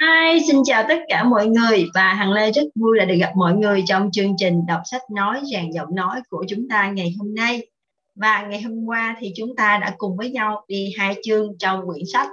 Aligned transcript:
Hi, 0.00 0.40
xin 0.46 0.56
chào 0.64 0.84
tất 0.88 0.98
cả 1.08 1.24
mọi 1.24 1.46
người 1.46 1.86
và 1.94 2.14
Hằng 2.14 2.32
Lê 2.32 2.52
rất 2.52 2.62
vui 2.74 2.98
là 2.98 3.04
được 3.04 3.14
gặp 3.14 3.32
mọi 3.36 3.54
người 3.54 3.82
trong 3.86 4.10
chương 4.12 4.34
trình 4.38 4.66
đọc 4.66 4.80
sách 4.84 5.02
nói 5.10 5.40
ràng 5.52 5.72
giọng 5.72 5.94
nói 5.94 6.20
của 6.28 6.44
chúng 6.48 6.68
ta 6.68 6.90
ngày 6.90 7.14
hôm 7.18 7.34
nay. 7.34 7.66
Và 8.14 8.46
ngày 8.50 8.62
hôm 8.62 8.84
qua 8.86 9.16
thì 9.20 9.32
chúng 9.36 9.56
ta 9.56 9.78
đã 9.78 9.94
cùng 9.98 10.16
với 10.16 10.30
nhau 10.30 10.64
đi 10.68 10.94
hai 10.98 11.16
chương 11.24 11.58
trong 11.58 11.86
quyển 11.86 12.04
sách 12.12 12.28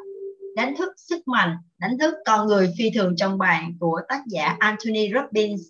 Đánh 0.55 0.75
thức 0.77 0.93
sức 0.97 1.27
mạnh, 1.27 1.57
đánh 1.77 1.97
thức 1.97 2.13
con 2.25 2.47
người 2.47 2.73
phi 2.77 2.89
thường 2.89 3.15
trong 3.17 3.37
bạn 3.37 3.73
của 3.79 3.99
tác 4.09 4.21
giả 4.27 4.55
Anthony 4.59 5.11
Robbins. 5.13 5.61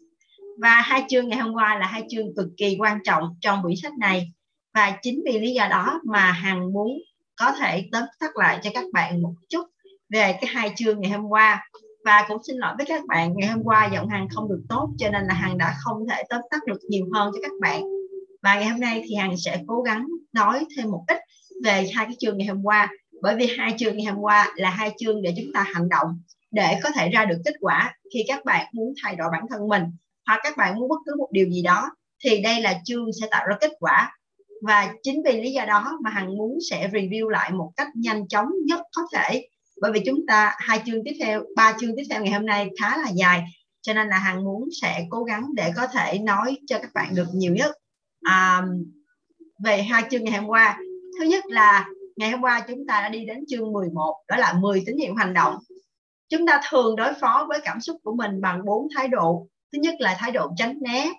Và 0.57 0.69
hai 0.69 1.03
chương 1.09 1.29
ngày 1.29 1.39
hôm 1.39 1.53
qua 1.53 1.77
là 1.79 1.87
hai 1.87 2.03
chương 2.09 2.35
cực 2.35 2.47
kỳ 2.57 2.77
quan 2.79 2.99
trọng 3.03 3.23
trong 3.41 3.63
quyển 3.63 3.75
sách 3.83 3.93
này. 3.99 4.31
Và 4.73 4.97
chính 5.01 5.23
vì 5.25 5.39
lý 5.39 5.53
do 5.53 5.67
đó 5.67 6.01
mà 6.05 6.31
Hằng 6.31 6.73
muốn 6.73 6.97
có 7.35 7.51
thể 7.59 7.89
tóm 7.91 8.03
tắt 8.19 8.37
lại 8.37 8.59
cho 8.63 8.69
các 8.73 8.85
bạn 8.93 9.21
một 9.21 9.33
chút 9.49 9.65
về 10.09 10.37
cái 10.41 10.51
hai 10.53 10.71
chương 10.75 11.01
ngày 11.01 11.11
hôm 11.11 11.25
qua 11.25 11.69
và 12.05 12.25
cũng 12.27 12.43
xin 12.47 12.55
lỗi 12.57 12.73
với 12.77 12.85
các 12.85 13.05
bạn, 13.07 13.33
ngày 13.35 13.49
hôm 13.49 13.63
qua 13.63 13.89
giọng 13.93 14.09
hằng 14.09 14.27
không 14.29 14.49
được 14.49 14.61
tốt, 14.69 14.89
cho 14.97 15.09
nên 15.09 15.23
là 15.23 15.33
hằng 15.33 15.57
đã 15.57 15.75
không 15.83 16.07
thể 16.09 16.23
tóm 16.29 16.41
tắt 16.51 16.59
được 16.67 16.79
nhiều 16.89 17.05
hơn 17.13 17.31
cho 17.33 17.39
các 17.41 17.51
bạn. 17.61 17.83
Và 18.43 18.55
ngày 18.55 18.65
hôm 18.65 18.79
nay 18.79 19.03
thì 19.05 19.15
hằng 19.15 19.37
sẽ 19.37 19.61
cố 19.67 19.81
gắng 19.81 20.07
nói 20.33 20.65
thêm 20.77 20.91
một 20.91 21.03
ít 21.07 21.17
về 21.63 21.89
hai 21.93 22.05
cái 22.05 22.15
chương 22.19 22.37
ngày 22.37 22.47
hôm 22.47 22.63
qua, 22.63 22.89
bởi 23.21 23.35
vì 23.35 23.47
hai 23.57 23.73
chương 23.77 23.97
ngày 23.97 24.05
hôm 24.05 24.21
qua 24.21 24.51
là 24.55 24.69
hai 24.69 24.91
chương 24.97 25.21
để 25.21 25.33
chúng 25.37 25.53
ta 25.53 25.65
hành 25.73 25.89
động, 25.89 26.07
để 26.51 26.79
có 26.83 26.89
thể 26.91 27.09
ra 27.09 27.25
được 27.25 27.37
kết 27.45 27.53
quả. 27.59 27.95
Khi 28.13 28.23
các 28.27 28.45
bạn 28.45 28.67
muốn 28.73 28.93
thay 29.03 29.15
đổi 29.15 29.27
bản 29.31 29.45
thân 29.49 29.67
mình, 29.67 29.83
hoặc 30.27 30.39
các 30.43 30.57
bạn 30.57 30.79
muốn 30.79 30.89
bất 30.89 30.99
cứ 31.05 31.15
một 31.17 31.27
điều 31.31 31.49
gì 31.49 31.61
đó, 31.61 31.89
thì 32.23 32.41
đây 32.41 32.61
là 32.61 32.79
chương 32.83 33.05
sẽ 33.21 33.27
tạo 33.31 33.45
ra 33.47 33.55
kết 33.61 33.71
quả. 33.79 34.17
Và 34.61 34.93
chính 35.03 35.21
vì 35.25 35.41
lý 35.41 35.51
do 35.51 35.65
đó 35.65 35.97
mà 36.03 36.09
hằng 36.09 36.37
muốn 36.37 36.57
sẽ 36.69 36.87
review 36.87 37.29
lại 37.29 37.51
một 37.51 37.71
cách 37.75 37.87
nhanh 37.95 38.27
chóng 38.27 38.47
nhất 38.65 38.81
có 38.95 39.01
thể 39.13 39.47
bởi 39.81 39.91
vì 39.91 40.01
chúng 40.05 40.19
ta 40.27 40.55
hai 40.57 40.81
chương 40.85 41.03
tiếp 41.05 41.17
theo 41.19 41.43
ba 41.55 41.77
chương 41.79 41.95
tiếp 41.95 42.03
theo 42.09 42.23
ngày 42.23 42.33
hôm 42.33 42.45
nay 42.45 42.69
khá 42.81 42.97
là 42.97 43.09
dài 43.09 43.43
cho 43.81 43.93
nên 43.93 44.07
là 44.07 44.17
hằng 44.17 44.43
muốn 44.43 44.69
sẽ 44.81 45.05
cố 45.09 45.23
gắng 45.23 45.49
để 45.55 45.71
có 45.75 45.87
thể 45.87 46.19
nói 46.19 46.57
cho 46.67 46.79
các 46.79 46.93
bạn 46.93 47.15
được 47.15 47.27
nhiều 47.33 47.55
nhất. 47.55 47.75
À, 48.21 48.63
về 49.63 49.83
hai 49.83 50.03
chương 50.11 50.23
ngày 50.23 50.39
hôm 50.39 50.49
qua 50.49 50.77
thứ 51.19 51.25
nhất 51.25 51.45
là 51.45 51.87
ngày 52.15 52.31
hôm 52.31 52.41
qua 52.41 52.65
chúng 52.67 52.87
ta 52.87 53.01
đã 53.01 53.09
đi 53.09 53.25
đến 53.25 53.45
chương 53.47 53.71
11 53.71 54.15
đó 54.27 54.37
là 54.37 54.53
10 54.53 54.83
tín 54.85 54.97
hiệu 54.97 55.15
hành 55.15 55.33
động. 55.33 55.55
Chúng 56.29 56.47
ta 56.47 56.61
thường 56.69 56.95
đối 56.95 57.13
phó 57.13 57.45
với 57.49 57.59
cảm 57.63 57.81
xúc 57.81 57.97
của 58.03 58.15
mình 58.15 58.41
bằng 58.41 58.65
bốn 58.65 58.87
thái 58.95 59.07
độ. 59.07 59.47
Thứ 59.73 59.79
nhất 59.81 59.95
là 59.99 60.17
thái 60.19 60.31
độ 60.31 60.51
tránh 60.57 60.77
né 60.81 61.11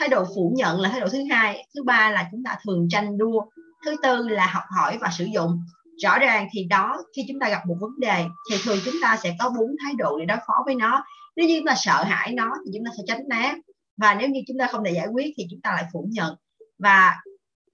thái 0.00 0.08
độ 0.08 0.24
phủ 0.34 0.52
nhận 0.56 0.80
là 0.80 0.88
thái 0.88 1.00
độ 1.00 1.08
thứ 1.08 1.18
hai 1.30 1.66
thứ 1.74 1.82
ba 1.82 2.10
là 2.10 2.28
chúng 2.30 2.44
ta 2.44 2.56
thường 2.64 2.88
tranh 2.90 3.18
đua 3.18 3.44
thứ 3.84 3.96
tư 4.02 4.28
là 4.28 4.46
học 4.46 4.64
hỏi 4.76 4.98
và 5.00 5.10
sử 5.18 5.24
dụng 5.34 5.60
rõ 6.02 6.18
ràng 6.18 6.48
thì 6.52 6.64
đó, 6.64 6.96
khi 7.16 7.24
chúng 7.28 7.40
ta 7.40 7.48
gặp 7.48 7.66
một 7.66 7.76
vấn 7.80 8.00
đề 8.00 8.24
thì 8.50 8.56
thường 8.64 8.78
chúng 8.84 8.94
ta 9.02 9.18
sẽ 9.22 9.34
có 9.38 9.50
bốn 9.58 9.76
thái 9.84 9.92
độ 9.98 10.18
để 10.18 10.24
đối 10.24 10.38
phó 10.46 10.54
với 10.66 10.74
nó. 10.74 11.04
Nếu 11.36 11.46
như 11.46 11.56
chúng 11.58 11.66
ta 11.66 11.74
sợ 11.76 12.04
hãi 12.04 12.32
nó 12.32 12.52
thì 12.66 12.70
chúng 12.74 12.84
ta 12.84 12.90
sẽ 12.96 13.02
tránh 13.06 13.28
né. 13.28 13.54
Và 13.96 14.14
nếu 14.14 14.28
như 14.28 14.40
chúng 14.48 14.58
ta 14.58 14.66
không 14.66 14.84
thể 14.84 14.90
giải 14.92 15.06
quyết 15.06 15.34
thì 15.36 15.46
chúng 15.50 15.60
ta 15.60 15.70
lại 15.70 15.84
phủ 15.92 16.06
nhận. 16.10 16.34
Và 16.78 17.14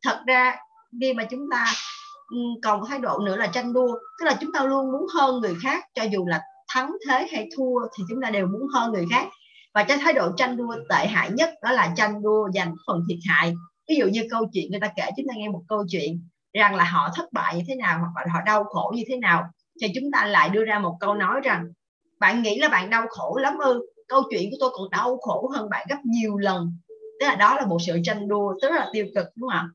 thật 0.02 0.20
ra, 0.26 0.56
khi 1.00 1.12
mà 1.12 1.24
chúng 1.24 1.50
ta 1.50 1.66
còn 2.62 2.80
thái 2.88 2.98
độ 2.98 3.18
nữa 3.18 3.36
là 3.36 3.46
tranh 3.46 3.72
đua, 3.72 3.92
tức 4.20 4.26
là 4.26 4.36
chúng 4.40 4.52
ta 4.52 4.64
luôn 4.64 4.92
muốn 4.92 5.06
hơn 5.14 5.40
người 5.40 5.54
khác, 5.62 5.84
cho 5.94 6.02
dù 6.02 6.26
là 6.26 6.40
thắng 6.68 6.92
thế 7.08 7.26
hay 7.32 7.48
thua 7.56 7.80
thì 7.98 8.04
chúng 8.08 8.22
ta 8.22 8.30
đều 8.30 8.46
muốn 8.46 8.62
hơn 8.74 8.92
người 8.92 9.06
khác. 9.10 9.28
Và 9.74 9.84
cái 9.84 9.98
thái 9.98 10.12
độ 10.12 10.32
tranh 10.36 10.56
đua 10.56 10.76
tệ 10.88 11.06
hại 11.06 11.30
nhất 11.30 11.50
đó 11.62 11.72
là 11.72 11.92
tranh 11.96 12.22
đua 12.22 12.48
giành 12.54 12.74
phần 12.86 13.04
thiệt 13.08 13.18
hại. 13.28 13.54
Ví 13.88 13.96
dụ 13.96 14.06
như 14.06 14.26
câu 14.30 14.46
chuyện, 14.52 14.70
người 14.70 14.80
ta 14.80 14.92
kể 14.96 15.10
chúng 15.16 15.26
ta 15.28 15.34
nghe 15.36 15.48
một 15.48 15.62
câu 15.68 15.84
chuyện 15.90 16.28
rằng 16.56 16.74
là 16.74 16.84
họ 16.84 17.08
thất 17.14 17.32
bại 17.32 17.56
như 17.56 17.62
thế 17.68 17.74
nào 17.74 17.98
hoặc 17.98 18.26
là 18.26 18.32
họ 18.32 18.40
đau 18.46 18.64
khổ 18.64 18.92
như 18.96 19.02
thế 19.08 19.16
nào. 19.16 19.44
Thì 19.82 19.88
chúng 19.94 20.04
ta 20.12 20.26
lại 20.26 20.48
đưa 20.48 20.64
ra 20.64 20.78
một 20.78 20.96
câu 21.00 21.14
nói 21.14 21.40
rằng, 21.44 21.66
bạn 22.20 22.42
nghĩ 22.42 22.58
là 22.58 22.68
bạn 22.68 22.90
đau 22.90 23.06
khổ 23.08 23.36
lắm 23.36 23.58
ư? 23.58 23.86
Câu 24.08 24.22
chuyện 24.30 24.50
của 24.50 24.56
tôi 24.60 24.70
còn 24.72 24.90
đau 24.90 25.18
khổ 25.20 25.50
hơn 25.54 25.70
bạn 25.70 25.86
gấp 25.90 25.98
nhiều 26.04 26.36
lần. 26.36 26.78
Tức 27.20 27.26
là 27.26 27.34
đó 27.34 27.54
là 27.56 27.66
một 27.66 27.78
sự 27.86 27.98
tranh 28.04 28.28
đua 28.28 28.54
rất 28.62 28.72
là 28.72 28.88
tiêu 28.92 29.06
cực, 29.14 29.26
đúng 29.36 29.48
không 29.50 29.58
ạ? 29.58 29.68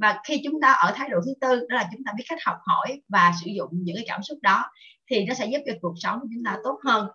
Và 0.00 0.20
khi 0.28 0.40
chúng 0.44 0.60
ta 0.60 0.72
ở 0.72 0.92
thái 0.94 1.08
độ 1.08 1.18
thứ 1.26 1.32
tư, 1.40 1.66
đó 1.68 1.76
là 1.76 1.88
chúng 1.92 2.04
ta 2.04 2.12
biết 2.16 2.24
cách 2.28 2.38
học 2.44 2.56
hỏi 2.60 3.02
và 3.08 3.32
sử 3.44 3.50
dụng 3.56 3.68
những 3.72 3.96
cái 3.96 4.04
cảm 4.08 4.22
xúc 4.22 4.38
đó, 4.42 4.64
thì 5.10 5.24
nó 5.24 5.34
sẽ 5.34 5.46
giúp 5.46 5.58
cho 5.66 5.72
cuộc 5.82 5.94
sống 5.96 6.20
của 6.20 6.26
chúng 6.34 6.44
ta 6.44 6.58
tốt 6.64 6.78
hơn 6.84 7.08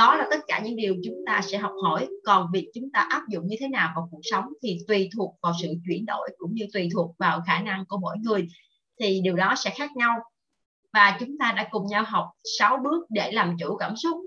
đó 0.00 0.16
là 0.16 0.26
tất 0.30 0.40
cả 0.46 0.60
những 0.64 0.76
điều 0.76 0.96
chúng 1.04 1.14
ta 1.26 1.40
sẽ 1.42 1.58
học 1.58 1.72
hỏi. 1.82 2.08
Còn 2.24 2.46
việc 2.52 2.70
chúng 2.74 2.90
ta 2.92 3.06
áp 3.10 3.22
dụng 3.28 3.46
như 3.46 3.56
thế 3.60 3.68
nào 3.68 3.92
vào 3.96 4.08
cuộc 4.10 4.20
sống 4.22 4.44
thì 4.62 4.78
tùy 4.88 5.08
thuộc 5.16 5.36
vào 5.42 5.52
sự 5.62 5.68
chuyển 5.86 6.06
đổi 6.06 6.28
cũng 6.38 6.54
như 6.54 6.66
tùy 6.72 6.88
thuộc 6.94 7.14
vào 7.18 7.40
khả 7.46 7.60
năng 7.60 7.84
của 7.88 7.98
mỗi 7.98 8.16
người, 8.22 8.48
thì 9.00 9.20
điều 9.24 9.36
đó 9.36 9.54
sẽ 9.56 9.70
khác 9.70 9.90
nhau. 9.96 10.18
Và 10.92 11.16
chúng 11.20 11.38
ta 11.38 11.52
đã 11.56 11.68
cùng 11.70 11.86
nhau 11.86 12.04
học 12.06 12.30
6 12.58 12.78
bước 12.84 13.06
để 13.10 13.32
làm 13.32 13.56
chủ 13.58 13.76
cảm 13.76 13.96
xúc. 13.96 14.18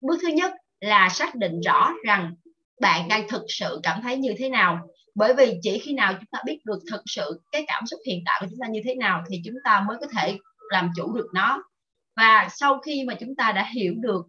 Bước 0.00 0.18
thứ 0.22 0.28
nhất 0.28 0.52
là 0.80 1.08
xác 1.08 1.34
định 1.34 1.60
rõ 1.60 1.92
rằng 2.06 2.34
bạn 2.80 3.08
đang 3.08 3.28
thực 3.28 3.42
sự 3.48 3.80
cảm 3.82 4.02
thấy 4.02 4.16
như 4.16 4.34
thế 4.38 4.48
nào. 4.48 4.78
Bởi 5.14 5.34
vì 5.34 5.58
chỉ 5.62 5.78
khi 5.78 5.92
nào 5.92 6.12
chúng 6.12 6.28
ta 6.30 6.38
biết 6.46 6.58
được 6.64 6.78
thực 6.90 7.02
sự 7.06 7.42
cái 7.52 7.64
cảm 7.66 7.86
xúc 7.86 8.00
hiện 8.06 8.22
tại 8.26 8.38
của 8.40 8.46
chúng 8.50 8.58
ta 8.60 8.66
như 8.68 8.80
thế 8.84 8.94
nào 8.94 9.22
thì 9.30 9.42
chúng 9.44 9.56
ta 9.64 9.84
mới 9.88 9.96
có 10.00 10.06
thể 10.16 10.38
làm 10.70 10.90
chủ 10.96 11.12
được 11.12 11.28
nó. 11.34 11.62
Và 12.16 12.48
sau 12.50 12.78
khi 12.78 13.04
mà 13.04 13.14
chúng 13.14 13.34
ta 13.36 13.52
đã 13.52 13.70
hiểu 13.74 13.94
được 13.96 14.26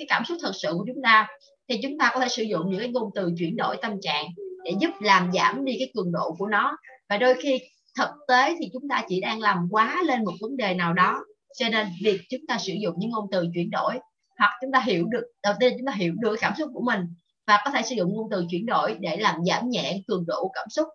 cái 0.00 0.06
cảm 0.08 0.24
xúc 0.24 0.38
thật 0.42 0.52
sự 0.54 0.68
của 0.72 0.84
chúng 0.86 1.02
ta 1.02 1.28
thì 1.68 1.80
chúng 1.82 1.98
ta 1.98 2.10
có 2.14 2.20
thể 2.20 2.28
sử 2.28 2.42
dụng 2.42 2.70
những 2.70 2.80
cái 2.80 2.88
ngôn 2.88 3.10
từ 3.14 3.32
chuyển 3.38 3.56
đổi 3.56 3.76
tâm 3.82 3.92
trạng 4.02 4.26
để 4.64 4.72
giúp 4.80 4.90
làm 5.00 5.32
giảm 5.32 5.64
đi 5.64 5.76
cái 5.78 5.90
cường 5.94 6.12
độ 6.12 6.34
của 6.38 6.46
nó. 6.46 6.76
Và 7.08 7.16
đôi 7.16 7.34
khi 7.42 7.58
thực 7.98 8.08
tế 8.28 8.56
thì 8.58 8.70
chúng 8.72 8.88
ta 8.88 9.04
chỉ 9.08 9.20
đang 9.20 9.40
làm 9.40 9.68
quá 9.70 10.02
lên 10.06 10.24
một 10.24 10.32
vấn 10.40 10.56
đề 10.56 10.74
nào 10.74 10.92
đó 10.92 11.24
cho 11.58 11.68
nên 11.68 11.88
việc 12.04 12.20
chúng 12.30 12.40
ta 12.48 12.58
sử 12.58 12.72
dụng 12.82 12.94
những 12.98 13.10
ngôn 13.10 13.26
từ 13.32 13.46
chuyển 13.54 13.70
đổi 13.70 13.94
hoặc 14.38 14.50
chúng 14.60 14.72
ta 14.72 14.80
hiểu 14.80 15.04
được 15.06 15.22
đầu 15.42 15.54
tiên 15.60 15.72
chúng 15.78 15.86
ta 15.86 15.92
hiểu 15.92 16.14
được 16.20 16.36
cảm 16.40 16.52
xúc 16.58 16.70
của 16.74 16.82
mình 16.84 17.00
và 17.46 17.62
có 17.64 17.70
thể 17.70 17.82
sử 17.82 17.94
dụng 17.94 18.14
ngôn 18.14 18.28
từ 18.30 18.44
chuyển 18.50 18.66
đổi 18.66 18.96
để 19.00 19.16
làm 19.16 19.44
giảm 19.46 19.70
nhẹ 19.70 20.02
cường 20.08 20.24
độ 20.26 20.50
cảm 20.54 20.66
xúc. 20.70 20.88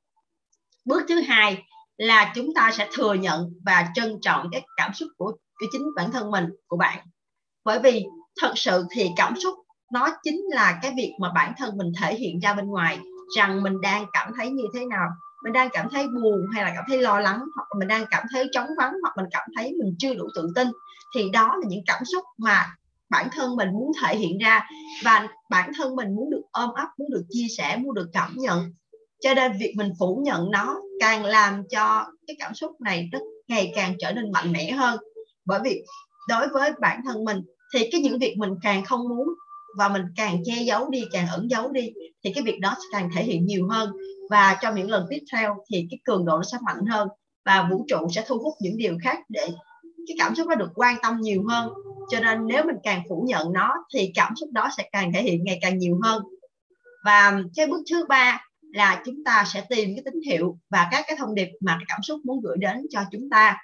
Bước 0.85 1.03
thứ 1.09 1.21
hai 1.21 1.63
là 1.97 2.31
chúng 2.35 2.53
ta 2.55 2.71
sẽ 2.73 2.87
thừa 2.97 3.13
nhận 3.13 3.53
và 3.65 3.87
trân 3.95 4.17
trọng 4.21 4.47
cái 4.51 4.61
cảm 4.77 4.93
xúc 4.93 5.09
của, 5.17 5.31
của 5.31 5.65
chính 5.71 5.81
bản 5.95 6.11
thân 6.11 6.31
mình 6.31 6.45
của 6.67 6.77
bạn. 6.77 7.07
Bởi 7.63 7.79
vì 7.79 8.05
thật 8.41 8.51
sự 8.55 8.85
thì 8.91 9.09
cảm 9.17 9.33
xúc 9.43 9.55
nó 9.91 10.09
chính 10.23 10.41
là 10.49 10.79
cái 10.81 10.93
việc 10.97 11.13
mà 11.19 11.31
bản 11.35 11.53
thân 11.57 11.77
mình 11.77 11.91
thể 12.01 12.15
hiện 12.15 12.39
ra 12.39 12.53
bên 12.53 12.67
ngoài, 12.67 12.99
rằng 13.37 13.63
mình 13.63 13.81
đang 13.81 14.05
cảm 14.13 14.31
thấy 14.37 14.49
như 14.49 14.63
thế 14.73 14.85
nào. 14.85 15.07
Mình 15.43 15.53
đang 15.53 15.69
cảm 15.73 15.87
thấy 15.91 16.07
buồn 16.07 16.39
hay 16.53 16.63
là 16.63 16.71
cảm 16.75 16.83
thấy 16.87 17.01
lo 17.01 17.19
lắng, 17.19 17.39
hoặc 17.55 17.67
mình 17.79 17.87
đang 17.87 18.05
cảm 18.11 18.23
thấy 18.31 18.49
trống 18.51 18.67
vắng 18.77 18.93
hoặc 19.01 19.13
mình 19.17 19.25
cảm 19.31 19.49
thấy 19.55 19.73
mình 19.79 19.95
chưa 19.99 20.13
đủ 20.13 20.27
tự 20.35 20.47
tin, 20.55 20.67
thì 21.15 21.29
đó 21.29 21.55
là 21.61 21.67
những 21.67 21.83
cảm 21.85 22.05
xúc 22.05 22.23
mà 22.37 22.65
bản 23.09 23.27
thân 23.31 23.55
mình 23.55 23.69
muốn 23.71 23.91
thể 24.01 24.17
hiện 24.17 24.37
ra. 24.37 24.67
Và 25.03 25.27
bản 25.49 25.71
thân 25.77 25.95
mình 25.95 26.15
muốn 26.15 26.29
được 26.29 26.41
ôm 26.51 26.69
ấp, 26.73 26.87
muốn 26.97 27.09
được 27.11 27.23
chia 27.29 27.47
sẻ, 27.57 27.77
muốn 27.77 27.93
được 27.93 28.09
cảm 28.13 28.33
nhận. 28.35 28.73
Cho 29.21 29.33
nên 29.33 29.51
việc 29.59 29.73
mình 29.77 29.91
phủ 29.99 30.21
nhận 30.25 30.51
nó 30.51 30.81
càng 30.99 31.25
làm 31.25 31.63
cho 31.67 32.05
cái 32.27 32.35
cảm 32.39 32.53
xúc 32.53 32.81
này 32.81 33.09
nó 33.11 33.19
ngày 33.47 33.71
càng 33.75 33.93
trở 33.99 34.11
nên 34.11 34.31
mạnh 34.31 34.51
mẽ 34.51 34.71
hơn. 34.71 34.99
Bởi 35.45 35.59
vì 35.63 35.83
đối 36.29 36.47
với 36.47 36.71
bản 36.79 37.01
thân 37.05 37.23
mình 37.23 37.41
thì 37.73 37.89
cái 37.91 38.01
những 38.01 38.19
việc 38.19 38.35
mình 38.37 38.51
càng 38.61 38.85
không 38.85 39.09
muốn 39.09 39.27
và 39.77 39.89
mình 39.89 40.03
càng 40.15 40.41
che 40.45 40.63
giấu 40.63 40.89
đi, 40.89 41.03
càng 41.11 41.27
ẩn 41.27 41.49
giấu 41.49 41.71
đi, 41.71 41.89
thì 42.23 42.31
cái 42.33 42.43
việc 42.43 42.59
đó 42.59 42.75
sẽ 42.77 42.83
càng 42.91 43.09
thể 43.15 43.23
hiện 43.23 43.45
nhiều 43.45 43.67
hơn. 43.69 43.91
Và 44.29 44.57
trong 44.61 44.75
những 44.75 44.89
lần 44.89 45.05
tiếp 45.09 45.23
theo 45.31 45.55
thì 45.71 45.87
cái 45.91 45.99
cường 46.03 46.25
độ 46.25 46.37
nó 46.37 46.43
sẽ 46.43 46.57
mạnh 46.65 46.85
hơn 46.85 47.07
và 47.45 47.67
vũ 47.71 47.85
trụ 47.87 48.07
sẽ 48.15 48.23
thu 48.27 48.37
hút 48.37 48.53
những 48.59 48.77
điều 48.77 48.97
khác 49.03 49.19
để 49.29 49.47
cái 50.07 50.15
cảm 50.19 50.35
xúc 50.35 50.47
nó 50.47 50.55
được 50.55 50.71
quan 50.75 50.95
tâm 51.03 51.17
nhiều 51.21 51.43
hơn. 51.47 51.73
Cho 52.09 52.19
nên 52.19 52.47
nếu 52.47 52.63
mình 52.65 52.75
càng 52.83 53.03
phủ 53.09 53.25
nhận 53.27 53.53
nó 53.53 53.73
thì 53.93 54.11
cảm 54.15 54.33
xúc 54.35 54.49
đó 54.51 54.69
sẽ 54.77 54.89
càng 54.91 55.13
thể 55.13 55.21
hiện 55.21 55.43
ngày 55.43 55.59
càng 55.61 55.77
nhiều 55.77 55.99
hơn. 56.03 56.23
Và 57.05 57.41
cái 57.55 57.67
bước 57.67 57.81
thứ 57.91 58.05
ba 58.09 58.41
là 58.73 59.01
chúng 59.05 59.23
ta 59.23 59.43
sẽ 59.53 59.65
tìm 59.69 59.89
cái 59.95 60.03
tín 60.05 60.21
hiệu 60.21 60.57
và 60.69 60.87
các 60.91 61.05
cái 61.07 61.17
thông 61.19 61.35
điệp 61.35 61.47
mà 61.61 61.75
cái 61.79 61.85
cảm 61.87 61.99
xúc 62.03 62.19
muốn 62.23 62.41
gửi 62.41 62.57
đến 62.59 62.85
cho 62.89 63.01
chúng 63.11 63.29
ta 63.29 63.57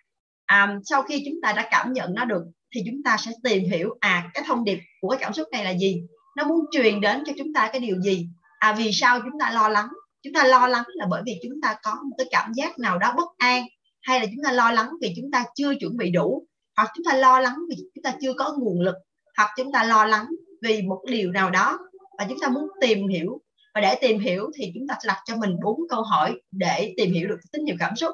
à, 0.52 0.78
sau 0.86 1.04
khi 1.04 1.24
chúng 1.26 1.42
ta 1.42 1.54
đã 1.54 1.68
cảm 1.72 1.94
nhận 1.94 2.14
nó 2.14 2.26
được 2.26 2.44
thì 2.76 2.82
chúng 2.86 3.04
ta 3.04 3.18
sẽ 3.18 3.32
tìm 3.44 3.64
hiểu 3.64 3.98
à 4.00 4.32
cái 4.34 4.44
thông 4.48 4.64
điệp 4.64 4.80
của 5.02 5.10
cái 5.10 5.20
cảm 5.22 5.34
xúc 5.34 5.48
này 5.52 5.64
là 5.64 5.72
gì 5.72 6.04
nó 6.38 6.44
muốn 6.44 6.66
truyền 6.72 7.02
đến 7.02 7.24
cho 7.26 7.34
chúng 7.38 7.54
ta 7.54 7.70
cái 7.72 7.82
điều 7.82 8.02
gì 8.02 8.28
à 8.60 8.76
vì 8.78 8.92
sao 8.94 9.20
chúng 9.22 9.40
ta 9.40 9.52
lo 9.52 9.70
lắng 9.70 9.88
chúng 10.24 10.34
ta 10.34 10.44
lo 10.44 10.68
lắng 10.68 10.84
là 10.88 11.06
bởi 11.10 11.22
vì 11.26 11.40
chúng 11.44 11.62
ta 11.62 11.76
có 11.84 11.96
một 12.04 12.16
cái 12.18 12.28
cảm 12.32 12.54
giác 12.54 12.80
nào 12.80 13.00
đó 13.00 13.14
bất 13.18 13.28
an 13.38 13.66
hay 14.02 14.20
là 14.20 14.26
chúng 14.26 14.44
ta 14.44 14.52
lo 14.52 14.72
lắng 14.72 14.90
vì 15.02 15.14
chúng 15.16 15.32
ta 15.32 15.46
chưa 15.56 15.74
chuẩn 15.80 15.98
bị 15.98 16.12
đủ 16.12 16.48
hoặc 16.78 16.92
chúng 16.96 17.06
ta 17.06 17.18
lo 17.18 17.40
lắng 17.40 17.56
vì 17.70 17.76
chúng 17.96 18.04
ta 18.04 18.14
chưa 18.22 18.34
có 18.34 18.56
nguồn 18.60 18.82
lực 18.82 18.96
hoặc 19.38 19.50
chúng 19.58 19.72
ta 19.72 19.84
lo 19.84 20.06
lắng 20.06 20.26
vì 20.62 20.82
một 20.82 21.02
điều 21.08 21.32
nào 21.32 21.50
đó 21.50 21.80
và 22.18 22.26
chúng 22.30 22.40
ta 22.42 22.48
muốn 22.48 22.68
tìm 22.82 23.08
hiểu 23.08 23.42
và 23.76 23.82
để 23.82 23.98
tìm 24.02 24.20
hiểu 24.20 24.52
thì 24.56 24.72
chúng 24.74 24.88
ta 24.88 24.96
đặt 25.08 25.18
cho 25.26 25.36
mình 25.38 25.56
bốn 25.64 25.80
câu 25.90 26.04
hỏi 26.04 26.42
để 26.52 26.94
tìm 26.98 27.14
hiểu 27.14 27.28
được 27.28 27.40
tín 27.52 27.66
hiệu 27.66 27.76
cảm 27.80 27.96
xúc 27.96 28.12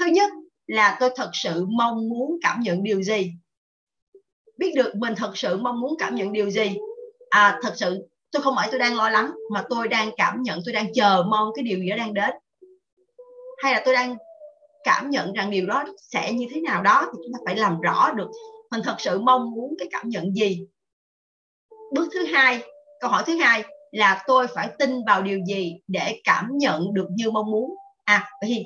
thứ 0.00 0.06
nhất 0.06 0.32
là 0.66 0.96
tôi 1.00 1.10
thật 1.16 1.30
sự 1.32 1.66
mong 1.68 2.08
muốn 2.08 2.38
cảm 2.42 2.60
nhận 2.60 2.82
điều 2.82 3.02
gì? 3.02 3.32
Biết 4.58 4.72
được 4.76 4.96
mình 4.96 5.14
thật 5.16 5.36
sự 5.36 5.56
mong 5.56 5.80
muốn 5.80 5.94
cảm 5.98 6.14
nhận 6.14 6.32
điều 6.32 6.50
gì? 6.50 6.76
À 7.30 7.58
thật 7.62 7.72
sự, 7.76 8.08
tôi 8.32 8.42
không 8.42 8.54
phải 8.56 8.68
tôi 8.70 8.78
đang 8.78 8.96
lo 8.96 9.10
lắng, 9.10 9.30
mà 9.52 9.64
tôi 9.70 9.88
đang 9.88 10.10
cảm 10.16 10.42
nhận, 10.42 10.60
tôi 10.64 10.74
đang 10.74 10.92
chờ 10.94 11.24
mong 11.30 11.50
cái 11.54 11.62
điều 11.62 11.78
gì 11.78 11.90
đó 11.90 11.96
đang 11.96 12.14
đến. 12.14 12.30
Hay 13.58 13.72
là 13.72 13.82
tôi 13.84 13.94
đang 13.94 14.16
cảm 14.84 15.10
nhận 15.10 15.32
rằng 15.32 15.50
điều 15.50 15.66
đó 15.66 15.84
sẽ 15.98 16.32
như 16.32 16.46
thế 16.54 16.60
nào 16.60 16.82
đó, 16.82 17.02
thì 17.12 17.18
chúng 17.24 17.32
ta 17.32 17.38
phải 17.44 17.56
làm 17.56 17.80
rõ 17.80 18.12
được 18.12 18.28
mình 18.70 18.80
thật 18.84 18.96
sự 18.98 19.20
mong 19.20 19.50
muốn 19.50 19.74
cái 19.78 19.88
cảm 19.90 20.08
nhận 20.08 20.34
gì. 20.34 20.66
Bước 21.94 22.08
thứ 22.14 22.24
hai, 22.24 22.62
câu 23.00 23.10
hỏi 23.10 23.22
thứ 23.26 23.36
hai 23.36 23.64
là 23.90 24.24
tôi 24.26 24.46
phải 24.46 24.70
tin 24.78 25.04
vào 25.06 25.22
điều 25.22 25.40
gì 25.44 25.80
để 25.88 26.20
cảm 26.24 26.48
nhận 26.52 26.94
được 26.94 27.06
như 27.10 27.30
mong 27.30 27.50
muốn? 27.50 27.74
À 28.04 28.30
vậy 28.40 28.50
thì, 28.54 28.64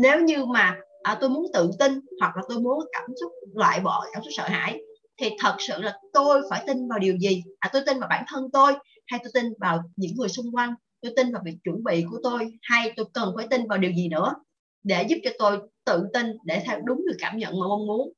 nếu 0.00 0.20
như 0.20 0.44
mà 0.44 0.76
à, 1.04 1.18
tôi 1.20 1.30
muốn 1.30 1.46
tự 1.52 1.70
tin 1.78 2.00
hoặc 2.20 2.36
là 2.36 2.42
tôi 2.48 2.60
muốn 2.60 2.78
cảm 2.92 3.04
xúc 3.20 3.32
loại 3.54 3.80
bỏ 3.80 4.04
cảm 4.12 4.22
xúc 4.22 4.32
sợ 4.36 4.44
hãi 4.48 4.80
thì 5.16 5.30
thật 5.38 5.56
sự 5.58 5.82
là 5.82 5.98
tôi 6.12 6.42
phải 6.50 6.64
tin 6.66 6.88
vào 6.88 6.98
điều 6.98 7.16
gì? 7.18 7.42
À 7.58 7.70
tôi 7.72 7.82
tin 7.86 7.98
vào 7.98 8.08
bản 8.08 8.24
thân 8.28 8.50
tôi 8.52 8.72
hay 9.06 9.20
tôi 9.22 9.30
tin 9.34 9.52
vào 9.60 9.82
những 9.96 10.16
người 10.16 10.28
xung 10.28 10.54
quanh? 10.54 10.74
Tôi 11.02 11.12
tin 11.16 11.32
vào 11.32 11.42
việc 11.44 11.56
chuẩn 11.64 11.84
bị 11.84 12.04
của 12.10 12.18
tôi 12.22 12.52
hay 12.62 12.92
tôi 12.96 13.06
cần 13.14 13.32
phải 13.36 13.46
tin 13.50 13.66
vào 13.68 13.78
điều 13.78 13.92
gì 13.92 14.08
nữa 14.08 14.34
để 14.82 15.06
giúp 15.08 15.16
cho 15.24 15.30
tôi 15.38 15.60
tự 15.84 16.06
tin 16.14 16.26
để 16.44 16.62
theo 16.66 16.80
đúng 16.84 17.06
được 17.06 17.16
cảm 17.18 17.38
nhận 17.38 17.60
mà 17.60 17.66
mong 17.68 17.86
muốn? 17.86 18.12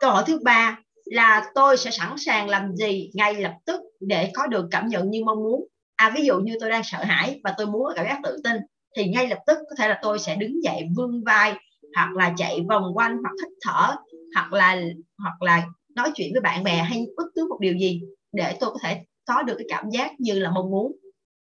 Câu 0.00 0.10
hỏi 0.10 0.24
thứ 0.26 0.38
ba 0.44 0.78
là 1.04 1.50
tôi 1.54 1.76
sẽ 1.76 1.90
sẵn 1.90 2.14
sàng 2.18 2.48
làm 2.48 2.76
gì 2.76 3.10
ngay 3.14 3.34
lập 3.34 3.54
tức 3.66 3.80
để 4.00 4.30
có 4.34 4.46
được 4.46 4.68
cảm 4.70 4.88
nhận 4.88 5.10
như 5.10 5.24
mong 5.24 5.38
muốn? 5.38 5.66
À 5.96 6.12
ví 6.16 6.24
dụ 6.24 6.40
như 6.40 6.56
tôi 6.60 6.70
đang 6.70 6.82
sợ 6.84 7.04
hãi 7.04 7.40
và 7.44 7.54
tôi 7.58 7.66
muốn 7.66 7.92
cảm 7.96 8.06
giác 8.06 8.20
tự 8.24 8.40
tin 8.44 8.56
thì 8.96 9.08
ngay 9.08 9.28
lập 9.28 9.38
tức 9.46 9.58
có 9.70 9.76
thể 9.78 9.88
là 9.88 9.98
tôi 10.02 10.18
sẽ 10.18 10.36
đứng 10.36 10.64
dậy 10.64 10.82
vươn 10.96 11.24
vai, 11.24 11.54
hoặc 11.96 12.12
là 12.16 12.34
chạy 12.36 12.60
vòng 12.68 12.84
quanh, 12.94 13.16
hoặc 13.22 13.32
hít 13.42 13.52
thở, 13.62 13.96
hoặc 14.34 14.52
là 14.52 14.76
hoặc 15.18 15.42
là 15.42 15.66
nói 15.94 16.10
chuyện 16.14 16.32
với 16.32 16.40
bạn 16.40 16.64
bè 16.64 16.76
hay 16.76 17.06
bất 17.16 17.24
cứ 17.34 17.46
một 17.50 17.60
điều 17.60 17.74
gì 17.74 18.02
để 18.32 18.56
tôi 18.60 18.70
có 18.70 18.78
thể 18.82 19.00
có 19.26 19.42
được 19.42 19.54
cái 19.58 19.66
cảm 19.70 19.90
giác 19.90 20.20
như 20.20 20.38
là 20.38 20.50
mong 20.50 20.70
muốn. 20.70 20.92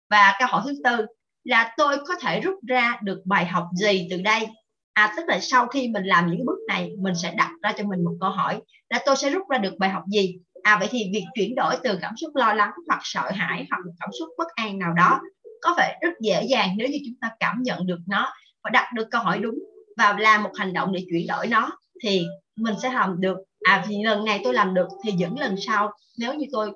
Và 0.10 0.34
câu 0.40 0.48
hỏi 0.52 0.62
thứ 0.66 0.74
tư 0.84 1.06
là 1.44 1.74
tôi 1.78 1.98
có 2.08 2.16
thể 2.22 2.40
rút 2.40 2.56
ra 2.68 3.00
được 3.04 3.22
bài 3.26 3.46
học 3.46 3.68
gì 3.80 4.08
từ 4.12 4.22
đây? 4.22 4.48
À 4.94 5.14
tức 5.18 5.24
là 5.28 5.40
sau 5.40 5.68
khi 5.68 5.88
mình 5.88 6.04
làm 6.04 6.32
những 6.32 6.46
bước 6.46 6.60
này, 6.68 6.92
mình 7.00 7.16
sẽ 7.16 7.34
đặt 7.38 7.52
ra 7.64 7.74
cho 7.78 7.84
mình 7.84 8.04
một 8.04 8.18
câu 8.22 8.30
hỏi 8.30 8.62
là 8.90 9.00
tôi 9.06 9.16
sẽ 9.16 9.30
rút 9.30 9.50
ra 9.50 9.58
được 9.58 9.74
bài 9.80 9.90
học 9.90 10.04
gì? 10.08 10.38
À 10.64 10.78
vậy 10.80 10.88
thì 10.92 11.10
việc 11.14 11.26
chuyển 11.36 11.56
đổi 11.56 11.76
từ 11.84 12.00
cảm 12.02 12.14
xúc 12.18 12.36
lo 12.36 12.54
lắng 12.54 12.72
hoặc 12.88 13.00
sợ 13.04 13.32
hãi 13.32 13.66
hoặc 13.70 13.78
một 13.86 13.92
cảm 14.00 14.10
xúc 14.20 14.30
bất 14.38 14.48
an 14.56 14.80
nào 14.80 14.94
đó 14.94 15.20
có 15.62 15.76
vẻ 15.78 15.98
rất 16.02 16.14
dễ 16.22 16.44
dàng 16.44 16.70
nếu 16.78 16.88
như 16.88 16.98
chúng 17.06 17.16
ta 17.22 17.32
cảm 17.40 17.62
nhận 17.62 17.86
được 17.86 18.00
nó 18.08 18.34
và 18.64 18.70
đặt 18.70 18.92
được 18.96 19.08
câu 19.12 19.22
hỏi 19.22 19.40
đúng 19.40 19.60
và 19.98 20.16
làm 20.20 20.44
một 20.44 20.52
hành 20.56 20.74
động 20.74 20.92
để 20.92 21.06
chuyển 21.10 21.28
đổi 21.28 21.48
nó, 21.48 21.70
thì 22.04 22.26
mình 22.56 22.76
sẽ 22.82 22.94
làm 22.94 23.22
được. 23.22 23.38
À 23.62 23.86
thì 23.88 24.04
lần 24.04 24.26
này 24.26 24.42
tôi 24.44 24.54
làm 24.54 24.74
được 24.74 24.88
thì 25.04 25.12
những 25.12 25.40
lần 25.40 25.56
sau, 25.68 25.92
nếu 26.18 26.34
như 26.34 26.46
tôi 26.52 26.72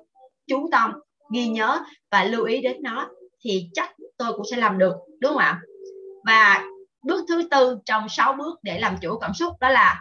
chú 0.46 0.68
tâm, 0.72 0.92
ghi 1.32 1.48
nhớ 1.48 1.80
và 2.10 2.24
lưu 2.24 2.44
ý 2.44 2.60
đến 2.60 2.76
nó, 2.82 3.08
thì 3.44 3.68
chắc 3.72 3.90
tôi 4.18 4.32
cũng 4.32 4.46
sẽ 4.50 4.56
làm 4.56 4.78
được, 4.78 4.94
đúng 5.20 5.32
không 5.32 5.38
ạ? 5.38 5.60
Và 6.24 6.64
bước 7.02 7.24
thứ 7.28 7.48
tư 7.50 7.78
trong 7.84 8.08
6 8.08 8.32
bước 8.32 8.58
để 8.62 8.78
làm 8.78 8.96
chủ 9.02 9.18
cảm 9.18 9.34
xúc 9.34 9.52
đó 9.60 9.68
là 9.68 10.00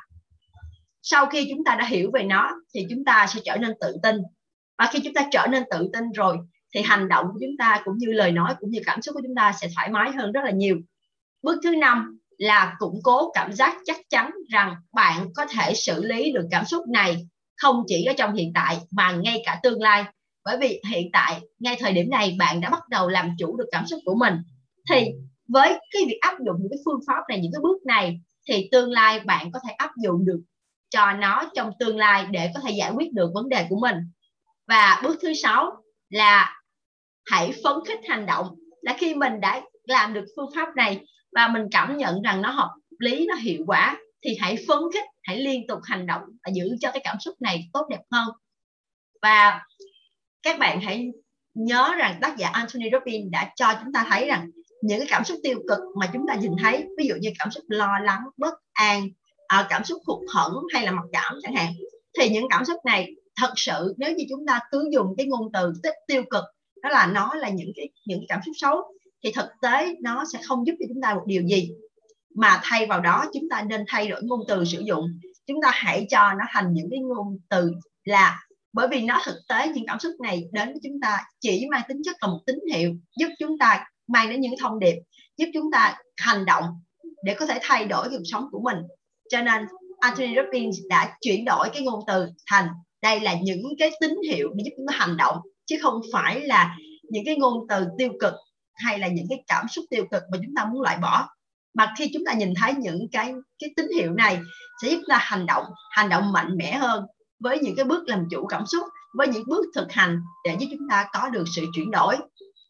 sau 1.01 1.25
khi 1.25 1.47
chúng 1.49 1.63
ta 1.63 1.75
đã 1.75 1.85
hiểu 1.85 2.11
về 2.13 2.23
nó 2.23 2.51
thì 2.73 2.85
chúng 2.89 3.05
ta 3.05 3.27
sẽ 3.29 3.39
trở 3.45 3.57
nên 3.57 3.73
tự 3.81 3.97
tin. 4.03 4.21
Và 4.77 4.89
khi 4.91 4.99
chúng 5.03 5.13
ta 5.13 5.27
trở 5.31 5.47
nên 5.49 5.63
tự 5.71 5.89
tin 5.93 6.11
rồi 6.11 6.37
thì 6.73 6.81
hành 6.81 7.07
động 7.07 7.25
của 7.33 7.39
chúng 7.41 7.57
ta 7.57 7.81
cũng 7.85 7.97
như 7.97 8.07
lời 8.07 8.31
nói 8.31 8.56
cũng 8.59 8.69
như 8.69 8.79
cảm 8.85 9.01
xúc 9.01 9.15
của 9.15 9.21
chúng 9.23 9.35
ta 9.35 9.53
sẽ 9.62 9.68
thoải 9.75 9.89
mái 9.89 10.12
hơn 10.12 10.31
rất 10.31 10.41
là 10.44 10.51
nhiều. 10.51 10.77
Bước 11.41 11.59
thứ 11.63 11.75
năm 11.75 12.19
là 12.38 12.75
củng 12.79 13.00
cố 13.03 13.31
cảm 13.31 13.53
giác 13.53 13.77
chắc 13.85 13.97
chắn 14.09 14.31
rằng 14.50 14.75
bạn 14.94 15.33
có 15.35 15.45
thể 15.45 15.73
xử 15.73 16.03
lý 16.03 16.31
được 16.31 16.47
cảm 16.51 16.65
xúc 16.65 16.88
này 16.88 17.27
không 17.62 17.83
chỉ 17.88 18.06
ở 18.06 18.13
trong 18.18 18.33
hiện 18.33 18.51
tại 18.56 18.77
mà 18.91 19.12
ngay 19.12 19.41
cả 19.45 19.59
tương 19.63 19.81
lai. 19.81 20.06
Bởi 20.45 20.57
vì 20.57 20.81
hiện 20.89 21.09
tại, 21.13 21.41
ngay 21.59 21.77
thời 21.79 21.94
điểm 21.94 22.09
này, 22.09 22.35
bạn 22.39 22.62
đã 22.62 22.69
bắt 22.69 22.89
đầu 22.89 23.09
làm 23.09 23.35
chủ 23.39 23.57
được 23.57 23.67
cảm 23.71 23.85
xúc 23.88 24.00
của 24.06 24.15
mình. 24.15 24.33
Thì 24.89 25.06
với 25.47 25.79
cái 25.91 26.01
việc 26.06 26.17
áp 26.21 26.35
dụng 26.45 26.56
những 26.59 26.69
cái 26.69 26.79
phương 26.85 27.00
pháp 27.07 27.21
này, 27.29 27.39
những 27.39 27.51
cái 27.51 27.59
bước 27.63 27.85
này, 27.85 28.21
thì 28.50 28.69
tương 28.71 28.91
lai 28.91 29.19
bạn 29.19 29.51
có 29.51 29.59
thể 29.67 29.74
áp 29.74 29.91
dụng 30.03 30.25
được 30.25 30.41
cho 30.89 31.13
nó 31.13 31.51
trong 31.56 31.71
tương 31.79 31.97
lai 31.97 32.25
để 32.31 32.51
có 32.53 32.59
thể 32.59 32.71
giải 32.71 32.91
quyết 32.91 33.13
được 33.13 33.31
vấn 33.33 33.50
đề 33.50 33.65
của 33.69 33.79
mình. 33.79 33.95
Và 34.67 35.01
bước 35.03 35.17
thứ 35.21 35.33
sáu 35.33 35.71
là 36.09 36.60
hãy 37.25 37.51
phấn 37.63 37.73
khích 37.88 38.00
hành 38.07 38.25
động. 38.25 38.47
Là 38.81 38.95
khi 38.97 39.15
mình 39.15 39.39
đã 39.41 39.62
làm 39.83 40.13
được 40.13 40.25
phương 40.35 40.50
pháp 40.56 40.75
này 40.75 41.06
và 41.35 41.47
mình 41.47 41.63
cảm 41.71 41.97
nhận 41.97 42.21
rằng 42.21 42.41
nó 42.41 42.50
hợp 42.50 42.71
lý 43.00 43.25
nó 43.27 43.35
hiệu 43.35 43.63
quả 43.68 43.97
thì 44.23 44.38
hãy 44.39 44.56
phấn 44.68 44.77
khích 44.94 45.03
hãy 45.23 45.38
liên 45.38 45.68
tục 45.68 45.79
hành 45.83 46.07
động 46.07 46.21
và 46.45 46.51
giữ 46.53 46.75
cho 46.81 46.91
cái 46.91 47.01
cảm 47.03 47.18
xúc 47.19 47.35
này 47.41 47.69
tốt 47.73 47.88
đẹp 47.89 48.01
hơn. 48.12 48.27
Và 49.21 49.62
các 50.44 50.59
bạn 50.59 50.81
hãy 50.81 51.07
nhớ 51.53 51.94
rằng 51.97 52.19
tác 52.21 52.38
giả 52.38 52.47
Anthony 52.47 52.85
Robbins 52.91 53.31
đã 53.31 53.51
cho 53.56 53.74
chúng 53.83 53.94
ta 53.94 54.06
thấy 54.09 54.27
rằng 54.27 54.50
những 54.81 55.00
cái 55.00 55.07
cảm 55.12 55.24
xúc 55.24 55.39
tiêu 55.44 55.59
cực 55.67 55.79
mà 56.00 56.09
chúng 56.13 56.27
ta 56.27 56.35
nhìn 56.35 56.51
thấy 56.62 56.85
ví 56.97 57.07
dụ 57.07 57.15
như 57.21 57.29
cảm 57.39 57.51
xúc 57.51 57.63
lo 57.67 58.00
lắng 58.03 58.21
bất 58.38 58.53
an 58.74 59.07
à, 59.47 59.67
cảm 59.69 59.83
xúc 59.83 60.01
hụt 60.07 60.19
hẫng 60.33 60.53
hay 60.74 60.85
là 60.85 60.91
mặc 60.91 61.06
cảm 61.13 61.33
chẳng 61.41 61.56
hạn 61.56 61.74
thì 62.19 62.29
những 62.29 62.45
cảm 62.50 62.65
xúc 62.65 62.77
này 62.85 63.12
thật 63.35 63.53
sự 63.56 63.94
nếu 63.97 64.15
như 64.15 64.25
chúng 64.29 64.45
ta 64.47 64.59
cứ 64.71 64.89
dùng 64.91 65.13
cái 65.17 65.25
ngôn 65.25 65.51
từ 65.53 65.74
tích 65.83 65.95
tiêu 66.07 66.24
cực 66.29 66.44
đó 66.83 66.89
là 66.89 67.07
nó 67.07 67.33
là 67.33 67.49
những 67.49 67.71
cái 67.75 67.89
những 68.05 68.19
cái 68.19 68.25
cảm 68.29 68.39
xúc 68.45 68.53
xấu. 68.57 68.75
Thì 69.23 69.31
thực 69.35 69.45
tế 69.61 69.95
nó 70.01 70.23
sẽ 70.33 70.39
không 70.43 70.67
giúp 70.67 70.73
cho 70.79 70.85
chúng 70.89 71.01
ta 71.01 71.13
một 71.13 71.23
điều 71.25 71.43
gì. 71.43 71.71
Mà 72.35 72.59
thay 72.63 72.85
vào 72.85 72.99
đó, 72.99 73.25
chúng 73.33 73.49
ta 73.49 73.61
nên 73.69 73.83
thay 73.87 74.07
đổi 74.07 74.21
ngôn 74.23 74.39
từ 74.47 74.65
sử 74.65 74.79
dụng. 74.85 75.05
Chúng 75.47 75.61
ta 75.61 75.71
hãy 75.73 76.05
cho 76.09 76.33
nó 76.33 76.45
thành 76.49 76.73
những 76.73 76.87
cái 76.91 76.99
ngôn 76.99 77.37
từ 77.49 77.71
là, 78.03 78.39
bởi 78.73 78.87
vì 78.87 79.01
nó 79.01 79.21
thực 79.25 79.35
tế, 79.49 79.67
những 79.67 79.85
cảm 79.87 79.99
xúc 79.99 80.11
này 80.23 80.43
đến 80.51 80.67
với 80.67 80.79
chúng 80.83 80.99
ta 81.01 81.19
chỉ 81.39 81.67
mang 81.71 81.81
tính 81.87 82.01
chất 82.05 82.15
là 82.21 82.27
một 82.27 82.39
tín 82.45 82.59
hiệu 82.73 82.95
giúp 83.19 83.27
chúng 83.39 83.57
ta 83.57 83.85
mang 84.07 84.29
đến 84.29 84.41
những 84.41 84.53
thông 84.61 84.79
điệp, 84.79 84.95
giúp 85.37 85.47
chúng 85.53 85.71
ta 85.71 85.97
hành 86.17 86.45
động 86.45 86.63
để 87.23 87.33
có 87.33 87.45
thể 87.45 87.59
thay 87.61 87.85
đổi 87.85 88.09
cuộc 88.09 88.23
sống 88.23 88.47
của 88.51 88.59
mình. 88.59 88.77
Cho 89.29 89.41
nên, 89.41 89.65
Anthony 89.99 90.35
Robbins 90.35 90.77
đã 90.89 91.17
chuyển 91.21 91.45
đổi 91.45 91.69
cái 91.73 91.83
ngôn 91.83 91.99
từ 92.07 92.27
thành, 92.47 92.67
đây 93.01 93.19
là 93.19 93.35
những 93.43 93.63
cái 93.79 93.91
tín 94.01 94.11
hiệu 94.29 94.49
để 94.55 94.63
giúp 94.65 94.71
chúng 94.77 94.87
ta 94.87 94.93
hành 94.97 95.17
động 95.17 95.37
chứ 95.71 95.77
không 95.81 96.01
phải 96.13 96.41
là 96.41 96.77
những 97.09 97.25
cái 97.25 97.35
ngôn 97.35 97.68
từ 97.69 97.88
tiêu 97.97 98.12
cực 98.19 98.33
hay 98.73 99.00
là 99.00 99.07
những 99.07 99.25
cái 99.29 99.44
cảm 99.47 99.68
xúc 99.68 99.85
tiêu 99.89 100.06
cực 100.12 100.23
mà 100.31 100.38
chúng 100.41 100.56
ta 100.56 100.65
muốn 100.65 100.81
loại 100.81 100.97
bỏ. 100.97 101.29
Mà 101.73 101.94
khi 101.97 102.09
chúng 102.13 102.25
ta 102.25 102.33
nhìn 102.33 102.53
thấy 102.56 102.73
những 102.73 103.07
cái 103.12 103.33
cái 103.59 103.69
tín 103.75 103.88
hiệu 103.95 104.13
này 104.13 104.39
sẽ 104.81 104.89
giúp 104.89 105.01
ta 105.07 105.18
hành 105.21 105.45
động 105.45 105.65
hành 105.91 106.09
động 106.09 106.31
mạnh 106.31 106.57
mẽ 106.57 106.75
hơn 106.75 107.03
với 107.39 107.59
những 107.59 107.75
cái 107.75 107.85
bước 107.85 108.03
làm 108.07 108.25
chủ 108.31 108.47
cảm 108.47 108.65
xúc, 108.65 108.83
với 109.13 109.27
những 109.27 109.44
bước 109.47 109.65
thực 109.75 109.91
hành 109.91 110.19
để 110.45 110.56
giúp 110.59 110.68
chúng 110.71 110.89
ta 110.89 111.07
có 111.13 111.29
được 111.29 111.44
sự 111.56 111.65
chuyển 111.75 111.91
đổi. 111.91 112.17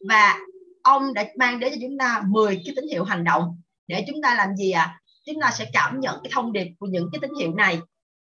Và 0.08 0.38
ông 0.82 1.14
đã 1.14 1.26
mang 1.38 1.60
đến 1.60 1.72
cho 1.72 1.78
chúng 1.80 1.98
ta 1.98 2.22
10 2.28 2.60
cái 2.64 2.74
tín 2.76 2.84
hiệu 2.92 3.04
hành 3.04 3.24
động 3.24 3.44
để 3.86 4.04
chúng 4.06 4.22
ta 4.22 4.34
làm 4.34 4.56
gì 4.56 4.70
ạ? 4.70 4.82
À? 4.82 4.98
chúng 5.26 5.40
ta 5.40 5.50
sẽ 5.50 5.70
cảm 5.72 6.00
nhận 6.00 6.16
cái 6.22 6.30
thông 6.34 6.52
điệp 6.52 6.66
của 6.78 6.86
những 6.86 7.08
cái 7.12 7.18
tín 7.22 7.30
hiệu 7.40 7.54
này 7.54 7.80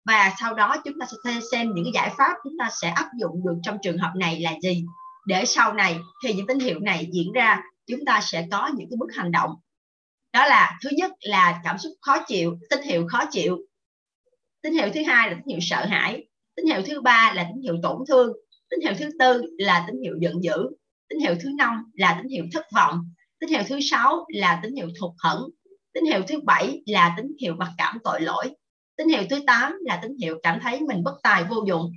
và 0.05 0.33
sau 0.39 0.55
đó 0.55 0.75
chúng 0.85 0.99
ta 0.99 1.05
sẽ 1.05 1.39
xem 1.51 1.71
những 1.75 1.85
cái 1.85 1.91
giải 1.93 2.13
pháp 2.17 2.33
chúng 2.43 2.53
ta 2.59 2.69
sẽ 2.81 2.89
áp 2.89 3.09
dụng 3.19 3.41
được 3.45 3.55
trong 3.63 3.77
trường 3.81 3.97
hợp 3.97 4.11
này 4.15 4.39
là 4.39 4.53
gì. 4.61 4.85
Để 5.27 5.45
sau 5.45 5.73
này 5.73 5.99
khi 6.23 6.33
những 6.33 6.47
tín 6.47 6.59
hiệu 6.59 6.79
này 6.79 7.09
diễn 7.13 7.31
ra, 7.31 7.61
chúng 7.87 8.05
ta 8.05 8.21
sẽ 8.23 8.47
có 8.51 8.69
những 8.75 8.89
cái 8.89 8.97
bước 8.99 9.09
hành 9.15 9.31
động. 9.31 9.51
Đó 10.33 10.45
là, 10.45 10.77
thứ 10.83 10.89
nhất 10.97 11.11
là 11.21 11.61
cảm 11.63 11.77
xúc 11.77 11.91
khó 12.01 12.17
chịu, 12.27 12.57
tín 12.69 12.81
hiệu 12.81 13.07
khó 13.07 13.25
chịu. 13.31 13.57
Tín 14.61 14.73
hiệu 14.73 14.89
thứ 14.93 15.03
hai 15.07 15.29
là 15.29 15.35
tín 15.35 15.47
hiệu 15.47 15.59
sợ 15.61 15.85
hãi. 15.85 16.27
Tín 16.55 16.65
hiệu 16.65 16.81
thứ 16.85 17.01
ba 17.01 17.33
là 17.35 17.43
tín 17.43 17.61
hiệu 17.61 17.77
tổn 17.83 17.97
thương. 18.07 18.33
Tín 18.69 18.79
hiệu 18.81 18.93
thứ 18.99 19.09
tư 19.19 19.41
là 19.57 19.83
tín 19.87 20.01
hiệu 20.03 20.13
giận 20.21 20.43
dữ. 20.43 20.69
Tín 21.09 21.19
hiệu 21.19 21.35
thứ 21.43 21.49
năm 21.57 21.83
là 21.93 22.19
tín 22.21 22.31
hiệu 22.31 22.45
thất 22.53 22.65
vọng. 22.75 22.99
Tín 23.39 23.49
hiệu 23.49 23.61
thứ 23.67 23.79
sáu 23.81 24.25
là 24.33 24.59
tín 24.63 24.75
hiệu 24.75 24.87
thụt 24.99 25.11
hẫng. 25.19 25.41
Tín 25.93 26.05
hiệu 26.05 26.21
thứ 26.27 26.39
bảy 26.45 26.81
là 26.85 27.13
tín 27.17 27.25
hiệu 27.41 27.55
mặc 27.55 27.69
cảm 27.77 27.97
tội 28.03 28.21
lỗi 28.21 28.55
tín 28.97 29.07
hiệu 29.07 29.23
thứ 29.29 29.39
8 29.47 29.77
là 29.81 29.99
tín 30.03 30.15
hiệu 30.21 30.39
cảm 30.43 30.59
thấy 30.63 30.81
mình 30.81 31.03
bất 31.03 31.15
tài 31.23 31.43
vô 31.43 31.55
dụng. 31.67 31.91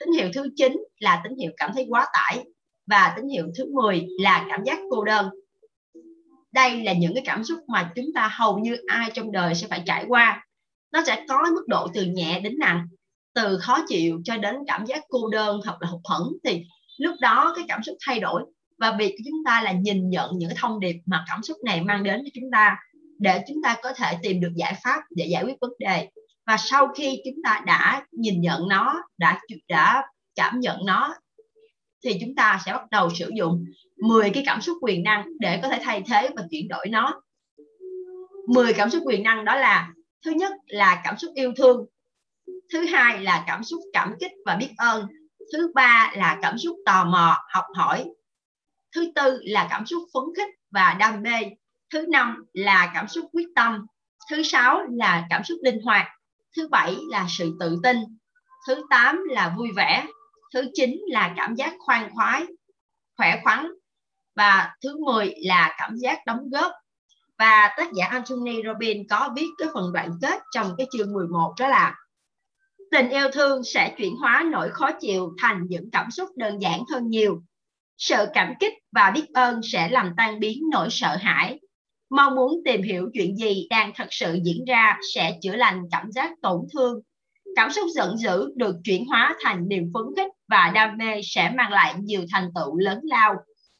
Tín 0.00 0.12
hiệu 0.12 0.30
thứ 0.34 0.48
9 0.56 0.84
là 0.98 1.20
tín 1.24 1.38
hiệu 1.38 1.52
cảm 1.56 1.70
thấy 1.74 1.86
quá 1.88 2.06
tải. 2.12 2.44
Và 2.86 3.14
tín 3.16 3.28
hiệu 3.28 3.46
thứ 3.58 3.74
10 3.74 4.06
là 4.20 4.46
cảm 4.50 4.64
giác 4.64 4.78
cô 4.90 5.04
đơn. 5.04 5.30
Đây 6.52 6.84
là 6.84 6.92
những 6.92 7.14
cái 7.14 7.22
cảm 7.26 7.44
xúc 7.44 7.58
mà 7.68 7.92
chúng 7.96 8.06
ta 8.14 8.28
hầu 8.32 8.58
như 8.58 8.76
ai 8.86 9.10
trong 9.14 9.32
đời 9.32 9.54
sẽ 9.54 9.66
phải 9.66 9.82
trải 9.86 10.04
qua. 10.08 10.46
Nó 10.92 11.02
sẽ 11.06 11.24
có 11.28 11.42
mức 11.54 11.64
độ 11.68 11.88
từ 11.94 12.04
nhẹ 12.04 12.40
đến 12.40 12.58
nặng, 12.58 12.86
từ 13.34 13.58
khó 13.58 13.84
chịu 13.88 14.20
cho 14.24 14.36
đến 14.36 14.56
cảm 14.66 14.86
giác 14.86 15.04
cô 15.08 15.28
đơn 15.28 15.60
hoặc 15.64 15.82
là 15.82 15.88
hụt 15.88 16.00
hẫng. 16.04 16.32
Thì 16.44 16.64
lúc 16.96 17.14
đó 17.20 17.52
cái 17.56 17.64
cảm 17.68 17.82
xúc 17.82 17.96
thay 18.06 18.20
đổi. 18.20 18.42
Và 18.78 18.96
việc 18.98 19.14
của 19.18 19.22
chúng 19.30 19.44
ta 19.44 19.62
là 19.62 19.72
nhìn 19.72 20.10
nhận 20.10 20.30
những 20.38 20.50
thông 20.56 20.80
điệp 20.80 20.96
mà 21.06 21.24
cảm 21.28 21.42
xúc 21.42 21.56
này 21.64 21.80
mang 21.80 22.02
đến 22.02 22.20
cho 22.24 22.30
chúng 22.34 22.50
ta 22.52 22.76
để 23.18 23.42
chúng 23.48 23.62
ta 23.62 23.76
có 23.82 23.92
thể 23.92 24.16
tìm 24.22 24.40
được 24.40 24.52
giải 24.54 24.74
pháp 24.84 25.00
để 25.10 25.26
giải 25.26 25.44
quyết 25.44 25.54
vấn 25.60 25.70
đề 25.78 26.08
và 26.50 26.56
sau 26.56 26.88
khi 26.88 27.20
chúng 27.24 27.42
ta 27.44 27.62
đã 27.66 28.06
nhìn 28.12 28.40
nhận 28.40 28.68
nó, 28.68 29.02
đã 29.18 29.40
đã 29.68 30.04
cảm 30.34 30.60
nhận 30.60 30.86
nó, 30.86 31.14
thì 32.04 32.18
chúng 32.20 32.34
ta 32.34 32.60
sẽ 32.66 32.72
bắt 32.72 32.90
đầu 32.90 33.10
sử 33.14 33.30
dụng 33.36 33.64
10 33.96 34.30
cái 34.30 34.42
cảm 34.46 34.60
xúc 34.60 34.78
quyền 34.80 35.02
năng 35.02 35.26
để 35.40 35.60
có 35.62 35.68
thể 35.68 35.80
thay 35.82 36.02
thế 36.06 36.30
và 36.36 36.42
chuyển 36.50 36.68
đổi 36.68 36.88
nó. 36.88 37.22
10 38.48 38.72
cảm 38.72 38.90
xúc 38.90 39.02
quyền 39.06 39.22
năng 39.22 39.44
đó 39.44 39.54
là, 39.54 39.88
thứ 40.24 40.30
nhất 40.30 40.52
là 40.66 41.00
cảm 41.04 41.18
xúc 41.18 41.30
yêu 41.34 41.52
thương, 41.56 41.86
thứ 42.72 42.86
hai 42.86 43.20
là 43.20 43.44
cảm 43.46 43.64
xúc 43.64 43.80
cảm 43.92 44.14
kích 44.20 44.32
và 44.46 44.56
biết 44.56 44.70
ơn, 44.76 45.06
thứ 45.52 45.72
ba 45.74 46.12
là 46.16 46.38
cảm 46.42 46.58
xúc 46.58 46.76
tò 46.86 47.04
mò, 47.04 47.36
học 47.54 47.64
hỏi, 47.74 48.04
thứ 48.94 49.12
tư 49.14 49.38
là 49.42 49.66
cảm 49.70 49.86
xúc 49.86 50.02
phấn 50.14 50.24
khích 50.36 50.54
và 50.70 50.96
đam 50.98 51.22
mê, 51.22 51.40
thứ 51.92 52.06
năm 52.08 52.44
là 52.52 52.90
cảm 52.94 53.08
xúc 53.08 53.24
quyết 53.32 53.46
tâm, 53.54 53.86
thứ 54.30 54.42
sáu 54.42 54.80
là 54.90 55.26
cảm 55.30 55.44
xúc 55.44 55.58
linh 55.62 55.80
hoạt 55.82 56.06
thứ 56.56 56.68
bảy 56.68 56.96
là 57.08 57.26
sự 57.28 57.56
tự 57.60 57.76
tin. 57.82 57.96
Thứ 58.66 58.82
tám 58.90 59.24
là 59.28 59.54
vui 59.58 59.68
vẻ. 59.76 60.06
Thứ 60.54 60.62
chín 60.74 61.00
là 61.08 61.34
cảm 61.36 61.54
giác 61.54 61.74
khoan 61.78 62.10
khoái, 62.14 62.46
khỏe 63.16 63.40
khoắn. 63.44 63.66
Và 64.36 64.74
thứ 64.82 64.96
10 65.04 65.34
là 65.36 65.74
cảm 65.78 65.96
giác 65.96 66.18
đóng 66.26 66.50
góp. 66.50 66.72
Và 67.38 67.74
tác 67.76 67.92
giả 67.92 68.06
Anthony 68.06 68.62
Robbins 68.66 69.06
có 69.10 69.30
viết 69.36 69.48
cái 69.58 69.68
phần 69.74 69.92
đoạn 69.92 70.10
kết 70.22 70.40
trong 70.54 70.74
cái 70.78 70.86
chương 70.92 71.12
11 71.12 71.54
đó 71.60 71.68
là 71.68 71.94
tình 72.90 73.08
yêu 73.08 73.28
thương 73.32 73.64
sẽ 73.64 73.94
chuyển 73.98 74.16
hóa 74.16 74.44
nỗi 74.50 74.70
khó 74.70 74.90
chịu 75.00 75.34
thành 75.38 75.62
những 75.68 75.90
cảm 75.90 76.10
xúc 76.10 76.28
đơn 76.36 76.58
giản 76.58 76.82
hơn 76.92 77.08
nhiều. 77.08 77.42
Sự 77.98 78.26
cảm 78.34 78.54
kích 78.60 78.72
và 78.92 79.10
biết 79.10 79.26
ơn 79.34 79.60
sẽ 79.62 79.88
làm 79.88 80.14
tan 80.16 80.40
biến 80.40 80.62
nỗi 80.72 80.88
sợ 80.90 81.16
hãi 81.20 81.60
mong 82.10 82.34
muốn 82.34 82.60
tìm 82.64 82.82
hiểu 82.82 83.10
chuyện 83.14 83.36
gì 83.36 83.66
đang 83.70 83.92
thật 83.96 84.06
sự 84.10 84.38
diễn 84.42 84.64
ra 84.64 84.98
sẽ 85.14 85.38
chữa 85.42 85.56
lành 85.56 85.82
cảm 85.90 86.12
giác 86.12 86.32
tổn 86.42 86.60
thương. 86.72 87.00
Cảm 87.56 87.70
xúc 87.70 87.86
giận 87.94 88.16
dữ 88.16 88.52
được 88.56 88.76
chuyển 88.84 89.06
hóa 89.06 89.36
thành 89.40 89.68
niềm 89.68 89.90
phấn 89.94 90.02
khích 90.16 90.32
và 90.48 90.72
đam 90.74 90.96
mê 90.98 91.20
sẽ 91.24 91.52
mang 91.56 91.72
lại 91.72 91.94
nhiều 91.98 92.24
thành 92.32 92.50
tựu 92.54 92.78
lớn 92.78 93.00
lao. 93.02 93.34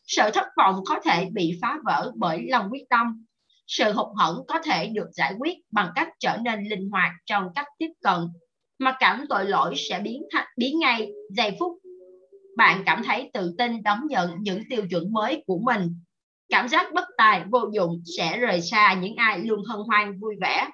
Sự 0.07 0.23
thất 0.35 0.47
vọng 0.57 0.77
có 0.87 1.01
thể 1.05 1.29
bị 1.33 1.59
phá 1.63 1.79
vỡ 1.85 2.13
bởi 2.17 2.47
lòng 2.49 2.69
quyết 2.71 2.85
tâm. 2.91 3.25
Sự 3.67 3.93
hụt 3.93 4.07
hẫng 4.17 4.37
có 4.49 4.61
thể 4.65 4.87
được 4.87 5.09
giải 5.13 5.35
quyết 5.39 5.59
bằng 5.73 5.91
cách 5.95 6.09
trở 6.21 6.37
nên 6.37 6.69
linh 6.69 6.91
hoạt 6.91 7.13
trong 7.27 7.45
cách 7.55 7.67
tiếp 7.79 7.91
cận. 8.03 8.19
Mặc 8.79 8.97
cảm 9.01 9.25
tội 9.29 9.45
lỗi 9.45 9.75
sẽ 9.77 10.01
biến 10.01 10.23
thành, 10.33 10.47
biến 10.57 10.79
ngay 10.79 11.09
giây 11.31 11.57
phút. 11.61 11.79
Bạn 12.57 12.83
cảm 12.87 13.03
thấy 13.05 13.31
tự 13.35 13.55
tin 13.59 13.83
đón 13.83 13.99
nhận 14.09 14.31
những 14.41 14.63
tiêu 14.71 14.83
chuẩn 14.91 15.13
mới 15.13 15.45
của 15.47 15.59
mình 15.65 15.95
cảm 16.51 16.69
giác 16.69 16.93
bất 16.93 17.05
tài, 17.17 17.45
vô 17.51 17.71
dụng 17.73 18.03
sẽ 18.19 18.39
rời 18.39 18.61
xa 18.61 18.95
những 18.95 19.17
ai 19.17 19.39
luôn 19.39 19.65
hân 19.65 19.81
hoan, 19.87 20.19
vui 20.21 20.35
vẻ. 20.41 20.69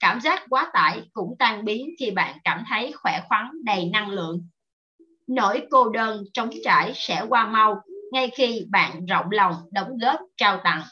Cảm 0.00 0.20
giác 0.20 0.42
quá 0.50 0.70
tải 0.72 1.02
cũng 1.12 1.36
tan 1.38 1.64
biến 1.64 1.90
khi 1.98 2.10
bạn 2.10 2.38
cảm 2.44 2.64
thấy 2.68 2.92
khỏe 2.92 3.20
khoắn, 3.28 3.50
đầy 3.64 3.90
năng 3.92 4.10
lượng. 4.10 4.46
Nỗi 5.26 5.66
cô 5.70 5.88
đơn 5.88 6.24
trống 6.32 6.50
trải 6.64 6.92
sẽ 6.94 7.24
qua 7.28 7.46
mau 7.46 7.82
ngay 8.12 8.30
khi 8.36 8.66
bạn 8.70 9.06
rộng 9.06 9.26
lòng, 9.30 9.54
đóng 9.72 9.98
góp, 9.98 10.20
trao 10.36 10.60
tặng. 10.64 10.82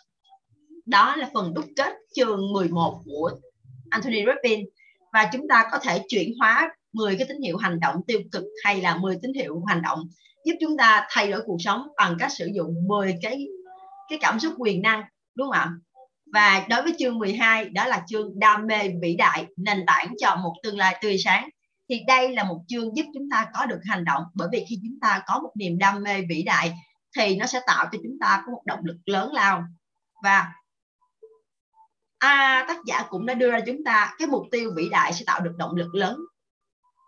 Đó 0.87 1.17
là 1.17 1.31
phần 1.35 1.55
đúc 1.55 1.65
kết 1.77 1.95
chương 2.15 2.53
11 2.53 3.03
của 3.05 3.31
Anthony 3.91 4.25
Robbins. 4.27 4.69
Và 5.13 5.31
chúng 5.33 5.49
ta 5.49 5.69
có 5.73 5.79
thể 5.79 6.05
chuyển 6.09 6.33
hóa 6.39 6.71
10 6.93 7.17
cái 7.17 7.27
tín 7.29 7.43
hiệu 7.43 7.57
hành 7.57 7.81
động 7.81 7.97
tiêu 8.07 8.21
cực 8.33 8.45
hay 8.65 8.81
là 8.81 8.97
10 8.97 9.19
tín 9.23 9.33
hiệu 9.33 9.63
hành 9.69 9.83
động, 9.83 10.09
giúp 10.45 10.55
chúng 10.61 10.77
ta 10.77 11.07
thay 11.11 11.31
đổi 11.31 11.41
cuộc 11.47 11.57
sống 11.61 11.89
bằng 11.97 12.17
cách 12.19 12.33
sử 12.33 12.47
dụng 12.55 12.75
10 12.89 13.15
cái 13.23 13.47
cái 14.09 14.19
cảm 14.23 14.41
xúc 14.41 14.55
quyền 14.59 14.83
năng 14.83 15.03
đúng 15.35 15.47
không 15.47 15.53
ạ? 15.53 15.71
Và 16.33 16.67
đối 16.69 16.83
với 16.83 16.95
chương 16.99 17.19
12 17.19 17.69
đó 17.69 17.87
là 17.87 18.05
chương 18.07 18.39
đam 18.39 18.67
mê 18.67 18.91
vĩ 19.03 19.17
đại 19.17 19.47
nền 19.57 19.85
tảng 19.87 20.15
cho 20.19 20.37
một 20.37 20.55
tương 20.63 20.79
lai 20.79 20.99
tươi 21.03 21.19
sáng. 21.19 21.49
Thì 21.89 22.01
đây 22.07 22.35
là 22.35 22.45
một 22.45 22.61
chương 22.69 22.97
giúp 22.97 23.07
chúng 23.15 23.31
ta 23.31 23.47
có 23.55 23.67
được 23.67 23.81
hành 23.85 24.05
động. 24.05 24.23
Bởi 24.35 24.49
vì 24.53 24.65
khi 24.69 24.81
chúng 24.83 25.01
ta 25.01 25.23
có 25.27 25.41
một 25.41 25.51
niềm 25.55 25.79
đam 25.79 26.03
mê 26.03 26.23
vĩ 26.29 26.43
đại 26.43 26.73
thì 27.17 27.37
nó 27.37 27.47
sẽ 27.47 27.61
tạo 27.67 27.89
cho 27.93 27.99
chúng 28.03 28.19
ta 28.21 28.43
có 28.47 28.53
một 28.53 28.63
động 28.65 28.81
lực 28.85 28.97
lớn 29.07 29.33
lao. 29.33 29.65
Và 30.23 30.53
à, 32.19 32.65
tác 32.69 32.77
giả 32.87 33.05
cũng 33.09 33.27
đã 33.27 33.35
đưa 33.35 33.51
ra 33.51 33.61
chúng 33.67 33.85
ta 33.85 34.15
cái 34.19 34.29
mục 34.29 34.43
tiêu 34.51 34.73
vĩ 34.77 34.89
đại 34.91 35.13
sẽ 35.13 35.25
tạo 35.27 35.41
được 35.41 35.53
động 35.59 35.77
lực 35.77 35.95
lớn 35.95 36.19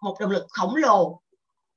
một 0.03 0.17
động 0.21 0.31
lực 0.31 0.47
khổng 0.51 0.77
lồ. 0.77 1.21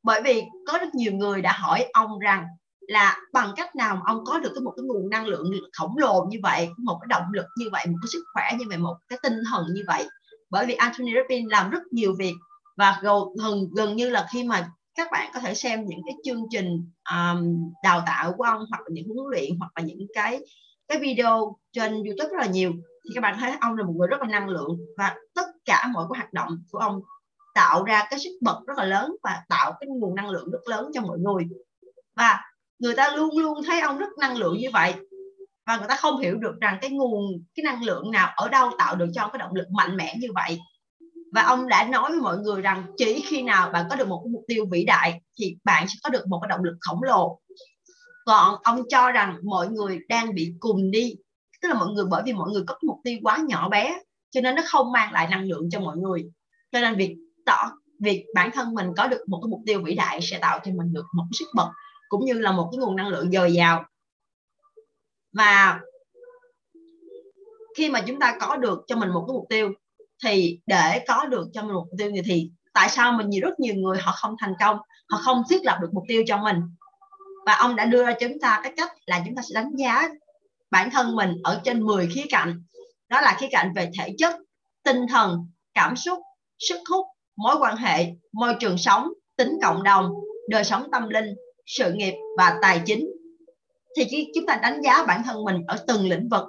Bởi 0.03 0.21
vì 0.21 0.43
có 0.67 0.77
rất 0.77 0.95
nhiều 0.95 1.11
người 1.11 1.41
đã 1.41 1.53
hỏi 1.53 1.85
ông 1.93 2.19
rằng 2.19 2.45
là 2.87 3.17
bằng 3.33 3.53
cách 3.55 3.75
nào 3.75 3.95
mà 3.95 4.01
ông 4.05 4.23
có 4.25 4.39
được 4.39 4.51
cái 4.55 4.61
một 4.61 4.73
cái 4.77 4.83
nguồn 4.83 5.09
năng 5.09 5.25
lượng 5.25 5.51
khổng 5.77 5.97
lồ 5.97 6.25
như 6.29 6.37
vậy 6.43 6.69
một 6.77 6.99
cái 7.01 7.07
động 7.09 7.33
lực 7.33 7.45
như 7.57 7.65
vậy 7.71 7.85
một 7.87 7.97
cái 8.01 8.09
sức 8.13 8.23
khỏe 8.33 8.43
như 8.59 8.65
vậy 8.69 8.77
một 8.77 8.95
cái 9.07 9.19
tinh 9.23 9.33
thần 9.51 9.65
như 9.73 9.83
vậy? 9.87 10.07
Bởi 10.49 10.65
vì 10.65 10.73
Anthony 10.73 11.11
Robbins 11.15 11.51
làm 11.51 11.69
rất 11.69 11.81
nhiều 11.91 12.15
việc 12.17 12.33
và 12.77 12.99
gần 13.01 13.67
gần 13.75 13.95
như 13.95 14.09
là 14.09 14.27
khi 14.33 14.43
mà 14.43 14.69
các 14.95 15.07
bạn 15.11 15.31
có 15.33 15.39
thể 15.39 15.53
xem 15.53 15.85
những 15.85 16.01
cái 16.05 16.15
chương 16.23 16.43
trình 16.51 16.91
um, 17.11 17.71
đào 17.83 18.03
tạo 18.05 18.33
của 18.37 18.43
ông 18.43 18.65
hoặc 18.69 18.81
là 18.81 18.87
những 18.91 19.07
huấn 19.07 19.27
luyện 19.31 19.59
hoặc 19.59 19.71
là 19.75 19.83
những 19.83 20.07
cái 20.13 20.39
cái 20.87 20.99
video 20.99 21.57
trên 21.71 21.91
YouTube 21.93 22.29
rất 22.29 22.39
là 22.39 22.45
nhiều 22.45 22.71
thì 23.05 23.11
các 23.15 23.21
bạn 23.21 23.37
thấy 23.39 23.51
ông 23.61 23.77
là 23.77 23.85
một 23.85 23.93
người 23.97 24.07
rất 24.07 24.21
là 24.21 24.27
năng 24.27 24.49
lượng 24.49 24.77
và 24.97 25.15
tất 25.35 25.45
cả 25.65 25.87
mọi 25.93 26.05
cái 26.11 26.19
hoạt 26.19 26.33
động 26.33 26.63
của 26.71 26.77
ông 26.77 27.01
tạo 27.53 27.83
ra 27.83 28.07
cái 28.09 28.19
sức 28.19 28.29
bật 28.41 28.59
rất 28.67 28.77
là 28.77 28.85
lớn 28.85 29.15
và 29.23 29.43
tạo 29.49 29.73
cái 29.79 29.87
nguồn 29.87 30.15
năng 30.15 30.29
lượng 30.29 30.51
rất 30.51 30.59
lớn 30.65 30.91
cho 30.93 31.01
mọi 31.01 31.19
người. 31.19 31.43
Và 32.15 32.39
người 32.79 32.95
ta 32.95 33.15
luôn 33.15 33.37
luôn 33.37 33.63
thấy 33.65 33.79
ông 33.81 33.97
rất 33.97 34.09
năng 34.19 34.37
lượng 34.37 34.57
như 34.57 34.69
vậy. 34.73 34.93
Và 35.67 35.77
người 35.77 35.87
ta 35.89 35.95
không 35.95 36.19
hiểu 36.19 36.37
được 36.37 36.55
rằng 36.61 36.77
cái 36.81 36.89
nguồn, 36.89 37.43
cái 37.55 37.63
năng 37.63 37.83
lượng 37.83 38.11
nào 38.11 38.33
ở 38.35 38.49
đâu 38.49 38.69
tạo 38.77 38.95
được 38.95 39.07
cho 39.13 39.21
ông 39.21 39.31
cái 39.33 39.39
động 39.39 39.55
lực 39.55 39.67
mạnh 39.71 39.97
mẽ 39.97 40.15
như 40.19 40.27
vậy. 40.35 40.59
Và 41.33 41.41
ông 41.41 41.67
đã 41.67 41.83
nói 41.83 42.11
với 42.11 42.19
mọi 42.19 42.37
người 42.37 42.61
rằng 42.61 42.85
chỉ 42.97 43.23
khi 43.27 43.41
nào 43.41 43.69
bạn 43.69 43.85
có 43.89 43.95
được 43.95 44.07
một 44.07 44.21
cái 44.23 44.31
mục 44.31 44.43
tiêu 44.47 44.65
vĩ 44.71 44.83
đại 44.83 45.21
thì 45.39 45.55
bạn 45.63 45.87
sẽ 45.87 45.95
có 46.03 46.09
được 46.09 46.27
một 46.27 46.39
cái 46.41 46.49
động 46.49 46.63
lực 46.63 46.77
khổng 46.81 47.03
lồ. 47.03 47.39
Còn 48.25 48.55
ông 48.63 48.81
cho 48.89 49.11
rằng 49.11 49.37
mọi 49.43 49.67
người 49.67 49.99
đang 50.09 50.35
bị 50.35 50.53
cùng 50.59 50.91
đi, 50.91 51.15
tức 51.61 51.69
là 51.69 51.73
mọi 51.73 51.87
người 51.87 52.05
bởi 52.09 52.23
vì 52.25 52.33
mọi 52.33 52.49
người 52.51 52.63
có 52.67 52.77
mục 52.87 52.97
tiêu 53.03 53.19
quá 53.23 53.37
nhỏ 53.47 53.69
bé, 53.69 53.99
cho 54.31 54.41
nên 54.41 54.55
nó 54.55 54.61
không 54.65 54.91
mang 54.91 55.13
lại 55.13 55.27
năng 55.31 55.43
lượng 55.43 55.69
cho 55.71 55.79
mọi 55.79 55.97
người. 55.97 56.25
Cho 56.71 56.79
nên 56.79 56.95
việc 56.95 57.15
tỏ, 57.45 57.71
việc 57.99 58.25
bản 58.35 58.51
thân 58.53 58.73
mình 58.73 58.87
có 58.97 59.07
được 59.07 59.23
một 59.27 59.39
cái 59.43 59.49
mục 59.49 59.61
tiêu 59.65 59.81
vĩ 59.83 59.95
đại 59.95 60.19
sẽ 60.21 60.39
tạo 60.39 60.59
cho 60.63 60.71
mình 60.71 60.93
được 60.93 61.05
một 61.13 61.23
sức 61.31 61.45
bật 61.55 61.69
cũng 62.13 62.25
như 62.25 62.33
là 62.33 62.51
một 62.51 62.69
cái 62.71 62.77
nguồn 62.77 62.95
năng 62.95 63.07
lượng 63.07 63.31
dồi 63.31 63.53
dào. 63.53 63.85
Và 65.31 65.79
khi 67.77 67.89
mà 67.89 68.01
chúng 68.01 68.19
ta 68.19 68.37
có 68.39 68.55
được 68.55 68.83
cho 68.87 68.95
mình 68.95 69.09
một 69.09 69.25
cái 69.27 69.33
mục 69.33 69.45
tiêu 69.49 69.73
thì 70.23 70.59
để 70.65 71.05
có 71.07 71.25
được 71.25 71.47
cho 71.53 71.61
mình 71.63 71.69
một 71.71 71.81
mục 71.85 71.95
tiêu 71.99 72.11
thì, 72.13 72.21
thì 72.25 72.51
tại 72.73 72.89
sao 72.89 73.11
mình 73.11 73.29
nhiều 73.29 73.41
rất 73.43 73.59
nhiều 73.59 73.75
người 73.75 73.97
họ 73.97 74.11
không 74.11 74.35
thành 74.39 74.53
công 74.59 74.77
họ 75.09 75.17
không 75.23 75.43
thiết 75.49 75.63
lập 75.63 75.77
được 75.81 75.89
mục 75.93 76.03
tiêu 76.07 76.23
cho 76.27 76.37
mình? 76.37 76.55
Và 77.45 77.53
ông 77.53 77.75
đã 77.75 77.85
đưa 77.85 78.05
ra 78.05 78.13
chúng 78.19 78.39
ta 78.39 78.59
cái 78.63 78.73
cách 78.77 78.91
là 79.05 79.21
chúng 79.25 79.35
ta 79.35 79.41
sẽ 79.41 79.53
đánh 79.53 79.71
giá 79.75 80.09
bản 80.71 80.89
thân 80.91 81.15
mình 81.15 81.35
ở 81.43 81.61
trên 81.63 81.83
10 81.83 82.09
khía 82.15 82.25
cạnh. 82.29 82.63
Đó 83.09 83.21
là 83.21 83.37
khía 83.39 83.47
cạnh 83.51 83.73
về 83.75 83.89
thể 83.99 84.15
chất 84.17 84.35
tinh 84.83 85.05
thần 85.09 85.47
cảm 85.73 85.95
xúc 85.95 86.19
sức 86.59 86.79
hút 86.89 87.07
mối 87.35 87.55
quan 87.59 87.77
hệ 87.77 88.05
môi 88.31 88.55
trường 88.59 88.77
sống 88.77 89.13
tính 89.37 89.59
cộng 89.63 89.83
đồng 89.83 90.13
đời 90.49 90.63
sống 90.63 90.87
tâm 90.91 91.09
linh 91.09 91.35
sự 91.65 91.93
nghiệp 91.93 92.13
và 92.37 92.59
tài 92.61 92.81
chính. 92.85 93.07
Thì 93.97 94.27
chúng 94.35 94.45
ta 94.45 94.59
đánh 94.61 94.81
giá 94.81 95.03
bản 95.07 95.23
thân 95.23 95.43
mình 95.43 95.61
ở 95.67 95.77
từng 95.87 96.09
lĩnh 96.09 96.29
vực, 96.31 96.43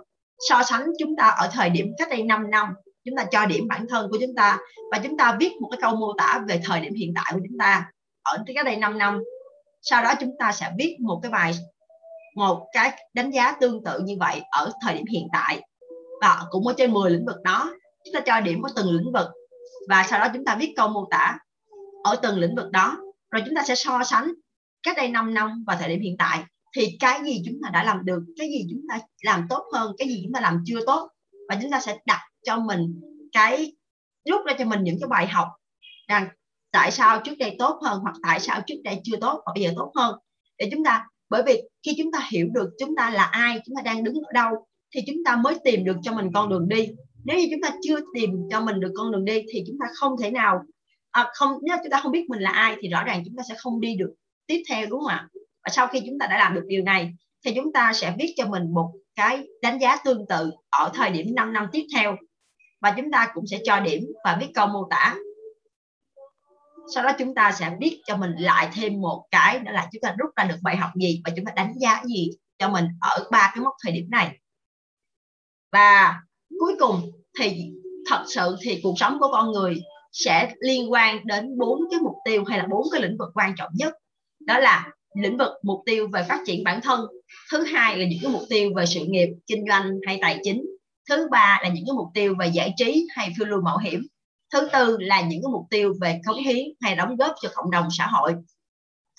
so 0.49 0.63
sánh 0.63 0.87
chúng 0.99 1.17
ta 1.17 1.29
ở 1.29 1.51
thời 1.53 1.71
điểm 1.71 1.93
cách 1.99 2.09
đây 2.11 2.23
5 2.23 2.51
năm, 2.51 2.75
chúng 3.05 3.17
ta 3.17 3.25
cho 3.25 3.47
điểm 3.47 3.69
bản 3.69 3.87
thân 3.89 4.11
của 4.11 4.19
chúng 4.21 4.35
ta 4.37 4.59
và 4.93 4.99
chúng 4.99 5.17
ta 5.17 5.37
viết 5.41 5.53
một 5.61 5.69
cái 5.71 5.79
câu 5.81 5.97
mô 5.97 6.13
tả 6.19 6.45
về 6.49 6.61
thời 6.65 6.81
điểm 6.81 6.95
hiện 6.95 7.13
tại 7.15 7.33
của 7.35 7.41
chúng 7.49 7.59
ta 7.59 7.91
ở 8.23 8.39
cách 8.55 8.67
đây 8.67 8.77
5 8.77 8.99
năm. 8.99 9.23
Sau 9.83 10.03
đó 10.03 10.15
chúng 10.21 10.31
ta 10.39 10.53
sẽ 10.53 10.71
viết 10.79 10.97
một 11.01 11.21
cái 11.23 11.33
bài, 11.33 11.53
một 12.37 12.67
cái 12.73 13.03
đánh 13.15 13.31
giá 13.31 13.53
tương 13.61 13.85
tự 13.85 14.01
như 14.05 14.17
vậy 14.21 14.41
ở 14.51 14.73
thời 14.83 14.95
điểm 14.95 15.07
hiện 15.07 15.29
tại 15.33 15.61
và 16.21 16.43
cũng 16.51 16.67
ở 16.67 16.75
trên 16.77 16.93
10 16.93 17.11
lĩnh 17.11 17.27
vực 17.27 17.43
đó. 17.45 17.75
Chúng 18.05 18.15
ta 18.15 18.21
cho 18.21 18.41
điểm 18.41 18.63
ở 18.63 18.71
từng 18.77 18.91
lĩnh 18.91 19.13
vực 19.13 19.29
và 19.89 20.07
sau 20.11 20.21
đó 20.21 20.29
chúng 20.35 20.45
ta 20.45 20.57
viết 20.61 20.73
câu 20.77 20.89
mô 20.89 21.09
tả 21.11 21.39
ở 22.05 22.17
từng 22.23 22.39
lĩnh 22.39 22.55
vực 22.57 22.71
đó. 22.71 22.97
Rồi 23.31 23.43
chúng 23.47 23.55
ta 23.55 23.63
sẽ 23.63 23.75
so 23.75 24.05
sánh 24.05 24.33
cách 24.85 24.97
đây 24.97 25.09
5 25.09 25.35
năm 25.35 25.65
và 25.67 25.77
thời 25.81 25.89
điểm 25.89 26.01
hiện 26.01 26.17
tại 26.19 26.45
thì 26.77 26.97
cái 27.01 27.21
gì 27.25 27.43
chúng 27.47 27.61
ta 27.63 27.71
đã 27.73 27.85
làm 27.85 28.05
được 28.05 28.25
cái 28.39 28.49
gì 28.49 28.67
chúng 28.71 28.81
ta 28.89 28.99
làm 29.23 29.47
tốt 29.49 29.65
hơn 29.73 29.95
cái 29.99 30.09
gì 30.09 30.21
chúng 30.25 30.33
ta 30.33 30.41
làm 30.41 30.63
chưa 30.67 30.87
tốt 30.87 31.11
và 31.49 31.59
chúng 31.63 31.71
ta 31.71 31.81
sẽ 31.81 31.99
đặt 32.07 32.21
cho 32.43 32.59
mình 32.59 33.01
cái 33.33 33.73
rút 34.31 34.41
ra 34.47 34.55
cho 34.59 34.65
mình 34.65 34.81
những 34.83 34.97
cái 35.01 35.09
bài 35.09 35.27
học 35.27 35.49
rằng 36.09 36.29
tại 36.73 36.91
sao 36.91 37.21
trước 37.25 37.35
đây 37.39 37.57
tốt 37.59 37.79
hơn 37.83 38.01
hoặc 38.01 38.15
tại 38.23 38.41
sao 38.41 38.61
trước 38.67 38.81
đây 38.85 39.01
chưa 39.05 39.17
tốt 39.21 39.43
và 39.47 39.53
bây 39.55 39.65
giờ 39.65 39.71
tốt 39.77 39.93
hơn 39.95 40.15
để 40.59 40.69
chúng 40.73 40.85
ta 40.85 41.07
bởi 41.29 41.43
vì 41.47 41.63
khi 41.83 41.95
chúng 41.99 42.13
ta 42.13 42.29
hiểu 42.31 42.49
được 42.55 42.71
chúng 42.79 42.97
ta 42.97 43.11
là 43.11 43.25
ai 43.25 43.61
chúng 43.67 43.77
ta 43.77 43.83
đang 43.83 44.05
đứng 44.05 44.15
ở 44.15 44.33
đâu 44.33 44.67
thì 44.95 45.01
chúng 45.07 45.25
ta 45.25 45.37
mới 45.37 45.57
tìm 45.65 45.85
được 45.85 45.97
cho 46.03 46.13
mình 46.13 46.31
con 46.35 46.49
đường 46.49 46.69
đi 46.69 46.89
nếu 47.25 47.39
như 47.39 47.47
chúng 47.51 47.61
ta 47.63 47.71
chưa 47.83 48.01
tìm 48.15 48.31
cho 48.51 48.61
mình 48.61 48.81
được 48.81 48.93
con 48.97 49.13
đường 49.13 49.25
đi 49.25 49.43
thì 49.53 49.65
chúng 49.67 49.77
ta 49.81 49.87
không 49.95 50.17
thể 50.23 50.31
nào 50.31 50.63
à, 51.11 51.27
không 51.35 51.59
nếu 51.63 51.77
chúng 51.83 51.91
ta 51.91 52.01
không 52.01 52.13
biết 52.13 52.25
mình 52.29 52.41
là 52.41 52.51
ai 52.51 52.77
thì 52.81 52.89
rõ 52.89 53.05
ràng 53.05 53.23
chúng 53.25 53.37
ta 53.37 53.43
sẽ 53.49 53.55
không 53.59 53.81
đi 53.81 53.97
được 53.97 54.15
tiếp 54.47 54.63
theo 54.69 54.87
đúng 54.87 55.01
không 55.01 55.09
ạ? 55.09 55.29
Và 55.35 55.69
sau 55.73 55.87
khi 55.87 56.01
chúng 56.07 56.19
ta 56.19 56.27
đã 56.27 56.39
làm 56.39 56.55
được 56.55 56.65
điều 56.67 56.83
này, 56.83 57.15
thì 57.45 57.53
chúng 57.55 57.73
ta 57.73 57.93
sẽ 57.95 58.15
viết 58.19 58.35
cho 58.37 58.47
mình 58.47 58.75
một 58.75 58.93
cái 59.15 59.47
đánh 59.63 59.79
giá 59.79 59.97
tương 60.05 60.27
tự 60.27 60.51
ở 60.71 60.91
thời 60.95 61.11
điểm 61.11 61.35
5 61.35 61.53
năm 61.53 61.67
tiếp 61.73 61.87
theo. 61.95 62.17
Và 62.81 62.95
chúng 62.97 63.11
ta 63.11 63.31
cũng 63.35 63.47
sẽ 63.47 63.59
cho 63.65 63.81
điểm 63.81 64.05
và 64.25 64.39
viết 64.41 64.49
câu 64.55 64.67
mô 64.67 64.89
tả. 64.91 65.15
Sau 66.95 67.05
đó 67.05 67.11
chúng 67.19 67.35
ta 67.35 67.53
sẽ 67.53 67.77
viết 67.81 68.01
cho 68.07 68.17
mình 68.17 68.31
lại 68.39 68.71
thêm 68.75 69.01
một 69.01 69.27
cái, 69.31 69.59
đó 69.59 69.73
là 69.73 69.89
chúng 69.93 70.01
ta 70.03 70.15
rút 70.19 70.31
ra 70.37 70.45
được 70.45 70.57
bài 70.63 70.77
học 70.77 70.91
gì 71.01 71.23
và 71.25 71.33
chúng 71.37 71.45
ta 71.45 71.53
đánh 71.57 71.75
giá 71.77 72.03
gì 72.05 72.31
cho 72.59 72.69
mình 72.69 72.87
ở 73.01 73.29
ba 73.31 73.53
cái 73.55 73.65
mốc 73.65 73.75
thời 73.85 73.93
điểm 73.93 74.11
này. 74.11 74.39
Và 75.73 76.21
cuối 76.61 76.77
cùng 76.79 77.11
thì 77.41 77.71
thật 78.11 78.25
sự 78.29 78.57
thì 78.61 78.81
cuộc 78.83 78.95
sống 78.97 79.19
của 79.21 79.29
con 79.33 79.53
người 79.53 79.83
sẽ 80.13 80.53
liên 80.61 80.93
quan 80.93 81.27
đến 81.27 81.59
bốn 81.59 81.81
cái 81.91 82.01
mục 82.01 82.15
tiêu 82.25 82.45
hay 82.45 82.59
là 82.59 82.67
bốn 82.71 82.87
cái 82.93 83.03
lĩnh 83.03 83.17
vực 83.19 83.29
quan 83.35 83.55
trọng 83.57 83.71
nhất 83.75 83.95
đó 84.47 84.59
là 84.59 84.91
lĩnh 85.15 85.39
vực 85.39 85.53
mục 85.63 85.81
tiêu 85.87 86.09
về 86.13 86.25
phát 86.29 86.41
triển 86.47 86.65
bản 86.65 86.81
thân. 86.81 87.07
Thứ 87.53 87.63
hai 87.63 87.99
là 87.99 88.07
những 88.07 88.19
cái 88.23 88.33
mục 88.33 88.43
tiêu 88.49 88.71
về 88.77 88.87
sự 88.87 89.01
nghiệp 89.05 89.29
kinh 89.47 89.65
doanh 89.69 89.99
hay 90.07 90.19
tài 90.23 90.39
chính. 90.43 90.65
Thứ 91.09 91.29
ba 91.31 91.61
là 91.63 91.69
những 91.69 91.85
cái 91.87 91.95
mục 91.97 92.09
tiêu 92.15 92.35
về 92.39 92.47
giải 92.47 92.75
trí 92.77 93.07
hay 93.11 93.33
phiêu 93.39 93.47
lưu 93.47 93.61
mạo 93.63 93.79
hiểm. 93.79 94.07
Thứ 94.53 94.69
tư 94.73 94.97
là 95.01 95.21
những 95.21 95.43
cái 95.43 95.53
mục 95.53 95.67
tiêu 95.71 95.95
về 96.01 96.21
cống 96.27 96.45
hiến 96.45 96.67
hay 96.81 96.97
đóng 96.97 97.17
góp 97.17 97.35
cho 97.43 97.49
cộng 97.55 97.71
đồng 97.71 97.89
xã 97.91 98.07
hội. 98.07 98.35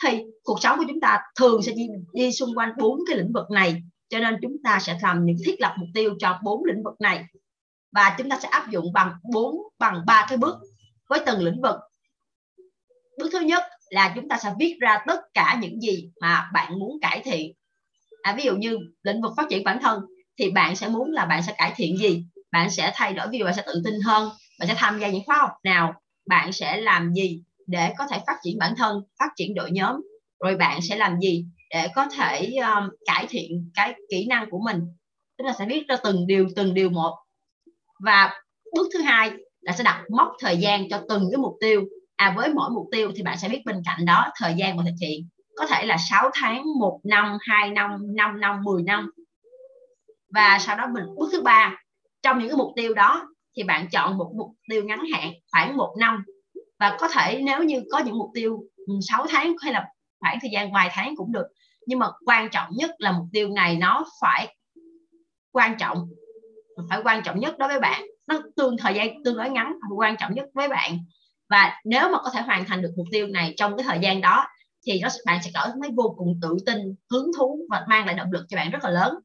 Thì 0.04 0.24
cuộc 0.44 0.62
sống 0.62 0.78
của 0.78 0.86
chúng 0.88 1.00
ta 1.00 1.20
thường 1.40 1.62
sẽ 1.62 1.72
đi, 1.72 1.88
đi 2.14 2.32
xung 2.32 2.58
quanh 2.58 2.70
bốn 2.78 3.00
cái 3.08 3.18
lĩnh 3.18 3.34
vực 3.34 3.52
này 3.52 3.84
cho 4.10 4.20
nên 4.20 4.36
chúng 4.42 4.56
ta 4.64 4.80
sẽ 4.82 4.98
làm 5.02 5.26
những 5.26 5.38
thiết 5.46 5.56
lập 5.60 5.76
mục 5.78 5.90
tiêu 5.94 6.16
cho 6.20 6.40
bốn 6.44 6.66
lĩnh 6.66 6.84
vực 6.84 7.02
này. 7.02 7.26
Và 7.92 8.16
chúng 8.18 8.30
ta 8.30 8.40
sẽ 8.44 8.48
áp 8.50 8.70
dụng 8.70 8.94
bằng 8.94 9.12
bốn 9.34 9.56
bằng 9.80 10.02
ba 10.06 10.26
cái 10.30 10.38
bước 10.38 10.56
với 11.10 11.20
từng 11.26 11.40
lĩnh 11.40 11.62
vực. 11.62 11.76
Bước 13.18 13.30
thứ 13.32 13.40
nhất 13.40 13.64
là 13.96 14.12
chúng 14.16 14.30
ta 14.30 14.38
sẽ 14.44 14.54
viết 14.60 14.78
ra 14.82 15.00
tất 15.08 15.20
cả 15.34 15.58
những 15.62 15.82
gì 15.82 16.10
mà 16.22 16.50
bạn 16.54 16.80
muốn 16.80 16.92
cải 17.02 17.22
thiện. 17.24 17.54
À, 18.22 18.34
ví 18.38 18.44
dụ 18.44 18.56
như 18.56 18.78
lĩnh 19.04 19.22
vực 19.22 19.32
phát 19.38 19.46
triển 19.50 19.64
bản 19.64 19.80
thân 19.82 20.02
thì 20.40 20.52
bạn 20.52 20.76
sẽ 20.76 20.88
muốn 20.88 21.12
là 21.12 21.26
bạn 21.26 21.44
sẽ 21.44 21.54
cải 21.58 21.74
thiện 21.76 21.98
gì? 21.98 22.26
Bạn 22.52 22.70
sẽ 22.70 22.92
thay 22.96 23.14
đổi 23.14 23.28
ví 23.32 23.40
dụ 23.40 23.46
bạn 23.46 23.54
sẽ 23.56 23.64
tự 23.66 23.82
tin 23.86 23.94
hơn 24.06 24.30
bạn 24.60 24.68
sẽ 24.68 24.76
tham 24.78 25.00
gia 25.00 25.10
những 25.10 25.24
khóa 25.26 25.38
học 25.38 25.52
nào 25.64 25.94
bạn 26.28 26.52
sẽ 26.54 26.78
làm 26.78 27.14
gì 27.14 27.44
để 27.68 27.94
có 27.98 28.08
thể 28.08 28.20
phát 28.28 28.36
triển 28.44 28.58
bản 28.60 28.74
thân 28.78 29.02
phát 29.20 29.30
triển 29.36 29.56
đội 29.56 29.72
nhóm? 29.72 29.96
Rồi 30.44 30.58
bạn 30.58 30.82
sẽ 30.82 30.96
làm 30.96 31.20
gì 31.20 31.46
để 31.70 31.88
có 31.96 32.08
thể 32.18 32.56
um, 32.56 32.90
cải 33.06 33.28
thiện 33.30 33.72
cái 33.74 33.94
kỹ 34.10 34.26
năng 34.30 34.50
của 34.50 34.60
mình? 34.66 34.80
Tức 35.38 35.46
là 35.46 35.54
sẽ 35.60 35.66
viết 35.66 35.88
ra 35.88 35.96
từng 36.04 36.28
điều 36.28 36.48
từng 36.56 36.74
điều 36.74 36.90
một. 36.90 37.16
Và 38.00 38.34
bước 38.76 38.88
thứ 38.94 39.02
hai 39.02 39.32
là 39.62 39.74
sẽ 39.74 39.84
đặt 39.84 40.04
mốc 40.18 40.28
thời 40.40 40.58
gian 40.58 40.90
cho 40.90 41.02
từng 41.10 41.28
cái 41.32 41.38
mục 41.38 41.54
tiêu 41.62 41.82
à 42.16 42.34
với 42.36 42.54
mỗi 42.54 42.70
mục 42.70 42.88
tiêu 42.92 43.12
thì 43.16 43.24
bạn 43.24 43.38
sẽ 43.38 43.50
biết 43.50 43.62
bên 43.66 43.82
cạnh 43.86 44.06
đó 44.06 44.32
thời 44.40 44.54
gian 44.58 44.78
mà 44.78 44.84
thực 44.84 44.96
hiện. 45.02 45.28
Có 45.56 45.66
thể 45.66 45.86
là 45.86 45.98
6 46.10 46.30
tháng, 46.34 46.64
một 46.80 47.00
năm 47.04 47.38
2 47.42 47.70
năm 47.70 48.16
5 48.16 48.40
năm 48.40 48.64
10 48.64 48.84
năm. 48.84 49.12
Và 50.34 50.58
sau 50.62 50.78
đó 50.78 50.88
mình 50.94 51.04
bước 51.18 51.30
thứ 51.32 51.42
ba. 51.42 51.76
Trong 52.22 52.40
những 52.40 52.50
cái 52.50 52.58
mục 52.58 52.72
tiêu 52.76 52.94
đó 52.94 53.28
thì 53.58 53.64
bạn 53.64 53.88
chọn 53.92 54.18
một 54.18 54.32
mục 54.38 54.52
tiêu 54.70 54.84
ngắn 54.84 55.00
hạn, 55.14 55.34
khoảng 55.52 55.78
một 55.78 55.96
năm. 56.00 56.24
Và 56.80 56.98
có 57.00 57.08
thể 57.08 57.42
nếu 57.46 57.64
như 57.64 57.84
có 57.92 58.00
những 58.00 58.18
mục 58.18 58.30
tiêu 58.34 58.64
ừ, 58.88 58.94
6 59.10 59.26
tháng 59.30 59.56
hay 59.62 59.74
là 59.74 59.86
khoảng 60.20 60.40
thời 60.42 60.50
gian 60.54 60.72
vài 60.72 60.90
tháng 60.92 61.16
cũng 61.16 61.32
được. 61.32 61.46
Nhưng 61.88 62.00
mà 62.00 62.08
quan 62.26 62.50
trọng 62.50 62.70
nhất 62.72 62.92
là 62.98 63.12
mục 63.12 63.28
tiêu 63.32 63.50
này 63.50 63.76
nó 63.76 64.06
phải 64.22 64.56
quan 65.52 65.78
trọng. 65.80 66.10
Phải 66.90 67.02
quan 67.04 67.24
trọng 67.24 67.40
nhất 67.40 67.58
đối 67.58 67.70
với 67.70 67.80
bạn. 67.80 68.04
Nó 68.28 68.42
tương, 68.56 68.78
thời 68.78 68.94
gian 68.94 69.24
tương 69.24 69.38
đối 69.38 69.50
ngắn 69.50 69.74
quan 69.98 70.16
trọng 70.20 70.34
nhất 70.34 70.46
với 70.54 70.68
bạn 70.68 70.98
và 71.50 71.82
nếu 71.86 72.10
mà 72.10 72.18
có 72.24 72.30
thể 72.34 72.42
hoàn 72.42 72.66
thành 72.66 72.82
được 72.82 72.94
mục 72.98 73.08
tiêu 73.12 73.28
này 73.28 73.54
trong 73.58 73.78
cái 73.78 73.84
thời 73.84 74.00
gian 74.00 74.22
đó, 74.22 74.46
thì 74.86 75.00
nó 75.02 75.10
bạn 75.26 75.40
sẽ 75.44 75.52
cảm 75.54 75.70
thấy 75.82 75.92
vô 75.96 76.16
cùng 76.18 76.40
tự 76.42 76.58
tin, 76.66 76.96
hứng 77.12 77.32
thú 77.38 77.68
và 77.70 77.86
mang 77.90 78.06
lại 78.06 78.16
động 78.16 78.32
lực 78.32 78.46
cho 78.50 78.58
bạn 78.58 78.72
rất 78.72 78.84
là 78.84 78.90
lớn. 78.90 79.16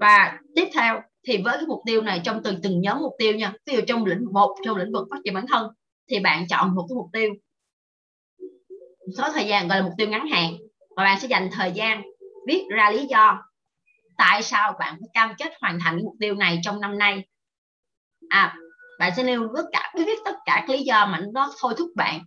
Và 0.00 0.38
tiếp 0.54 0.68
theo 0.74 1.00
thì 1.26 1.42
với 1.42 1.56
cái 1.56 1.66
mục 1.66 1.80
tiêu 1.86 2.02
này 2.02 2.20
trong 2.24 2.42
từng 2.42 2.62
từng 2.62 2.80
nhóm 2.80 2.98
mục 3.00 3.12
tiêu 3.18 3.34
nha, 3.34 3.52
ví 3.66 3.74
dụ 3.74 3.80
trong 3.86 4.04
lĩnh 4.04 4.24
vực 4.24 4.32
một, 4.32 4.56
trong 4.64 4.76
lĩnh 4.76 4.92
vực 4.92 5.08
phát 5.10 5.16
triển 5.24 5.34
bản 5.34 5.46
thân, 5.46 5.70
thì 6.10 6.20
bạn 6.20 6.46
chọn 6.48 6.74
một 6.74 6.86
cái 6.88 6.94
mục 6.94 7.06
tiêu. 7.12 7.30
Một 9.06 9.12
số 9.16 9.24
thời 9.34 9.46
gian 9.48 9.68
gọi 9.68 9.78
là 9.78 9.84
mục 9.84 9.92
tiêu 9.98 10.08
ngắn 10.08 10.26
hạn, 10.26 10.56
và 10.96 11.04
bạn 11.04 11.20
sẽ 11.20 11.28
dành 11.28 11.48
thời 11.52 11.72
gian 11.72 12.02
viết 12.46 12.66
ra 12.70 12.90
lý 12.90 13.06
do 13.06 13.42
tại 14.16 14.42
sao 14.42 14.72
bạn 14.78 14.96
phải 15.00 15.08
cam 15.12 15.34
kết 15.38 15.52
hoàn 15.60 15.78
thành 15.80 15.94
cái 15.96 16.02
mục 16.04 16.14
tiêu 16.20 16.34
này 16.34 16.60
trong 16.62 16.80
năm 16.80 16.98
nay. 16.98 17.24
À 18.28 18.56
bạn 19.00 19.12
sẽ 19.16 19.22
nêu 19.22 19.48
tất 19.56 19.62
cả 19.72 19.92
viết 19.96 20.18
tất 20.24 20.36
cả 20.44 20.64
lý 20.68 20.82
do 20.82 21.06
mà 21.06 21.20
nó 21.32 21.50
thôi 21.60 21.74
thúc 21.78 21.88
bạn. 21.96 22.20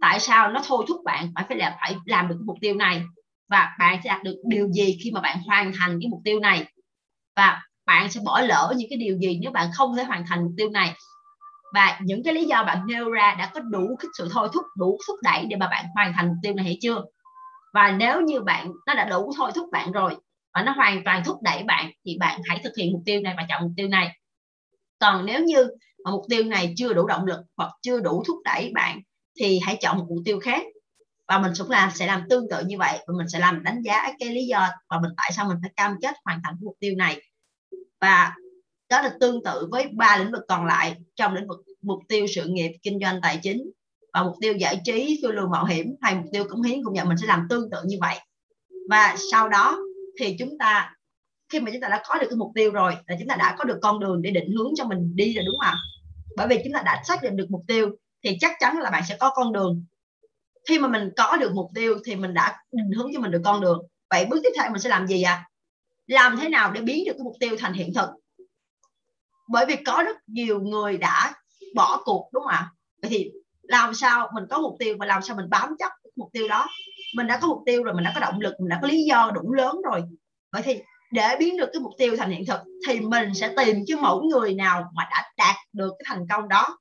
Tại 0.00 0.20
sao 0.20 0.50
nó 0.50 0.60
thôi 0.66 0.84
thúc 0.88 1.00
bạn? 1.04 1.32
Phải 1.34 1.44
phải 1.48 1.56
là, 1.56 1.76
phải 1.80 1.96
làm 2.06 2.28
được 2.28 2.34
cái 2.38 2.44
mục 2.46 2.56
tiêu 2.60 2.74
này. 2.74 3.02
Và 3.50 3.76
bạn 3.78 4.00
sẽ 4.04 4.10
đạt 4.10 4.22
được 4.22 4.36
điều 4.48 4.68
gì 4.68 4.96
khi 5.04 5.10
mà 5.10 5.20
bạn 5.20 5.38
hoàn 5.46 5.72
thành 5.78 5.98
cái 6.00 6.08
mục 6.10 6.20
tiêu 6.24 6.40
này? 6.40 6.64
Và 7.36 7.62
bạn 7.86 8.10
sẽ 8.10 8.20
bỏ 8.24 8.40
lỡ 8.40 8.72
những 8.76 8.90
cái 8.90 8.98
điều 8.98 9.18
gì 9.18 9.38
nếu 9.42 9.50
bạn 9.50 9.68
không 9.74 9.96
thể 9.96 10.04
hoàn 10.04 10.24
thành 10.28 10.44
mục 10.44 10.52
tiêu 10.56 10.70
này? 10.70 10.94
Và 11.74 11.98
những 12.02 12.22
cái 12.24 12.34
lý 12.34 12.44
do 12.44 12.64
bạn 12.64 12.86
nêu 12.86 13.10
ra 13.10 13.34
đã 13.38 13.50
có 13.54 13.60
đủ 13.60 13.96
cái 14.00 14.08
sự 14.18 14.28
thôi 14.32 14.48
thúc, 14.52 14.64
đủ 14.78 14.98
thúc 15.06 15.16
đẩy 15.22 15.46
để 15.50 15.56
mà 15.56 15.68
bạn 15.68 15.84
hoàn 15.94 16.12
thành 16.12 16.28
mục 16.28 16.36
tiêu 16.42 16.54
này 16.54 16.64
hay 16.64 16.78
chưa? 16.80 17.02
Và 17.74 17.90
nếu 17.90 18.20
như 18.20 18.40
bạn, 18.40 18.72
nó 18.86 18.94
đã 18.94 19.04
đủ 19.04 19.32
thôi 19.36 19.50
thúc 19.54 19.68
bạn 19.72 19.92
rồi 19.92 20.16
và 20.54 20.62
nó 20.62 20.72
hoàn 20.72 21.04
toàn 21.04 21.22
thúc 21.24 21.36
đẩy 21.42 21.62
bạn 21.62 21.90
thì 22.06 22.16
bạn 22.20 22.40
hãy 22.48 22.60
thực 22.64 22.72
hiện 22.78 22.92
mục 22.92 23.02
tiêu 23.06 23.20
này 23.20 23.34
và 23.36 23.46
chọn 23.48 23.62
mục 23.62 23.72
tiêu 23.76 23.88
này. 23.88 24.18
Còn 25.00 25.26
nếu 25.26 25.44
như 25.44 25.68
mà 26.04 26.10
mục 26.10 26.24
tiêu 26.28 26.44
này 26.44 26.74
chưa 26.76 26.92
đủ 26.92 27.06
động 27.06 27.26
lực 27.26 27.40
hoặc 27.56 27.70
chưa 27.82 28.00
đủ 28.00 28.22
thúc 28.26 28.36
đẩy 28.44 28.70
bạn 28.74 29.00
thì 29.40 29.60
hãy 29.62 29.76
chọn 29.80 29.98
một 29.98 30.06
mục 30.08 30.18
tiêu 30.24 30.40
khác. 30.40 30.62
Và 31.28 31.38
mình 31.38 31.52
cũng 31.58 31.70
làm 31.70 31.90
sẽ 31.94 32.06
làm 32.06 32.22
tương 32.30 32.48
tự 32.50 32.64
như 32.66 32.78
vậy 32.78 32.98
và 33.06 33.14
mình 33.18 33.28
sẽ 33.28 33.38
làm 33.38 33.64
đánh 33.64 33.82
giá 33.82 34.12
cái 34.18 34.28
lý 34.28 34.46
do 34.46 34.68
và 34.88 35.00
mình 35.00 35.10
tại 35.16 35.30
sao 35.36 35.48
mình 35.48 35.58
phải 35.62 35.70
cam 35.76 35.96
kết 36.02 36.14
hoàn 36.24 36.40
thành 36.44 36.54
mục 36.60 36.74
tiêu 36.80 36.94
này. 36.96 37.22
Và 38.00 38.34
đó 38.90 39.02
là 39.02 39.14
tương 39.20 39.44
tự 39.44 39.68
với 39.70 39.88
ba 39.92 40.16
lĩnh 40.16 40.32
vực 40.32 40.42
còn 40.48 40.66
lại 40.66 40.96
trong 41.16 41.34
lĩnh 41.34 41.48
vực 41.48 41.58
mục 41.82 41.98
tiêu 42.08 42.26
sự 42.34 42.46
nghiệp, 42.46 42.72
kinh 42.82 42.98
doanh, 43.02 43.20
tài 43.22 43.38
chính. 43.42 43.70
Và 44.12 44.22
mục 44.22 44.34
tiêu 44.40 44.52
giải 44.52 44.80
trí, 44.84 45.18
phiêu 45.22 45.32
lưu 45.32 45.48
mạo 45.48 45.64
hiểm 45.64 45.94
hay 46.00 46.14
mục 46.14 46.26
tiêu 46.32 46.44
cống 46.48 46.62
hiến 46.62 46.84
cũng 46.84 46.94
vậy, 46.94 47.04
mình 47.04 47.18
sẽ 47.18 47.26
làm 47.26 47.46
tương 47.50 47.70
tự 47.70 47.78
như 47.84 47.96
vậy. 48.00 48.18
Và 48.90 49.16
sau 49.32 49.48
đó 49.48 49.78
thì 50.20 50.36
chúng 50.38 50.58
ta 50.58 50.94
khi 51.52 51.60
mà 51.60 51.70
chúng 51.72 51.80
ta 51.80 51.88
đã 51.88 52.02
có 52.06 52.18
được 52.18 52.26
cái 52.30 52.36
mục 52.36 52.52
tiêu 52.54 52.70
rồi 52.70 52.96
là 53.06 53.16
chúng 53.18 53.28
ta 53.28 53.36
đã 53.36 53.54
có 53.58 53.64
được 53.64 53.78
con 53.82 54.00
đường 54.00 54.22
để 54.22 54.30
định 54.30 54.52
hướng 54.52 54.72
cho 54.76 54.84
mình 54.84 55.16
đi 55.16 55.34
rồi, 55.34 55.44
đúng 55.44 55.54
không 55.58 55.66
ạ? 55.66 55.76
Bởi 56.36 56.46
vì 56.46 56.60
chúng 56.64 56.72
ta 56.72 56.82
đã 56.84 57.02
xác 57.04 57.22
định 57.22 57.36
được 57.36 57.46
mục 57.50 57.62
tiêu 57.68 57.90
thì 58.24 58.36
chắc 58.40 58.52
chắn 58.60 58.78
là 58.78 58.90
bạn 58.90 59.02
sẽ 59.08 59.16
có 59.20 59.30
con 59.34 59.52
đường. 59.52 59.84
Khi 60.68 60.78
mà 60.78 60.88
mình 60.88 61.10
có 61.16 61.36
được 61.36 61.54
mục 61.54 61.70
tiêu 61.74 61.98
thì 62.04 62.16
mình 62.16 62.34
đã 62.34 62.58
định 62.72 62.90
hướng 62.96 63.10
cho 63.14 63.20
mình 63.20 63.30
được 63.30 63.42
con 63.44 63.60
đường. 63.60 63.86
Vậy 64.10 64.26
bước 64.30 64.40
tiếp 64.42 64.50
theo 64.56 64.70
mình 64.70 64.80
sẽ 64.80 64.88
làm 64.88 65.06
gì 65.06 65.22
ạ? 65.22 65.32
À? 65.32 65.48
làm 66.06 66.36
thế 66.40 66.48
nào 66.48 66.72
để 66.72 66.80
biến 66.80 67.04
được 67.06 67.12
cái 67.12 67.24
mục 67.24 67.34
tiêu 67.40 67.56
thành 67.58 67.72
hiện 67.72 67.94
thực? 67.94 68.08
Bởi 69.48 69.66
vì 69.66 69.76
có 69.76 70.02
rất 70.06 70.16
nhiều 70.26 70.60
người 70.60 70.98
đã 70.98 71.34
bỏ 71.74 72.02
cuộc, 72.04 72.28
đúng 72.32 72.42
không 72.42 72.52
ạ? 72.52 72.70
Vậy 73.02 73.10
thì 73.10 73.30
làm 73.62 73.94
sao 73.94 74.30
mình 74.34 74.44
có 74.50 74.58
mục 74.58 74.76
tiêu 74.78 74.96
và 74.98 75.06
làm 75.06 75.22
sao 75.22 75.36
mình 75.36 75.50
bám 75.50 75.74
chắc 75.78 75.92
mục 76.16 76.28
tiêu 76.32 76.48
đó? 76.48 76.66
Mình 77.16 77.26
đã 77.26 77.38
có 77.38 77.48
mục 77.48 77.62
tiêu 77.66 77.84
rồi, 77.84 77.94
mình 77.94 78.04
đã 78.04 78.12
có 78.14 78.20
động 78.20 78.40
lực, 78.40 78.54
mình 78.60 78.68
đã 78.68 78.78
có 78.82 78.88
lý 78.88 79.04
do 79.04 79.30
đủ 79.34 79.52
lớn 79.52 79.76
rồi. 79.84 80.02
Vậy 80.52 80.62
thì 80.64 80.80
để 81.12 81.36
biến 81.38 81.56
được 81.56 81.68
cái 81.72 81.82
mục 81.82 81.92
tiêu 81.98 82.16
thành 82.16 82.30
hiện 82.30 82.46
thực 82.46 82.60
thì 82.88 83.00
mình 83.00 83.34
sẽ 83.34 83.54
tìm 83.56 83.84
cái 83.88 83.96
mẫu 83.96 84.22
người 84.22 84.54
nào 84.54 84.84
mà 84.94 85.04
đã 85.10 85.32
đạt 85.36 85.56
được 85.72 85.92
cái 85.98 86.04
thành 86.08 86.26
công 86.30 86.48
đó. 86.48 86.78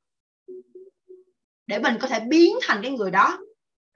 Để 1.67 1.79
mình 1.79 1.97
có 2.01 2.07
thể 2.07 2.19
biến 2.19 2.55
thành 2.67 2.81
cái 2.81 2.91
người 2.91 3.11
đó. 3.11 3.37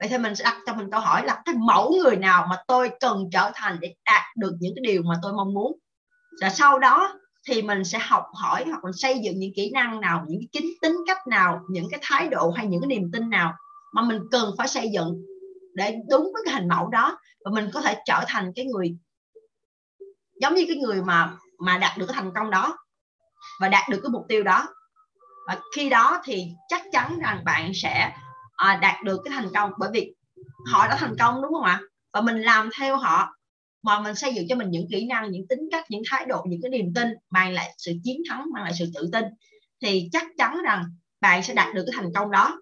Vậy 0.00 0.08
thì 0.08 0.18
mình 0.18 0.34
sẽ 0.34 0.44
đặt 0.44 0.56
cho 0.66 0.74
mình 0.74 0.90
câu 0.90 1.00
hỏi 1.00 1.26
là 1.26 1.42
cái 1.44 1.54
mẫu 1.58 1.94
người 2.02 2.16
nào 2.16 2.46
mà 2.50 2.56
tôi 2.68 2.90
cần 3.00 3.28
trở 3.32 3.50
thành 3.54 3.78
để 3.80 3.94
đạt 4.04 4.22
được 4.36 4.52
những 4.60 4.74
cái 4.76 4.82
điều 4.92 5.02
mà 5.02 5.14
tôi 5.22 5.32
mong 5.32 5.54
muốn? 5.54 5.78
Và 6.40 6.50
sau 6.50 6.78
đó 6.78 7.18
thì 7.48 7.62
mình 7.62 7.84
sẽ 7.84 7.98
học 7.98 8.24
hỏi 8.34 8.64
hoặc 8.66 8.84
mình 8.84 8.92
xây 8.92 9.18
dựng 9.18 9.38
những 9.38 9.52
kỹ 9.56 9.70
năng 9.74 10.00
nào, 10.00 10.24
những 10.28 10.40
cái 10.40 10.48
kính 10.52 10.72
tính 10.82 10.96
cách 11.06 11.26
nào, 11.26 11.60
những 11.70 11.88
cái 11.90 12.00
thái 12.02 12.28
độ 12.28 12.50
hay 12.50 12.66
những 12.66 12.80
cái 12.80 12.88
niềm 12.88 13.10
tin 13.12 13.30
nào 13.30 13.54
mà 13.92 14.02
mình 14.02 14.20
cần 14.30 14.54
phải 14.58 14.68
xây 14.68 14.90
dựng 14.94 15.22
để 15.74 15.96
đúng 16.10 16.30
với 16.34 16.42
cái 16.44 16.54
hình 16.54 16.68
mẫu 16.68 16.88
đó 16.88 17.18
và 17.44 17.50
mình 17.50 17.70
có 17.74 17.80
thể 17.80 17.96
trở 18.04 18.20
thành 18.26 18.52
cái 18.56 18.64
người 18.64 18.96
giống 20.40 20.54
như 20.54 20.64
cái 20.68 20.76
người 20.76 21.02
mà 21.02 21.36
mà 21.58 21.78
đạt 21.78 21.98
được 21.98 22.06
cái 22.06 22.14
thành 22.14 22.32
công 22.34 22.50
đó 22.50 22.76
và 23.60 23.68
đạt 23.68 23.88
được 23.88 24.00
cái 24.02 24.10
mục 24.10 24.22
tiêu 24.28 24.42
đó. 24.42 24.68
Và 25.46 25.58
khi 25.76 25.88
đó 25.88 26.20
thì 26.24 26.44
chắc 26.68 26.82
chắn 26.92 27.18
rằng 27.22 27.44
bạn 27.44 27.72
sẽ 27.74 28.12
à, 28.56 28.78
đạt 28.82 29.04
được 29.04 29.20
cái 29.24 29.32
thành 29.34 29.48
công. 29.54 29.70
Bởi 29.78 29.90
vì 29.92 30.14
họ 30.72 30.88
đã 30.88 30.96
thành 30.96 31.16
công 31.18 31.42
đúng 31.42 31.52
không 31.52 31.62
ạ? 31.64 31.80
Và 32.12 32.20
mình 32.20 32.42
làm 32.42 32.70
theo 32.78 32.96
họ 32.96 33.36
mà 33.82 34.00
mình 34.00 34.14
xây 34.14 34.34
dựng 34.34 34.46
cho 34.48 34.56
mình 34.56 34.70
những 34.70 34.86
kỹ 34.90 35.06
năng 35.06 35.30
những 35.30 35.48
tính 35.48 35.60
cách 35.70 35.84
những 35.88 36.02
thái 36.10 36.26
độ 36.26 36.44
những 36.48 36.60
cái 36.62 36.70
niềm 36.70 36.94
tin 36.94 37.08
mang 37.30 37.52
lại 37.52 37.74
sự 37.78 37.92
chiến 38.04 38.16
thắng 38.28 38.44
mang 38.54 38.62
lại 38.62 38.72
sự 38.78 38.90
tự 38.94 39.08
tin 39.12 39.24
thì 39.82 40.08
chắc 40.12 40.26
chắn 40.38 40.62
rằng 40.64 40.84
bạn 41.20 41.42
sẽ 41.42 41.54
đạt 41.54 41.74
được 41.74 41.84
cái 41.86 41.94
thành 41.96 42.12
công 42.14 42.30
đó. 42.30 42.60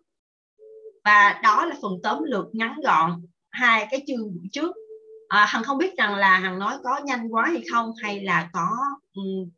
Và 1.04 1.40
đó 1.42 1.64
là 1.64 1.74
phần 1.82 1.92
tóm 2.02 2.22
lược 2.22 2.44
ngắn 2.52 2.80
gọn 2.84 3.26
hai 3.50 3.87
cái 3.90 4.02
chương 4.06 4.32
trước 4.52 4.72
à, 5.28 5.46
hằng 5.48 5.62
không 5.62 5.78
biết 5.78 5.96
rằng 5.98 6.14
là 6.14 6.38
hằng 6.38 6.58
nói 6.58 6.76
có 6.84 7.00
nhanh 7.04 7.28
quá 7.34 7.46
hay 7.46 7.62
không 7.72 7.92
hay 8.02 8.20
là 8.20 8.50
có 8.52 8.68
um, 9.14 9.50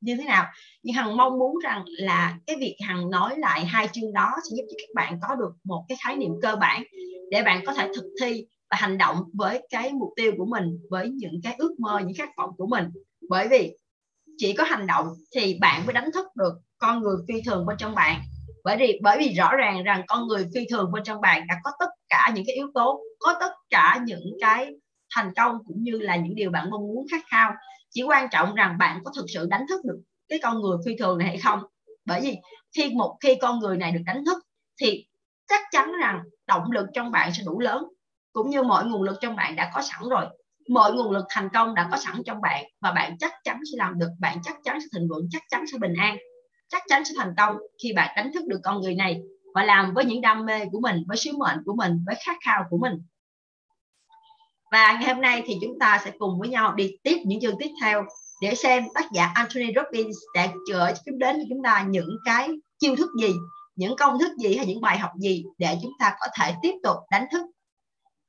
như 0.00 0.16
thế 0.16 0.24
nào. 0.24 0.46
Nhưng 0.82 0.94
hằng 0.94 1.16
mong 1.16 1.38
muốn 1.38 1.58
rằng 1.64 1.84
là 1.86 2.38
cái 2.46 2.56
việc 2.56 2.76
hằng 2.86 3.10
nói 3.10 3.34
lại 3.38 3.64
hai 3.64 3.88
chương 3.92 4.12
đó 4.12 4.30
sẽ 4.42 4.56
giúp 4.56 4.64
cho 4.70 4.74
các 4.78 4.94
bạn 4.94 5.18
có 5.28 5.34
được 5.34 5.52
một 5.64 5.84
cái 5.88 5.98
khái 6.04 6.16
niệm 6.16 6.30
cơ 6.42 6.56
bản 6.56 6.82
để 7.30 7.42
bạn 7.42 7.64
có 7.66 7.74
thể 7.74 7.88
thực 7.94 8.04
thi 8.20 8.46
và 8.70 8.76
hành 8.80 8.98
động 8.98 9.16
với 9.34 9.66
cái 9.70 9.92
mục 9.92 10.08
tiêu 10.16 10.32
của 10.36 10.46
mình 10.46 10.78
với 10.90 11.08
những 11.08 11.40
cái 11.42 11.54
ước 11.58 11.80
mơ 11.80 11.98
những 11.98 12.16
khát 12.18 12.28
vọng 12.36 12.50
của 12.58 12.66
mình. 12.66 12.84
Bởi 13.28 13.48
vì 13.48 13.76
chỉ 14.36 14.52
có 14.52 14.64
hành 14.64 14.86
động 14.86 15.06
thì 15.34 15.58
bạn 15.60 15.86
mới 15.86 15.92
đánh 15.92 16.12
thức 16.12 16.26
được 16.34 16.54
con 16.78 17.02
người 17.02 17.16
phi 17.28 17.42
thường 17.42 17.66
bên 17.66 17.76
trong 17.78 17.94
bạn. 17.94 18.22
Bởi 18.64 18.76
vì 18.76 19.00
bởi 19.02 19.18
vì 19.18 19.34
rõ 19.34 19.56
ràng 19.56 19.84
rằng 19.84 20.02
con 20.06 20.26
người 20.26 20.48
phi 20.54 20.66
thường 20.70 20.92
bên 20.92 21.04
trong 21.04 21.20
bạn 21.20 21.46
đã 21.46 21.54
có 21.64 21.70
tất 21.78 21.88
cả 22.08 22.32
những 22.34 22.44
cái 22.46 22.56
yếu 22.56 22.70
tố 22.74 23.00
có 23.18 23.36
tất 23.40 23.52
cả 23.70 24.00
những 24.06 24.36
cái 24.40 24.72
thành 25.14 25.32
công 25.36 25.58
cũng 25.66 25.82
như 25.82 25.92
là 25.92 26.16
những 26.16 26.34
điều 26.34 26.50
bạn 26.50 26.70
mong 26.70 26.80
muốn 26.80 27.06
khát 27.10 27.22
khao. 27.30 27.52
Chỉ 27.90 28.02
quan 28.02 28.28
trọng 28.32 28.54
rằng 28.54 28.78
bạn 28.78 29.00
có 29.04 29.12
thực 29.16 29.24
sự 29.34 29.46
đánh 29.50 29.66
thức 29.68 29.84
được 29.84 29.98
cái 30.28 30.38
con 30.42 30.60
người 30.60 30.76
phi 30.86 30.96
thường 30.98 31.18
này 31.18 31.28
hay 31.28 31.38
không. 31.38 31.62
Bởi 32.04 32.20
vì 32.20 32.36
khi 32.76 32.94
một, 32.94 33.16
khi 33.20 33.34
con 33.40 33.58
người 33.58 33.76
này 33.76 33.92
được 33.92 34.02
đánh 34.06 34.24
thức 34.24 34.38
thì 34.80 35.06
chắc 35.48 35.60
chắn 35.70 35.92
rằng 36.00 36.20
động 36.46 36.70
lực 36.70 36.86
trong 36.94 37.10
bạn 37.10 37.32
sẽ 37.34 37.42
đủ 37.46 37.60
lớn, 37.60 37.84
cũng 38.32 38.50
như 38.50 38.62
mọi 38.62 38.84
nguồn 38.84 39.02
lực 39.02 39.16
trong 39.20 39.36
bạn 39.36 39.56
đã 39.56 39.70
có 39.74 39.82
sẵn 39.82 40.08
rồi. 40.10 40.26
Mọi 40.68 40.92
nguồn 40.92 41.10
lực 41.10 41.24
thành 41.30 41.48
công 41.54 41.74
đã 41.74 41.88
có 41.90 41.96
sẵn 41.96 42.14
trong 42.26 42.40
bạn 42.40 42.64
và 42.80 42.92
bạn 42.92 43.18
chắc 43.18 43.32
chắn 43.44 43.60
sẽ 43.72 43.76
làm 43.78 43.98
được, 43.98 44.10
bạn 44.20 44.38
chắc 44.44 44.56
chắn 44.64 44.78
sẽ 44.80 44.86
thịnh 44.92 45.08
vượng, 45.08 45.28
chắc 45.30 45.42
chắn 45.50 45.64
sẽ 45.72 45.78
bình 45.78 45.94
an, 45.98 46.16
chắc 46.68 46.82
chắn 46.88 47.04
sẽ 47.04 47.14
thành 47.18 47.34
công 47.36 47.56
khi 47.82 47.92
bạn 47.92 48.12
đánh 48.16 48.30
thức 48.34 48.46
được 48.46 48.60
con 48.64 48.80
người 48.80 48.94
này 48.94 49.20
và 49.54 49.64
làm 49.64 49.94
với 49.94 50.04
những 50.04 50.20
đam 50.20 50.46
mê 50.46 50.64
của 50.72 50.80
mình, 50.80 50.96
với 51.08 51.16
sứ 51.16 51.30
mệnh 51.38 51.58
của 51.64 51.74
mình, 51.74 51.92
với 52.06 52.14
khát 52.26 52.36
khao 52.44 52.64
của 52.70 52.78
mình 52.78 52.92
và 54.74 54.92
ngày 54.92 55.14
hôm 55.14 55.20
nay 55.20 55.42
thì 55.46 55.54
chúng 55.62 55.78
ta 55.78 56.00
sẽ 56.04 56.12
cùng 56.18 56.40
với 56.40 56.48
nhau 56.48 56.74
đi 56.74 56.96
tiếp 57.02 57.16
những 57.24 57.40
chương 57.40 57.58
tiếp 57.58 57.70
theo 57.82 58.04
để 58.42 58.54
xem 58.54 58.84
tác 58.94 59.04
giả 59.12 59.32
Anthony 59.34 59.66
Robbins 59.76 60.16
đã 60.34 60.46
chúng 61.06 61.18
đến 61.18 61.36
cho 61.36 61.44
chúng 61.48 61.62
ta 61.64 61.84
những 61.88 62.16
cái 62.24 62.50
chiêu 62.78 62.96
thức 62.96 63.10
gì 63.20 63.32
những 63.76 63.96
công 63.96 64.18
thức 64.18 64.32
gì 64.38 64.56
hay 64.56 64.66
những 64.66 64.80
bài 64.80 64.98
học 64.98 65.10
gì 65.20 65.44
để 65.58 65.78
chúng 65.82 65.92
ta 66.00 66.16
có 66.20 66.26
thể 66.38 66.54
tiếp 66.62 66.74
tục 66.82 66.96
đánh 67.10 67.26
thức 67.32 67.42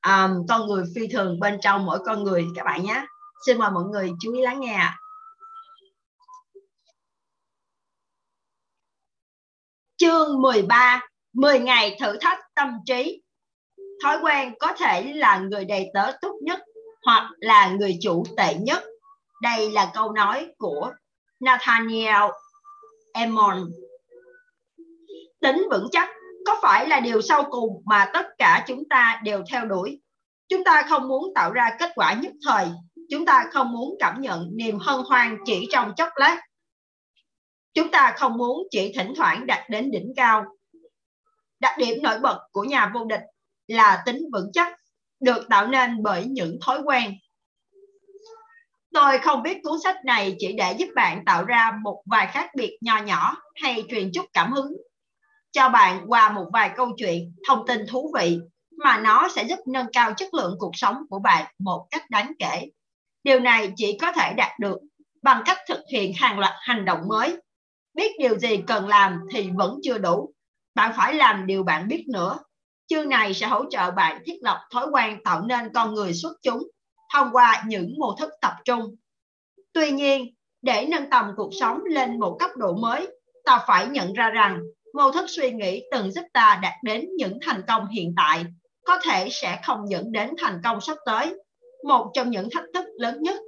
um, 0.08 0.46
con 0.50 0.68
người 0.68 0.84
phi 0.96 1.08
thường 1.08 1.40
bên 1.40 1.58
trong 1.62 1.86
mỗi 1.86 2.00
con 2.06 2.24
người 2.24 2.46
các 2.56 2.66
bạn 2.66 2.84
nhé. 2.84 3.06
Xin 3.46 3.58
mời 3.58 3.72
mọi 3.72 3.84
người 3.84 4.12
chú 4.22 4.34
ý 4.34 4.42
lắng 4.42 4.60
nghe 4.60 4.80
chương 9.98 10.42
13 10.42 11.02
10 11.34 11.60
ngày 11.60 11.98
thử 12.00 12.18
thách 12.22 12.40
tâm 12.56 12.70
trí 12.86 13.25
thói 14.06 14.18
quen 14.22 14.54
có 14.60 14.74
thể 14.74 15.14
là 15.14 15.38
người 15.38 15.66
đầy 15.66 15.90
tớ 15.94 16.12
tốt 16.22 16.36
nhất 16.42 16.60
hoặc 17.06 17.32
là 17.40 17.70
người 17.70 17.98
chủ 18.02 18.24
tệ 18.38 18.56
nhất. 18.56 18.84
Đây 19.42 19.72
là 19.72 19.92
câu 19.94 20.12
nói 20.12 20.48
của 20.58 20.92
Nathaniel 21.40 22.24
Emon 23.14 23.72
tính 25.42 25.68
vững 25.72 25.88
chắc, 25.92 26.10
có 26.46 26.60
phải 26.62 26.88
là 26.88 27.00
điều 27.00 27.22
sau 27.22 27.44
cùng 27.50 27.82
mà 27.86 28.10
tất 28.14 28.26
cả 28.38 28.64
chúng 28.68 28.84
ta 28.90 29.22
đều 29.24 29.44
theo 29.52 29.66
đuổi? 29.66 30.02
Chúng 30.48 30.64
ta 30.64 30.84
không 30.90 31.08
muốn 31.08 31.34
tạo 31.36 31.52
ra 31.52 31.76
kết 31.80 31.92
quả 31.96 32.14
nhất 32.14 32.34
thời. 32.46 32.68
Chúng 33.10 33.26
ta 33.26 33.46
không 33.52 33.72
muốn 33.72 33.96
cảm 34.00 34.22
nhận 34.22 34.50
niềm 34.54 34.80
hân 34.80 35.00
hoan 35.08 35.38
chỉ 35.46 35.68
trong 35.72 35.94
chốc 35.98 36.10
lát. 36.16 36.42
Chúng 37.74 37.92
ta 37.92 38.14
không 38.18 38.38
muốn 38.38 38.68
chỉ 38.72 38.94
thỉnh 38.96 39.14
thoảng 39.16 39.46
đạt 39.46 39.70
đến 39.70 39.92
đỉnh 39.92 40.14
cao. 40.16 40.46
Đặc 41.60 41.78
điểm 41.78 42.04
nổi 42.04 42.20
bật 42.20 42.40
của 42.52 42.64
nhà 42.64 42.92
vô 42.94 43.06
địch 43.06 43.22
là 43.68 44.04
tính 44.06 44.22
vững 44.34 44.52
chắc, 44.54 44.74
được 45.20 45.48
tạo 45.50 45.68
nên 45.68 46.04
bởi 46.04 46.26
những 46.26 46.60
thói 46.62 46.82
quen. 46.86 47.14
Tôi 48.94 49.18
không 49.18 49.44
viết 49.44 49.58
cuốn 49.64 49.80
sách 49.84 50.06
này 50.06 50.36
chỉ 50.40 50.54
để 50.54 50.76
giúp 50.80 50.88
bạn 50.96 51.26
tạo 51.26 51.46
ra 51.46 51.72
một 51.84 52.04
vài 52.06 52.28
khác 52.28 52.50
biệt 52.56 52.78
nho 52.82 52.98
nhỏ 52.98 53.38
hay 53.64 53.84
truyền 53.90 54.12
chút 54.14 54.26
cảm 54.34 54.52
hứng. 54.52 54.78
Cho 55.52 55.70
bạn 55.70 56.06
qua 56.08 56.32
một 56.32 56.46
vài 56.54 56.72
câu 56.78 56.92
chuyện, 56.98 57.36
thông 57.48 57.68
tin 57.68 57.86
thú 57.90 58.14
vị 58.20 58.40
mà 58.78 58.98
nó 58.98 59.30
sẽ 59.36 59.44
giúp 59.44 59.60
nâng 59.68 59.88
cao 59.94 60.14
chất 60.14 60.34
lượng 60.34 60.56
cuộc 60.60 60.72
sống 60.74 60.96
của 61.10 61.20
bạn 61.20 61.54
một 61.60 61.88
cách 61.92 62.10
đáng 62.10 62.32
kể. 62.40 62.70
Điều 63.24 63.40
này 63.40 63.74
chỉ 63.76 63.98
có 64.02 64.12
thể 64.12 64.34
đạt 64.34 64.60
được 64.60 64.78
bằng 65.22 65.44
cách 65.46 65.58
thực 65.68 65.80
hiện 65.92 66.14
hàng 66.14 66.40
loạt 66.40 66.54
hành 66.60 66.86
động 66.86 67.08
mới. 67.08 67.38
Biết 67.94 68.12
điều 68.20 68.38
gì 68.38 68.58
cần 68.68 68.88
làm 68.88 69.20
thì 69.32 69.50
vẫn 69.56 69.80
chưa 69.84 69.98
đủ. 69.98 70.34
Bạn 70.76 70.94
phải 70.98 71.14
làm 71.14 71.48
điều 71.48 71.64
bạn 71.64 71.88
biết 71.88 72.06
nữa 72.08 72.40
chương 72.88 73.10
này 73.10 73.34
sẽ 73.34 73.48
hỗ 73.48 73.66
trợ 73.70 73.92
bạn 73.92 74.22
thiết 74.26 74.38
lập 74.42 74.68
thói 74.72 74.88
quen 74.92 75.18
tạo 75.24 75.42
nên 75.42 75.74
con 75.74 75.94
người 75.94 76.14
xuất 76.14 76.32
chúng 76.44 76.64
thông 77.14 77.30
qua 77.32 77.64
những 77.68 77.94
mô 78.00 78.16
thức 78.20 78.30
tập 78.42 78.54
trung. 78.66 78.96
Tuy 79.74 79.92
nhiên, 79.92 80.34
để 80.62 80.88
nâng 80.90 81.10
tầm 81.10 81.32
cuộc 81.38 81.50
sống 81.60 81.80
lên 81.86 82.20
một 82.20 82.38
cấp 82.40 82.52
độ 82.58 82.74
mới, 82.74 83.08
ta 83.46 83.64
phải 83.68 83.88
nhận 83.88 84.14
ra 84.14 84.30
rằng 84.30 84.60
mô 84.94 85.12
thức 85.12 85.26
suy 85.28 85.52
nghĩ 85.52 85.84
từng 85.92 86.12
giúp 86.12 86.24
ta 86.34 86.60
đạt 86.62 86.74
đến 86.84 87.10
những 87.18 87.40
thành 87.42 87.62
công 87.68 87.88
hiện 87.88 88.14
tại 88.18 88.46
có 88.86 89.00
thể 89.04 89.28
sẽ 89.32 89.60
không 89.64 89.90
dẫn 89.90 90.12
đến 90.12 90.30
thành 90.38 90.62
công 90.64 90.82
sắp 90.82 90.98
tới. 91.06 91.36
Một 91.88 92.12
trong 92.14 92.30
những 92.30 92.50
thách 92.54 92.66
thức 92.74 92.86
lớn 93.00 93.18
nhất 93.22 93.40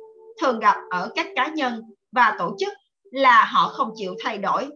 thường 0.41 0.59
gặp 0.59 0.75
ở 0.89 1.09
các 1.15 1.27
cá 1.35 1.47
nhân 1.47 1.81
và 2.11 2.35
tổ 2.39 2.55
chức 2.59 2.73
là 3.11 3.45
họ 3.45 3.69
không 3.69 3.91
chịu 3.95 4.15
thay 4.23 4.37
đổi. 4.37 4.67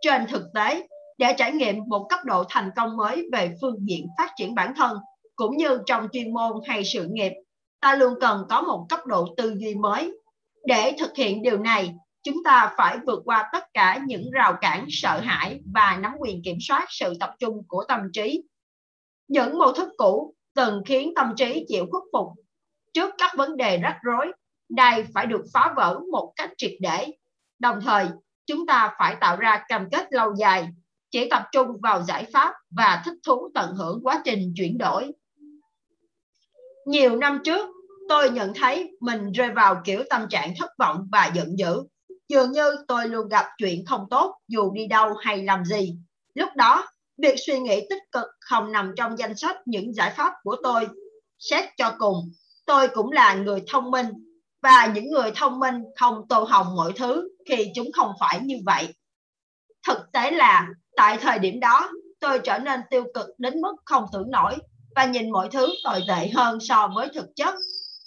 Trên 0.00 0.26
thực 0.26 0.42
tế 0.54 0.86
để 1.18 1.34
trải 1.38 1.52
nghiệm 1.52 1.78
một 1.86 2.06
cấp 2.08 2.20
độ 2.24 2.44
thành 2.48 2.70
công 2.76 2.96
mới 2.96 3.28
về 3.32 3.54
phương 3.60 3.88
diện 3.88 4.06
phát 4.18 4.32
triển 4.36 4.54
bản 4.54 4.74
thân, 4.76 4.98
cũng 5.36 5.56
như 5.56 5.78
trong 5.86 6.08
chuyên 6.12 6.34
môn 6.34 6.52
hay 6.66 6.84
sự 6.84 7.06
nghiệp. 7.10 7.32
Ta 7.80 7.94
luôn 7.94 8.14
cần 8.20 8.42
có 8.48 8.62
một 8.62 8.86
cấp 8.88 9.00
độ 9.06 9.34
tư 9.36 9.54
duy 9.58 9.74
mới. 9.74 10.12
Để 10.64 10.96
thực 10.98 11.16
hiện 11.16 11.42
điều 11.42 11.58
này, 11.58 11.94
chúng 12.22 12.44
ta 12.44 12.74
phải 12.76 12.98
vượt 13.06 13.22
qua 13.24 13.50
tất 13.52 13.64
cả 13.74 14.00
những 14.06 14.30
rào 14.30 14.54
cản, 14.60 14.86
sợ 14.88 15.20
hãi 15.20 15.60
và 15.74 15.98
nắm 16.02 16.14
quyền 16.18 16.42
kiểm 16.44 16.58
soát 16.60 16.86
sự 16.88 17.14
tập 17.20 17.30
trung 17.38 17.62
của 17.68 17.84
tâm 17.88 18.00
trí. 18.12 18.42
Những 19.28 19.58
mô 19.58 19.72
thức 19.72 19.88
cũ 19.96 20.34
từng 20.54 20.82
khiến 20.86 21.12
tâm 21.16 21.32
trí 21.36 21.64
chịu 21.68 21.86
khuất 21.90 22.02
phục. 22.12 22.28
Trước 22.92 23.14
các 23.18 23.32
vấn 23.36 23.56
đề 23.56 23.78
rắc 23.78 23.96
rối, 24.02 24.32
đây 24.68 25.04
phải 25.14 25.26
được 25.26 25.42
phá 25.54 25.72
vỡ 25.76 26.00
một 26.12 26.32
cách 26.36 26.50
triệt 26.56 26.72
để. 26.80 27.06
Đồng 27.58 27.80
thời, 27.80 28.06
chúng 28.46 28.66
ta 28.66 28.94
phải 28.98 29.16
tạo 29.20 29.36
ra 29.36 29.64
cam 29.68 29.90
kết 29.90 30.06
lâu 30.10 30.34
dài 30.38 30.68
chỉ 31.16 31.28
tập 31.30 31.42
trung 31.52 31.68
vào 31.82 32.02
giải 32.02 32.26
pháp 32.32 32.54
và 32.70 33.02
thích 33.04 33.14
thú 33.26 33.48
tận 33.54 33.74
hưởng 33.74 34.00
quá 34.02 34.22
trình 34.24 34.52
chuyển 34.56 34.78
đổi. 34.78 35.12
Nhiều 36.86 37.16
năm 37.16 37.40
trước, 37.44 37.68
tôi 38.08 38.30
nhận 38.30 38.54
thấy 38.54 38.96
mình 39.00 39.32
rơi 39.32 39.50
vào 39.50 39.80
kiểu 39.84 40.02
tâm 40.10 40.28
trạng 40.30 40.54
thất 40.58 40.70
vọng 40.78 41.08
và 41.12 41.30
giận 41.34 41.58
dữ. 41.58 41.82
Dường 42.28 42.52
như 42.52 42.76
tôi 42.88 43.08
luôn 43.08 43.28
gặp 43.28 43.46
chuyện 43.58 43.84
không 43.86 44.06
tốt, 44.10 44.36
dù 44.48 44.72
đi 44.74 44.86
đâu 44.86 45.14
hay 45.20 45.44
làm 45.44 45.64
gì. 45.64 45.96
Lúc 46.34 46.48
đó, 46.56 46.86
việc 47.18 47.34
suy 47.46 47.58
nghĩ 47.58 47.86
tích 47.90 48.02
cực 48.12 48.26
không 48.40 48.72
nằm 48.72 48.92
trong 48.96 49.18
danh 49.18 49.36
sách 49.36 49.56
những 49.66 49.94
giải 49.94 50.14
pháp 50.16 50.32
của 50.42 50.56
tôi. 50.62 50.88
Xét 51.38 51.64
cho 51.76 51.94
cùng, 51.98 52.16
tôi 52.66 52.88
cũng 52.88 53.12
là 53.12 53.34
người 53.34 53.62
thông 53.68 53.90
minh, 53.90 54.06
và 54.62 54.92
những 54.94 55.10
người 55.10 55.32
thông 55.36 55.60
minh 55.60 55.82
không 55.96 56.28
tô 56.28 56.44
hồng 56.44 56.76
mọi 56.76 56.92
thứ 56.96 57.28
khi 57.48 57.70
chúng 57.74 57.92
không 57.92 58.12
phải 58.20 58.40
như 58.42 58.56
vậy. 58.64 58.94
Thực 59.86 59.98
tế 60.12 60.30
là 60.30 60.68
tại 60.96 61.18
thời 61.20 61.38
điểm 61.38 61.60
đó 61.60 61.90
tôi 62.20 62.38
trở 62.44 62.58
nên 62.58 62.80
tiêu 62.90 63.04
cực 63.14 63.26
đến 63.38 63.60
mức 63.60 63.74
không 63.84 64.04
tưởng 64.12 64.30
nổi 64.30 64.56
và 64.96 65.04
nhìn 65.04 65.30
mọi 65.30 65.48
thứ 65.52 65.68
tồi 65.84 66.00
tệ 66.08 66.28
hơn 66.28 66.58
so 66.60 66.88
với 66.94 67.08
thực 67.14 67.26
chất. 67.36 67.54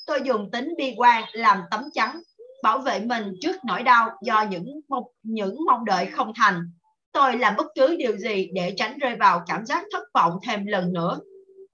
Tôi 0.06 0.22
dùng 0.26 0.52
tính 0.52 0.74
bi 0.78 0.94
quan 0.98 1.24
làm 1.32 1.62
tấm 1.72 1.84
chắn 1.94 2.22
bảo 2.64 2.80
vệ 2.80 3.00
mình 3.00 3.34
trước 3.42 3.56
nỗi 3.66 3.84
đau 3.84 4.10
do 4.22 4.42
những 4.50 4.82
mong, 4.90 5.04
những 5.24 5.56
mong 5.68 5.86
đợi 5.86 6.06
không 6.06 6.32
thành. 6.36 6.72
Tôi 7.12 7.38
làm 7.38 7.56
bất 7.58 7.66
cứ 7.76 7.96
điều 7.98 8.18
gì 8.18 8.50
để 8.54 8.74
tránh 8.78 8.98
rơi 8.98 9.16
vào 9.16 9.42
cảm 9.48 9.66
giác 9.66 9.84
thất 9.92 10.04
vọng 10.14 10.40
thêm 10.48 10.66
lần 10.66 10.94
nữa. 10.94 11.20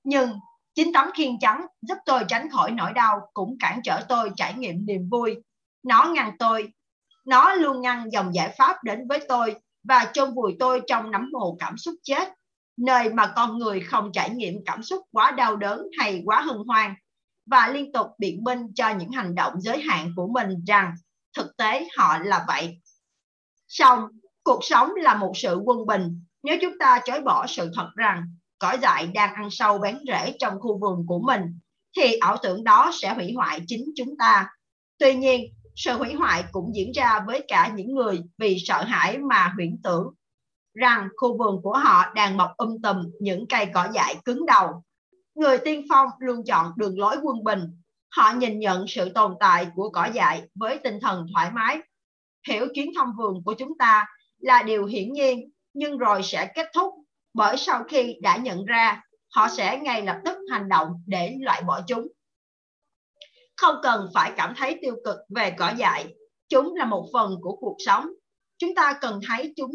Nhưng 0.04 0.30
chính 0.76 0.94
tấm 0.94 1.08
khiên 1.14 1.40
trắng 1.40 1.66
giúp 1.82 1.98
tôi 2.06 2.24
tránh 2.28 2.50
khỏi 2.50 2.72
nỗi 2.72 2.94
đau 2.94 3.22
cũng 3.34 3.58
cản 3.60 3.80
trở 3.84 4.02
tôi 4.10 4.32
trải 4.36 4.54
nghiệm 4.54 4.86
niềm 4.86 5.10
vui. 5.12 5.36
Nó 5.84 6.12
ngăn 6.14 6.32
tôi 6.40 6.72
nó 7.26 7.54
luôn 7.54 7.82
ngăn 7.82 8.12
dòng 8.12 8.36
giải 8.36 8.56
pháp 8.58 8.84
đến 8.84 9.08
với 9.08 9.20
tôi 9.28 9.56
và 9.88 10.12
chôn 10.14 10.34
vùi 10.34 10.56
tôi 10.60 10.82
trong 10.88 11.12
nấm 11.12 11.30
mồ 11.32 11.58
cảm 11.60 11.78
xúc 11.78 11.96
chết 12.04 12.30
nơi 12.78 13.10
mà 13.14 13.34
con 13.36 13.58
người 13.58 13.80
không 13.80 14.12
trải 14.14 14.30
nghiệm 14.30 14.54
cảm 14.66 14.84
xúc 14.84 15.02
quá 15.12 15.32
đau 15.32 15.56
đớn 15.56 15.88
hay 16.00 16.22
quá 16.26 16.42
hân 16.42 16.58
hoan 16.68 16.94
và 17.46 17.68
liên 17.68 17.92
tục 17.92 18.08
biện 18.18 18.44
minh 18.44 18.60
cho 18.76 18.90
những 18.90 19.12
hành 19.12 19.36
động 19.36 19.62
giới 19.62 19.82
hạn 19.82 20.12
của 20.16 20.28
mình 20.28 20.66
rằng 20.68 20.94
thực 21.38 21.58
tế 21.58 21.88
họ 21.98 22.18
là 22.18 22.46
vậy. 22.48 22.82
Xong, 23.68 24.08
cuộc 24.44 24.60
sống 24.62 24.92
là 24.96 25.14
một 25.14 25.32
sự 25.36 25.56
quân 25.66 25.86
bình 25.86 26.22
nếu 26.44 26.58
chúng 26.62 26.74
ta 26.80 27.00
chối 27.06 27.22
bỏ 27.22 27.48
sự 27.48 27.72
thật 27.76 27.90
rằng 27.96 28.24
cỏ 28.60 28.78
dại 28.82 29.08
đang 29.08 29.34
ăn 29.34 29.48
sâu 29.52 29.78
bén 29.78 30.00
rễ 30.08 30.36
trong 30.40 30.60
khu 30.60 30.80
vườn 30.80 31.06
của 31.08 31.20
mình 31.20 31.60
thì 31.98 32.18
ảo 32.18 32.38
tưởng 32.44 32.64
đó 32.64 32.92
sẽ 32.94 33.14
hủy 33.14 33.34
hoại 33.36 33.62
chính 33.68 33.86
chúng 33.96 34.18
ta. 34.20 34.50
Tuy 34.98 35.16
nhiên, 35.16 35.55
sự 35.76 35.98
hủy 35.98 36.14
hoại 36.14 36.44
cũng 36.52 36.76
diễn 36.76 36.92
ra 36.92 37.20
với 37.28 37.46
cả 37.48 37.74
những 37.76 37.96
người 37.96 38.22
vì 38.38 38.58
sợ 38.66 38.84
hãi 38.84 39.18
mà 39.18 39.52
huyễn 39.56 39.78
tưởng 39.84 40.14
rằng 40.76 41.10
khu 41.18 41.38
vườn 41.38 41.62
của 41.64 41.74
họ 41.78 42.14
đang 42.16 42.38
mọc 42.38 42.52
um 42.58 42.82
tùm, 42.84 43.12
những 43.20 43.46
cây 43.50 43.68
cỏ 43.74 43.88
dại 43.94 44.16
cứng 44.26 44.46
đầu. 44.46 44.84
Người 45.36 45.58
tiên 45.58 45.86
phong 45.90 46.10
luôn 46.20 46.44
chọn 46.46 46.72
đường 46.78 47.00
lối 47.00 47.18
quân 47.24 47.44
bình. 47.44 47.60
Họ 48.10 48.34
nhìn 48.34 48.60
nhận 48.60 48.86
sự 48.88 49.10
tồn 49.10 49.36
tại 49.40 49.68
của 49.76 49.90
cỏ 49.90 50.06
dại 50.14 50.44
với 50.56 50.80
tinh 50.84 51.00
thần 51.02 51.26
thoải 51.34 51.52
mái. 51.52 51.80
Hiểu 52.48 52.68
chuyến 52.76 52.92
thăm 52.96 53.14
vườn 53.18 53.44
của 53.44 53.54
chúng 53.54 53.78
ta 53.78 54.06
là 54.40 54.64
điều 54.64 54.86
hiển 54.86 55.14
nhiên, 55.14 55.52
nhưng 55.74 55.98
rồi 55.98 56.24
sẽ 56.24 56.52
kết 56.56 56.70
thúc, 56.74 56.94
bởi 57.34 57.58
sau 57.58 57.84
khi 57.84 58.16
đã 58.22 58.38
nhận 58.38 58.66
ra, 58.66 59.02
họ 59.36 59.48
sẽ 59.48 59.80
ngay 59.80 60.02
lập 60.02 60.18
tức 60.26 60.38
hành 60.52 60.70
động 60.70 60.88
để 61.06 61.36
loại 61.40 61.62
bỏ 61.62 61.82
chúng 61.88 62.08
không 63.58 63.76
cần 63.84 64.10
phải 64.14 64.32
cảm 64.38 64.54
thấy 64.58 64.80
tiêu 64.82 64.96
cực 65.06 65.18
về 65.30 65.56
cỏ 65.58 65.74
dại 65.78 66.14
chúng 66.50 66.76
là 66.76 66.86
một 66.86 67.10
phần 67.14 67.38
của 67.42 67.56
cuộc 67.56 67.76
sống 67.86 68.08
chúng 68.58 68.76
ta 68.76 68.98
cần 69.02 69.20
thấy 69.28 69.54
chúng 69.56 69.72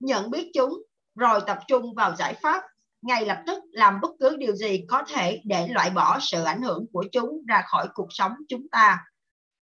nhận 0.00 0.30
biết 0.30 0.50
chúng 0.54 0.82
rồi 1.14 1.40
tập 1.46 1.58
trung 1.68 1.94
vào 1.94 2.16
giải 2.16 2.34
pháp 2.42 2.62
ngay 3.04 3.26
lập 3.26 3.42
tức 3.46 3.62
làm 3.72 4.00
bất 4.00 4.10
cứ 4.20 4.36
điều 4.36 4.56
gì 4.56 4.84
có 4.88 5.02
thể 5.08 5.40
để 5.44 5.68
loại 5.68 5.90
bỏ 5.90 6.18
sự 6.20 6.44
ảnh 6.44 6.62
hưởng 6.62 6.86
của 6.92 7.04
chúng 7.12 7.44
ra 7.48 7.62
khỏi 7.66 7.88
cuộc 7.94 8.08
sống 8.10 8.32
chúng 8.48 8.68
ta. 8.68 9.04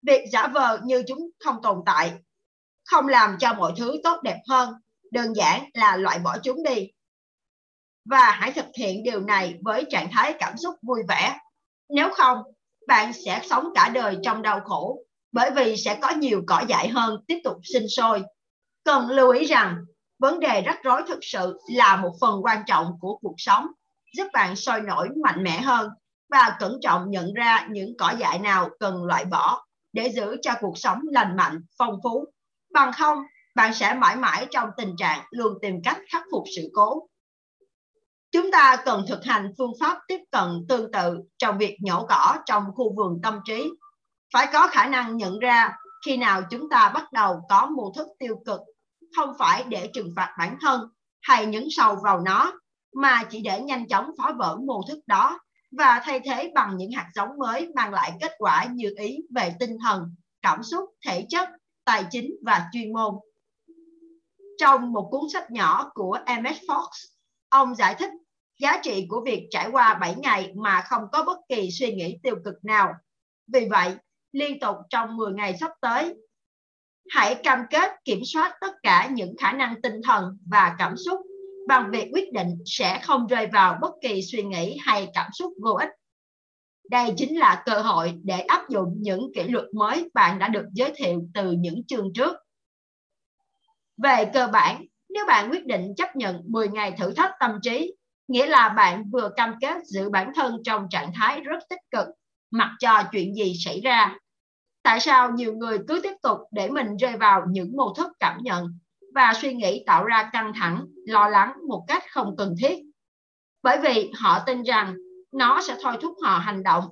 Việc 0.01 0.25
giả 0.31 0.47
vờ 0.47 0.79
như 0.83 1.03
chúng 1.07 1.29
không 1.39 1.61
tồn 1.63 1.77
tại, 1.85 2.13
không 2.85 3.07
làm 3.07 3.37
cho 3.39 3.53
mọi 3.53 3.73
thứ 3.77 3.95
tốt 4.03 4.21
đẹp 4.23 4.37
hơn, 4.49 4.73
đơn 5.11 5.35
giản 5.35 5.69
là 5.73 5.97
loại 5.97 6.19
bỏ 6.19 6.37
chúng 6.43 6.63
đi. 6.63 6.87
Và 8.05 8.31
hãy 8.31 8.51
thực 8.51 8.65
hiện 8.77 9.03
điều 9.03 9.19
này 9.19 9.59
với 9.61 9.85
trạng 9.89 10.07
thái 10.11 10.35
cảm 10.39 10.57
xúc 10.57 10.75
vui 10.81 11.01
vẻ. 11.07 11.37
Nếu 11.89 12.09
không, 12.13 12.37
bạn 12.87 13.11
sẽ 13.25 13.41
sống 13.49 13.69
cả 13.75 13.89
đời 13.89 14.17
trong 14.23 14.41
đau 14.41 14.59
khổ 14.65 14.99
bởi 15.31 15.51
vì 15.51 15.77
sẽ 15.77 15.95
có 16.01 16.09
nhiều 16.09 16.43
cỏ 16.47 16.63
dại 16.67 16.87
hơn 16.87 17.23
tiếp 17.27 17.39
tục 17.43 17.57
sinh 17.63 17.87
sôi. 17.89 18.23
Cần 18.83 19.09
lưu 19.09 19.29
ý 19.29 19.45
rằng 19.45 19.77
vấn 20.19 20.39
đề 20.39 20.61
rắc 20.61 20.79
rối 20.83 21.01
thực 21.07 21.19
sự 21.21 21.59
là 21.75 21.95
một 21.95 22.11
phần 22.21 22.39
quan 22.43 22.63
trọng 22.67 22.97
của 22.99 23.17
cuộc 23.21 23.35
sống, 23.37 23.67
giúp 24.17 24.27
bạn 24.33 24.55
sôi 24.55 24.81
nổi 24.81 25.09
mạnh 25.23 25.43
mẽ 25.43 25.61
hơn 25.61 25.89
và 26.29 26.57
cẩn 26.59 26.77
trọng 26.81 27.11
nhận 27.11 27.33
ra 27.33 27.67
những 27.69 27.89
cỏ 27.97 28.13
dại 28.19 28.39
nào 28.39 28.69
cần 28.79 29.03
loại 29.03 29.25
bỏ 29.25 29.65
để 29.93 30.11
giữ 30.15 30.37
cho 30.41 30.53
cuộc 30.59 30.77
sống 30.77 30.99
lành 31.11 31.35
mạnh, 31.35 31.61
phong 31.77 31.99
phú. 32.03 32.25
Bằng 32.73 32.91
không, 32.93 33.17
bạn 33.55 33.73
sẽ 33.73 33.93
mãi 33.93 34.15
mãi 34.15 34.47
trong 34.51 34.69
tình 34.77 34.95
trạng 34.97 35.25
luôn 35.31 35.53
tìm 35.61 35.75
cách 35.83 35.97
khắc 36.11 36.23
phục 36.31 36.43
sự 36.55 36.61
cố. 36.73 37.07
Chúng 38.33 38.51
ta 38.51 38.77
cần 38.85 39.05
thực 39.07 39.23
hành 39.23 39.53
phương 39.57 39.73
pháp 39.79 39.97
tiếp 40.07 40.19
cận 40.31 40.65
tương 40.69 40.91
tự 40.91 41.19
trong 41.37 41.57
việc 41.57 41.77
nhổ 41.81 42.05
cỏ 42.09 42.37
trong 42.45 42.63
khu 42.75 42.95
vườn 42.95 43.19
tâm 43.23 43.39
trí. 43.45 43.71
Phải 44.33 44.47
có 44.53 44.67
khả 44.67 44.85
năng 44.85 45.17
nhận 45.17 45.39
ra 45.39 45.77
khi 46.05 46.17
nào 46.17 46.41
chúng 46.49 46.69
ta 46.69 46.91
bắt 46.93 47.11
đầu 47.11 47.41
có 47.49 47.65
mô 47.65 47.93
thức 47.95 48.07
tiêu 48.19 48.35
cực, 48.45 48.59
không 49.15 49.33
phải 49.39 49.63
để 49.69 49.89
trừng 49.93 50.13
phạt 50.15 50.35
bản 50.39 50.57
thân 50.61 50.81
hay 51.21 51.45
nhấn 51.45 51.63
sâu 51.69 51.97
vào 52.03 52.19
nó, 52.19 52.53
mà 52.93 53.23
chỉ 53.23 53.41
để 53.41 53.61
nhanh 53.61 53.87
chóng 53.87 54.11
phá 54.17 54.33
vỡ 54.37 54.57
mô 54.67 54.81
thức 54.89 54.99
đó 55.07 55.39
và 55.77 56.01
thay 56.03 56.19
thế 56.19 56.51
bằng 56.55 56.77
những 56.77 56.91
hạt 56.91 57.09
giống 57.15 57.29
mới 57.39 57.71
mang 57.75 57.93
lại 57.93 58.11
kết 58.21 58.31
quả 58.37 58.65
như 58.71 58.93
ý 58.97 59.17
về 59.35 59.55
tinh 59.59 59.77
thần, 59.83 60.15
cảm 60.41 60.63
xúc, 60.63 60.89
thể 61.05 61.25
chất, 61.29 61.49
tài 61.85 62.05
chính 62.11 62.35
và 62.45 62.69
chuyên 62.71 62.93
môn. 62.93 63.15
Trong 64.59 64.93
một 64.93 65.07
cuốn 65.11 65.21
sách 65.33 65.51
nhỏ 65.51 65.91
của 65.93 66.17
M.S. 66.25 66.69
Fox, 66.69 66.87
ông 67.49 67.75
giải 67.75 67.95
thích 67.99 68.09
giá 68.63 68.79
trị 68.83 69.05
của 69.09 69.21
việc 69.25 69.47
trải 69.49 69.69
qua 69.71 69.97
7 70.01 70.15
ngày 70.15 70.51
mà 70.55 70.81
không 70.89 71.01
có 71.11 71.23
bất 71.23 71.37
kỳ 71.49 71.71
suy 71.71 71.93
nghĩ 71.93 72.17
tiêu 72.23 72.35
cực 72.45 72.65
nào. 72.65 72.93
Vì 73.47 73.67
vậy, 73.71 73.95
liên 74.31 74.59
tục 74.59 74.75
trong 74.89 75.17
10 75.17 75.33
ngày 75.33 75.57
sắp 75.57 75.71
tới, 75.81 76.15
hãy 77.09 77.35
cam 77.43 77.59
kết 77.69 77.91
kiểm 78.05 78.19
soát 78.25 78.55
tất 78.61 78.73
cả 78.83 79.09
những 79.11 79.35
khả 79.37 79.51
năng 79.51 79.81
tinh 79.81 80.01
thần 80.03 80.37
và 80.49 80.75
cảm 80.77 80.97
xúc 80.97 81.19
bằng 81.67 81.91
việc 81.91 82.09
quyết 82.13 82.33
định 82.33 82.57
sẽ 82.65 82.99
không 83.03 83.27
rơi 83.27 83.47
vào 83.47 83.77
bất 83.81 83.91
kỳ 84.01 84.21
suy 84.21 84.43
nghĩ 84.43 84.77
hay 84.81 85.07
cảm 85.13 85.31
xúc 85.33 85.53
vô 85.63 85.71
ích. 85.71 85.89
Đây 86.89 87.13
chính 87.17 87.39
là 87.39 87.63
cơ 87.65 87.81
hội 87.81 88.13
để 88.23 88.39
áp 88.39 88.69
dụng 88.69 88.95
những 88.97 89.31
kỷ 89.35 89.43
luật 89.43 89.65
mới 89.73 90.09
bạn 90.13 90.39
đã 90.39 90.47
được 90.47 90.65
giới 90.73 90.93
thiệu 90.95 91.21
từ 91.33 91.51
những 91.51 91.83
chương 91.87 92.13
trước. 92.13 92.35
Về 93.97 94.31
cơ 94.33 94.47
bản, 94.47 94.85
nếu 95.09 95.25
bạn 95.27 95.51
quyết 95.51 95.65
định 95.65 95.93
chấp 95.97 96.15
nhận 96.15 96.41
10 96.47 96.67
ngày 96.67 96.93
thử 96.97 97.13
thách 97.13 97.31
tâm 97.39 97.59
trí, 97.61 97.93
nghĩa 98.33 98.45
là 98.45 98.69
bạn 98.69 99.03
vừa 99.11 99.29
cam 99.35 99.55
kết 99.61 99.77
giữ 99.85 100.09
bản 100.09 100.31
thân 100.35 100.57
trong 100.65 100.87
trạng 100.89 101.11
thái 101.15 101.41
rất 101.41 101.59
tích 101.69 101.79
cực, 101.91 102.07
mặc 102.51 102.71
cho 102.79 103.03
chuyện 103.11 103.35
gì 103.35 103.53
xảy 103.65 103.81
ra. 103.81 104.17
Tại 104.83 104.99
sao 104.99 105.31
nhiều 105.31 105.53
người 105.53 105.79
cứ 105.87 105.99
tiếp 106.03 106.13
tục 106.21 106.37
để 106.51 106.69
mình 106.69 106.97
rơi 106.97 107.17
vào 107.17 107.43
những 107.49 107.77
mô 107.77 107.93
thức 107.93 108.11
cảm 108.19 108.37
nhận 108.41 108.79
và 109.15 109.33
suy 109.41 109.53
nghĩ 109.53 109.83
tạo 109.85 110.05
ra 110.05 110.29
căng 110.33 110.51
thẳng, 110.55 110.85
lo 111.07 111.27
lắng 111.27 111.53
một 111.67 111.85
cách 111.87 112.03
không 112.11 112.35
cần 112.37 112.55
thiết? 112.59 112.77
Bởi 113.63 113.77
vì 113.83 114.11
họ 114.15 114.39
tin 114.45 114.63
rằng 114.63 114.95
nó 115.31 115.61
sẽ 115.61 115.75
thôi 115.81 115.97
thúc 116.01 116.15
họ 116.23 116.37
hành 116.37 116.63
động. 116.63 116.85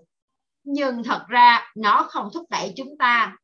Nhưng 0.64 1.04
thật 1.04 1.26
ra 1.28 1.72
nó 1.76 2.08
không 2.10 2.30
thúc 2.34 2.46
đẩy 2.50 2.74
chúng 2.78 2.98
ta. 3.00 3.36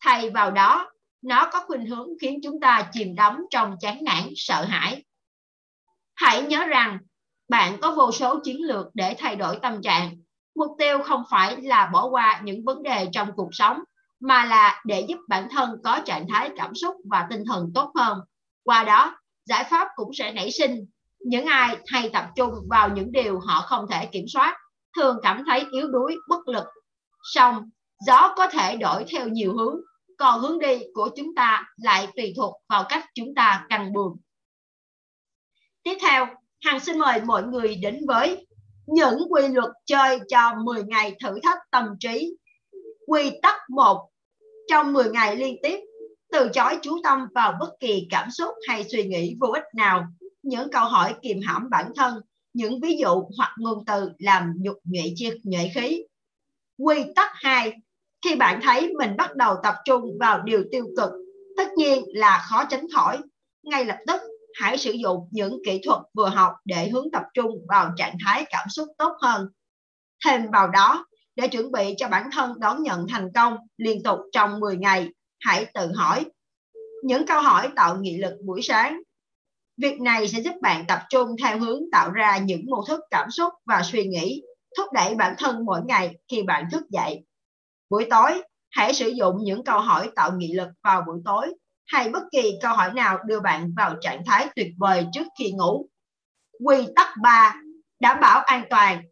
Thay 0.00 0.30
vào 0.30 0.50
đó, 0.50 0.90
nó 1.22 1.50
có 1.52 1.64
khuynh 1.66 1.86
hướng 1.86 2.08
khiến 2.20 2.40
chúng 2.42 2.60
ta 2.60 2.88
chìm 2.92 3.14
đắm 3.14 3.44
trong 3.50 3.76
chán 3.80 3.98
nản, 4.04 4.24
sợ 4.36 4.64
hãi. 4.64 5.02
Hãy 6.22 6.42
nhớ 6.42 6.64
rằng 6.66 6.98
bạn 7.48 7.80
có 7.80 7.94
vô 7.94 8.12
số 8.12 8.40
chiến 8.44 8.62
lược 8.62 8.86
để 8.94 9.16
thay 9.18 9.36
đổi 9.36 9.58
tâm 9.62 9.82
trạng. 9.82 10.16
Mục 10.56 10.70
tiêu 10.78 10.98
không 11.04 11.22
phải 11.30 11.62
là 11.62 11.90
bỏ 11.92 12.06
qua 12.06 12.40
những 12.44 12.64
vấn 12.64 12.82
đề 12.82 13.08
trong 13.12 13.28
cuộc 13.36 13.48
sống, 13.52 13.82
mà 14.20 14.44
là 14.44 14.82
để 14.84 15.00
giúp 15.08 15.18
bản 15.28 15.48
thân 15.50 15.70
có 15.84 16.00
trạng 16.04 16.28
thái 16.28 16.50
cảm 16.56 16.74
xúc 16.74 16.96
và 17.10 17.26
tinh 17.30 17.44
thần 17.46 17.70
tốt 17.74 17.92
hơn. 17.94 18.18
Qua 18.64 18.84
đó, 18.84 19.16
giải 19.46 19.64
pháp 19.70 19.88
cũng 19.96 20.10
sẽ 20.14 20.32
nảy 20.32 20.50
sinh. 20.50 20.86
Những 21.20 21.46
ai 21.46 21.76
hay 21.86 22.10
tập 22.12 22.26
trung 22.36 22.54
vào 22.70 22.88
những 22.88 23.12
điều 23.12 23.40
họ 23.40 23.60
không 23.60 23.86
thể 23.90 24.06
kiểm 24.06 24.24
soát, 24.28 24.56
thường 24.96 25.16
cảm 25.22 25.44
thấy 25.46 25.64
yếu 25.72 25.88
đuối, 25.88 26.16
bất 26.28 26.48
lực. 26.48 26.64
song 27.34 27.70
gió 28.06 28.34
có 28.36 28.48
thể 28.48 28.76
đổi 28.76 29.04
theo 29.10 29.28
nhiều 29.28 29.56
hướng 29.56 29.76
còn 30.18 30.40
hướng 30.40 30.58
đi 30.58 30.82
của 30.94 31.08
chúng 31.16 31.34
ta 31.34 31.64
lại 31.76 32.08
tùy 32.16 32.34
thuộc 32.36 32.54
vào 32.68 32.84
cách 32.88 33.04
chúng 33.14 33.34
ta 33.36 33.66
căng 33.68 33.92
buồm. 33.92 34.16
Tiếp 35.82 35.96
theo, 36.00 36.26
Hằng 36.64 36.80
xin 36.80 36.98
mời 36.98 37.20
mọi 37.24 37.42
người 37.42 37.76
đến 37.76 38.00
với 38.06 38.46
những 38.86 39.18
quy 39.30 39.48
luật 39.48 39.70
chơi 39.86 40.18
cho 40.28 40.54
10 40.64 40.82
ngày 40.84 41.16
thử 41.22 41.38
thách 41.42 41.58
tâm 41.70 41.84
trí. 42.00 42.36
Quy 43.06 43.30
tắc 43.42 43.56
1. 43.70 44.08
Trong 44.68 44.92
10 44.92 45.10
ngày 45.10 45.36
liên 45.36 45.56
tiếp, 45.62 45.80
từ 46.32 46.48
chối 46.48 46.78
chú 46.82 46.98
tâm 47.02 47.26
vào 47.34 47.54
bất 47.60 47.70
kỳ 47.80 48.06
cảm 48.10 48.30
xúc 48.30 48.50
hay 48.68 48.84
suy 48.84 49.04
nghĩ 49.04 49.36
vô 49.40 49.48
ích 49.48 49.64
nào. 49.76 50.06
Những 50.42 50.70
câu 50.70 50.84
hỏi 50.84 51.14
kìm 51.22 51.40
hãm 51.46 51.70
bản 51.70 51.92
thân, 51.96 52.20
những 52.52 52.80
ví 52.80 52.96
dụ 52.96 53.24
hoặc 53.36 53.54
ngôn 53.58 53.84
từ 53.84 54.10
làm 54.18 54.52
nhục 54.60 54.76
nhuệ 54.84 55.12
chiếc 55.16 55.34
nhuệ 55.44 55.70
khí. 55.74 56.04
Quy 56.78 57.04
tắc 57.16 57.30
2 57.34 57.72
khi 58.24 58.36
bạn 58.36 58.60
thấy 58.62 58.92
mình 58.98 59.16
bắt 59.16 59.36
đầu 59.36 59.56
tập 59.62 59.74
trung 59.84 60.18
vào 60.20 60.42
điều 60.42 60.64
tiêu 60.72 60.86
cực 60.96 61.10
tất 61.56 61.68
nhiên 61.76 62.04
là 62.06 62.46
khó 62.50 62.64
tránh 62.64 62.86
khỏi 62.94 63.18
ngay 63.62 63.84
lập 63.84 63.98
tức 64.06 64.20
hãy 64.54 64.78
sử 64.78 64.92
dụng 64.92 65.28
những 65.30 65.58
kỹ 65.66 65.80
thuật 65.84 66.00
vừa 66.14 66.28
học 66.28 66.52
để 66.64 66.88
hướng 66.88 67.06
tập 67.12 67.22
trung 67.34 67.50
vào 67.68 67.90
trạng 67.96 68.16
thái 68.24 68.44
cảm 68.50 68.68
xúc 68.68 68.88
tốt 68.98 69.12
hơn. 69.22 69.48
Thêm 70.24 70.50
vào 70.50 70.68
đó 70.68 71.06
để 71.36 71.48
chuẩn 71.48 71.72
bị 71.72 71.94
cho 71.96 72.08
bản 72.08 72.30
thân 72.32 72.60
đón 72.60 72.82
nhận 72.82 73.06
thành 73.08 73.28
công 73.34 73.56
liên 73.76 74.02
tục 74.02 74.18
trong 74.32 74.60
10 74.60 74.76
ngày 74.76 75.08
hãy 75.40 75.66
tự 75.74 75.92
hỏi 75.94 76.24
những 77.02 77.26
câu 77.26 77.42
hỏi 77.42 77.68
tạo 77.76 77.96
nghị 77.96 78.16
lực 78.16 78.34
buổi 78.44 78.62
sáng. 78.62 79.00
Việc 79.76 80.00
này 80.00 80.28
sẽ 80.28 80.40
giúp 80.40 80.54
bạn 80.62 80.84
tập 80.88 81.00
trung 81.10 81.28
theo 81.42 81.58
hướng 81.58 81.80
tạo 81.92 82.10
ra 82.10 82.38
những 82.38 82.60
mô 82.70 82.84
thức 82.88 83.00
cảm 83.10 83.30
xúc 83.30 83.52
và 83.66 83.82
suy 83.84 84.04
nghĩ 84.04 84.42
thúc 84.76 84.86
đẩy 84.92 85.14
bản 85.14 85.34
thân 85.38 85.64
mỗi 85.64 85.80
ngày 85.86 86.16
khi 86.30 86.42
bạn 86.42 86.64
thức 86.72 86.82
dậy. 86.90 87.24
Buổi 87.90 88.06
tối, 88.10 88.42
hãy 88.70 88.94
sử 88.94 89.08
dụng 89.08 89.36
những 89.42 89.64
câu 89.64 89.80
hỏi 89.80 90.10
tạo 90.16 90.32
nghị 90.36 90.52
lực 90.52 90.68
vào 90.82 91.02
buổi 91.06 91.20
tối 91.24 91.54
hay 91.86 92.08
bất 92.08 92.22
kỳ 92.32 92.58
câu 92.62 92.74
hỏi 92.74 92.92
nào 92.92 93.18
đưa 93.26 93.40
bạn 93.40 93.72
vào 93.76 93.94
trạng 94.00 94.22
thái 94.26 94.48
tuyệt 94.56 94.68
vời 94.78 95.06
trước 95.12 95.26
khi 95.38 95.52
ngủ. 95.52 95.88
Quy 96.64 96.86
tắc 96.96 97.08
3. 97.22 97.54
Đảm 98.00 98.20
bảo 98.20 98.40
an 98.40 98.64
toàn. 98.70 99.02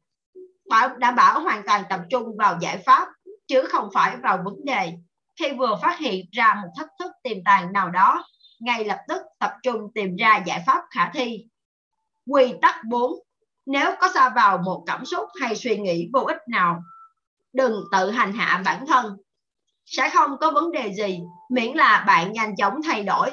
Đảm 0.98 1.14
bảo 1.16 1.40
hoàn 1.40 1.62
toàn 1.66 1.82
tập 1.90 2.00
trung 2.10 2.36
vào 2.38 2.58
giải 2.60 2.82
pháp 2.86 3.08
chứ 3.48 3.62
không 3.68 3.88
phải 3.94 4.16
vào 4.16 4.40
vấn 4.44 4.64
đề. 4.64 4.92
Khi 5.38 5.52
vừa 5.52 5.78
phát 5.82 5.98
hiện 5.98 6.26
ra 6.32 6.54
một 6.62 6.68
thách 6.78 6.88
thức 6.98 7.12
tiềm 7.22 7.36
tàng 7.44 7.72
nào 7.72 7.90
đó, 7.90 8.24
ngay 8.60 8.84
lập 8.84 8.98
tức 9.08 9.22
tập 9.38 9.52
trung 9.62 9.92
tìm 9.94 10.16
ra 10.16 10.42
giải 10.46 10.62
pháp 10.66 10.82
khả 10.90 11.10
thi. 11.14 11.46
Quy 12.26 12.54
tắc 12.62 12.84
4. 12.84 13.12
Nếu 13.66 13.90
có 14.00 14.08
xa 14.14 14.28
vào 14.28 14.58
một 14.58 14.82
cảm 14.86 15.04
xúc 15.04 15.24
hay 15.40 15.56
suy 15.56 15.76
nghĩ 15.76 16.10
vô 16.12 16.20
ích 16.20 16.48
nào, 16.48 16.82
đừng 17.52 17.82
tự 17.92 18.10
hành 18.10 18.32
hạ 18.32 18.62
bản 18.64 18.86
thân 18.86 19.16
sẽ 19.96 20.10
không 20.14 20.38
có 20.40 20.50
vấn 20.50 20.72
đề 20.72 20.92
gì, 20.92 21.20
miễn 21.50 21.76
là 21.76 22.04
bạn 22.06 22.32
nhanh 22.32 22.56
chóng 22.56 22.74
thay 22.84 23.02
đổi. 23.02 23.30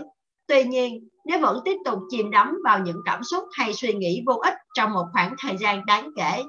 Tuy 0.48 0.64
nhiên, 0.64 1.08
nếu 1.26 1.40
vẫn 1.40 1.60
tiếp 1.66 1.78
tục 1.86 2.00
chìm 2.10 2.32
đắm 2.32 2.58
vào 2.64 2.80
những 2.80 2.98
cảm 3.06 3.24
xúc 3.24 3.44
hay 3.54 3.74
suy 3.74 3.94
nghĩ 3.94 4.24
vô 4.26 4.34
ích 4.34 4.54
trong 4.76 4.94
một 4.94 5.06
khoảng 5.14 5.36
thời 5.40 5.58
gian 5.58 5.86
đáng 5.86 6.10
kể, 6.18 6.44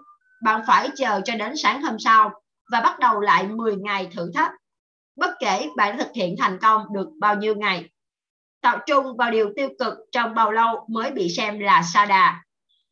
bạn 0.45 0.63
phải 0.67 0.91
chờ 0.97 1.21
cho 1.25 1.35
đến 1.35 1.53
sáng 1.57 1.83
hôm 1.83 1.99
sau 1.99 2.31
và 2.73 2.81
bắt 2.81 2.99
đầu 2.99 3.21
lại 3.21 3.49
10 3.49 3.77
ngày 3.77 4.09
thử 4.17 4.31
thách. 4.35 4.53
Bất 5.17 5.31
kể 5.41 5.69
bạn 5.77 5.99
thực 5.99 6.09
hiện 6.15 6.35
thành 6.39 6.59
công 6.59 6.83
được 6.93 7.09
bao 7.21 7.37
nhiêu 7.37 7.55
ngày, 7.55 7.89
tập 8.63 8.79
trung 8.87 9.17
vào 9.17 9.31
điều 9.31 9.53
tiêu 9.57 9.69
cực 9.79 9.95
trong 10.13 10.35
bao 10.35 10.53
lâu 10.53 10.87
mới 10.89 11.11
bị 11.11 11.29
xem 11.37 11.59
là 11.59 11.83
sa 11.83 12.07
đà 12.07 12.43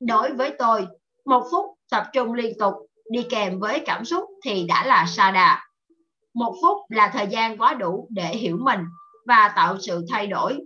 đối 0.00 0.32
với 0.32 0.54
tôi, 0.58 0.86
một 1.24 1.48
phút 1.50 1.66
tập 1.90 2.06
trung 2.12 2.34
liên 2.34 2.58
tục 2.58 2.74
đi 3.10 3.26
kèm 3.30 3.60
với 3.60 3.82
cảm 3.86 4.04
xúc 4.04 4.24
thì 4.44 4.64
đã 4.68 4.86
là 4.86 5.06
sa 5.06 5.30
đà. 5.30 5.66
Một 6.36 6.54
phút 6.62 6.78
là 6.88 7.10
thời 7.12 7.26
gian 7.26 7.58
quá 7.58 7.74
đủ 7.74 8.08
để 8.10 8.36
hiểu 8.36 8.56
mình 8.60 8.80
và 9.26 9.52
tạo 9.56 9.76
sự 9.80 10.04
thay 10.10 10.26
đổi. 10.26 10.58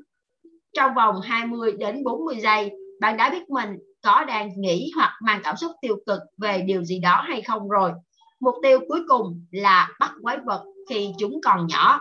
Trong 0.76 0.94
vòng 0.94 1.20
20 1.20 1.72
đến 1.78 2.04
40 2.04 2.36
giây, 2.40 2.70
bạn 3.00 3.16
đã 3.16 3.30
biết 3.30 3.50
mình 3.50 3.78
có 4.02 4.24
đang 4.24 4.50
nghĩ 4.56 4.90
hoặc 4.96 5.18
mang 5.22 5.40
cảm 5.44 5.56
xúc 5.56 5.72
tiêu 5.82 5.96
cực 6.06 6.20
về 6.38 6.62
điều 6.66 6.84
gì 6.84 6.98
đó 6.98 7.24
hay 7.28 7.42
không 7.42 7.68
rồi. 7.68 7.92
Mục 8.40 8.54
tiêu 8.62 8.80
cuối 8.88 9.00
cùng 9.08 9.46
là 9.50 9.88
bắt 10.00 10.12
quái 10.22 10.38
vật 10.44 10.64
khi 10.88 11.12
chúng 11.18 11.40
còn 11.44 11.66
nhỏ. 11.66 12.00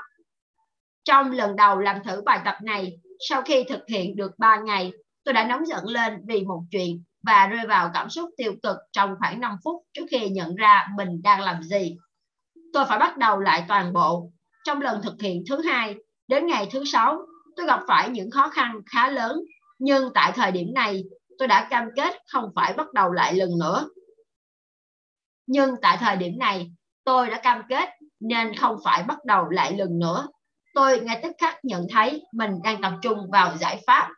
Trong 1.04 1.32
lần 1.32 1.56
đầu 1.56 1.80
làm 1.80 2.04
thử 2.04 2.22
bài 2.22 2.40
tập 2.46 2.56
này, 2.64 3.00
sau 3.30 3.42
khi 3.42 3.64
thực 3.64 3.82
hiện 3.90 4.16
được 4.16 4.32
3 4.38 4.56
ngày, 4.60 4.92
tôi 5.24 5.34
đã 5.34 5.44
nóng 5.44 5.66
giận 5.66 5.86
lên 5.86 6.14
vì 6.28 6.44
một 6.44 6.62
chuyện 6.72 7.04
và 7.24 7.48
rơi 7.48 7.68
vào 7.68 7.92
cảm 7.94 8.10
xúc 8.10 8.30
tiêu 8.38 8.54
cực 8.64 8.78
trong 8.92 9.16
khoảng 9.20 9.40
5 9.40 9.56
phút 9.64 9.84
trước 9.94 10.06
khi 10.12 10.30
nhận 10.30 10.56
ra 10.56 10.88
mình 10.98 11.22
đang 11.24 11.42
làm 11.42 11.64
gì. 11.64 11.98
Tôi 12.74 12.86
phải 12.86 13.00
bắt 13.00 13.18
đầu 13.18 13.40
lại 13.40 13.66
toàn 13.68 13.94
bộ. 13.94 14.32
Trong 14.64 14.82
lần 14.82 15.02
thực 15.02 15.22
hiện 15.22 15.44
thứ 15.50 15.62
hai, 15.62 15.96
đến 16.28 16.48
ngày 16.48 16.70
thứ 16.72 16.86
sáu, 16.86 17.18
tôi 17.56 17.66
gặp 17.66 17.80
phải 17.88 18.10
những 18.10 18.32
khó 18.32 18.50
khăn 18.50 18.82
khá 18.92 19.10
lớn, 19.10 19.42
nhưng 19.80 20.10
tại 20.14 20.32
thời 20.36 20.52
điểm 20.52 20.74
này, 20.74 21.04
tôi 21.38 21.48
đã 21.48 21.68
cam 21.70 21.90
kết 21.96 22.16
không 22.28 22.50
phải 22.56 22.74
bắt 22.74 22.94
đầu 22.94 23.12
lại 23.12 23.34
lần 23.34 23.50
nữa. 23.60 23.90
Nhưng 25.48 25.76
tại 25.82 25.98
thời 26.00 26.16
điểm 26.16 26.40
này, 26.40 26.72
tôi 27.04 27.30
đã 27.30 27.40
cam 27.44 27.62
kết 27.70 27.90
nên 28.20 28.56
không 28.56 28.76
phải 28.84 29.04
bắt 29.04 29.26
đầu 29.26 29.50
lại 29.50 29.78
lần 29.78 30.00
nữa. 30.00 30.28
Tôi 30.74 31.00
ngay 31.00 31.20
tức 31.24 31.32
khắc 31.38 31.66
nhận 31.66 31.88
thấy 31.94 32.22
mình 32.34 32.52
đang 32.64 32.82
tập 32.82 32.94
trung 33.02 33.18
vào 33.32 33.58
giải 33.58 33.82
pháp. 33.88 34.10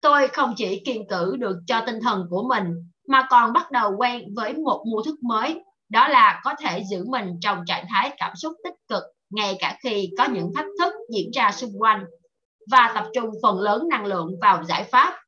Tôi 0.00 0.28
không 0.28 0.54
chỉ 0.56 0.82
kiên 0.86 1.08
cử 1.08 1.36
được 1.38 1.56
cho 1.66 1.82
tinh 1.86 1.98
thần 2.02 2.26
của 2.30 2.48
mình 2.48 2.64
mà 3.08 3.26
còn 3.30 3.52
bắt 3.52 3.70
đầu 3.70 3.96
quen 3.98 4.34
với 4.34 4.54
một 4.54 4.84
mô 4.90 5.02
thức 5.02 5.22
mới, 5.22 5.60
đó 5.94 6.08
là 6.08 6.40
có 6.44 6.54
thể 6.60 6.82
giữ 6.90 7.04
mình 7.08 7.28
trong 7.40 7.58
trạng 7.66 7.86
thái 7.90 8.10
cảm 8.16 8.36
xúc 8.36 8.52
tích 8.64 8.74
cực 8.88 9.02
ngay 9.30 9.56
cả 9.58 9.78
khi 9.82 10.10
có 10.18 10.24
những 10.24 10.52
thách 10.56 10.66
thức 10.78 10.94
diễn 11.14 11.30
ra 11.30 11.52
xung 11.52 11.70
quanh 11.78 12.04
và 12.70 12.92
tập 12.94 13.04
trung 13.14 13.30
phần 13.42 13.60
lớn 13.60 13.88
năng 13.90 14.06
lượng 14.06 14.28
vào 14.40 14.64
giải 14.64 14.84
pháp. 14.84 15.20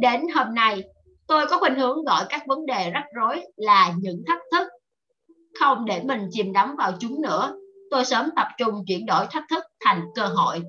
Đến 0.00 0.20
hôm 0.34 0.54
nay, 0.54 0.82
tôi 1.26 1.46
có 1.46 1.58
khuynh 1.58 1.74
hướng 1.74 2.04
gọi 2.04 2.24
các 2.28 2.42
vấn 2.46 2.66
đề 2.66 2.90
rắc 2.90 3.04
rối 3.14 3.42
là 3.56 3.92
những 3.98 4.22
thách 4.26 4.40
thức. 4.52 4.68
Không 5.60 5.84
để 5.84 6.02
mình 6.04 6.28
chìm 6.30 6.52
đắm 6.52 6.76
vào 6.76 6.92
chúng 7.00 7.22
nữa, 7.22 7.54
tôi 7.90 8.04
sớm 8.04 8.30
tập 8.36 8.48
trung 8.58 8.74
chuyển 8.86 9.06
đổi 9.06 9.26
thách 9.30 9.44
thức 9.50 9.64
thành 9.84 10.02
cơ 10.14 10.26
hội. 10.26 10.62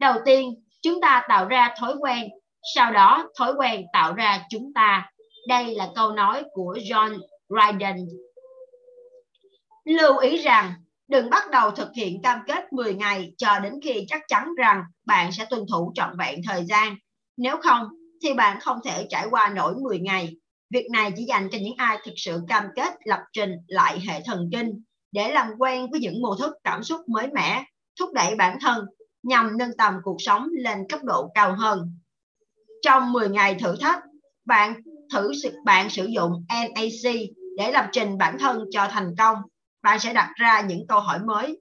Đầu 0.00 0.14
tiên, 0.24 0.54
chúng 0.82 1.00
ta 1.00 1.26
tạo 1.28 1.48
ra 1.48 1.74
thói 1.78 1.94
quen, 2.00 2.28
sau 2.74 2.92
đó 2.92 3.28
thói 3.38 3.52
quen 3.54 3.84
tạo 3.92 4.14
ra 4.14 4.42
chúng 4.50 4.72
ta. 4.74 5.10
Đây 5.48 5.74
là 5.74 5.88
câu 5.94 6.12
nói 6.12 6.44
của 6.52 6.76
John 6.90 7.18
Ryden. 7.48 7.96
Lưu 9.84 10.18
ý 10.18 10.36
rằng 10.36 10.74
Đừng 11.12 11.30
bắt 11.30 11.50
đầu 11.50 11.70
thực 11.70 11.88
hiện 11.94 12.22
cam 12.22 12.38
kết 12.46 12.72
10 12.72 12.94
ngày 12.94 13.32
cho 13.36 13.58
đến 13.58 13.72
khi 13.84 14.04
chắc 14.08 14.22
chắn 14.28 14.48
rằng 14.58 14.82
bạn 15.06 15.32
sẽ 15.32 15.46
tuân 15.50 15.62
thủ 15.72 15.92
trọn 15.94 16.16
vẹn 16.18 16.40
thời 16.48 16.64
gian. 16.64 16.96
Nếu 17.36 17.56
không, 17.62 17.88
thì 18.22 18.34
bạn 18.34 18.60
không 18.60 18.78
thể 18.84 19.06
trải 19.10 19.26
qua 19.30 19.48
nổi 19.48 19.74
10 19.82 19.98
ngày. 19.98 20.36
Việc 20.70 20.86
này 20.90 21.12
chỉ 21.16 21.24
dành 21.24 21.48
cho 21.52 21.58
những 21.62 21.74
ai 21.76 21.98
thực 22.04 22.12
sự 22.16 22.40
cam 22.48 22.64
kết 22.76 22.94
lập 23.04 23.20
trình 23.32 23.52
lại 23.66 24.00
hệ 24.08 24.20
thần 24.24 24.48
kinh 24.52 24.82
để 25.12 25.32
làm 25.32 25.50
quen 25.58 25.90
với 25.90 26.00
những 26.00 26.22
mô 26.22 26.36
thức 26.36 26.54
cảm 26.64 26.82
xúc 26.82 27.00
mới 27.08 27.28
mẻ, 27.34 27.64
thúc 28.00 28.12
đẩy 28.12 28.34
bản 28.34 28.58
thân 28.60 28.86
nhằm 29.22 29.58
nâng 29.58 29.76
tầm 29.78 29.94
cuộc 30.02 30.16
sống 30.18 30.48
lên 30.52 30.78
cấp 30.88 31.00
độ 31.04 31.30
cao 31.34 31.54
hơn. 31.58 31.98
Trong 32.82 33.12
10 33.12 33.28
ngày 33.28 33.54
thử 33.54 33.76
thách, 33.80 34.00
bạn 34.44 34.74
thử 35.12 35.32
bạn 35.64 35.90
sử 35.90 36.06
dụng 36.06 36.32
NAC 36.48 37.14
để 37.56 37.72
lập 37.72 37.88
trình 37.92 38.18
bản 38.18 38.38
thân 38.38 38.64
cho 38.70 38.88
thành 38.90 39.14
công 39.18 39.38
bạn 39.82 39.98
sẽ 40.00 40.12
đặt 40.12 40.30
ra 40.34 40.60
những 40.60 40.86
câu 40.88 41.00
hỏi 41.00 41.18
mới. 41.18 41.60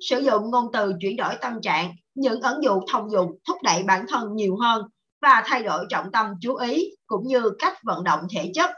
Sử 0.00 0.18
dụng 0.18 0.50
ngôn 0.50 0.64
từ 0.72 0.92
chuyển 1.00 1.16
đổi 1.16 1.34
tâm 1.40 1.52
trạng, 1.62 1.92
những 2.14 2.40
ẩn 2.40 2.62
dụ 2.62 2.80
thông 2.92 3.10
dụng 3.10 3.38
thúc 3.48 3.56
đẩy 3.62 3.82
bản 3.82 4.06
thân 4.08 4.34
nhiều 4.34 4.56
hơn 4.56 4.82
và 5.22 5.42
thay 5.46 5.62
đổi 5.62 5.86
trọng 5.88 6.12
tâm 6.12 6.26
chú 6.40 6.54
ý 6.54 6.84
cũng 7.06 7.26
như 7.26 7.50
cách 7.58 7.78
vận 7.82 8.04
động 8.04 8.20
thể 8.34 8.50
chất. 8.54 8.70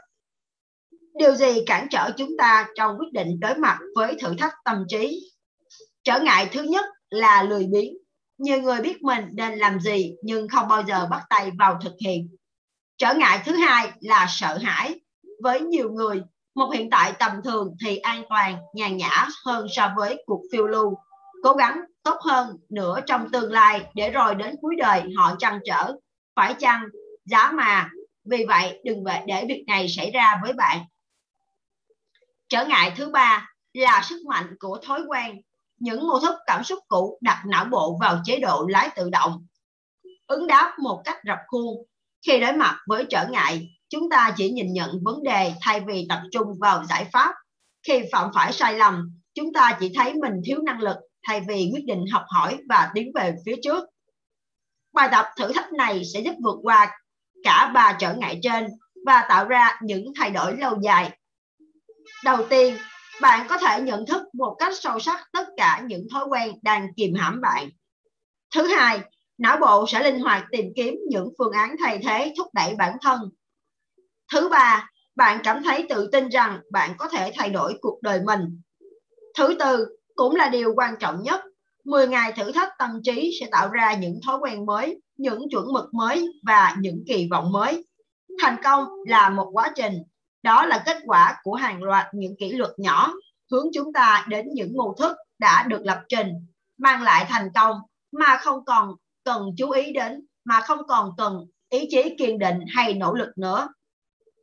Điều 1.13 1.35
gì 1.35 1.63
cản 1.65 1.87
trở 1.91 2.11
chúng 2.17 2.37
ta 2.37 2.67
trong 2.75 2.97
quyết 2.99 3.11
định 3.13 3.39
đối 3.39 3.57
mặt 3.57 3.79
với 3.95 4.15
thử 4.21 4.35
thách 4.37 4.53
tâm 4.65 4.85
trí? 4.89 5.31
Trở 6.03 6.19
ngại 6.19 6.49
thứ 6.51 6.63
nhất 6.63 6.85
là 7.09 7.43
lười 7.43 7.67
biếng. 7.71 7.93
Nhiều 8.37 8.61
người 8.61 8.81
biết 8.81 9.01
mình 9.01 9.25
nên 9.33 9.59
làm 9.59 9.79
gì 9.79 10.15
nhưng 10.23 10.47
không 10.47 10.67
bao 10.67 10.83
giờ 10.87 11.07
bắt 11.11 11.23
tay 11.29 11.51
vào 11.59 11.79
thực 11.83 11.93
hiện. 12.05 12.35
Trở 12.97 13.13
ngại 13.13 13.41
thứ 13.45 13.55
hai 13.55 13.91
là 13.99 14.25
sợ 14.29 14.57
hãi. 14.57 14.99
Với 15.43 15.61
nhiều 15.61 15.91
người 15.91 16.21
một 16.55 16.71
hiện 16.73 16.89
tại 16.89 17.13
tầm 17.19 17.31
thường 17.43 17.75
thì 17.85 17.97
an 17.97 18.23
toàn, 18.29 18.57
nhàn 18.73 18.97
nhã 18.97 19.27
hơn 19.45 19.67
so 19.69 19.93
với 19.95 20.23
cuộc 20.25 20.41
phiêu 20.51 20.67
lưu. 20.67 20.97
Cố 21.43 21.53
gắng 21.53 21.81
tốt 22.03 22.17
hơn 22.21 22.57
nữa 22.69 22.99
trong 23.05 23.29
tương 23.31 23.51
lai 23.51 23.85
để 23.95 24.09
rồi 24.09 24.35
đến 24.35 24.55
cuối 24.61 24.75
đời 24.77 25.03
họ 25.17 25.35
trăn 25.39 25.59
trở. 25.65 25.93
Phải 26.35 26.53
chăng 26.59 26.83
giá 27.25 27.51
mà? 27.51 27.89
Vì 28.25 28.45
vậy 28.47 28.81
đừng 28.83 29.03
để 29.27 29.45
việc 29.47 29.63
này 29.67 29.89
xảy 29.89 30.11
ra 30.11 30.39
với 30.43 30.53
bạn. 30.53 30.79
Trở 32.49 32.65
ngại 32.65 32.93
thứ 32.97 33.09
ba 33.09 33.49
là 33.73 34.01
sức 34.09 34.21
mạnh 34.27 34.55
của 34.59 34.79
thói 34.83 35.01
quen. 35.07 35.41
Những 35.77 36.07
mô 36.07 36.19
thức 36.19 36.35
cảm 36.45 36.63
xúc 36.63 36.79
cũ 36.87 37.17
đặt 37.21 37.43
não 37.47 37.65
bộ 37.65 37.97
vào 38.01 38.21
chế 38.25 38.39
độ 38.39 38.65
lái 38.69 38.89
tự 38.95 39.09
động. 39.09 39.45
Ứng 40.27 40.47
đáp 40.47 40.73
một 40.79 41.01
cách 41.05 41.17
rập 41.27 41.39
khuôn. 41.47 41.85
Khi 42.27 42.39
đối 42.39 42.53
mặt 42.53 42.77
với 42.87 43.05
trở 43.09 43.27
ngại, 43.29 43.69
chúng 43.91 44.09
ta 44.09 44.33
chỉ 44.37 44.51
nhìn 44.51 44.73
nhận 44.73 44.99
vấn 45.03 45.23
đề 45.23 45.53
thay 45.61 45.79
vì 45.79 46.05
tập 46.09 46.21
trung 46.31 46.47
vào 46.59 46.83
giải 46.89 47.05
pháp. 47.13 47.35
Khi 47.87 48.01
phạm 48.11 48.31
phải 48.35 48.53
sai 48.53 48.73
lầm, 48.73 49.19
chúng 49.33 49.53
ta 49.53 49.77
chỉ 49.79 49.91
thấy 49.95 50.13
mình 50.13 50.33
thiếu 50.45 50.61
năng 50.65 50.79
lực 50.79 50.97
thay 51.27 51.41
vì 51.47 51.71
quyết 51.73 51.85
định 51.85 52.05
học 52.11 52.23
hỏi 52.27 52.57
và 52.69 52.91
tiến 52.93 53.11
về 53.15 53.35
phía 53.45 53.55
trước. 53.63 53.85
Bài 54.93 55.09
tập 55.11 55.25
thử 55.37 55.53
thách 55.53 55.73
này 55.73 56.01
sẽ 56.13 56.19
giúp 56.19 56.33
vượt 56.43 56.59
qua 56.63 56.91
cả 57.43 57.71
ba 57.73 57.97
trở 57.99 58.13
ngại 58.13 58.39
trên 58.43 58.67
và 59.05 59.25
tạo 59.29 59.47
ra 59.47 59.79
những 59.81 60.13
thay 60.19 60.29
đổi 60.29 60.57
lâu 60.57 60.81
dài. 60.81 61.17
Đầu 62.23 62.45
tiên, 62.49 62.77
bạn 63.21 63.47
có 63.49 63.57
thể 63.57 63.81
nhận 63.81 64.05
thức 64.05 64.21
một 64.33 64.55
cách 64.59 64.73
sâu 64.79 64.99
sắc 64.99 65.19
tất 65.33 65.47
cả 65.57 65.83
những 65.87 66.07
thói 66.13 66.25
quen 66.25 66.51
đang 66.61 66.93
kìm 66.93 67.13
hãm 67.15 67.41
bạn. 67.41 67.69
Thứ 68.55 68.67
hai, 68.67 68.99
não 69.37 69.57
bộ 69.57 69.85
sẽ 69.87 70.03
linh 70.03 70.19
hoạt 70.19 70.45
tìm 70.51 70.65
kiếm 70.75 70.95
những 71.09 71.29
phương 71.37 71.51
án 71.51 71.75
thay 71.79 71.99
thế 72.03 72.33
thúc 72.37 72.47
đẩy 72.53 72.75
bản 72.75 72.97
thân. 73.01 73.19
Thứ 74.31 74.49
ba, 74.49 74.89
bạn 75.15 75.41
cảm 75.43 75.63
thấy 75.63 75.85
tự 75.89 76.09
tin 76.11 76.29
rằng 76.29 76.59
bạn 76.71 76.95
có 76.97 77.07
thể 77.07 77.31
thay 77.35 77.49
đổi 77.49 77.77
cuộc 77.81 78.01
đời 78.01 78.21
mình. 78.25 78.61
Thứ 79.37 79.55
tư, 79.59 79.87
cũng 80.15 80.35
là 80.35 80.49
điều 80.49 80.73
quan 80.75 80.95
trọng 80.99 81.23
nhất, 81.23 81.41
10 81.85 82.07
ngày 82.07 82.33
thử 82.33 82.51
thách 82.51 82.69
tâm 82.79 82.89
trí 83.03 83.37
sẽ 83.39 83.47
tạo 83.51 83.69
ra 83.69 83.93
những 83.93 84.19
thói 84.25 84.37
quen 84.41 84.65
mới, 84.65 85.01
những 85.17 85.49
chuẩn 85.51 85.73
mực 85.73 85.93
mới 85.93 86.27
và 86.47 86.75
những 86.79 87.03
kỳ 87.07 87.27
vọng 87.31 87.51
mới. 87.51 87.85
Thành 88.41 88.55
công 88.63 88.87
là 89.07 89.29
một 89.29 89.49
quá 89.53 89.71
trình, 89.75 89.93
đó 90.43 90.65
là 90.65 90.83
kết 90.85 90.97
quả 91.05 91.39
của 91.43 91.53
hàng 91.53 91.83
loạt 91.83 92.05
những 92.13 92.35
kỷ 92.39 92.51
luật 92.51 92.71
nhỏ 92.77 93.13
hướng 93.51 93.65
chúng 93.73 93.93
ta 93.93 94.25
đến 94.29 94.47
những 94.53 94.77
mô 94.77 94.93
thức 94.99 95.17
đã 95.39 95.65
được 95.67 95.81
lập 95.83 96.01
trình, 96.09 96.27
mang 96.77 97.01
lại 97.01 97.25
thành 97.29 97.49
công 97.55 97.77
mà 98.11 98.37
không 98.37 98.65
còn 98.65 98.95
cần 99.23 99.49
chú 99.57 99.69
ý 99.69 99.93
đến, 99.93 100.25
mà 100.45 100.61
không 100.61 100.79
còn 100.87 101.11
cần 101.17 101.45
ý 101.69 101.87
chí 101.89 102.15
kiên 102.19 102.39
định 102.39 102.59
hay 102.75 102.93
nỗ 102.93 103.13
lực 103.13 103.29
nữa. 103.37 103.67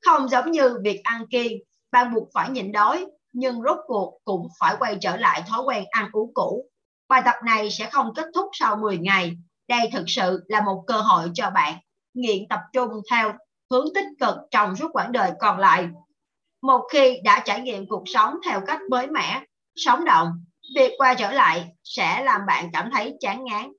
Không 0.02 0.28
giống 0.28 0.50
như 0.50 0.78
việc 0.82 1.00
ăn 1.04 1.26
kiêng, 1.30 1.52
bạn 1.92 2.14
buộc 2.14 2.28
phải 2.34 2.50
nhịn 2.50 2.72
đói, 2.72 3.06
nhưng 3.32 3.62
rốt 3.62 3.78
cuộc 3.87 4.18
cũng 4.24 4.48
phải 4.61 4.76
quay 4.78 4.96
trở 5.00 5.16
lại 5.16 5.42
thói 5.48 5.62
quen 5.62 5.84
ăn 5.90 6.08
uống 6.12 6.34
cũ. 6.34 6.64
Bài 7.08 7.22
tập 7.24 7.34
này 7.44 7.70
sẽ 7.70 7.90
không 7.90 8.14
kết 8.14 8.26
thúc 8.34 8.46
sau 8.52 8.76
10 8.76 8.98
ngày. 8.98 9.32
Đây 9.68 9.90
thực 9.92 10.04
sự 10.06 10.44
là 10.48 10.61
một 10.61 10.84
cơ 10.87 11.00
hội 11.00 11.30
cho 11.34 11.50
bạn 11.50 11.74
nghiện 12.14 12.48
tập 12.48 12.61
trung 12.72 12.90
theo 13.11 13.32
hướng 13.70 13.87
tích 13.94 14.06
cực 14.20 14.37
trong 14.50 14.76
suốt 14.76 14.88
quãng 14.92 15.12
đời 15.12 15.32
còn 15.40 15.58
lại. 15.58 15.88
Một 16.62 16.87
khi 16.92 17.18
đã 17.24 17.42
trải 17.44 17.61
nghiệm 17.61 17.88
cuộc 17.88 18.02
sống 18.06 18.34
theo 18.44 18.61
cách 18.66 18.80
mới 18.90 19.06
mẻ, 19.06 19.42
sống 19.76 20.04
động, 20.04 20.28
việc 20.76 20.92
quay 20.98 21.14
trở 21.14 21.32
lại 21.32 21.68
sẽ 21.84 22.22
làm 22.24 22.40
bạn 22.46 22.70
cảm 22.72 22.90
thấy 22.92 23.16
chán 23.20 23.44
ngán. 23.44 23.72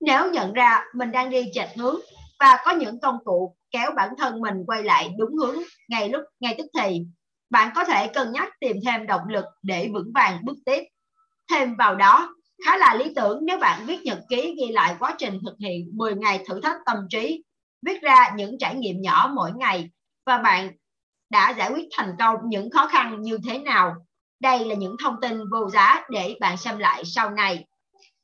Nếu 0.00 0.30
nhận 0.30 0.52
ra 0.52 0.84
mình 0.94 1.12
đang 1.12 1.30
đi 1.30 1.50
chệch 1.54 1.68
hướng 1.76 2.00
và 2.42 2.58
có 2.64 2.70
những 2.70 3.00
công 3.00 3.18
cụ 3.24 3.56
kéo 3.70 3.90
bản 3.96 4.10
thân 4.18 4.40
mình 4.40 4.54
quay 4.66 4.82
lại 4.82 5.10
đúng 5.18 5.36
hướng 5.36 5.56
ngay 5.88 6.08
lúc, 6.08 6.22
ngay 6.40 6.54
tức 6.58 6.66
thì. 6.78 7.02
Bạn 7.50 7.72
có 7.74 7.84
thể 7.84 8.06
cân 8.06 8.32
nhắc 8.32 8.48
tìm 8.60 8.76
thêm 8.86 9.06
động 9.06 9.28
lực 9.28 9.44
để 9.62 9.90
vững 9.92 10.12
vàng 10.14 10.44
bước 10.44 10.56
tiếp. 10.66 10.82
Thêm 11.50 11.76
vào 11.76 11.94
đó, 11.94 12.34
khá 12.66 12.76
là 12.76 12.94
lý 12.94 13.12
tưởng 13.16 13.38
nếu 13.42 13.58
bạn 13.58 13.86
viết 13.86 14.02
nhật 14.02 14.18
ký 14.28 14.54
ghi 14.58 14.72
lại 14.72 14.96
quá 14.98 15.14
trình 15.18 15.38
thực 15.44 15.54
hiện 15.58 15.90
10 15.94 16.14
ngày 16.14 16.44
thử 16.48 16.60
thách 16.60 16.76
tâm 16.86 16.96
trí. 17.10 17.44
Viết 17.86 18.02
ra 18.02 18.32
những 18.36 18.58
trải 18.58 18.74
nghiệm 18.74 19.00
nhỏ 19.00 19.32
mỗi 19.34 19.52
ngày 19.52 19.90
và 20.26 20.38
bạn 20.38 20.70
đã 21.30 21.54
giải 21.58 21.70
quyết 21.72 21.88
thành 21.96 22.14
công 22.18 22.36
những 22.44 22.70
khó 22.70 22.86
khăn 22.86 23.22
như 23.22 23.38
thế 23.48 23.58
nào. 23.58 23.94
Đây 24.40 24.64
là 24.64 24.74
những 24.74 24.96
thông 25.02 25.16
tin 25.20 25.50
vô 25.50 25.70
giá 25.70 26.02
để 26.10 26.36
bạn 26.40 26.56
xem 26.56 26.78
lại 26.78 27.02
sau 27.04 27.30
này. 27.30 27.64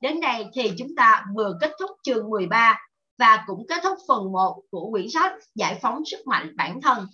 Đến 0.00 0.20
đây 0.20 0.46
thì 0.54 0.72
chúng 0.78 0.94
ta 0.96 1.24
vừa 1.36 1.58
kết 1.60 1.72
thúc 1.80 1.90
chương 2.02 2.30
13 2.30 2.87
và 3.18 3.44
cũng 3.46 3.66
kết 3.68 3.80
thúc 3.82 3.98
phần 4.08 4.32
1 4.32 4.62
của 4.70 4.90
quyển 4.90 5.10
sách 5.10 5.32
Giải 5.54 5.78
phóng 5.82 6.04
sức 6.04 6.26
mạnh 6.26 6.54
bản 6.56 6.80
thân. 6.80 7.06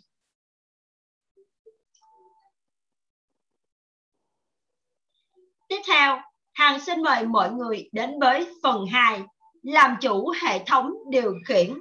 Tiếp 5.68 5.80
theo, 5.86 6.20
Hằng 6.52 6.80
xin 6.80 7.02
mời 7.02 7.26
mọi 7.26 7.50
người 7.52 7.88
đến 7.92 8.20
với 8.20 8.54
phần 8.62 8.86
2, 8.86 9.22
làm 9.62 9.96
chủ 10.00 10.32
hệ 10.42 10.64
thống 10.64 10.92
điều 11.10 11.34
khiển. 11.46 11.74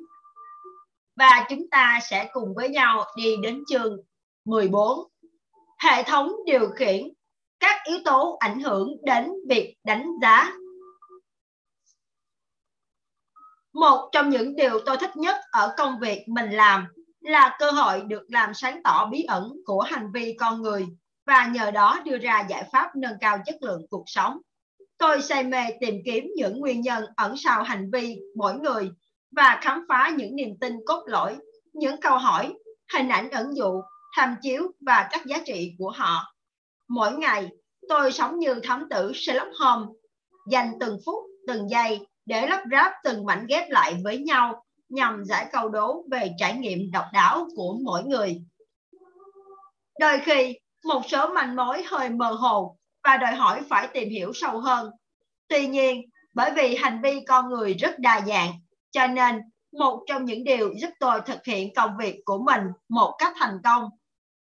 Và 1.16 1.46
chúng 1.50 1.70
ta 1.72 2.00
sẽ 2.10 2.30
cùng 2.34 2.54
với 2.56 2.70
nhau 2.70 3.06
đi 3.18 3.36
đến 3.44 3.64
chương 3.68 3.98
14. 4.46 5.00
Hệ 5.80 6.04
thống 6.04 6.32
điều 6.46 6.70
khiển, 6.76 7.10
các 7.60 7.82
yếu 7.86 7.98
tố 8.06 8.38
ảnh 8.40 8.60
hưởng 8.60 8.98
đến 9.04 9.32
việc 9.50 9.76
đánh 9.84 10.12
giá 10.22 10.54
một 13.74 14.10
trong 14.12 14.30
những 14.30 14.56
điều 14.56 14.80
tôi 14.86 14.98
thích 14.98 15.18
nhất 15.18 15.36
ở 15.52 15.74
công 15.78 16.00
việc 16.00 16.26
mình 16.28 16.50
làm 16.50 16.86
là 17.22 17.56
cơ 17.60 17.72
hội 17.72 18.02
được 18.02 18.24
làm 18.28 18.54
sáng 18.54 18.84
tỏ 18.84 19.06
bí 19.06 19.24
ẩn 19.24 19.54
của 19.66 19.82
hành 19.82 20.12
vi 20.14 20.36
con 20.40 20.62
người 20.62 20.86
và 21.26 21.48
nhờ 21.48 21.72
đó 21.72 22.00
đưa 22.06 22.18
ra 22.18 22.46
giải 22.50 22.70
pháp 22.72 22.96
nâng 22.96 23.18
cao 23.20 23.38
chất 23.46 23.56
lượng 23.62 23.82
cuộc 23.90 24.04
sống. 24.06 24.38
Tôi 24.98 25.22
say 25.22 25.44
mê 25.44 25.64
tìm 25.80 25.96
kiếm 26.06 26.28
những 26.36 26.60
nguyên 26.60 26.82
nhân 26.82 27.06
ẩn 27.16 27.38
sau 27.38 27.64
hành 27.64 27.92
vi 27.94 28.20
mỗi 28.36 28.56
người 28.56 28.92
và 29.36 29.60
khám 29.62 29.86
phá 29.90 30.12
những 30.18 30.36
niềm 30.36 30.50
tin 30.62 30.74
cốt 30.86 31.04
lõi, 31.08 31.38
những 31.74 32.02
câu 32.02 32.18
hỏi, 32.18 32.54
hình 32.94 33.10
ảnh 33.10 33.30
ẩn 33.32 33.56
dụ 33.56 33.82
tham 34.18 34.36
chiếu 34.42 34.72
và 34.86 35.08
các 35.12 35.26
giá 35.26 35.38
trị 35.46 35.72
của 35.78 35.90
họ. 35.90 36.36
Mỗi 36.88 37.12
ngày, 37.12 37.50
tôi 37.90 38.12
sống 38.12 38.40
như 38.40 38.60
thám 38.64 38.88
tử 38.90 39.12
Sherlock 39.16 39.52
Holmes, 39.60 39.96
dành 40.50 40.72
từng 40.80 40.98
phút, 41.06 41.24
từng 41.48 41.70
giây 41.70 42.08
để 42.26 42.48
lắp 42.48 42.64
ráp 42.72 42.92
từng 43.04 43.26
mảnh 43.26 43.46
ghép 43.50 43.70
lại 43.70 43.96
với 44.04 44.18
nhau 44.18 44.64
nhằm 44.90 45.24
giải 45.26 45.48
câu 45.52 45.70
đố 45.70 46.04
về 46.12 46.32
trải 46.38 46.58
nghiệm 46.58 46.92
độc 46.92 47.06
đáo 47.14 47.48
của 47.56 47.78
mỗi 47.84 48.04
người. 48.04 48.42
Đôi 50.00 50.20
khi, 50.20 50.60
một 50.84 51.02
số 51.08 51.28
manh 51.28 51.56
mối 51.56 51.84
hơi 51.84 52.10
mơ 52.10 52.32
hồ 52.32 52.78
và 53.04 53.18
đòi 53.18 53.36
hỏi 53.36 53.62
phải 53.70 53.88
tìm 53.88 54.10
hiểu 54.10 54.32
sâu 54.34 54.60
hơn. 54.60 54.92
Tuy 55.48 55.68
nhiên, 55.68 56.02
bởi 56.34 56.52
vì 56.56 56.76
hành 56.76 57.02
vi 57.02 57.20
con 57.28 57.50
người 57.50 57.74
rất 57.74 58.00
đa 58.00 58.22
dạng, 58.28 58.52
cho 58.92 59.08
nên 59.08 59.42
một 59.72 60.04
trong 60.08 60.26
những 60.26 60.44
điều 60.44 60.74
giúp 60.82 60.90
tôi 61.00 61.22
thực 61.26 61.46
hiện 61.46 61.74
công 61.76 61.98
việc 61.98 62.22
của 62.26 62.38
mình 62.46 62.62
một 62.90 63.16
cách 63.18 63.34
thành 63.40 63.58
công 63.64 63.90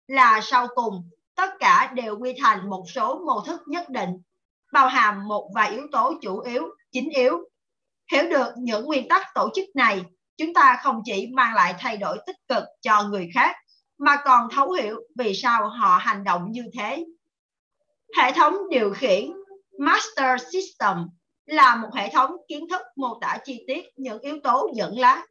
là 0.06 0.40
sau 0.42 0.66
cùng 0.74 1.08
tất 1.34 1.50
cả 1.58 1.92
đều 1.94 2.18
quy 2.18 2.34
thành 2.40 2.70
một 2.70 2.84
số 2.94 3.18
mô 3.26 3.40
thức 3.40 3.60
nhất 3.66 3.88
định, 3.88 4.10
bao 4.72 4.88
hàm 4.88 5.28
một 5.28 5.50
vài 5.54 5.70
yếu 5.70 5.86
tố 5.92 6.14
chủ 6.22 6.40
yếu, 6.40 6.62
chính 6.92 7.10
yếu. 7.10 7.38
Hiểu 8.12 8.28
được 8.30 8.48
những 8.56 8.84
nguyên 8.84 9.08
tắc 9.08 9.22
tổ 9.34 9.48
chức 9.54 9.64
này, 9.74 10.02
chúng 10.36 10.54
ta 10.54 10.78
không 10.82 11.00
chỉ 11.04 11.26
mang 11.34 11.54
lại 11.54 11.74
thay 11.78 11.96
đổi 11.96 12.18
tích 12.26 12.36
cực 12.48 12.64
cho 12.80 13.02
người 13.02 13.28
khác, 13.34 13.56
mà 13.98 14.16
còn 14.24 14.48
thấu 14.50 14.72
hiểu 14.72 15.00
vì 15.18 15.34
sao 15.34 15.68
họ 15.68 15.98
hành 16.00 16.24
động 16.24 16.42
như 16.50 16.64
thế. 16.78 17.04
Hệ 18.18 18.32
thống 18.32 18.56
điều 18.70 18.90
khiển 18.90 19.32
Master 19.78 20.42
System 20.52 20.96
là 21.46 21.76
một 21.76 21.88
hệ 21.94 22.08
thống 22.12 22.30
kiến 22.48 22.68
thức 22.68 22.80
mô 22.96 23.18
tả 23.20 23.38
chi 23.44 23.64
tiết 23.66 23.84
những 23.96 24.18
yếu 24.18 24.38
tố 24.44 24.70
dẫn 24.74 24.98
lá, 24.98 25.26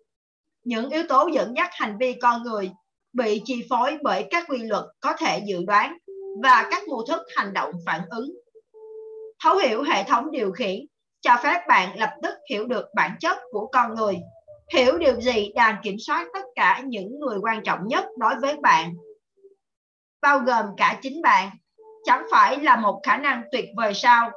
những 0.64 0.90
yếu 0.90 1.04
tố 1.10 1.30
dẫn 1.34 1.54
dắt 1.58 1.70
hành 1.72 1.98
vi 2.00 2.14
con 2.22 2.44
người 2.44 2.72
bị 3.14 3.42
chi 3.46 3.66
phối 3.70 3.98
bởi 4.04 4.26
các 4.30 4.46
quy 4.50 4.58
luật 4.58 4.84
có 5.00 5.14
thể 5.14 5.42
dự 5.48 5.64
đoán 5.68 5.98
và 6.44 6.68
các 6.72 6.88
mô 6.88 7.06
thức 7.08 7.22
hành 7.36 7.54
động 7.54 7.72
phản 7.86 8.02
ứng. 8.10 8.32
Thấu 9.44 9.58
hiểu 9.58 9.84
hệ 9.84 10.04
thống 10.04 10.32
điều 10.32 10.52
khiển 10.52 10.86
cho 11.22 11.38
phép 11.44 11.62
bạn 11.68 12.00
lập 12.00 12.10
tức 12.24 12.34
hiểu 12.50 12.68
được 12.68 12.86
bản 12.96 13.16
chất 13.20 13.38
của 13.52 13.68
con 13.68 13.96
người, 13.96 14.18
hiểu 14.74 14.98
điều 14.98 15.22
gì 15.22 15.52
đang 15.56 15.76
kiểm 15.84 15.96
soát 16.00 16.28
tất 16.34 16.46
cả 16.56 16.82
những 16.86 17.20
người 17.20 17.38
quan 17.42 17.64
trọng 17.64 17.88
nhất 17.88 18.06
đối 18.18 18.40
với 18.40 18.58
bạn, 18.58 18.94
bao 20.22 20.40
gồm 20.40 20.66
cả 20.78 21.00
chính 21.02 21.22
bạn. 21.22 21.50
Chẳng 22.04 22.26
phải 22.32 22.58
là 22.60 22.76
một 22.76 23.02
khả 23.04 23.18
năng 23.18 23.44
tuyệt 23.52 23.66
vời 23.78 23.94
sao? 23.94 24.32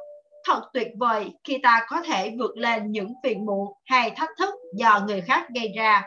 Thật 0.47 0.61
tuyệt 0.73 0.87
vời 0.99 1.31
khi 1.43 1.57
ta 1.63 1.85
có 1.87 2.01
thể 2.01 2.35
vượt 2.39 2.57
lên 2.57 2.91
những 2.91 3.13
phiền 3.23 3.45
muộn 3.45 3.73
hay 3.85 4.11
thách 4.11 4.29
thức 4.37 4.53
do 4.75 4.99
người 5.07 5.21
khác 5.21 5.47
gây 5.55 5.73
ra 5.77 6.03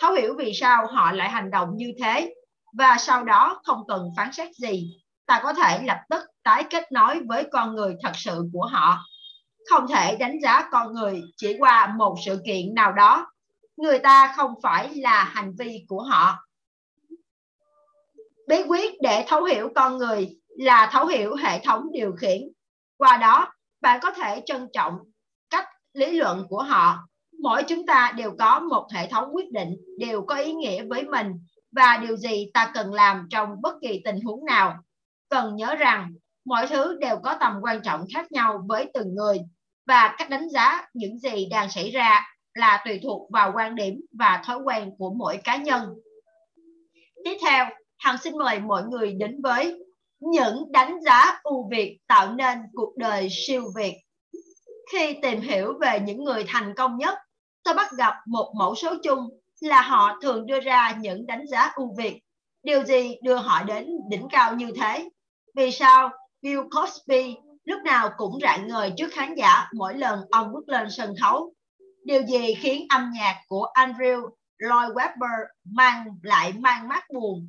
thấu 0.00 0.12
hiểu 0.12 0.34
vì 0.38 0.52
sao 0.54 0.86
họ 0.86 1.12
lại 1.12 1.28
hành 1.28 1.50
động 1.50 1.68
như 1.76 1.92
thế 2.02 2.34
và 2.72 2.96
sau 2.98 3.24
đó 3.24 3.60
không 3.64 3.82
cần 3.88 4.08
phán 4.16 4.32
xét 4.32 4.48
gì 4.54 5.02
ta 5.26 5.40
có 5.42 5.52
thể 5.52 5.82
lập 5.84 5.98
tức 6.10 6.22
tái 6.42 6.64
kết 6.70 6.92
nối 6.92 7.20
với 7.28 7.46
con 7.52 7.74
người 7.74 7.96
thật 8.02 8.12
sự 8.14 8.48
của 8.52 8.66
họ 8.66 8.98
không 9.68 9.88
thể 9.88 10.16
đánh 10.16 10.40
giá 10.42 10.68
con 10.70 10.92
người 10.92 11.22
chỉ 11.36 11.56
qua 11.58 11.94
một 11.96 12.16
sự 12.24 12.40
kiện 12.46 12.74
nào 12.74 12.92
đó. 12.92 13.32
Người 13.76 13.98
ta 13.98 14.32
không 14.36 14.54
phải 14.62 14.94
là 14.94 15.24
hành 15.24 15.54
vi 15.58 15.84
của 15.88 16.02
họ. 16.02 16.36
Bí 18.48 18.62
quyết 18.68 18.94
để 19.02 19.24
thấu 19.28 19.44
hiểu 19.44 19.68
con 19.74 19.98
người 19.98 20.40
là 20.48 20.90
thấu 20.92 21.06
hiểu 21.06 21.34
hệ 21.34 21.58
thống 21.64 21.92
điều 21.92 22.12
khiển. 22.12 22.42
Qua 22.96 23.16
đó, 23.16 23.52
bạn 23.80 24.00
có 24.02 24.10
thể 24.10 24.42
trân 24.46 24.68
trọng 24.72 24.98
cách 25.50 25.66
lý 25.92 26.12
luận 26.12 26.46
của 26.48 26.62
họ. 26.62 26.98
Mỗi 27.42 27.62
chúng 27.62 27.86
ta 27.86 28.12
đều 28.16 28.32
có 28.38 28.60
một 28.60 28.88
hệ 28.92 29.06
thống 29.06 29.28
quyết 29.32 29.52
định, 29.52 29.76
đều 29.98 30.22
có 30.22 30.36
ý 30.36 30.52
nghĩa 30.52 30.84
với 30.84 31.04
mình 31.04 31.32
và 31.72 31.96
điều 31.96 32.16
gì 32.16 32.50
ta 32.54 32.70
cần 32.74 32.94
làm 32.94 33.26
trong 33.30 33.62
bất 33.62 33.74
kỳ 33.82 34.00
tình 34.04 34.20
huống 34.20 34.44
nào. 34.44 34.78
Cần 35.28 35.56
nhớ 35.56 35.74
rằng 35.74 36.12
mọi 36.44 36.66
thứ 36.66 36.98
đều 37.00 37.16
có 37.24 37.36
tầm 37.40 37.52
quan 37.62 37.82
trọng 37.82 38.04
khác 38.14 38.32
nhau 38.32 38.62
với 38.68 38.90
từng 38.94 39.14
người, 39.14 39.38
và 39.86 40.14
cách 40.18 40.30
đánh 40.30 40.48
giá 40.48 40.86
những 40.94 41.18
gì 41.18 41.46
đang 41.50 41.70
xảy 41.70 41.90
ra 41.90 42.26
là 42.54 42.82
tùy 42.84 43.00
thuộc 43.02 43.30
vào 43.30 43.52
quan 43.54 43.74
điểm 43.74 44.00
và 44.18 44.42
thói 44.46 44.58
quen 44.64 44.90
của 44.98 45.14
mỗi 45.16 45.40
cá 45.44 45.56
nhân 45.56 45.94
tiếp 47.24 47.36
theo, 47.42 47.66
hằng 47.98 48.18
xin 48.18 48.38
mời 48.38 48.58
mọi 48.58 48.82
người 48.82 49.12
đến 49.12 49.42
với 49.42 49.78
những 50.20 50.72
đánh 50.72 51.00
giá 51.00 51.40
ưu 51.42 51.68
việt 51.70 51.98
tạo 52.06 52.32
nên 52.34 52.58
cuộc 52.74 52.96
đời 52.96 53.28
siêu 53.30 53.64
việt 53.76 53.94
khi 54.92 55.16
tìm 55.22 55.40
hiểu 55.40 55.78
về 55.80 56.00
những 56.00 56.24
người 56.24 56.44
thành 56.48 56.74
công 56.76 56.96
nhất, 56.96 57.14
tôi 57.62 57.74
bắt 57.74 57.92
gặp 57.96 58.14
một 58.26 58.52
mẫu 58.58 58.74
số 58.74 58.94
chung 59.02 59.28
là 59.60 59.82
họ 59.82 60.18
thường 60.22 60.46
đưa 60.46 60.60
ra 60.60 60.96
những 61.00 61.26
đánh 61.26 61.46
giá 61.46 61.72
ưu 61.74 61.94
việt. 61.98 62.20
Điều 62.62 62.84
gì 62.84 63.16
đưa 63.22 63.36
họ 63.36 63.62
đến 63.62 63.86
đỉnh 64.08 64.28
cao 64.30 64.54
như 64.54 64.72
thế? 64.80 65.08
Vì 65.56 65.70
sao 65.70 66.10
Bill 66.42 66.60
Cosby 66.70 67.36
lúc 67.64 67.82
nào 67.84 68.10
cũng 68.16 68.38
rạng 68.42 68.68
ngời 68.68 68.92
trước 68.96 69.12
khán 69.12 69.34
giả 69.34 69.68
mỗi 69.74 69.94
lần 69.94 70.20
ông 70.30 70.52
bước 70.52 70.68
lên 70.68 70.86
sân 70.90 71.14
khấu? 71.20 71.54
Điều 72.04 72.22
gì 72.22 72.54
khiến 72.54 72.86
âm 72.88 73.10
nhạc 73.14 73.40
của 73.48 73.66
Andrew 73.74 74.30
Lloyd 74.58 74.92
Webber 74.92 75.44
mang 75.64 76.06
lại 76.22 76.52
mang 76.52 76.88
mát 76.88 77.04
buồn? 77.14 77.48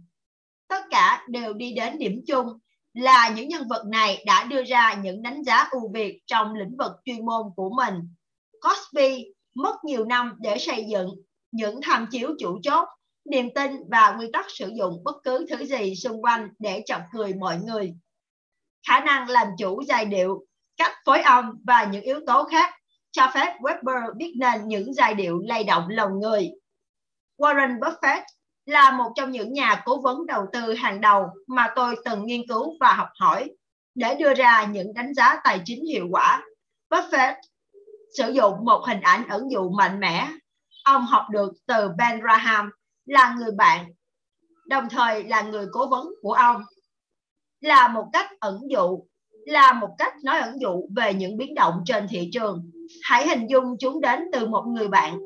Tất 0.68 0.84
cả 0.90 1.26
đều 1.30 1.54
đi 1.54 1.74
đến 1.74 1.98
điểm 1.98 2.22
chung 2.28 2.48
là 2.94 3.30
những 3.30 3.48
nhân 3.50 3.68
vật 3.70 3.86
này 3.88 4.24
đã 4.26 4.44
đưa 4.44 4.64
ra 4.64 4.94
những 4.94 5.22
đánh 5.22 5.44
giá 5.44 5.68
ưu 5.72 5.92
việt 5.94 6.20
trong 6.26 6.54
lĩnh 6.54 6.78
vực 6.78 6.92
chuyên 7.06 7.26
môn 7.26 7.42
của 7.56 7.70
mình. 7.70 7.96
Cosby 8.62 9.26
mất 9.56 9.84
nhiều 9.84 10.06
năm 10.06 10.34
để 10.40 10.58
xây 10.58 10.86
dựng 10.90 11.10
những 11.52 11.80
tham 11.84 12.08
chiếu 12.12 12.30
chủ 12.40 12.60
chốt, 12.64 12.88
niềm 13.26 13.50
tin 13.56 13.72
và 13.90 14.12
nguyên 14.12 14.32
tắc 14.32 14.46
sử 14.50 14.72
dụng 14.78 15.04
bất 15.04 15.16
cứ 15.24 15.46
thứ 15.50 15.66
gì 15.66 15.96
xung 15.96 16.22
quanh 16.22 16.50
để 16.60 16.84
chọc 16.86 17.02
cười 17.14 17.34
mọi 17.34 17.60
người. 17.60 17.94
Khả 18.88 19.00
năng 19.00 19.30
làm 19.30 19.48
chủ 19.60 19.82
giai 19.88 20.06
điệu, 20.06 20.46
cách 20.78 20.92
phối 21.06 21.22
âm 21.22 21.60
và 21.68 21.84
những 21.84 22.02
yếu 22.02 22.20
tố 22.28 22.44
khác 22.44 22.74
cho 23.12 23.32
phép 23.34 23.58
Weber 23.60 24.14
biết 24.18 24.34
nên 24.40 24.68
những 24.68 24.94
giai 24.94 25.14
điệu 25.14 25.40
lay 25.44 25.64
động 25.64 25.88
lòng 25.90 26.20
người. 26.20 26.50
Warren 27.38 27.80
Buffett 27.80 28.22
là 28.66 28.92
một 28.92 29.12
trong 29.16 29.32
những 29.32 29.54
nhà 29.54 29.82
cố 29.86 30.02
vấn 30.02 30.26
đầu 30.26 30.46
tư 30.54 30.74
hàng 30.74 31.02
đầu 31.02 31.28
mà 31.48 31.74
tôi 31.76 31.96
từng 32.06 32.26
nghiên 32.26 32.42
cứu 32.48 32.78
và 32.80 32.94
học 32.94 33.10
hỏi 33.20 33.52
để 33.96 34.16
đưa 34.16 34.34
ra 34.34 34.66
những 34.66 34.94
đánh 34.94 35.14
giá 35.14 35.36
tài 35.44 35.62
chính 35.66 35.86
hiệu 35.86 36.08
quả. 36.12 36.42
Buffett 36.90 37.36
sử 38.18 38.32
dụng 38.32 38.66
một 38.66 38.84
hình 38.88 39.02
ảnh 39.02 39.28
ẩn 39.30 39.52
dụ 39.52 39.70
mạnh 39.70 40.00
mẽ. 40.00 40.30
Ông 40.84 41.06
học 41.06 41.26
được 41.32 41.52
từ 41.68 41.90
Ben 41.98 42.22
Graham 42.22 42.70
là 43.06 43.36
người 43.38 43.52
bạn, 43.52 43.86
đồng 44.66 44.90
thời 44.90 45.24
là 45.24 45.42
người 45.42 45.66
cố 45.72 45.88
vấn 45.88 46.08
của 46.22 46.34
ông. 46.34 46.64
Là 47.62 47.88
một 47.88 48.06
cách 48.14 48.30
ẩn 48.40 48.62
dụ, 48.70 49.04
là 49.46 49.74
một 49.74 49.90
cách 49.98 50.14
nói 50.24 50.40
ẩn 50.40 50.62
dụ 50.62 50.88
về 50.96 51.14
những 51.14 51.38
biến 51.38 51.56
động 51.56 51.74
trên 51.86 52.08
thị 52.08 52.30
trường. 52.34 52.72
Hãy 53.04 53.28
hình 53.28 53.48
dung 53.50 53.76
chúng 53.80 54.02
đến 54.02 54.20
từ 54.34 54.48
một 54.48 54.64
người 54.68 54.88
bạn, 54.88 55.20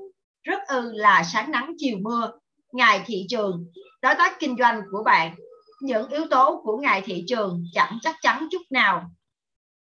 rất 0.43 0.59
ư 0.67 0.91
là 0.93 1.23
sáng 1.23 1.51
nắng 1.51 1.73
chiều 1.77 1.97
mưa, 2.01 2.31
ngày 2.71 3.01
thị 3.05 3.25
trường, 3.29 3.65
đối 4.01 4.15
tác 4.15 4.39
kinh 4.39 4.55
doanh 4.59 4.81
của 4.91 5.03
bạn. 5.03 5.35
Những 5.81 6.09
yếu 6.09 6.25
tố 6.29 6.61
của 6.63 6.77
ngày 6.77 7.01
thị 7.05 7.23
trường 7.27 7.63
chẳng 7.73 7.97
chắc 8.01 8.15
chắn 8.21 8.47
chút 8.51 8.61
nào 8.69 9.09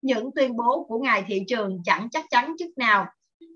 những 0.01 0.29
tuyên 0.35 0.57
bố 0.57 0.85
của 0.87 0.99
ngày 0.99 1.23
thị 1.27 1.43
trường 1.47 1.83
chẳng 1.85 2.09
chắc 2.11 2.25
chắn 2.29 2.55
chút 2.59 2.69
nào. 2.77 3.05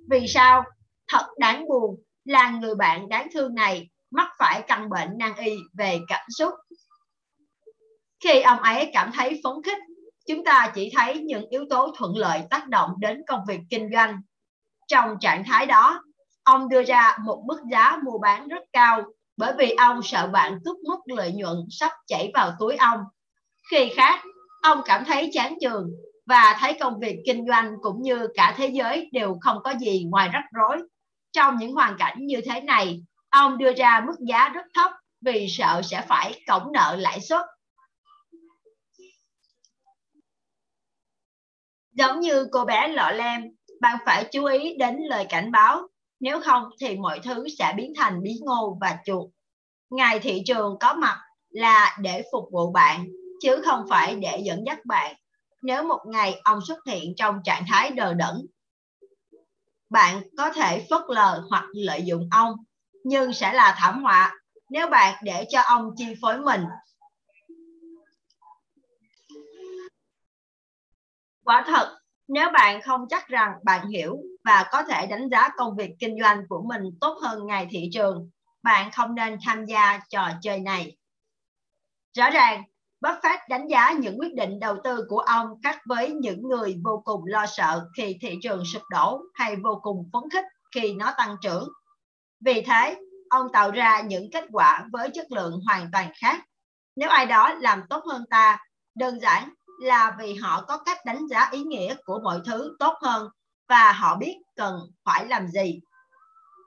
Vì 0.10 0.28
sao? 0.28 0.64
Thật 1.08 1.26
đáng 1.38 1.68
buồn 1.68 2.04
là 2.26 2.50
người 2.50 2.76
bạn 2.76 3.10
đáng 3.10 3.28
thương 3.34 3.56
này 3.56 3.90
mắc 4.12 4.30
phải 4.40 4.64
căn 4.68 4.90
bệnh 4.90 5.18
nan 5.18 5.32
y 5.36 5.58
về 5.74 6.00
cảm 6.08 6.26
xúc. 6.38 6.54
Khi 8.24 8.42
ông 8.42 8.60
ấy 8.60 8.90
cảm 8.94 9.12
thấy 9.14 9.42
phấn 9.44 9.54
khích, 9.64 9.78
chúng 10.28 10.44
ta 10.44 10.72
chỉ 10.76 10.92
thấy 10.96 11.20
những 11.20 11.50
yếu 11.50 11.66
tố 11.70 11.94
thuận 11.98 12.18
lợi 12.18 12.42
tác 12.50 12.68
động 12.68 12.90
đến 13.00 13.22
công 13.28 13.42
việc 13.48 13.60
kinh 13.70 13.90
doanh. 13.94 14.22
Trong 14.88 15.18
trạng 15.22 15.44
thái 15.44 15.66
đó, 15.66 16.04
ông 16.44 16.70
đưa 16.70 16.84
ra 16.84 17.18
một 17.26 17.44
mức 17.48 17.62
giá 17.72 17.98
mua 18.04 18.18
bán 18.18 18.48
rất 18.48 18.64
cao 18.74 19.04
bởi 19.38 19.54
vì 19.58 19.70
ông 19.70 20.02
sợ 20.04 20.28
bạn 20.28 20.60
cướp 20.66 20.78
mất 20.90 21.00
lợi 21.06 21.32
nhuận 21.32 21.58
sắp 21.70 21.92
chảy 22.08 22.32
vào 22.34 22.52
túi 22.60 22.76
ông. 22.76 23.00
Khi 23.72 23.92
khác, 23.96 24.22
ông 24.62 24.82
cảm 24.86 25.06
thấy 25.06 25.30
chán 25.34 25.58
chường 25.62 25.90
và 26.26 26.58
thấy 26.60 26.78
công 26.80 27.00
việc 27.00 27.18
kinh 27.26 27.46
doanh 27.48 27.76
cũng 27.82 28.02
như 28.02 28.28
cả 28.36 28.54
thế 28.58 28.68
giới 28.68 29.10
đều 29.12 29.38
không 29.42 29.58
có 29.64 29.74
gì 29.80 30.04
ngoài 30.04 30.30
rắc 30.34 30.44
rối. 30.52 30.78
Trong 31.32 31.58
những 31.58 31.74
hoàn 31.74 31.96
cảnh 32.00 32.18
như 32.20 32.42
thế 32.46 32.62
này, 32.62 33.02
ông 33.30 33.58
đưa 33.58 33.74
ra 33.74 34.04
mức 34.08 34.16
giá 34.20 34.50
rất 34.50 34.66
thấp 34.74 34.92
vì 35.22 35.48
sợ 35.50 35.82
sẽ 35.84 36.06
phải 36.08 36.42
cổng 36.48 36.72
nợ 36.72 36.96
lãi 37.00 37.20
suất. 37.20 37.42
Giống 41.94 42.20
như 42.20 42.48
cô 42.52 42.66
bé 42.66 42.88
lọ 42.88 43.12
lem, 43.12 43.42
bạn 43.82 43.98
phải 44.06 44.26
chú 44.32 44.46
ý 44.46 44.76
đến 44.78 44.98
lời 45.10 45.26
cảnh 45.30 45.52
báo, 45.52 45.88
nếu 46.20 46.42
không 46.42 46.64
thì 46.80 46.96
mọi 46.98 47.20
thứ 47.24 47.46
sẽ 47.58 47.74
biến 47.78 47.94
thành 47.98 48.24
bí 48.24 48.32
ngô 48.42 48.78
và 48.82 48.98
chuột. 49.06 49.30
Ngày 49.90 50.20
thị 50.20 50.44
trường 50.46 50.78
có 50.80 50.94
mặt 50.94 51.18
là 51.50 51.98
để 52.02 52.24
phục 52.32 52.46
vụ 52.52 52.72
bạn, 52.72 53.06
chứ 53.42 53.62
không 53.66 53.86
phải 53.90 54.16
để 54.16 54.42
dẫn 54.46 54.64
dắt 54.66 54.86
bạn 54.86 55.16
nếu 55.64 55.84
một 55.84 56.00
ngày 56.06 56.42
ông 56.44 56.60
xuất 56.68 56.78
hiện 56.88 57.14
trong 57.18 57.36
trạng 57.44 57.64
thái 57.68 57.92
đờ 57.92 58.14
đẫn. 58.14 58.36
Bạn 59.90 60.22
có 60.38 60.50
thể 60.50 60.86
phớt 60.90 61.02
lờ 61.08 61.44
hoặc 61.50 61.64
lợi 61.74 62.02
dụng 62.06 62.28
ông, 62.32 62.56
nhưng 63.04 63.34
sẽ 63.34 63.54
là 63.54 63.76
thảm 63.78 64.04
họa 64.04 64.34
nếu 64.70 64.88
bạn 64.88 65.16
để 65.24 65.46
cho 65.50 65.62
ông 65.62 65.90
chi 65.98 66.06
phối 66.22 66.38
mình. 66.40 66.62
Quả 71.46 71.64
thật 71.68 71.98
nếu 72.28 72.50
bạn 72.50 72.82
không 72.82 73.06
chắc 73.10 73.28
rằng 73.28 73.54
bạn 73.64 73.88
hiểu 73.88 74.18
và 74.44 74.66
có 74.72 74.84
thể 74.84 75.08
đánh 75.08 75.30
giá 75.30 75.50
công 75.58 75.76
việc 75.76 75.92
kinh 76.00 76.16
doanh 76.22 76.44
của 76.50 76.64
mình 76.68 76.84
tốt 77.02 77.18
hơn 77.22 77.46
ngày 77.46 77.68
thị 77.72 77.90
trường 77.94 78.30
bạn 78.64 78.92
không 78.92 79.16
nên 79.16 79.38
tham 79.46 79.66
gia 79.66 80.00
trò 80.10 80.30
chơi 80.42 80.60
này 80.60 80.98
rõ 82.18 82.30
ràng 82.30 82.64
Buffett 83.02 83.38
đánh 83.50 83.68
giá 83.68 83.92
những 83.92 84.20
quyết 84.20 84.34
định 84.34 84.60
đầu 84.60 84.78
tư 84.84 85.06
của 85.10 85.20
ông 85.20 85.48
khác 85.64 85.80
với 85.86 86.10
những 86.10 86.42
người 86.42 86.76
vô 86.84 87.02
cùng 87.06 87.22
lo 87.26 87.46
sợ 87.46 87.88
khi 87.98 88.18
thị 88.22 88.38
trường 88.44 88.64
sụp 88.66 88.82
đổ 88.90 89.22
hay 89.34 89.56
vô 89.56 89.80
cùng 89.82 90.10
phấn 90.14 90.30
khích 90.34 90.46
khi 90.76 90.94
nó 90.94 91.14
tăng 91.18 91.36
trưởng. 91.42 91.70
Vì 92.46 92.62
thế, 92.62 92.98
ông 93.30 93.48
tạo 93.54 93.72
ra 93.72 94.02
những 94.02 94.30
kết 94.34 94.46
quả 94.52 94.86
với 94.92 95.10
chất 95.14 95.32
lượng 95.32 95.60
hoàn 95.66 95.90
toàn 95.92 96.12
khác. 96.22 96.46
Nếu 96.96 97.10
ai 97.10 97.26
đó 97.26 97.54
làm 97.54 97.82
tốt 97.90 98.04
hơn 98.12 98.24
ta, 98.30 98.58
đơn 98.96 99.20
giản 99.20 99.54
là 99.80 100.16
vì 100.20 100.34
họ 100.34 100.66
có 100.68 100.78
cách 100.78 101.06
đánh 101.06 101.28
giá 101.28 101.50
ý 101.52 101.64
nghĩa 101.64 101.96
của 102.06 102.20
mọi 102.24 102.40
thứ 102.46 102.76
tốt 102.80 102.94
hơn 103.02 103.30
và 103.70 103.92
họ 103.92 104.18
biết 104.18 104.36
cần 104.56 104.80
phải 105.06 105.26
làm 105.26 105.48
gì. 105.48 105.80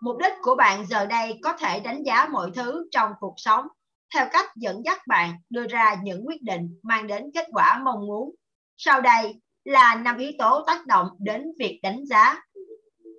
Mục 0.00 0.16
đích 0.20 0.32
của 0.42 0.54
bạn 0.54 0.86
giờ 0.86 1.07
đây 1.07 1.38
có 1.42 1.52
thể 1.52 1.80
đánh 1.80 2.02
giá 2.02 2.28
mọi 2.32 2.50
thứ 2.54 2.88
trong 2.90 3.12
cuộc 3.20 3.34
sống 3.36 3.66
theo 4.14 4.26
cách 4.32 4.57
dẫn 4.57 4.82
dắt 4.84 5.07
bạn 5.07 5.34
đưa 5.50 5.66
ra 5.66 5.96
những 6.02 6.26
quyết 6.26 6.42
định 6.42 6.80
mang 6.82 7.07
đến 7.07 7.30
kết 7.34 7.46
quả 7.52 7.80
mong 7.84 8.07
muốn. 8.07 8.34
Sau 8.76 9.00
đây 9.00 9.40
là 9.64 9.94
năm 9.94 10.18
yếu 10.18 10.32
tố 10.38 10.64
tác 10.66 10.86
động 10.86 11.09
đến 11.18 11.52
việc 11.59 11.80
đánh 11.82 12.04
giá. 12.07 12.42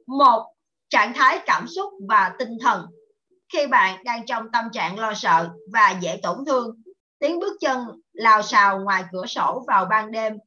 Một, 0.07 0.53
trạng 0.89 1.13
thái 1.13 1.39
cảm 1.45 1.67
xúc 1.67 1.93
và 2.09 2.35
tinh 2.39 2.57
thần. 2.61 2.85
Khi 3.53 3.67
bạn 3.67 4.03
đang 4.03 4.25
trong 4.25 4.51
tâm 4.51 4.65
trạng 4.73 4.99
lo 4.99 5.13
sợ 5.13 5.49
và 5.73 5.97
dễ 6.01 6.19
tổn 6.23 6.45
thương, 6.45 6.81
tiếng 7.19 7.39
bước 7.39 7.57
chân 7.61 7.85
lào 8.13 8.41
xào 8.41 8.79
ngoài 8.79 9.03
cửa 9.11 9.25
sổ 9.25 9.63
vào 9.67 9.85
ban 9.85 10.11
đêm 10.11 10.37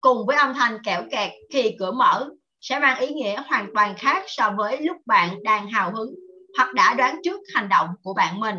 cùng 0.00 0.26
với 0.26 0.36
âm 0.36 0.54
thanh 0.54 0.78
kẹo 0.84 1.02
kẹt 1.10 1.30
khi 1.52 1.76
cửa 1.78 1.92
mở, 1.92 2.30
sẽ 2.60 2.78
mang 2.78 2.98
ý 3.00 3.14
nghĩa 3.14 3.42
hoàn 3.46 3.68
toàn 3.74 3.94
khác 3.98 4.24
so 4.26 4.50
với 4.50 4.80
lúc 4.80 4.96
bạn 5.06 5.42
đang 5.42 5.70
hào 5.70 5.92
hứng 5.92 6.14
hoặc 6.56 6.74
đã 6.74 6.94
đoán 6.94 7.20
trước 7.24 7.40
hành 7.54 7.68
động 7.68 7.88
của 8.02 8.14
bạn 8.14 8.40
mình 8.40 8.56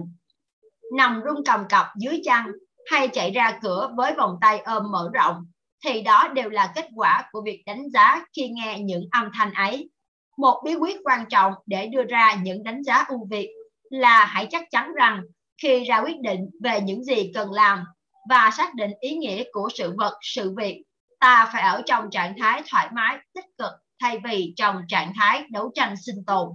nằm 0.93 1.21
rung 1.25 1.43
cầm 1.45 1.67
cập 1.69 1.85
dưới 1.97 2.21
chăn 2.23 2.51
hay 2.91 3.07
chạy 3.07 3.31
ra 3.31 3.59
cửa 3.61 3.91
với 3.97 4.13
vòng 4.13 4.37
tay 4.41 4.59
ôm 4.59 4.91
mở 4.91 5.09
rộng 5.13 5.45
thì 5.85 6.01
đó 6.01 6.27
đều 6.33 6.49
là 6.49 6.71
kết 6.75 6.85
quả 6.95 7.29
của 7.31 7.41
việc 7.45 7.63
đánh 7.65 7.89
giá 7.89 8.25
khi 8.35 8.49
nghe 8.49 8.79
những 8.79 9.07
âm 9.11 9.29
thanh 9.33 9.53
ấy. 9.53 9.89
Một 10.37 10.61
bí 10.65 10.75
quyết 10.75 10.97
quan 11.03 11.25
trọng 11.29 11.53
để 11.65 11.87
đưa 11.87 12.03
ra 12.03 12.35
những 12.43 12.63
đánh 12.63 12.83
giá 12.83 13.05
ưu 13.07 13.27
việt 13.29 13.49
là 13.89 14.25
hãy 14.25 14.47
chắc 14.51 14.71
chắn 14.71 14.93
rằng 14.93 15.23
khi 15.61 15.83
ra 15.83 16.01
quyết 16.01 16.19
định 16.21 16.49
về 16.63 16.81
những 16.81 17.03
gì 17.03 17.31
cần 17.33 17.51
làm 17.51 17.83
và 18.29 18.51
xác 18.57 18.75
định 18.75 18.91
ý 18.99 19.15
nghĩa 19.15 19.43
của 19.51 19.69
sự 19.75 19.93
vật, 19.97 20.17
sự 20.21 20.55
việc, 20.57 20.83
ta 21.19 21.49
phải 21.53 21.61
ở 21.61 21.81
trong 21.85 22.09
trạng 22.11 22.33
thái 22.39 22.63
thoải 22.69 22.89
mái, 22.93 23.17
tích 23.33 23.45
cực 23.57 23.71
thay 24.01 24.19
vì 24.23 24.53
trong 24.55 24.81
trạng 24.87 25.13
thái 25.19 25.43
đấu 25.51 25.71
tranh 25.75 25.95
sinh 26.05 26.25
tồn. 26.25 26.49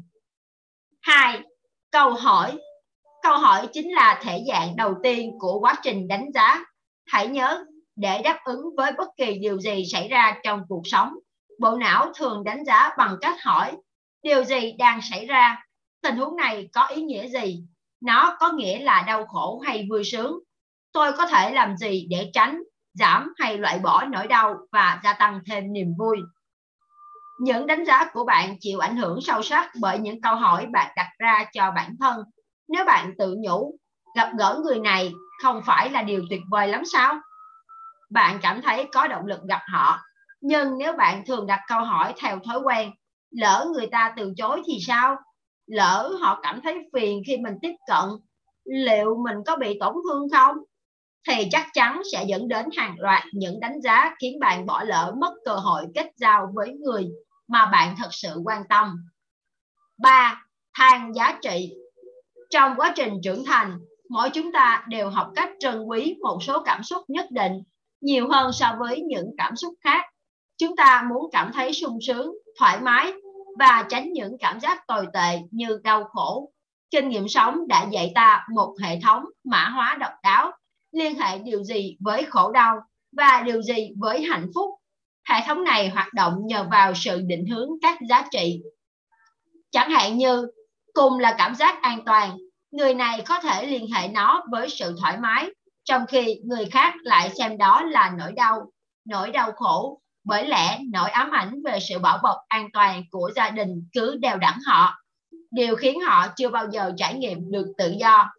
Hai, 1.03 1.41
câu 1.91 2.15
hỏi 2.15 2.59
Câu 3.23 3.39
hỏi 3.39 3.69
chính 3.73 3.93
là 3.93 4.21
thể 4.23 4.45
dạng 4.49 4.77
đầu 4.77 4.95
tiên 5.03 5.39
của 5.39 5.61
quá 5.61 5.75
trình 5.83 6.09
đánh 6.09 6.27
giá. 6.35 6.65
Hãy 7.07 7.29
nhớ, 7.29 7.65
để 7.97 8.23
đáp 8.23 8.39
ứng 8.45 8.61
với 8.77 8.93
bất 8.93 9.09
kỳ 9.17 9.39
điều 9.39 9.61
gì 9.61 9.85
xảy 9.93 10.09
ra 10.09 10.39
trong 10.43 10.63
cuộc 10.69 10.83
sống, 10.85 11.13
bộ 11.61 11.77
não 11.77 12.13
thường 12.17 12.45
đánh 12.45 12.65
giá 12.65 12.91
bằng 12.99 13.17
cách 13.21 13.37
hỏi 13.43 13.73
điều 14.23 14.45
gì 14.45 14.73
đang 14.73 15.01
xảy 15.11 15.27
ra, 15.27 15.65
tình 16.03 16.17
huống 16.17 16.37
này 16.37 16.69
có 16.73 16.87
ý 16.87 17.03
nghĩa 17.03 17.29
gì, 17.29 17.65
nó 18.01 18.37
có 18.41 18.53
nghĩa 18.53 18.79
là 18.79 19.05
đau 19.07 19.27
khổ 19.27 19.63
hay 19.67 19.87
vui 19.91 20.05
sướng, 20.05 20.39
tôi 20.93 21.13
có 21.13 21.27
thể 21.27 21.51
làm 21.51 21.77
gì 21.77 22.07
để 22.11 22.31
tránh, 22.35 22.63
giảm 22.95 23.33
hay 23.39 23.59
loại 23.59 23.79
bỏ 23.79 24.05
nỗi 24.05 24.27
đau 24.27 24.55
và 24.73 25.01
gia 25.05 25.13
tăng 25.13 25.41
thêm 25.47 25.73
niềm 25.73 25.95
vui. 25.99 26.19
Những 27.41 27.67
đánh 27.67 27.85
giá 27.85 28.11
của 28.13 28.25
bạn 28.25 28.57
chịu 28.61 28.79
ảnh 28.79 28.97
hưởng 28.97 29.21
sâu 29.23 29.43
sắc 29.43 29.71
bởi 29.81 29.99
những 29.99 30.21
câu 30.21 30.35
hỏi 30.35 30.67
bạn 30.73 30.93
đặt 30.97 31.09
ra 31.19 31.45
cho 31.53 31.71
bản 31.71 31.97
thân. 32.01 32.25
Nếu 32.69 32.85
bạn 32.85 33.13
tự 33.19 33.37
nhủ 33.39 33.75
gặp 34.17 34.31
gỡ 34.39 34.61
người 34.65 34.79
này 34.79 35.13
không 35.43 35.63
phải 35.67 35.91
là 35.91 36.03
điều 36.03 36.23
tuyệt 36.31 36.41
vời 36.51 36.69
lắm 36.69 36.83
sao? 36.93 37.21
Bạn 38.11 38.39
cảm 38.43 38.63
thấy 38.63 38.89
có 38.93 39.07
động 39.07 39.27
lực 39.27 39.41
gặp 39.49 39.61
họ. 39.73 39.99
Nhưng 40.41 40.79
nếu 40.79 40.93
bạn 40.93 41.23
thường 41.27 41.47
đặt 41.47 41.61
câu 41.69 41.85
hỏi 41.85 42.15
theo 42.21 42.39
thói 42.47 42.61
quen 42.61 42.91
lỡ 43.31 43.67
người 43.73 43.87
ta 43.87 44.13
từ 44.17 44.33
chối 44.37 44.63
thì 44.67 44.79
sao? 44.87 45.17
Lỡ 45.71 46.13
họ 46.21 46.41
cảm 46.43 46.61
thấy 46.61 46.79
phiền 46.93 47.23
khi 47.27 47.37
mình 47.37 47.55
tiếp 47.63 47.75
cận 47.87 48.09
liệu 48.65 49.17
mình 49.25 49.37
có 49.47 49.57
bị 49.57 49.79
tổn 49.81 49.95
thương 49.95 50.29
không 50.33 50.57
thì 51.29 51.49
chắc 51.51 51.67
chắn 51.73 52.03
sẽ 52.13 52.25
dẫn 52.29 52.49
đến 52.49 52.67
hàng 52.77 52.95
loạt 52.99 53.23
những 53.33 53.61
đánh 53.61 53.81
giá 53.81 54.15
khiến 54.21 54.41
bạn 54.41 54.67
bỏ 54.67 54.83
lỡ 54.83 55.15
mất 55.19 55.35
cơ 55.45 55.55
hội 55.55 55.83
kết 55.95 56.07
giao 56.17 56.53
với 56.55 56.73
người 56.73 57.09
mà 57.49 57.67
bạn 57.67 57.95
thật 57.99 58.09
sự 58.11 58.41
quan 58.45 58.63
tâm. 58.69 58.97
3. 59.99 60.45
Thang 60.75 61.15
giá 61.15 61.39
trị 61.43 61.73
trong 62.51 62.75
quá 62.77 62.93
trình 62.97 63.21
trưởng 63.23 63.45
thành, 63.45 63.79
mỗi 64.09 64.31
chúng 64.31 64.53
ta 64.53 64.85
đều 64.89 65.11
học 65.11 65.31
cách 65.37 65.51
trân 65.61 65.83
quý 65.83 66.17
một 66.21 66.39
số 66.43 66.63
cảm 66.63 66.83
xúc 66.83 67.03
nhất 67.09 67.31
định 67.31 67.63
nhiều 68.01 68.29
hơn 68.29 68.53
so 68.53 68.77
với 68.79 69.01
những 69.01 69.31
cảm 69.39 69.57
xúc 69.57 69.75
khác. 69.81 70.05
Chúng 70.59 70.77
ta 70.77 71.05
muốn 71.11 71.31
cảm 71.33 71.51
thấy 71.53 71.73
sung 71.73 71.99
sướng, 72.07 72.35
thoải 72.59 72.81
mái 72.81 73.13
và 73.59 73.87
tránh 73.89 74.13
những 74.13 74.37
cảm 74.41 74.61
giác 74.61 74.87
tồi 74.87 75.07
tệ 75.13 75.39
như 75.51 75.81
đau 75.85 76.05
khổ. 76.05 76.53
Kinh 76.91 77.09
nghiệm 77.09 77.29
sống 77.29 77.69
đã 77.69 77.87
dạy 77.91 78.13
ta 78.15 78.47
một 78.55 78.75
hệ 78.83 79.01
thống 79.01 79.25
mã 79.45 79.69
hóa 79.69 79.97
độc 80.01 80.13
đáo, 80.23 80.53
liên 80.93 81.19
hệ 81.19 81.39
điều 81.39 81.65
gì 81.65 81.97
với 82.01 82.25
khổ 82.25 82.53
đau 82.53 82.81
và 83.17 83.43
điều 83.47 83.63
gì 83.63 83.91
với 83.99 84.23
hạnh 84.23 84.47
phúc. 84.55 84.71
Hệ 85.29 85.41
thống 85.47 85.65
này 85.65 85.89
hoạt 85.89 86.15
động 86.15 86.35
nhờ 86.47 86.67
vào 86.71 86.95
sự 86.95 87.21
định 87.21 87.47
hướng 87.47 87.69
các 87.83 87.99
giá 88.09 88.29
trị. 88.31 88.63
Chẳng 89.71 89.91
hạn 89.91 90.19
như 90.19 90.47
cùng 90.95 91.19
là 91.19 91.35
cảm 91.39 91.55
giác 91.55 91.83
an 91.83 92.05
toàn 92.07 92.37
người 92.71 92.95
này 92.95 93.23
có 93.27 93.41
thể 93.41 93.67
liên 93.67 93.87
hệ 93.93 94.09
nó 94.09 94.45
với 94.51 94.69
sự 94.71 94.95
thoải 95.01 95.17
mái 95.17 95.47
trong 95.85 96.07
khi 96.07 96.41
người 96.45 96.67
khác 96.67 96.95
lại 97.03 97.31
xem 97.39 97.59
đó 97.59 97.83
là 97.83 98.13
nỗi 98.19 98.33
đau 98.33 98.71
nỗi 99.05 99.31
đau 99.31 99.53
khổ 99.53 100.01
bởi 100.31 100.49
lẽ 100.49 100.79
nỗi 100.93 101.11
ám 101.11 101.31
ảnh 101.31 101.63
về 101.65 101.79
sự 101.89 101.99
bảo 101.99 102.19
bọc 102.23 102.37
an 102.49 102.69
toàn 102.73 103.03
của 103.11 103.31
gia 103.37 103.51
đình 103.51 103.89
cứ 103.93 104.17
đeo 104.17 104.39
đẳng 104.39 104.59
họ 104.67 104.95
điều 105.51 105.77
khiến 105.77 106.01
họ 106.01 106.27
chưa 106.37 106.49
bao 106.49 106.67
giờ 106.71 106.93
trải 106.97 107.15
nghiệm 107.15 107.51
được 107.51 107.67
tự 107.79 107.95
do 108.01 108.31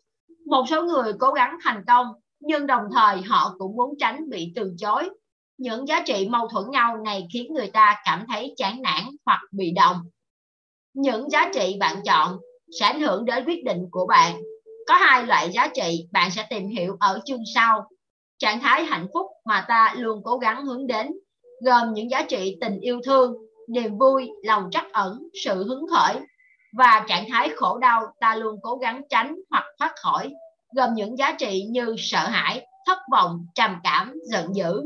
một 0.46 0.66
số 0.70 0.84
người 0.84 1.14
cố 1.20 1.32
gắng 1.32 1.58
thành 1.64 1.84
công 1.88 2.08
nhưng 2.40 2.68
đồng 2.68 2.84
thời 2.94 3.22
họ 3.22 3.56
cũng 3.58 3.76
muốn 3.76 3.94
tránh 4.00 4.30
bị 4.30 4.54
từ 4.56 4.74
chối 4.78 5.10
những 5.58 5.88
giá 5.88 6.04
trị 6.06 6.28
mâu 6.30 6.48
thuẫn 6.48 6.72
nhau 6.72 6.98
này 7.06 7.28
khiến 7.34 7.54
người 7.54 7.68
ta 7.68 8.02
cảm 8.06 8.26
thấy 8.28 8.54
chán 8.58 8.82
nản 8.82 9.04
hoặc 9.26 9.42
bị 9.52 9.72
động 9.72 9.98
những 10.94 11.30
giá 11.30 11.52
trị 11.54 11.78
bạn 11.80 11.96
chọn 12.06 12.38
sẽ 12.80 12.86
ảnh 12.86 13.02
hưởng 13.02 13.26
đến 13.26 13.46
quyết 13.46 13.64
định 13.64 13.88
của 13.92 14.06
bạn. 14.08 14.42
Có 14.88 14.96
hai 14.96 15.26
loại 15.26 15.52
giá 15.52 15.68
trị 15.76 16.08
bạn 16.12 16.32
sẽ 16.32 16.48
tìm 16.50 16.68
hiểu 16.68 16.98
ở 17.00 17.20
chương 17.26 17.44
sau. 17.56 17.88
Trạng 18.40 18.60
thái 18.60 18.84
hạnh 18.84 19.08
phúc 19.14 19.28
mà 19.46 19.66
ta 19.68 19.94
luôn 19.98 20.22
cố 20.24 20.38
gắng 20.38 20.66
hướng 20.66 20.88
đến, 20.88 21.12
gồm 21.66 21.94
những 21.94 22.12
giá 22.12 22.24
trị 22.24 22.58
tình 22.62 22.80
yêu 22.80 23.02
thương, 23.06 23.36
niềm 23.68 23.98
vui, 23.98 24.32
lòng 24.44 24.70
trắc 24.72 24.92
ẩn, 24.92 25.28
sự 25.44 25.64
hứng 25.68 25.86
khởi 25.88 26.16
và 26.78 27.06
trạng 27.08 27.26
thái 27.30 27.50
khổ 27.56 27.78
đau 27.78 28.14
ta 28.20 28.36
luôn 28.36 28.60
cố 28.62 28.76
gắng 28.76 29.02
tránh 29.10 29.36
hoặc 29.50 29.64
thoát 29.80 29.94
khỏi, 29.96 30.34
gồm 30.76 30.94
những 30.94 31.18
giá 31.18 31.36
trị 31.40 31.64
như 31.70 31.96
sợ 31.98 32.28
hãi, 32.28 32.68
thất 32.86 32.98
vọng, 33.12 33.46
trầm 33.56 33.80
cảm, 33.84 34.14
giận 34.24 34.56
dữ. 34.56 34.82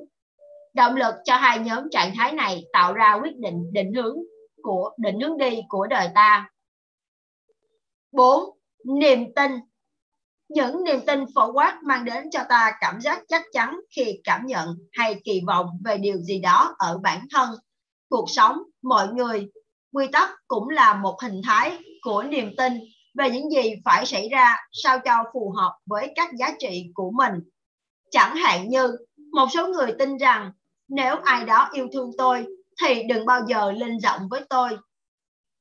Động 0.73 0.95
lực 0.95 1.15
cho 1.25 1.37
hai 1.37 1.59
nhóm 1.59 1.89
trạng 1.91 2.15
thái 2.15 2.31
này 2.31 2.63
tạo 2.73 2.93
ra 2.93 3.19
quyết 3.23 3.37
định 3.37 3.73
định 3.73 3.93
hướng 3.93 4.17
của 4.61 4.91
định 4.97 5.19
hướng 5.19 5.37
đi 5.37 5.61
của 5.69 5.87
đời 5.87 6.09
ta 6.15 6.49
4. 8.11 8.49
Niềm 8.85 9.33
tin 9.35 9.51
những 10.49 10.83
niềm 10.83 10.99
tin 11.07 11.19
phổ 11.35 11.51
quát 11.51 11.79
mang 11.83 12.05
đến 12.05 12.23
cho 12.31 12.39
ta 12.49 12.71
cảm 12.81 13.01
giác 13.01 13.21
chắc 13.27 13.43
chắn 13.51 13.79
khi 13.95 14.19
cảm 14.23 14.45
nhận 14.45 14.75
hay 14.91 15.21
kỳ 15.23 15.41
vọng 15.47 15.67
về 15.85 15.97
điều 15.97 16.17
gì 16.17 16.39
đó 16.39 16.75
ở 16.77 16.97
bản 16.97 17.27
thân, 17.31 17.49
cuộc 18.09 18.25
sống, 18.27 18.57
mọi 18.81 19.07
người. 19.07 19.49
Quy 19.93 20.07
tắc 20.11 20.29
cũng 20.47 20.69
là 20.69 20.93
một 20.93 21.21
hình 21.21 21.41
thái 21.43 21.79
của 22.01 22.23
niềm 22.23 22.55
tin 22.57 22.73
về 23.13 23.29
những 23.29 23.49
gì 23.49 23.73
phải 23.85 24.05
xảy 24.05 24.29
ra 24.29 24.57
sao 24.71 24.99
cho 24.99 25.23
phù 25.33 25.53
hợp 25.57 25.77
với 25.85 26.11
các 26.15 26.29
giá 26.39 26.51
trị 26.59 26.91
của 26.93 27.11
mình. 27.11 27.33
Chẳng 28.11 28.35
hạn 28.35 28.69
như 28.69 28.97
một 29.31 29.47
số 29.53 29.67
người 29.67 29.93
tin 29.99 30.17
rằng 30.17 30.51
nếu 30.87 31.15
ai 31.23 31.45
đó 31.45 31.69
yêu 31.73 31.87
thương 31.93 32.11
tôi 32.17 32.45
thì 32.81 33.03
đừng 33.03 33.25
bao 33.25 33.41
giờ 33.47 33.71
lên 33.71 33.99
giọng 33.99 34.21
với 34.29 34.41
tôi. 34.49 34.77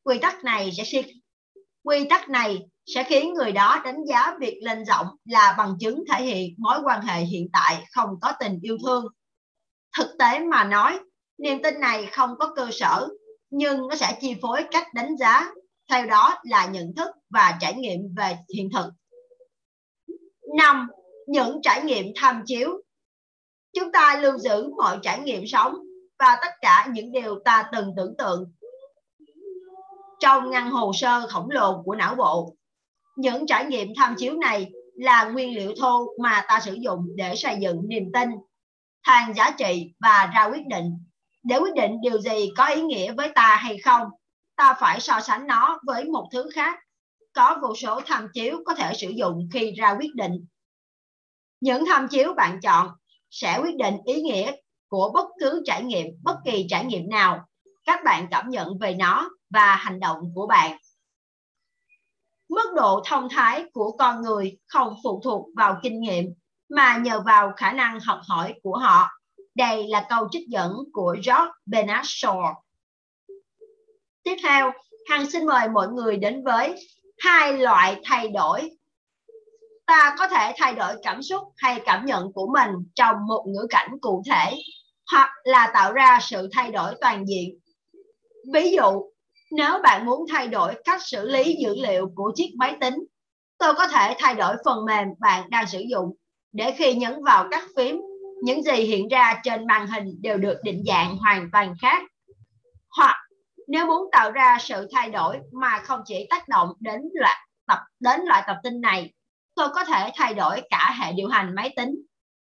Quy 0.04 0.18
tắc 0.18 0.44
này 0.44 0.70
sẽ 0.72 1.02
Quy 1.82 2.06
tắc 2.08 2.28
này 2.28 2.66
sẽ 2.86 3.04
khiến 3.04 3.34
người 3.34 3.52
đó 3.52 3.80
đánh 3.84 4.04
giá 4.04 4.36
việc 4.40 4.58
lên 4.62 4.84
giọng 4.84 5.06
là 5.24 5.54
bằng 5.58 5.74
chứng 5.80 6.04
thể 6.12 6.24
hiện 6.24 6.54
mối 6.58 6.78
quan 6.84 7.02
hệ 7.02 7.20
hiện 7.20 7.48
tại 7.52 7.84
không 7.92 8.08
có 8.20 8.32
tình 8.40 8.58
yêu 8.62 8.76
thương. 8.86 9.06
Thực 9.98 10.16
tế 10.18 10.38
mà 10.38 10.64
nói, 10.64 10.98
niềm 11.38 11.62
tin 11.62 11.80
này 11.80 12.06
không 12.12 12.30
có 12.38 12.52
cơ 12.56 12.68
sở, 12.72 13.08
nhưng 13.50 13.88
nó 13.88 13.96
sẽ 13.96 14.18
chi 14.20 14.34
phối 14.42 14.64
cách 14.70 14.86
đánh 14.94 15.16
giá, 15.16 15.50
theo 15.90 16.06
đó 16.06 16.38
là 16.42 16.66
nhận 16.66 16.94
thức 16.96 17.08
và 17.30 17.58
trải 17.60 17.74
nghiệm 17.74 18.00
về 18.16 18.36
hiện 18.54 18.68
thực. 18.74 18.90
5. 20.56 20.88
Những 21.26 21.60
trải 21.62 21.82
nghiệm 21.82 22.06
tham 22.16 22.42
chiếu 22.46 22.70
Chúng 23.72 23.92
ta 23.92 24.18
lưu 24.22 24.38
giữ 24.38 24.68
mọi 24.76 24.98
trải 25.02 25.20
nghiệm 25.20 25.46
sống, 25.46 25.74
và 26.18 26.38
tất 26.42 26.50
cả 26.60 26.88
những 26.92 27.12
điều 27.12 27.40
ta 27.44 27.68
từng 27.72 27.92
tưởng 27.96 28.14
tượng 28.18 28.52
trong 30.20 30.50
ngăn 30.50 30.70
hồ 30.70 30.92
sơ 30.94 31.26
khổng 31.28 31.50
lồ 31.50 31.82
của 31.82 31.94
não 31.94 32.14
bộ. 32.14 32.56
Những 33.16 33.46
trải 33.46 33.64
nghiệm 33.64 33.88
tham 33.96 34.14
chiếu 34.18 34.34
này 34.34 34.70
là 34.94 35.24
nguyên 35.24 35.56
liệu 35.56 35.72
thô 35.80 36.06
mà 36.22 36.44
ta 36.48 36.60
sử 36.60 36.74
dụng 36.74 37.06
để 37.16 37.36
xây 37.36 37.56
dựng 37.60 37.88
niềm 37.88 38.04
tin, 38.12 38.28
hàng 39.02 39.34
giá 39.34 39.50
trị 39.58 39.92
và 40.00 40.30
ra 40.34 40.44
quyết 40.44 40.66
định. 40.66 40.98
Để 41.42 41.56
quyết 41.58 41.74
định 41.74 42.00
điều 42.02 42.20
gì 42.20 42.50
có 42.56 42.66
ý 42.66 42.82
nghĩa 42.82 43.12
với 43.12 43.28
ta 43.34 43.56
hay 43.56 43.78
không, 43.78 44.08
ta 44.56 44.74
phải 44.80 45.00
so 45.00 45.20
sánh 45.20 45.46
nó 45.46 45.80
với 45.86 46.04
một 46.04 46.28
thứ 46.32 46.50
khác. 46.54 46.78
Có 47.32 47.58
vô 47.62 47.74
số 47.74 48.00
tham 48.06 48.28
chiếu 48.34 48.58
có 48.66 48.74
thể 48.74 48.94
sử 48.94 49.08
dụng 49.08 49.48
khi 49.52 49.72
ra 49.72 49.96
quyết 50.00 50.14
định. 50.14 50.46
Những 51.60 51.84
tham 51.86 52.08
chiếu 52.08 52.34
bạn 52.34 52.60
chọn 52.60 52.88
sẽ 53.30 53.60
quyết 53.62 53.76
định 53.76 53.94
ý 54.04 54.22
nghĩa 54.22 54.52
của 54.88 55.10
bất 55.14 55.26
cứ 55.40 55.62
trải 55.66 55.82
nghiệm, 55.84 56.06
bất 56.22 56.36
kỳ 56.44 56.66
trải 56.68 56.84
nghiệm 56.84 57.08
nào 57.08 57.46
các 57.84 58.00
bạn 58.04 58.26
cảm 58.30 58.48
nhận 58.50 58.78
về 58.78 58.94
nó 58.94 59.30
và 59.50 59.76
hành 59.76 60.00
động 60.00 60.18
của 60.34 60.46
bạn. 60.46 60.76
Mức 62.48 62.72
độ 62.76 63.02
thông 63.06 63.28
thái 63.28 63.64
của 63.72 63.96
con 63.98 64.22
người 64.22 64.58
không 64.66 64.96
phụ 65.04 65.20
thuộc 65.24 65.46
vào 65.56 65.76
kinh 65.82 66.00
nghiệm 66.00 66.34
mà 66.68 66.96
nhờ 66.96 67.20
vào 67.20 67.52
khả 67.56 67.72
năng 67.72 68.00
học 68.00 68.20
hỏi 68.28 68.54
của 68.62 68.76
họ. 68.76 69.08
Đây 69.54 69.88
là 69.88 70.06
câu 70.08 70.28
trích 70.30 70.48
dẫn 70.48 70.72
của 70.92 71.16
George 71.26 71.52
Bernard 71.66 72.08
Shaw. 72.08 72.54
Tiếp 74.22 74.36
theo, 74.42 74.72
Hằng 75.10 75.30
xin 75.30 75.46
mời 75.46 75.68
mọi 75.68 75.88
người 75.88 76.16
đến 76.16 76.44
với 76.44 76.74
hai 77.18 77.58
loại 77.58 78.00
thay 78.04 78.28
đổi. 78.28 78.70
Ta 79.86 80.14
có 80.18 80.28
thể 80.28 80.52
thay 80.58 80.74
đổi 80.74 80.94
cảm 81.02 81.22
xúc 81.22 81.42
hay 81.56 81.80
cảm 81.84 82.06
nhận 82.06 82.32
của 82.32 82.46
mình 82.52 82.70
trong 82.94 83.16
một 83.26 83.44
ngữ 83.46 83.66
cảnh 83.70 83.90
cụ 84.00 84.22
thể 84.30 84.56
hoặc 85.12 85.30
là 85.44 85.70
tạo 85.74 85.92
ra 85.92 86.18
sự 86.22 86.48
thay 86.52 86.70
đổi 86.70 86.94
toàn 87.00 87.24
diện. 87.26 87.58
Ví 88.54 88.70
dụ, 88.76 89.02
nếu 89.50 89.78
bạn 89.82 90.06
muốn 90.06 90.24
thay 90.30 90.48
đổi 90.48 90.74
cách 90.84 91.00
xử 91.04 91.28
lý 91.28 91.56
dữ 91.62 91.74
liệu 91.82 92.10
của 92.14 92.32
chiếc 92.34 92.54
máy 92.58 92.76
tính, 92.80 92.94
tôi 93.58 93.74
có 93.74 93.86
thể 93.86 94.14
thay 94.18 94.34
đổi 94.34 94.56
phần 94.64 94.84
mềm 94.84 95.08
bạn 95.20 95.50
đang 95.50 95.66
sử 95.66 95.78
dụng 95.90 96.16
để 96.52 96.74
khi 96.78 96.94
nhấn 96.94 97.24
vào 97.24 97.48
các 97.50 97.64
phím, 97.76 98.00
những 98.42 98.62
gì 98.62 98.72
hiện 98.72 99.08
ra 99.08 99.40
trên 99.44 99.66
màn 99.66 99.86
hình 99.86 100.22
đều 100.22 100.38
được 100.38 100.56
định 100.62 100.82
dạng 100.86 101.16
hoàn 101.16 101.50
toàn 101.52 101.74
khác. 101.82 102.02
Hoặc 102.96 103.16
nếu 103.68 103.86
muốn 103.86 104.08
tạo 104.12 104.32
ra 104.32 104.58
sự 104.60 104.88
thay 104.92 105.10
đổi 105.10 105.38
mà 105.52 105.78
không 105.78 106.00
chỉ 106.04 106.26
tác 106.30 106.48
động 106.48 106.68
đến 106.80 107.00
loại 107.14 107.36
tập 107.66 107.78
đến 108.00 108.20
loại 108.24 108.42
tập 108.46 108.56
tin 108.62 108.80
này, 108.80 109.12
tôi 109.54 109.68
có 109.74 109.84
thể 109.84 110.10
thay 110.14 110.34
đổi 110.34 110.62
cả 110.70 110.94
hệ 111.00 111.12
điều 111.12 111.28
hành 111.28 111.54
máy 111.54 111.72
tính. 111.76 111.94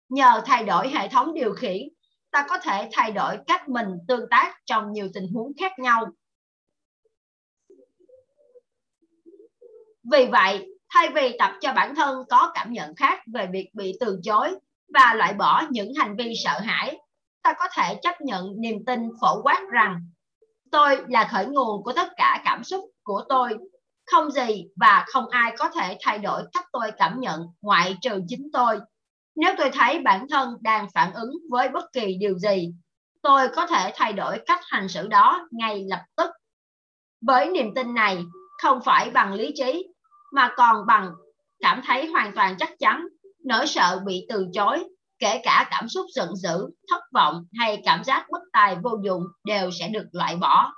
Nhờ 0.09 0.43
thay 0.47 0.65
đổi 0.65 0.89
hệ 0.89 1.09
thống 1.09 1.35
điều 1.35 1.53
khiển, 1.53 1.89
ta 2.31 2.47
có 2.49 2.59
thể 2.59 2.89
thay 2.93 3.13
đổi 3.13 3.39
cách 3.47 3.69
mình 3.69 3.89
tương 4.09 4.29
tác 4.31 4.55
trong 4.67 4.93
nhiều 4.93 5.09
tình 5.15 5.33
huống 5.33 5.53
khác 5.61 5.73
nhau 5.79 6.07
Vì 10.13 10.27
vậy, 10.27 10.67
thay 10.95 11.09
vì 11.15 11.37
tập 11.39 11.53
cho 11.61 11.73
bản 11.73 11.95
thân 11.95 12.25
có 12.31 12.51
cảm 12.55 12.73
nhận 12.73 12.95
khác 12.95 13.21
về 13.35 13.49
việc 13.53 13.71
bị 13.73 13.97
từ 14.01 14.21
chối 14.23 14.55
và 14.95 15.15
loại 15.15 15.35
bỏ 15.35 15.63
những 15.71 15.95
hành 15.95 16.17
vi 16.17 16.33
sợ 16.45 16.61
hãi, 16.61 16.99
ta 17.43 17.53
có 17.59 17.65
thể 17.73 17.99
chấp 18.03 18.21
nhận 18.21 18.61
niềm 18.61 18.85
tin 18.87 19.09
phổ 19.21 19.43
quát 19.43 19.63
rằng 19.71 20.01
tôi 20.73 20.99
là 21.09 21.29
khởi 21.33 21.47
nguồn 21.47 21.83
của 21.83 21.93
tất 21.93 22.09
cả 22.17 22.43
cảm 22.45 22.65
xúc 22.65 22.85
của 23.03 23.25
tôi, 23.29 23.57
không 24.07 24.31
gì 24.31 24.65
và 24.77 25.05
không 25.09 25.29
ai 25.29 25.53
có 25.59 25.69
thể 25.69 25.99
thay 26.01 26.19
đổi 26.19 26.43
cách 26.53 26.65
tôi 26.73 26.93
cảm 26.99 27.21
nhận 27.21 27.41
ngoại 27.63 27.97
trừ 28.01 28.21
chính 28.29 28.49
tôi. 28.53 28.81
Nếu 29.37 29.55
tôi 29.59 29.71
thấy 29.71 29.99
bản 29.99 30.27
thân 30.31 30.57
đang 30.61 30.87
phản 30.95 31.13
ứng 31.13 31.33
với 31.51 31.69
bất 31.69 31.85
kỳ 31.93 32.17
điều 32.21 32.39
gì, 32.39 32.73
tôi 33.23 33.49
có 33.49 33.67
thể 33.67 33.93
thay 33.95 34.13
đổi 34.13 34.41
cách 34.47 34.61
hành 34.69 34.89
xử 34.89 35.07
đó 35.07 35.49
ngay 35.51 35.85
lập 35.89 36.05
tức. 36.17 36.31
Với 37.21 37.51
niềm 37.51 37.75
tin 37.75 37.95
này, 37.95 38.19
không 38.63 38.81
phải 38.85 39.11
bằng 39.11 39.35
lý 39.35 39.53
trí 39.57 39.87
mà 40.33 40.51
còn 40.57 40.87
bằng 40.87 41.13
cảm 41.61 41.83
thấy 41.87 42.07
hoàn 42.07 42.35
toàn 42.35 42.57
chắc 42.59 42.71
chắn, 42.79 43.09
nỗi 43.45 43.67
sợ 43.67 44.03
bị 44.07 44.27
từ 44.29 44.47
chối, 44.55 44.85
kể 45.19 45.41
cả 45.45 45.69
cảm 45.71 45.89
xúc 45.89 46.07
giận 46.15 46.37
dữ, 46.37 46.71
thất 46.91 47.03
vọng 47.15 47.45
hay 47.59 47.83
cảm 47.85 48.05
giác 48.05 48.27
bất 48.31 48.43
tài 48.53 48.77
vô 48.83 48.91
dụng 49.05 49.23
đều 49.45 49.71
sẽ 49.71 49.89
được 49.89 50.07
loại 50.13 50.37
bỏ. 50.37 50.73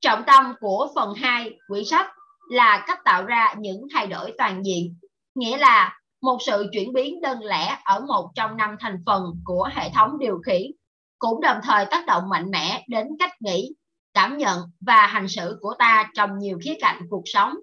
Trọng 0.00 0.22
tâm 0.26 0.54
của 0.60 0.88
phần 0.94 1.14
2 1.14 1.52
quyển 1.68 1.84
sách 1.84 2.06
là 2.50 2.84
cách 2.86 2.98
tạo 3.04 3.24
ra 3.24 3.54
những 3.58 3.86
thay 3.94 4.06
đổi 4.06 4.32
toàn 4.38 4.62
diện, 4.64 4.98
nghĩa 5.34 5.56
là 5.56 5.98
một 6.22 6.38
sự 6.46 6.66
chuyển 6.72 6.92
biến 6.92 7.20
đơn 7.20 7.38
lẻ 7.42 7.78
ở 7.84 8.00
một 8.00 8.30
trong 8.34 8.56
năm 8.56 8.76
thành 8.80 9.02
phần 9.06 9.22
của 9.44 9.68
hệ 9.72 9.90
thống 9.94 10.18
điều 10.18 10.40
khiển, 10.46 10.62
cũng 11.18 11.40
đồng 11.40 11.58
thời 11.62 11.86
tác 11.86 12.06
động 12.06 12.28
mạnh 12.28 12.50
mẽ 12.50 12.84
đến 12.88 13.06
cách 13.18 13.32
nghĩ, 13.40 13.74
cảm 14.14 14.36
nhận 14.38 14.60
và 14.80 15.06
hành 15.06 15.28
xử 15.28 15.58
của 15.60 15.74
ta 15.78 16.10
trong 16.14 16.38
nhiều 16.38 16.58
khía 16.62 16.74
cạnh 16.80 17.00
cuộc 17.10 17.22
sống. 17.24 17.54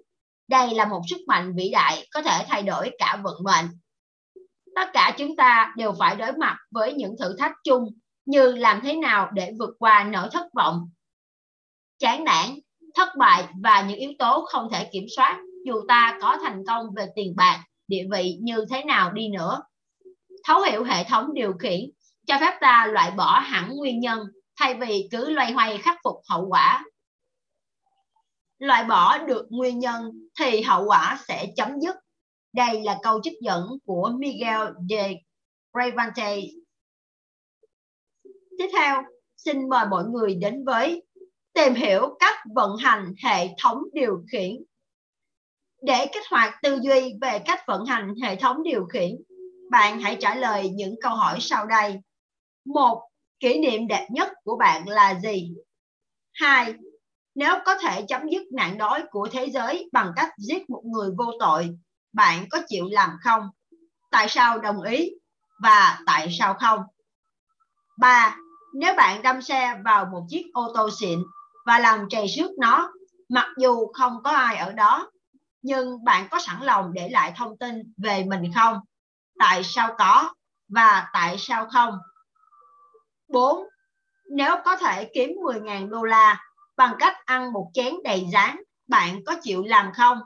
Đây 0.48 0.74
là 0.74 0.86
một 0.86 1.00
sức 1.10 1.20
mạnh 1.26 1.54
vĩ 1.56 1.70
đại 1.70 2.08
có 2.14 2.22
thể 2.22 2.44
thay 2.48 2.62
đổi 2.62 2.90
cả 2.98 3.18
vận 3.22 3.42
mệnh. 3.44 3.66
Tất 4.74 4.90
cả 4.92 5.14
chúng 5.18 5.36
ta 5.36 5.74
đều 5.76 5.92
phải 5.98 6.16
đối 6.16 6.32
mặt 6.32 6.56
với 6.70 6.92
những 6.92 7.16
thử 7.18 7.36
thách 7.38 7.52
chung 7.64 7.88
như 8.24 8.52
làm 8.52 8.80
thế 8.82 8.96
nào 8.96 9.30
để 9.32 9.52
vượt 9.58 9.70
qua 9.78 10.04
nỗi 10.04 10.28
thất 10.32 10.46
vọng, 10.54 10.90
chán 11.98 12.24
nản, 12.24 12.58
thất 12.94 13.08
bại 13.18 13.48
và 13.62 13.82
những 13.82 13.98
yếu 13.98 14.12
tố 14.18 14.44
không 14.48 14.68
thể 14.72 14.88
kiểm 14.92 15.06
soát 15.16 15.40
dù 15.66 15.74
ta 15.88 16.18
có 16.22 16.38
thành 16.42 16.62
công 16.66 16.86
về 16.96 17.06
tiền 17.14 17.36
bạc, 17.36 17.64
địa 17.88 18.04
vị 18.12 18.38
như 18.42 18.64
thế 18.70 18.84
nào 18.84 19.12
đi 19.12 19.28
nữa. 19.28 19.62
Thấu 20.44 20.60
hiểu 20.60 20.84
hệ 20.84 21.04
thống 21.04 21.34
điều 21.34 21.52
khiển 21.52 21.80
cho 22.26 22.38
phép 22.40 22.58
ta 22.60 22.86
loại 22.86 23.10
bỏ 23.10 23.38
hẳn 23.38 23.76
nguyên 23.76 24.00
nhân 24.00 24.20
thay 24.62 24.74
vì 24.74 25.08
cứ 25.10 25.30
loay 25.30 25.52
hoay 25.52 25.78
khắc 25.78 25.98
phục 26.04 26.16
hậu 26.28 26.46
quả. 26.48 26.84
Loại 28.58 28.84
bỏ 28.84 29.18
được 29.18 29.46
nguyên 29.50 29.78
nhân 29.78 30.12
thì 30.38 30.60
hậu 30.60 30.84
quả 30.86 31.18
sẽ 31.28 31.46
chấm 31.56 31.80
dứt. 31.80 31.96
Đây 32.52 32.82
là 32.82 32.98
câu 33.02 33.20
trích 33.22 33.40
dẫn 33.40 33.68
của 33.84 34.12
Miguel 34.18 34.60
de 34.90 35.14
Bravante. 35.72 36.36
Tiếp 38.58 38.68
theo, 38.72 39.02
xin 39.36 39.68
mời 39.68 39.86
mọi 39.90 40.04
người 40.04 40.34
đến 40.34 40.64
với 40.64 41.02
tìm 41.52 41.74
hiểu 41.74 42.16
cách 42.18 42.38
vận 42.54 42.76
hành 42.76 43.14
hệ 43.24 43.48
thống 43.62 43.82
điều 43.92 44.24
khiển. 44.32 44.62
Để 45.82 46.06
kích 46.12 46.26
hoạt 46.30 46.54
tư 46.62 46.78
duy 46.82 47.14
về 47.20 47.38
cách 47.38 47.60
vận 47.66 47.84
hành 47.84 48.14
hệ 48.22 48.36
thống 48.36 48.62
điều 48.62 48.84
khiển, 48.84 49.10
bạn 49.70 50.00
hãy 50.00 50.16
trả 50.20 50.34
lời 50.34 50.70
những 50.70 50.94
câu 51.02 51.14
hỏi 51.14 51.38
sau 51.40 51.66
đây. 51.66 52.00
Một, 52.64 53.11
kỷ 53.42 53.58
niệm 53.58 53.86
đẹp 53.88 54.06
nhất 54.10 54.32
của 54.44 54.56
bạn 54.56 54.88
là 54.88 55.20
gì? 55.20 55.54
Hai, 56.34 56.74
nếu 57.34 57.54
có 57.64 57.74
thể 57.78 58.02
chấm 58.08 58.28
dứt 58.28 58.42
nạn 58.52 58.78
đói 58.78 59.04
của 59.10 59.28
thế 59.32 59.50
giới 59.50 59.88
bằng 59.92 60.12
cách 60.16 60.30
giết 60.38 60.70
một 60.70 60.82
người 60.84 61.10
vô 61.18 61.32
tội, 61.40 61.78
bạn 62.12 62.46
có 62.50 62.58
chịu 62.68 62.88
làm 62.90 63.10
không? 63.24 63.42
Tại 64.10 64.28
sao 64.28 64.58
đồng 64.58 64.82
ý? 64.82 65.10
Và 65.62 65.98
tại 66.06 66.28
sao 66.38 66.54
không? 66.54 66.80
Ba, 67.98 68.36
nếu 68.74 68.94
bạn 68.94 69.22
đâm 69.22 69.42
xe 69.42 69.74
vào 69.84 70.04
một 70.12 70.26
chiếc 70.28 70.46
ô 70.52 70.72
tô 70.74 70.90
xịn 71.00 71.18
và 71.66 71.78
làm 71.78 72.06
trầy 72.10 72.28
xước 72.28 72.50
nó, 72.58 72.92
mặc 73.28 73.48
dù 73.58 73.92
không 73.92 74.22
có 74.24 74.30
ai 74.30 74.56
ở 74.56 74.72
đó, 74.72 75.10
nhưng 75.62 76.04
bạn 76.04 76.28
có 76.30 76.38
sẵn 76.40 76.62
lòng 76.62 76.92
để 76.92 77.08
lại 77.08 77.32
thông 77.36 77.58
tin 77.58 77.92
về 77.96 78.24
mình 78.24 78.52
không? 78.54 78.78
Tại 79.38 79.62
sao 79.64 79.94
có? 79.98 80.34
Và 80.68 81.10
tại 81.12 81.36
sao 81.38 81.68
không? 81.72 81.98
4. 83.32 83.64
Nếu 84.30 84.56
có 84.64 84.76
thể 84.76 85.10
kiếm 85.14 85.30
10.000 85.30 85.88
đô 85.88 86.02
la 86.02 86.40
bằng 86.76 86.94
cách 86.98 87.16
ăn 87.24 87.52
một 87.52 87.70
chén 87.74 87.94
đầy 88.04 88.26
rán, 88.32 88.56
bạn 88.88 89.24
có 89.24 89.36
chịu 89.42 89.62
làm 89.66 89.92
không? 89.92 90.18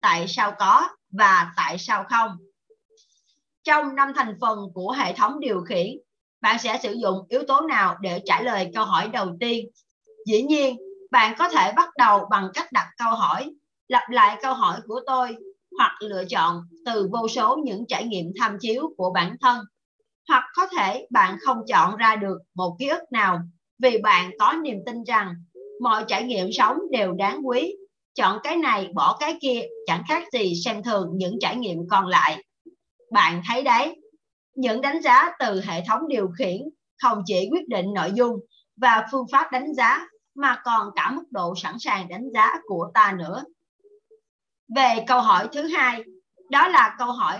Tại 0.00 0.28
sao 0.28 0.52
có 0.58 0.88
và 1.10 1.52
tại 1.56 1.78
sao 1.78 2.04
không? 2.10 2.36
Trong 3.64 3.94
năm 3.94 4.12
thành 4.16 4.34
phần 4.40 4.58
của 4.74 4.92
hệ 4.92 5.12
thống 5.12 5.40
điều 5.40 5.60
khiển, 5.60 5.86
bạn 6.40 6.58
sẽ 6.58 6.78
sử 6.82 6.92
dụng 6.92 7.26
yếu 7.28 7.42
tố 7.48 7.60
nào 7.60 7.96
để 8.00 8.22
trả 8.24 8.40
lời 8.40 8.70
câu 8.74 8.84
hỏi 8.84 9.08
đầu 9.08 9.36
tiên? 9.40 9.68
Dĩ 10.26 10.42
nhiên, 10.42 10.76
bạn 11.10 11.34
có 11.38 11.48
thể 11.48 11.72
bắt 11.72 11.88
đầu 11.98 12.26
bằng 12.30 12.48
cách 12.54 12.72
đặt 12.72 12.88
câu 12.96 13.14
hỏi, 13.14 13.50
lặp 13.88 14.10
lại 14.10 14.38
câu 14.42 14.54
hỏi 14.54 14.80
của 14.86 15.00
tôi 15.06 15.36
hoặc 15.78 15.96
lựa 16.00 16.24
chọn 16.24 16.62
từ 16.86 17.08
vô 17.12 17.28
số 17.28 17.56
những 17.64 17.84
trải 17.88 18.04
nghiệm 18.04 18.32
tham 18.40 18.56
chiếu 18.60 18.94
của 18.96 19.10
bản 19.10 19.36
thân 19.40 19.64
hoặc 20.28 20.44
có 20.54 20.66
thể 20.66 21.06
bạn 21.10 21.38
không 21.40 21.58
chọn 21.68 21.96
ra 21.96 22.16
được 22.16 22.38
một 22.54 22.76
ký 22.78 22.88
ức 22.88 23.12
nào 23.12 23.40
vì 23.78 23.98
bạn 23.98 24.30
có 24.38 24.52
niềm 24.52 24.78
tin 24.86 25.02
rằng 25.02 25.34
mọi 25.80 26.04
trải 26.08 26.24
nghiệm 26.24 26.52
sống 26.52 26.78
đều 26.90 27.12
đáng 27.12 27.46
quý. 27.46 27.76
Chọn 28.14 28.38
cái 28.42 28.56
này, 28.56 28.90
bỏ 28.94 29.16
cái 29.20 29.38
kia, 29.40 29.62
chẳng 29.86 30.02
khác 30.08 30.24
gì 30.32 30.52
xem 30.64 30.82
thường 30.82 31.10
những 31.14 31.38
trải 31.40 31.56
nghiệm 31.56 31.88
còn 31.90 32.06
lại. 32.06 32.44
Bạn 33.12 33.42
thấy 33.48 33.62
đấy, 33.62 34.00
những 34.54 34.80
đánh 34.80 35.02
giá 35.02 35.32
từ 35.38 35.60
hệ 35.64 35.82
thống 35.88 36.08
điều 36.08 36.28
khiển 36.38 36.62
không 37.02 37.22
chỉ 37.26 37.48
quyết 37.52 37.68
định 37.68 37.86
nội 37.94 38.12
dung 38.14 38.36
và 38.76 39.06
phương 39.12 39.26
pháp 39.32 39.52
đánh 39.52 39.74
giá 39.74 40.06
mà 40.34 40.60
còn 40.64 40.90
cả 40.96 41.10
mức 41.10 41.24
độ 41.30 41.54
sẵn 41.62 41.78
sàng 41.78 42.08
đánh 42.08 42.30
giá 42.34 42.54
của 42.66 42.90
ta 42.94 43.14
nữa. 43.18 43.44
Về 44.76 45.04
câu 45.06 45.20
hỏi 45.20 45.48
thứ 45.52 45.66
hai, 45.66 46.02
đó 46.50 46.68
là 46.68 46.94
câu 46.98 47.12
hỏi 47.12 47.38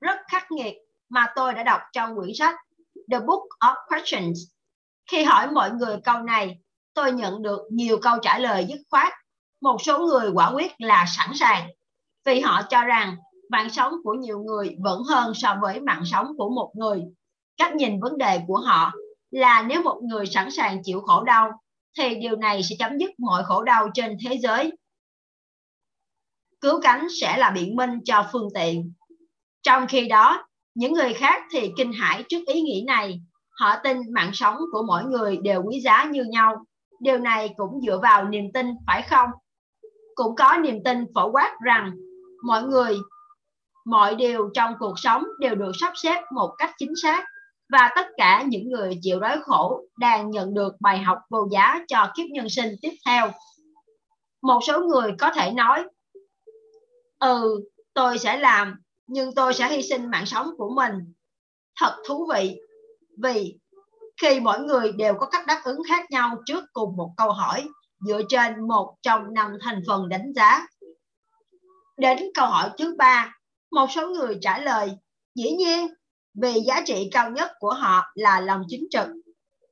rất 0.00 0.18
khắc 0.28 0.52
nghiệt 0.52 0.74
mà 1.08 1.26
tôi 1.36 1.54
đã 1.54 1.62
đọc 1.62 1.80
trong 1.92 2.16
quyển 2.16 2.34
sách 2.34 2.54
The 3.10 3.20
Book 3.20 3.42
of 3.60 3.74
Questions. 3.88 4.38
Khi 5.10 5.24
hỏi 5.24 5.50
mọi 5.50 5.70
người 5.70 5.96
câu 6.04 6.22
này, 6.22 6.58
tôi 6.94 7.12
nhận 7.12 7.42
được 7.42 7.60
nhiều 7.70 7.98
câu 8.02 8.18
trả 8.22 8.38
lời 8.38 8.66
dứt 8.68 8.80
khoát. 8.90 9.12
Một 9.60 9.82
số 9.82 9.98
người 9.98 10.30
quả 10.34 10.52
quyết 10.54 10.72
là 10.78 11.04
sẵn 11.16 11.30
sàng, 11.34 11.68
vì 12.24 12.40
họ 12.40 12.62
cho 12.62 12.84
rằng 12.84 13.16
mạng 13.50 13.70
sống 13.70 13.94
của 14.04 14.14
nhiều 14.14 14.38
người 14.38 14.76
vẫn 14.80 15.02
hơn 15.02 15.34
so 15.34 15.58
với 15.62 15.80
mạng 15.80 16.02
sống 16.04 16.26
của 16.38 16.50
một 16.50 16.72
người. 16.74 17.02
Cách 17.56 17.74
nhìn 17.74 18.00
vấn 18.00 18.18
đề 18.18 18.40
của 18.46 18.56
họ 18.56 18.92
là 19.30 19.62
nếu 19.62 19.82
một 19.82 20.00
người 20.02 20.26
sẵn 20.26 20.50
sàng 20.50 20.82
chịu 20.84 21.00
khổ 21.00 21.24
đau, 21.24 21.62
thì 21.98 22.14
điều 22.14 22.36
này 22.36 22.62
sẽ 22.62 22.76
chấm 22.78 22.98
dứt 22.98 23.10
mọi 23.18 23.44
khổ 23.44 23.62
đau 23.62 23.88
trên 23.94 24.16
thế 24.24 24.38
giới. 24.42 24.72
Cứu 26.60 26.80
cánh 26.82 27.06
sẽ 27.20 27.36
là 27.36 27.50
biện 27.50 27.76
minh 27.76 27.98
cho 28.04 28.28
phương 28.32 28.48
tiện. 28.54 28.92
Trong 29.62 29.86
khi 29.86 30.08
đó, 30.08 30.47
những 30.78 30.92
người 30.92 31.14
khác 31.14 31.42
thì 31.50 31.72
kinh 31.76 31.92
hãi 31.92 32.24
trước 32.28 32.38
ý 32.46 32.60
nghĩ 32.60 32.84
này. 32.86 33.20
Họ 33.60 33.76
tin 33.84 33.96
mạng 34.14 34.30
sống 34.32 34.56
của 34.72 34.82
mỗi 34.86 35.04
người 35.04 35.36
đều 35.36 35.62
quý 35.62 35.80
giá 35.80 36.04
như 36.04 36.24
nhau. 36.24 36.64
Điều 37.00 37.18
này 37.18 37.50
cũng 37.56 37.80
dựa 37.86 37.98
vào 38.02 38.28
niềm 38.28 38.44
tin, 38.54 38.66
phải 38.86 39.02
không? 39.02 39.30
Cũng 40.14 40.36
có 40.36 40.56
niềm 40.56 40.78
tin 40.84 41.04
phổ 41.14 41.30
quát 41.30 41.56
rằng 41.64 41.92
mọi 42.44 42.62
người, 42.62 42.96
mọi 43.86 44.14
điều 44.14 44.50
trong 44.54 44.74
cuộc 44.78 44.98
sống 44.98 45.24
đều 45.40 45.54
được 45.54 45.72
sắp 45.80 45.92
xếp 45.96 46.22
một 46.34 46.54
cách 46.58 46.70
chính 46.78 46.92
xác 47.02 47.24
và 47.72 47.90
tất 47.96 48.06
cả 48.16 48.44
những 48.46 48.68
người 48.68 48.98
chịu 49.02 49.20
đói 49.20 49.38
khổ 49.42 49.80
đang 49.98 50.30
nhận 50.30 50.54
được 50.54 50.74
bài 50.80 50.98
học 50.98 51.18
vô 51.30 51.48
giá 51.52 51.84
cho 51.88 52.10
kiếp 52.16 52.26
nhân 52.30 52.48
sinh 52.48 52.74
tiếp 52.82 52.92
theo. 53.06 53.30
Một 54.42 54.60
số 54.66 54.80
người 54.80 55.12
có 55.18 55.30
thể 55.34 55.50
nói, 55.52 55.84
ừ, 57.18 57.64
tôi 57.94 58.18
sẽ 58.18 58.36
làm 58.36 58.74
nhưng 59.08 59.34
tôi 59.34 59.54
sẽ 59.54 59.68
hy 59.68 59.82
sinh 59.82 60.10
mạng 60.10 60.26
sống 60.26 60.50
của 60.58 60.70
mình. 60.74 61.14
Thật 61.80 61.96
thú 62.06 62.28
vị, 62.34 62.60
vì 63.22 63.58
khi 64.22 64.40
mỗi 64.40 64.60
người 64.60 64.92
đều 64.92 65.14
có 65.20 65.26
cách 65.26 65.46
đáp 65.46 65.60
ứng 65.64 65.82
khác 65.88 66.10
nhau 66.10 66.36
trước 66.46 66.64
cùng 66.72 66.96
một 66.96 67.10
câu 67.16 67.32
hỏi 67.32 67.68
dựa 68.00 68.20
trên 68.28 68.68
một 68.68 68.96
trong 69.02 69.34
năm 69.34 69.52
thành 69.62 69.82
phần 69.88 70.08
đánh 70.08 70.32
giá. 70.34 70.66
Đến 71.96 72.18
câu 72.34 72.46
hỏi 72.46 72.70
thứ 72.78 72.94
ba, 72.98 73.34
một 73.70 73.86
số 73.94 74.08
người 74.08 74.38
trả 74.40 74.58
lời, 74.58 74.90
dĩ 75.34 75.50
nhiên, 75.50 75.88
vì 76.34 76.60
giá 76.66 76.82
trị 76.86 77.08
cao 77.12 77.30
nhất 77.30 77.50
của 77.58 77.72
họ 77.72 78.04
là 78.14 78.40
lòng 78.40 78.62
chính 78.68 78.86
trực. 78.90 79.06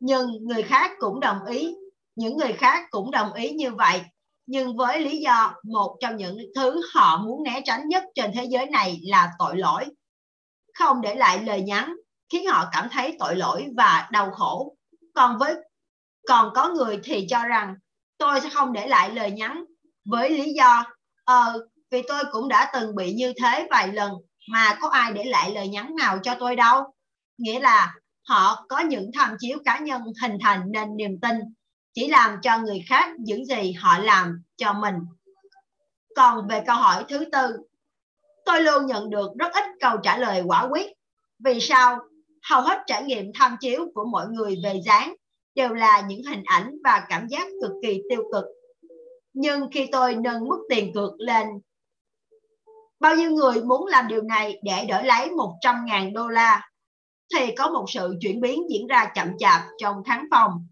Nhưng 0.01 0.31
người 0.43 0.63
khác 0.63 0.91
cũng 0.99 1.21
đồng 1.21 1.45
ý, 1.45 1.75
những 2.15 2.37
người 2.37 2.53
khác 2.53 2.87
cũng 2.91 3.11
đồng 3.11 3.33
ý 3.33 3.51
như 3.51 3.71
vậy 3.75 4.03
nhưng 4.47 4.77
với 4.77 5.01
lý 5.01 5.17
do 5.17 5.55
một 5.65 5.97
trong 6.01 6.17
những 6.17 6.39
thứ 6.57 6.81
họ 6.95 7.23
muốn 7.23 7.43
né 7.43 7.61
tránh 7.65 7.89
nhất 7.89 8.05
trên 8.15 8.31
thế 8.35 8.45
giới 8.45 8.67
này 8.67 9.01
là 9.03 9.31
tội 9.39 9.57
lỗi. 9.57 9.85
Không 10.75 11.01
để 11.01 11.15
lại 11.15 11.43
lời 11.43 11.61
nhắn 11.61 11.97
khiến 12.33 12.47
họ 12.47 12.69
cảm 12.73 12.89
thấy 12.93 13.17
tội 13.19 13.37
lỗi 13.37 13.67
và 13.77 14.09
đau 14.13 14.31
khổ. 14.31 14.77
Còn 15.15 15.39
với, 15.39 15.55
còn 16.29 16.53
có 16.55 16.69
người 16.69 17.01
thì 17.05 17.27
cho 17.31 17.45
rằng, 17.45 17.75
tôi 18.19 18.41
sẽ 18.41 18.49
không 18.51 18.73
để 18.73 18.87
lại 18.87 19.11
lời 19.11 19.31
nhắn 19.31 19.65
với 20.05 20.31
lý 20.31 20.53
do 20.53 20.85
ờ 21.25 21.67
vì 21.91 22.03
tôi 22.09 22.25
cũng 22.33 22.49
đã 22.49 22.71
từng 22.73 22.95
bị 22.95 23.13
như 23.13 23.33
thế 23.43 23.67
vài 23.71 23.93
lần, 23.93 24.13
mà 24.49 24.79
có 24.81 24.89
ai 24.89 25.13
để 25.13 25.25
lại 25.25 25.51
lời 25.51 25.69
nhắn 25.69 25.95
nào 25.97 26.19
cho 26.23 26.37
tôi 26.41 26.57
đâu. 26.57 26.85
Nghĩa 27.39 27.61
là 27.61 27.95
họ 28.29 28.67
có 28.69 28.81
những 28.81 29.11
tham 29.15 29.37
chiếu 29.39 29.59
cá 29.65 29.79
nhân 29.79 30.03
hình 30.23 30.39
thành 30.43 30.63
nên 30.73 30.97
niềm 30.97 31.21
tin 31.23 31.37
chỉ 31.97 32.09
làm 32.09 32.39
cho 32.43 32.59
người 32.59 32.85
khác 32.89 33.11
những 33.19 33.45
gì 33.45 33.73
họ 33.73 33.99
làm 33.99 34.43
cho 34.57 34.73
mình. 34.73 34.95
Còn 36.17 36.49
về 36.49 36.63
câu 36.67 36.77
hỏi 36.77 37.05
thứ 37.09 37.25
tư, 37.33 37.57
tôi 38.45 38.61
luôn 38.61 38.87
nhận 38.87 39.11
được 39.11 39.31
rất 39.39 39.53
ít 39.55 39.65
câu 39.81 39.97
trả 40.03 40.19
lời 40.19 40.43
quả 40.47 40.67
quyết. 40.71 40.87
Vì 41.39 41.61
sao? 41.61 41.99
Hầu 42.43 42.63
hết 42.63 42.79
trải 42.87 43.03
nghiệm 43.03 43.33
tham 43.35 43.57
chiếu 43.61 43.91
của 43.95 44.05
mọi 44.05 44.27
người 44.29 44.57
về 44.65 44.81
dáng 44.85 45.15
đều 45.55 45.75
là 45.75 46.01
những 46.01 46.25
hình 46.25 46.43
ảnh 46.45 46.79
và 46.85 47.07
cảm 47.09 47.29
giác 47.29 47.49
cực 47.63 47.73
kỳ 47.83 48.03
tiêu 48.11 48.23
cực. 48.33 48.45
Nhưng 49.33 49.71
khi 49.73 49.89
tôi 49.93 50.15
nâng 50.15 50.49
mức 50.49 50.67
tiền 50.69 50.93
cược 50.95 51.13
lên, 51.19 51.47
bao 53.01 53.17
nhiêu 53.17 53.31
người 53.31 53.65
muốn 53.65 53.87
làm 53.87 54.09
điều 54.09 54.23
này 54.23 54.61
để 54.63 54.87
đổi 54.89 55.05
lấy 55.05 55.29
100.000 55.29 56.13
đô 56.13 56.29
la, 56.29 56.71
thì 57.35 57.55
có 57.55 57.71
một 57.71 57.85
sự 57.89 58.17
chuyển 58.21 58.41
biến 58.41 58.63
diễn 58.71 58.87
ra 58.87 59.13
chậm 59.15 59.29
chạp 59.39 59.61
trong 59.79 60.05
khán 60.05 60.25
phòng 60.31 60.67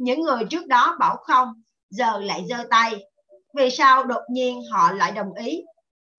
những 0.00 0.22
người 0.22 0.44
trước 0.50 0.66
đó 0.66 0.96
bảo 1.00 1.16
không, 1.16 1.48
giờ 1.90 2.18
lại 2.18 2.44
giơ 2.48 2.64
tay. 2.70 3.04
Vì 3.54 3.70
sao 3.70 4.04
đột 4.04 4.22
nhiên 4.30 4.62
họ 4.72 4.92
lại 4.92 5.12
đồng 5.12 5.34
ý? 5.34 5.62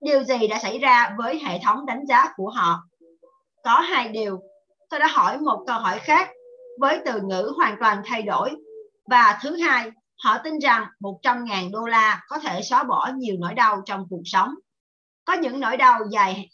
Điều 0.02 0.24
gì 0.24 0.48
đã 0.48 0.60
xảy 0.60 0.80
ra 0.80 1.16
với 1.18 1.40
hệ 1.40 1.60
thống 1.64 1.86
đánh 1.86 2.06
giá 2.06 2.34
của 2.36 2.50
họ? 2.50 2.84
Có 3.64 3.80
hai 3.80 4.10
điều. 4.10 4.40
Tôi 4.90 5.00
đã 5.00 5.08
hỏi 5.08 5.38
một 5.38 5.64
câu 5.68 5.80
hỏi 5.80 6.00
khác 6.00 6.30
với 6.80 7.00
từ 7.06 7.22
ngữ 7.22 7.54
hoàn 7.58 7.76
toàn 7.80 8.02
thay 8.06 8.22
đổi. 8.22 8.52
Và 9.10 9.40
thứ 9.42 9.58
hai, 9.58 9.92
họ 10.24 10.38
tin 10.44 10.60
rằng 10.60 10.86
100.000 11.00 11.72
đô 11.72 11.86
la 11.86 12.24
có 12.28 12.40
thể 12.40 12.62
xóa 12.62 12.84
bỏ 12.84 13.10
nhiều 13.16 13.36
nỗi 13.40 13.54
đau 13.54 13.82
trong 13.86 14.08
cuộc 14.10 14.22
sống. 14.26 14.56
Có 15.26 15.34
những 15.34 15.60
nỗi 15.60 15.78
đau 15.78 16.00
dài, 16.12 16.50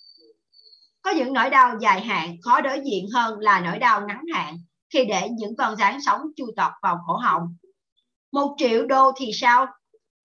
có 1.01 1.11
những 1.11 1.34
nỗi 1.34 1.49
đau 1.49 1.78
dài 1.82 2.01
hạn 2.01 2.36
khó 2.41 2.61
đối 2.61 2.80
diện 2.86 3.07
hơn 3.13 3.39
là 3.39 3.59
nỗi 3.59 3.80
đau 3.80 4.01
ngắn 4.07 4.21
hạn 4.34 4.57
khi 4.93 5.05
để 5.05 5.29
những 5.29 5.55
con 5.55 5.75
rắn 5.75 6.01
sống 6.01 6.21
chui 6.35 6.51
tọt 6.55 6.71
vào 6.81 6.99
cổ 7.07 7.13
họng. 7.13 7.55
Một 8.31 8.55
triệu 8.57 8.85
đô 8.85 9.11
thì 9.17 9.31
sao? 9.33 9.67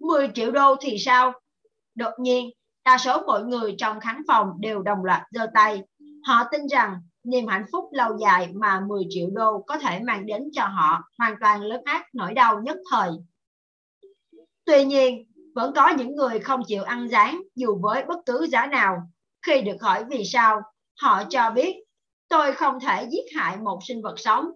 10 0.00 0.30
triệu 0.34 0.50
đô 0.50 0.76
thì 0.80 0.98
sao? 0.98 1.32
Đột 1.94 2.12
nhiên, 2.18 2.50
đa 2.84 2.98
số 2.98 3.22
mọi 3.26 3.44
người 3.44 3.74
trong 3.78 4.00
khán 4.00 4.22
phòng 4.28 4.48
đều 4.60 4.82
đồng 4.82 5.04
loạt 5.04 5.22
giơ 5.30 5.46
tay. 5.54 5.82
Họ 6.26 6.44
tin 6.50 6.66
rằng 6.66 6.96
niềm 7.24 7.46
hạnh 7.46 7.64
phúc 7.72 7.84
lâu 7.92 8.18
dài 8.18 8.48
mà 8.54 8.80
10 8.80 9.04
triệu 9.08 9.28
đô 9.32 9.64
có 9.66 9.78
thể 9.78 10.00
mang 10.00 10.26
đến 10.26 10.42
cho 10.52 10.64
họ 10.66 11.02
hoàn 11.18 11.34
toàn 11.40 11.62
lớn 11.62 11.80
ác 11.84 12.06
nỗi 12.12 12.34
đau 12.34 12.60
nhất 12.62 12.76
thời. 12.90 13.10
Tuy 14.64 14.84
nhiên, 14.84 15.32
vẫn 15.54 15.72
có 15.74 15.88
những 15.88 16.16
người 16.16 16.38
không 16.38 16.62
chịu 16.66 16.82
ăn 16.82 17.08
rán 17.08 17.40
dù 17.54 17.78
với 17.82 18.04
bất 18.04 18.18
cứ 18.26 18.46
giá 18.50 18.66
nào. 18.66 18.96
Khi 19.46 19.62
được 19.62 19.76
hỏi 19.80 20.04
vì 20.04 20.24
sao, 20.24 20.62
họ 21.00 21.24
cho 21.30 21.50
biết 21.50 21.76
tôi 22.32 22.52
không 22.52 22.80
thể 22.80 23.06
giết 23.10 23.24
hại 23.36 23.56
một 23.56 23.78
sinh 23.88 24.02
vật 24.02 24.14
sống. 24.16 24.50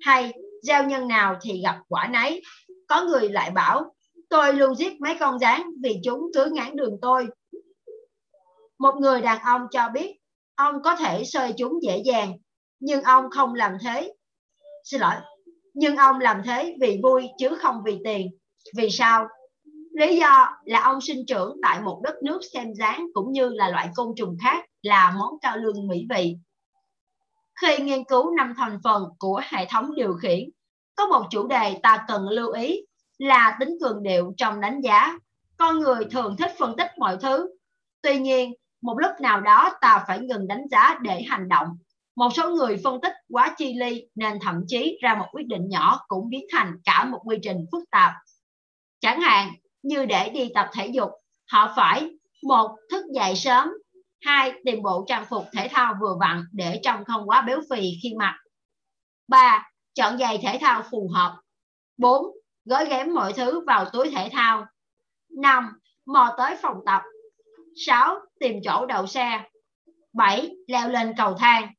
Hay, 0.00 0.32
gieo 0.62 0.84
nhân 0.84 1.08
nào 1.08 1.36
thì 1.42 1.62
gặp 1.62 1.78
quả 1.88 2.08
nấy. 2.12 2.42
Có 2.88 3.04
người 3.04 3.28
lại 3.28 3.50
bảo, 3.50 3.94
tôi 4.28 4.54
luôn 4.54 4.74
giết 4.74 5.00
mấy 5.00 5.16
con 5.20 5.38
rắn 5.38 5.62
vì 5.82 6.00
chúng 6.04 6.20
cứ 6.34 6.50
ngán 6.52 6.76
đường 6.76 6.98
tôi. 7.02 7.26
Một 8.78 8.94
người 9.00 9.20
đàn 9.20 9.38
ông 9.42 9.62
cho 9.70 9.88
biết, 9.88 10.16
ông 10.54 10.74
có 10.84 10.96
thể 10.96 11.24
sơi 11.24 11.52
chúng 11.56 11.82
dễ 11.82 12.02
dàng, 12.04 12.32
nhưng 12.80 13.02
ông 13.02 13.30
không 13.30 13.54
làm 13.54 13.72
thế. 13.84 14.12
Xin 14.84 15.00
lỗi, 15.00 15.14
nhưng 15.74 15.96
ông 15.96 16.20
làm 16.20 16.42
thế 16.44 16.76
vì 16.80 17.00
vui 17.02 17.28
chứ 17.38 17.48
không 17.60 17.82
vì 17.84 17.98
tiền. 18.04 18.28
Vì 18.76 18.90
sao? 18.90 19.28
Lý 19.92 20.16
do 20.16 20.48
là 20.64 20.82
ông 20.82 21.00
sinh 21.00 21.26
trưởng 21.26 21.56
tại 21.62 21.80
một 21.80 22.00
đất 22.04 22.14
nước 22.22 22.40
xem 22.52 22.74
dáng 22.74 23.06
cũng 23.14 23.32
như 23.32 23.48
là 23.48 23.68
loại 23.68 23.88
côn 23.94 24.08
trùng 24.16 24.36
khác 24.44 24.64
là 24.82 25.14
món 25.18 25.38
cao 25.42 25.56
lương 25.56 25.88
mỹ 25.88 26.06
vị 26.10 26.36
khi 27.60 27.78
nghiên 27.82 28.04
cứu 28.04 28.30
năm 28.36 28.54
thành 28.56 28.78
phần 28.84 29.04
của 29.18 29.42
hệ 29.44 29.66
thống 29.70 29.94
điều 29.94 30.14
khiển, 30.14 30.38
có 30.96 31.06
một 31.06 31.26
chủ 31.30 31.46
đề 31.46 31.80
ta 31.82 32.04
cần 32.08 32.28
lưu 32.28 32.52
ý 32.52 32.80
là 33.18 33.56
tính 33.60 33.78
cường 33.80 34.02
điệu 34.02 34.34
trong 34.36 34.60
đánh 34.60 34.80
giá. 34.80 35.18
Con 35.56 35.78
người 35.78 36.04
thường 36.10 36.36
thích 36.36 36.50
phân 36.58 36.76
tích 36.76 36.90
mọi 36.98 37.16
thứ. 37.22 37.50
Tuy 38.02 38.18
nhiên, 38.18 38.54
một 38.82 38.98
lúc 38.98 39.10
nào 39.20 39.40
đó 39.40 39.70
ta 39.80 40.04
phải 40.08 40.18
ngừng 40.18 40.48
đánh 40.48 40.66
giá 40.70 40.98
để 41.02 41.22
hành 41.22 41.48
động. 41.48 41.68
Một 42.16 42.28
số 42.36 42.50
người 42.50 42.80
phân 42.84 43.00
tích 43.00 43.12
quá 43.30 43.54
chi 43.58 43.74
ly 43.74 44.06
nên 44.14 44.38
thậm 44.42 44.60
chí 44.66 44.98
ra 45.02 45.14
một 45.14 45.26
quyết 45.32 45.46
định 45.46 45.68
nhỏ 45.68 46.00
cũng 46.08 46.28
biến 46.28 46.46
thành 46.52 46.72
cả 46.84 47.04
một 47.04 47.20
quy 47.24 47.36
trình 47.42 47.64
phức 47.72 47.90
tạp. 47.90 48.12
Chẳng 49.00 49.20
hạn 49.20 49.52
như 49.82 50.06
để 50.06 50.30
đi 50.30 50.50
tập 50.54 50.68
thể 50.72 50.86
dục, 50.86 51.10
họ 51.52 51.72
phải 51.76 52.10
một 52.42 52.76
thức 52.90 53.04
dậy 53.14 53.36
sớm 53.36 53.68
hai 54.20 54.52
tìm 54.64 54.82
bộ 54.82 55.04
trang 55.08 55.24
phục 55.30 55.44
thể 55.52 55.68
thao 55.70 55.94
vừa 56.00 56.16
vặn 56.20 56.44
để 56.52 56.80
trông 56.82 57.04
không 57.04 57.28
quá 57.28 57.42
béo 57.42 57.60
phì 57.70 57.82
khi 58.02 58.14
mặc. 58.18 58.34
Ba 59.28 59.70
chọn 59.94 60.18
giày 60.18 60.38
thể 60.42 60.58
thao 60.60 60.82
phù 60.90 61.10
hợp. 61.14 61.40
Bốn 61.96 62.26
gói 62.64 62.88
ghém 62.88 63.14
mọi 63.14 63.32
thứ 63.32 63.60
vào 63.66 63.84
túi 63.92 64.10
thể 64.10 64.28
thao. 64.32 64.66
Năm 65.30 65.68
mò 66.06 66.34
tới 66.38 66.56
phòng 66.62 66.76
tập. 66.86 67.02
Sáu 67.86 68.18
tìm 68.40 68.60
chỗ 68.64 68.86
đậu 68.86 69.06
xe. 69.06 69.42
Bảy 70.12 70.50
leo 70.66 70.88
lên 70.88 71.14
cầu 71.16 71.34
thang. 71.34 71.72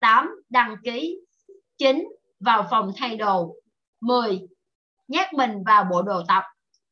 Tám 0.00 0.30
đăng 0.50 0.76
ký. 0.84 1.16
Chín 1.78 2.08
vào 2.40 2.66
phòng 2.70 2.92
thay 2.96 3.16
đồ. 3.16 3.54
10. 4.00 4.40
Nhét 5.08 5.32
mình 5.32 5.64
vào 5.66 5.84
bộ 5.90 6.02
đồ 6.02 6.22
tập. 6.28 6.42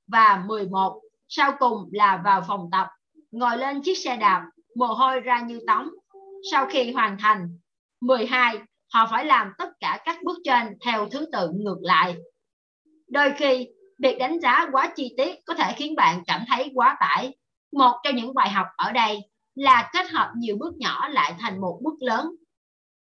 Và 0.07 0.44
11. 0.46 1.01
Sau 1.28 1.53
cùng 1.59 1.88
là 1.92 2.20
vào 2.24 2.44
phòng 2.49 2.68
tập, 2.72 2.86
ngồi 3.30 3.59
lên 3.59 3.82
chiếc 3.82 3.94
xe 3.94 4.16
đạp 4.16 4.44
mồ 4.79 4.87
hôi 4.87 5.20
ra 5.20 5.41
như 5.41 5.61
tắm. 5.66 5.97
Sau 6.51 6.66
khi 6.66 6.93
hoàn 6.93 7.16
thành 7.18 7.59
12, 8.01 8.59
họ 8.95 9.09
phải 9.11 9.24
làm 9.24 9.53
tất 9.59 9.68
cả 9.81 10.01
các 10.05 10.18
bước 10.24 10.39
trên 10.45 10.79
theo 10.85 11.09
thứ 11.09 11.26
tự 11.33 11.51
ngược 11.55 11.79
lại. 11.81 12.16
Đôi 13.09 13.33
khi, 13.37 13.68
việc 13.99 14.18
đánh 14.18 14.41
giá 14.41 14.68
quá 14.72 14.93
chi 14.97 15.14
tiết 15.16 15.35
có 15.47 15.55
thể 15.55 15.74
khiến 15.76 15.97
bạn 15.97 16.22
cảm 16.26 16.45
thấy 16.49 16.70
quá 16.74 16.97
tải. 17.01 17.37
Một 17.72 17.97
trong 18.05 18.16
những 18.16 18.35
bài 18.35 18.51
học 18.51 18.66
ở 18.76 18.93
đây 18.93 19.20
là 19.55 19.91
kết 19.93 20.11
hợp 20.11 20.33
nhiều 20.37 20.57
bước 20.61 20.76
nhỏ 20.76 21.09
lại 21.09 21.35
thành 21.39 21.61
một 21.61 21.81
bước 21.83 21.95
lớn. 22.01 22.31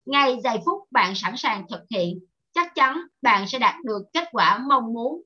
ngay 0.06 0.38
giây 0.44 0.58
phút 0.66 0.88
bạn 0.90 1.14
sẵn 1.14 1.36
sàng 1.36 1.64
thực 1.70 1.80
hiện 1.90 2.18
chắc 2.54 2.74
chắn 2.74 3.00
bạn 3.22 3.48
sẽ 3.48 3.58
đạt 3.58 3.74
được 3.84 4.02
kết 4.12 4.28
quả 4.32 4.58
mong 4.58 4.92
muốn 4.92 5.22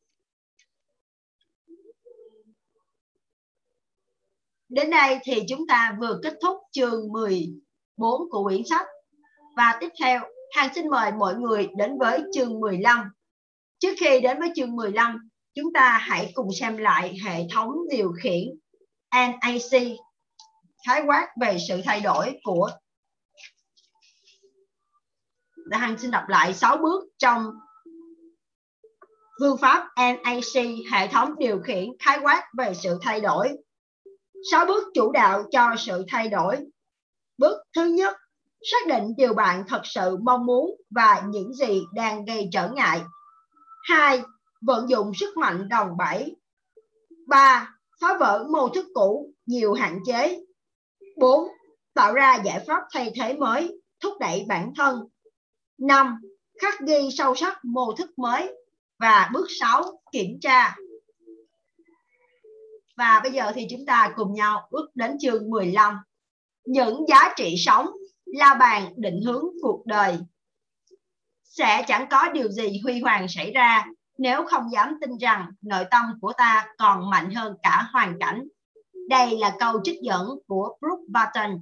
Đến 4.68 4.90
đây 4.90 5.18
thì 5.24 5.42
chúng 5.48 5.66
ta 5.66 5.96
vừa 6.00 6.20
kết 6.22 6.34
thúc 6.42 6.58
chương 6.72 7.12
14 7.12 8.30
của 8.30 8.44
quyển 8.44 8.62
sách. 8.70 8.86
Và 9.56 9.76
tiếp 9.80 9.88
theo, 10.02 10.20
Hàng 10.56 10.74
xin 10.74 10.88
mời 10.88 11.12
mọi 11.12 11.34
người 11.34 11.68
đến 11.76 11.98
với 11.98 12.22
chương 12.32 12.60
15. 12.60 13.10
Trước 13.78 13.94
khi 14.00 14.20
đến 14.20 14.40
với 14.40 14.52
chương 14.56 14.76
15, 14.76 15.28
chúng 15.54 15.72
ta 15.72 15.98
hãy 16.02 16.32
cùng 16.34 16.48
xem 16.60 16.76
lại 16.76 17.16
hệ 17.24 17.46
thống 17.52 17.70
điều 17.90 18.12
khiển 18.22 18.42
NAC 19.14 19.82
khái 20.86 21.02
quát 21.06 21.28
về 21.40 21.56
sự 21.68 21.80
thay 21.84 22.00
đổi 22.00 22.40
của 22.42 22.70
Hàng 25.72 25.98
xin 25.98 26.10
đọc 26.10 26.24
lại 26.28 26.54
6 26.54 26.76
bước 26.76 27.04
trong 27.18 27.50
phương 29.40 29.56
pháp 29.58 29.88
NAC 29.96 30.64
hệ 30.92 31.08
thống 31.08 31.34
điều 31.38 31.60
khiển 31.60 31.88
khái 31.98 32.18
quát 32.22 32.44
về 32.58 32.74
sự 32.74 32.98
thay 33.02 33.20
đổi 33.20 33.48
sáu 34.50 34.66
bước 34.66 34.84
chủ 34.94 35.12
đạo 35.12 35.44
cho 35.50 35.74
sự 35.78 36.04
thay 36.08 36.28
đổi. 36.28 36.56
Bước 37.38 37.62
thứ 37.76 37.84
nhất, 37.84 38.16
xác 38.62 38.86
định 38.88 39.14
điều 39.16 39.34
bạn 39.34 39.64
thật 39.68 39.80
sự 39.84 40.16
mong 40.22 40.46
muốn 40.46 40.70
và 40.90 41.22
những 41.28 41.54
gì 41.54 41.82
đang 41.94 42.24
gây 42.24 42.48
trở 42.52 42.68
ngại. 42.68 43.02
Hai, 43.88 44.22
vận 44.60 44.88
dụng 44.88 45.12
sức 45.14 45.36
mạnh 45.36 45.68
đòn 45.68 45.96
bẩy. 45.98 46.36
Ba, 47.26 47.74
phá 48.00 48.16
vỡ 48.20 48.46
mô 48.52 48.68
thức 48.68 48.86
cũ, 48.94 49.32
nhiều 49.46 49.74
hạn 49.74 49.98
chế. 50.06 50.40
Bốn, 51.16 51.48
tạo 51.94 52.12
ra 52.12 52.38
giải 52.44 52.64
pháp 52.66 52.82
thay 52.92 53.12
thế 53.14 53.34
mới, 53.34 53.80
thúc 54.00 54.12
đẩy 54.20 54.44
bản 54.48 54.72
thân. 54.76 55.08
Năm, 55.78 56.16
khắc 56.60 56.80
ghi 56.80 57.08
sâu 57.12 57.34
sắc 57.34 57.58
mô 57.64 57.92
thức 57.92 58.18
mới. 58.18 58.56
Và 58.98 59.30
bước 59.32 59.46
6 59.60 60.00
kiểm 60.12 60.38
tra 60.40 60.76
và 62.96 63.20
bây 63.22 63.32
giờ 63.32 63.52
thì 63.54 63.66
chúng 63.70 63.86
ta 63.86 64.12
cùng 64.16 64.34
nhau 64.34 64.68
bước 64.70 64.96
đến 64.96 65.16
chương 65.20 65.50
15. 65.50 65.98
Những 66.66 67.04
giá 67.08 67.32
trị 67.36 67.54
sống 67.58 67.86
là 68.24 68.54
bàn 68.54 68.92
định 68.96 69.20
hướng 69.26 69.44
cuộc 69.62 69.86
đời. 69.86 70.18
Sẽ 71.44 71.84
chẳng 71.86 72.06
có 72.10 72.32
điều 72.32 72.48
gì 72.48 72.80
huy 72.84 73.00
hoàng 73.00 73.26
xảy 73.28 73.52
ra 73.52 73.86
nếu 74.18 74.46
không 74.46 74.70
dám 74.72 74.98
tin 75.00 75.18
rằng 75.18 75.46
nội 75.62 75.84
tâm 75.90 76.04
của 76.20 76.32
ta 76.36 76.66
còn 76.78 77.10
mạnh 77.10 77.34
hơn 77.34 77.56
cả 77.62 77.88
hoàn 77.92 78.18
cảnh. 78.20 78.48
Đây 79.08 79.38
là 79.38 79.56
câu 79.58 79.80
trích 79.84 80.00
dẫn 80.02 80.28
của 80.46 80.76
Brooke 80.80 81.04
Barton. 81.08 81.60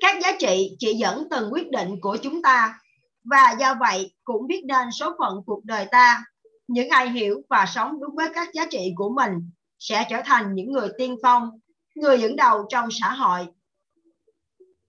Các 0.00 0.22
giá 0.22 0.32
trị 0.38 0.76
chỉ 0.78 0.94
dẫn 0.94 1.28
từng 1.30 1.52
quyết 1.52 1.70
định 1.70 2.00
của 2.00 2.16
chúng 2.22 2.42
ta, 2.42 2.78
và 3.24 3.56
do 3.60 3.74
vậy 3.80 4.14
cũng 4.24 4.46
biết 4.46 4.62
nên 4.64 4.90
số 4.90 5.14
phận 5.18 5.42
cuộc 5.46 5.64
đời 5.64 5.86
ta 5.90 6.24
những 6.72 6.88
ai 6.88 7.10
hiểu 7.10 7.42
và 7.50 7.64
sống 7.74 8.00
đúng 8.00 8.16
với 8.16 8.28
các 8.34 8.48
giá 8.54 8.66
trị 8.70 8.92
của 8.96 9.10
mình 9.16 9.50
sẽ 9.78 10.06
trở 10.10 10.22
thành 10.24 10.54
những 10.54 10.72
người 10.72 10.88
tiên 10.98 11.16
phong, 11.22 11.50
người 11.94 12.20
dẫn 12.20 12.36
đầu 12.36 12.66
trong 12.68 12.88
xã 13.00 13.12
hội. 13.12 13.46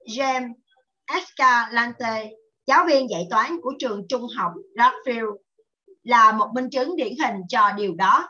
James 0.07 0.53
Escalante, 1.05 2.29
giáo 2.67 2.85
viên 2.87 3.09
dạy 3.09 3.27
toán 3.29 3.61
của 3.61 3.73
trường 3.79 4.07
trung 4.09 4.27
học 4.37 4.51
Rockfield, 4.75 5.35
là 6.03 6.31
một 6.31 6.47
minh 6.53 6.69
chứng 6.69 6.95
điển 6.95 7.13
hình 7.23 7.35
cho 7.49 7.71
điều 7.77 7.95
đó. 7.95 8.29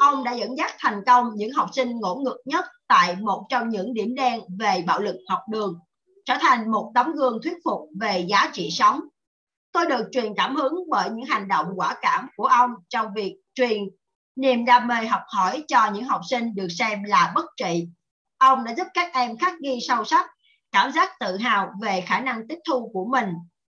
Ông 0.00 0.24
đã 0.24 0.32
dẫn 0.32 0.56
dắt 0.56 0.74
thành 0.78 1.02
công 1.06 1.30
những 1.34 1.52
học 1.52 1.68
sinh 1.72 2.00
ngỗ 2.00 2.14
ngược 2.14 2.38
nhất 2.44 2.64
tại 2.86 3.16
một 3.16 3.46
trong 3.48 3.68
những 3.68 3.94
điểm 3.94 4.14
đen 4.14 4.40
về 4.58 4.84
bạo 4.86 5.00
lực 5.00 5.16
học 5.28 5.40
đường, 5.50 5.78
trở 6.24 6.34
thành 6.40 6.70
một 6.70 6.92
tấm 6.94 7.12
gương 7.12 7.38
thuyết 7.42 7.56
phục 7.64 7.80
về 8.00 8.26
giá 8.28 8.50
trị 8.52 8.68
sống 8.70 9.00
Tôi 9.76 9.86
được 9.86 10.08
truyền 10.12 10.32
cảm 10.36 10.56
hứng 10.56 10.74
bởi 10.88 11.10
những 11.10 11.26
hành 11.26 11.48
động 11.48 11.66
quả 11.76 11.96
cảm 12.00 12.26
của 12.36 12.44
ông 12.44 12.70
trong 12.88 13.06
việc 13.14 13.36
truyền 13.54 13.78
niềm 14.36 14.64
đam 14.64 14.88
mê 14.88 15.06
học 15.06 15.20
hỏi 15.28 15.64
cho 15.68 15.90
những 15.92 16.04
học 16.04 16.20
sinh 16.30 16.54
được 16.54 16.68
xem 16.78 17.04
là 17.04 17.32
bất 17.34 17.44
trị. 17.56 17.88
Ông 18.38 18.64
đã 18.64 18.74
giúp 18.74 18.86
các 18.94 19.10
em 19.14 19.38
khắc 19.38 19.52
ghi 19.60 19.78
sâu 19.88 20.04
sắc 20.04 20.26
cảm 20.72 20.92
giác 20.92 21.10
tự 21.20 21.36
hào 21.36 21.72
về 21.82 22.00
khả 22.00 22.20
năng 22.20 22.48
tiếp 22.48 22.58
thu 22.68 22.90
của 22.92 23.06
mình, 23.12 23.28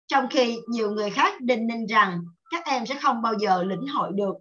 trong 0.07 0.27
khi 0.29 0.57
nhiều 0.67 0.91
người 0.91 1.09
khác 1.09 1.41
đinh 1.41 1.67
ninh 1.67 1.85
rằng 1.85 2.21
các 2.51 2.65
em 2.65 2.85
sẽ 2.85 2.95
không 3.01 3.21
bao 3.21 3.33
giờ 3.39 3.63
lĩnh 3.63 3.87
hội 3.87 4.11
được. 4.15 4.35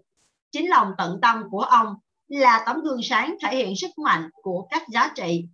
Chính 0.52 0.70
lòng 0.70 0.88
tận 0.98 1.18
tâm 1.22 1.42
của 1.50 1.62
ông 1.62 1.94
là 2.28 2.62
tấm 2.66 2.80
gương 2.82 3.02
sáng 3.02 3.34
thể 3.42 3.56
hiện 3.56 3.76
sức 3.76 3.90
mạnh 3.98 4.30
của 4.42 4.66
các 4.70 4.82
giá 4.88 5.10
trị. 5.14 5.44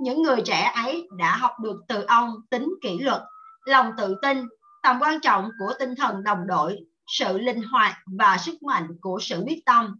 Những 0.00 0.22
người 0.22 0.42
trẻ 0.44 0.72
ấy 0.74 1.08
đã 1.18 1.36
học 1.36 1.52
được 1.62 1.80
từ 1.88 2.02
ông 2.02 2.34
tính 2.50 2.68
kỷ 2.82 2.98
luật, 2.98 3.22
lòng 3.64 3.90
tự 3.98 4.16
tin 4.22 4.46
tầm 4.82 4.98
quan 5.00 5.20
trọng 5.20 5.50
của 5.58 5.72
tinh 5.78 5.94
thần 5.96 6.24
đồng 6.24 6.46
đội, 6.46 6.78
sự 7.06 7.38
linh 7.38 7.62
hoạt 7.62 7.96
và 8.18 8.36
sức 8.38 8.62
mạnh 8.62 8.88
của 9.00 9.18
sự 9.22 9.42
quyết 9.46 9.64
tâm. 9.66 9.98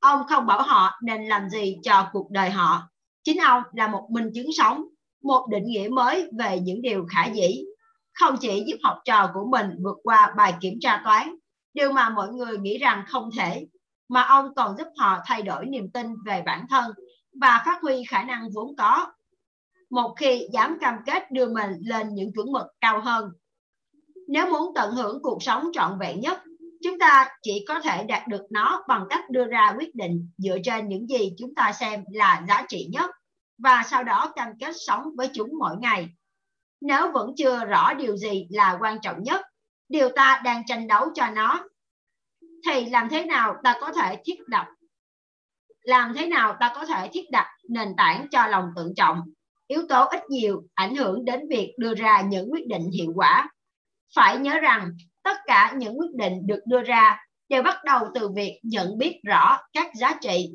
Ông 0.00 0.26
không 0.28 0.46
bảo 0.46 0.62
họ 0.62 0.98
nên 1.02 1.28
làm 1.28 1.50
gì 1.50 1.76
cho 1.82 2.08
cuộc 2.12 2.30
đời 2.30 2.50
họ. 2.50 2.88
Chính 3.24 3.38
ông 3.38 3.62
là 3.72 3.88
một 3.88 4.08
minh 4.10 4.30
chứng 4.34 4.52
sống, 4.52 4.84
một 5.22 5.46
định 5.50 5.64
nghĩa 5.66 5.88
mới 5.88 6.30
về 6.38 6.60
những 6.60 6.82
điều 6.82 7.06
khả 7.10 7.26
dĩ. 7.26 7.64
Không 8.14 8.36
chỉ 8.40 8.64
giúp 8.66 8.76
học 8.82 8.98
trò 9.04 9.30
của 9.34 9.46
mình 9.50 9.70
vượt 9.84 9.96
qua 10.02 10.34
bài 10.36 10.54
kiểm 10.60 10.74
tra 10.80 11.00
toán, 11.04 11.34
điều 11.74 11.92
mà 11.92 12.08
mọi 12.08 12.28
người 12.28 12.58
nghĩ 12.58 12.78
rằng 12.78 13.04
không 13.08 13.30
thể, 13.38 13.66
mà 14.08 14.22
ông 14.22 14.54
còn 14.54 14.76
giúp 14.76 14.88
họ 14.98 15.18
thay 15.26 15.42
đổi 15.42 15.66
niềm 15.66 15.90
tin 15.94 16.06
về 16.26 16.42
bản 16.46 16.66
thân 16.70 16.92
và 17.40 17.62
phát 17.66 17.82
huy 17.82 18.04
khả 18.08 18.22
năng 18.22 18.48
vốn 18.54 18.76
có. 18.78 19.06
Một 19.90 20.14
khi 20.18 20.48
dám 20.52 20.78
cam 20.80 20.94
kết 21.06 21.32
đưa 21.32 21.46
mình 21.54 21.70
lên 21.80 22.14
những 22.14 22.32
chuẩn 22.34 22.52
mực 22.52 22.66
cao 22.80 23.00
hơn, 23.00 23.30
nếu 24.32 24.46
muốn 24.50 24.74
tận 24.74 24.94
hưởng 24.94 25.22
cuộc 25.22 25.42
sống 25.42 25.70
trọn 25.72 25.98
vẹn 26.00 26.20
nhất, 26.20 26.42
chúng 26.82 26.98
ta 26.98 27.28
chỉ 27.42 27.64
có 27.68 27.80
thể 27.80 28.04
đạt 28.04 28.28
được 28.28 28.42
nó 28.50 28.84
bằng 28.88 29.06
cách 29.10 29.30
đưa 29.30 29.44
ra 29.44 29.74
quyết 29.78 29.94
định 29.94 30.30
dựa 30.38 30.56
trên 30.64 30.88
những 30.88 31.06
gì 31.06 31.32
chúng 31.38 31.54
ta 31.54 31.72
xem 31.72 32.04
là 32.12 32.42
giá 32.48 32.64
trị 32.68 32.88
nhất 32.92 33.10
và 33.58 33.82
sau 33.90 34.04
đó 34.04 34.32
cam 34.36 34.48
kết 34.60 34.74
sống 34.86 35.02
với 35.16 35.30
chúng 35.34 35.50
mỗi 35.58 35.76
ngày. 35.80 36.08
Nếu 36.80 37.12
vẫn 37.12 37.32
chưa 37.36 37.64
rõ 37.64 37.94
điều 37.94 38.16
gì 38.16 38.46
là 38.50 38.78
quan 38.80 38.98
trọng 39.02 39.22
nhất, 39.22 39.40
điều 39.88 40.08
ta 40.16 40.40
đang 40.44 40.62
tranh 40.66 40.88
đấu 40.88 41.08
cho 41.14 41.30
nó, 41.30 41.64
thì 42.66 42.86
làm 42.86 43.08
thế 43.08 43.24
nào 43.24 43.54
ta 43.64 43.78
có 43.80 43.92
thể 43.92 44.22
thiết 44.24 44.48
đặt 44.48 44.66
làm 45.82 46.14
thế 46.14 46.26
nào 46.26 46.56
ta 46.60 46.72
có 46.74 46.86
thể 46.86 47.08
thiết 47.12 47.30
đặt 47.30 47.46
nền 47.68 47.88
tảng 47.96 48.26
cho 48.30 48.46
lòng 48.46 48.64
tự 48.76 48.92
trọng 48.96 49.20
yếu 49.66 49.82
tố 49.88 50.04
ít 50.04 50.20
nhiều 50.28 50.62
ảnh 50.74 50.94
hưởng 50.94 51.24
đến 51.24 51.48
việc 51.48 51.74
đưa 51.78 51.94
ra 51.94 52.22
những 52.22 52.52
quyết 52.52 52.66
định 52.66 52.90
hiệu 52.90 53.12
quả 53.14 53.48
phải 54.16 54.38
nhớ 54.38 54.58
rằng 54.58 54.90
tất 55.22 55.36
cả 55.46 55.74
những 55.76 55.98
quyết 55.98 56.14
định 56.14 56.46
được 56.46 56.60
đưa 56.66 56.82
ra 56.82 57.18
đều 57.48 57.62
bắt 57.62 57.84
đầu 57.84 58.00
từ 58.14 58.28
việc 58.28 58.60
nhận 58.62 58.98
biết 58.98 59.20
rõ 59.24 59.58
các 59.72 59.90
giá 59.94 60.18
trị. 60.20 60.52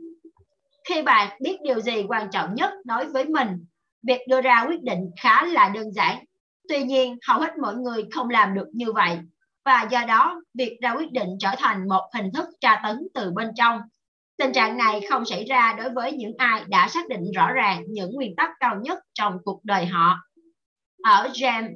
Khi 0.89 1.01
bạn 1.01 1.37
biết 1.41 1.57
điều 1.63 1.81
gì 1.81 2.05
quan 2.07 2.27
trọng 2.31 2.55
nhất 2.55 2.73
đối 2.85 3.05
với 3.05 3.25
mình, 3.25 3.65
việc 4.07 4.21
đưa 4.27 4.41
ra 4.41 4.65
quyết 4.67 4.81
định 4.83 5.11
khá 5.21 5.45
là 5.45 5.69
đơn 5.69 5.91
giản. 5.91 6.23
Tuy 6.69 6.83
nhiên, 6.83 7.17
hầu 7.27 7.39
hết 7.39 7.57
mọi 7.61 7.75
người 7.75 8.05
không 8.11 8.29
làm 8.29 8.53
được 8.53 8.67
như 8.73 8.91
vậy 8.91 9.17
và 9.65 9.87
do 9.91 10.05
đó 10.05 10.41
việc 10.53 10.77
ra 10.81 10.91
quyết 10.91 11.11
định 11.11 11.29
trở 11.39 11.49
thành 11.57 11.87
một 11.87 12.09
hình 12.13 12.31
thức 12.33 12.45
tra 12.61 12.81
tấn 12.83 13.07
từ 13.13 13.31
bên 13.31 13.51
trong. 13.55 13.81
Tình 14.37 14.53
trạng 14.53 14.77
này 14.77 15.01
không 15.09 15.25
xảy 15.25 15.45
ra 15.45 15.75
đối 15.77 15.89
với 15.89 16.11
những 16.11 16.33
ai 16.37 16.63
đã 16.67 16.87
xác 16.87 17.07
định 17.07 17.31
rõ 17.35 17.51
ràng 17.51 17.83
những 17.87 18.11
nguyên 18.11 18.35
tắc 18.35 18.49
cao 18.59 18.79
nhất 18.81 18.99
trong 19.13 19.37
cuộc 19.43 19.59
đời 19.63 19.85
họ. 19.85 20.17
Ở 21.03 21.29
James 21.33 21.73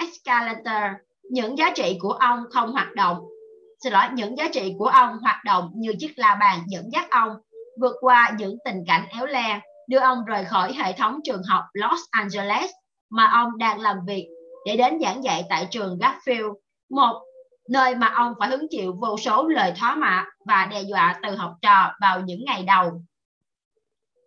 Escalator, 0.00 0.92
những 1.30 1.58
giá 1.58 1.72
trị 1.74 1.98
của 2.00 2.12
ông 2.12 2.44
không 2.50 2.72
hoạt 2.72 2.94
động. 2.94 3.18
Xin 3.82 3.92
lỗi, 3.92 4.04
những 4.12 4.38
giá 4.38 4.48
trị 4.52 4.74
của 4.78 4.86
ông 4.86 5.18
hoạt 5.22 5.44
động 5.44 5.70
như 5.74 5.92
chiếc 5.98 6.12
la 6.16 6.36
bàn 6.40 6.60
dẫn 6.68 6.84
dắt 6.92 7.10
ông 7.10 7.36
vượt 7.80 7.96
qua 8.00 8.30
những 8.38 8.56
tình 8.64 8.84
cảnh 8.86 9.06
éo 9.08 9.26
le, 9.26 9.60
đưa 9.88 9.98
ông 9.98 10.24
rời 10.24 10.44
khỏi 10.44 10.72
hệ 10.72 10.92
thống 10.92 11.20
trường 11.24 11.42
học 11.48 11.64
Los 11.72 12.00
Angeles 12.10 12.70
mà 13.10 13.30
ông 13.32 13.58
đang 13.58 13.80
làm 13.80 13.96
việc 14.06 14.28
để 14.66 14.76
đến 14.76 14.98
giảng 15.00 15.24
dạy 15.24 15.44
tại 15.48 15.68
trường 15.70 15.98
Garfield, 15.98 16.54
một 16.90 17.22
nơi 17.68 17.94
mà 17.94 18.06
ông 18.06 18.34
phải 18.38 18.48
hứng 18.48 18.66
chịu 18.70 18.92
vô 19.00 19.16
số 19.16 19.48
lời 19.48 19.72
thóa 19.76 19.94
mạ 19.94 20.24
và 20.46 20.66
đe 20.70 20.82
dọa 20.82 21.20
từ 21.22 21.36
học 21.36 21.54
trò 21.62 21.92
vào 22.00 22.20
những 22.20 22.44
ngày 22.46 22.62
đầu. 22.62 23.02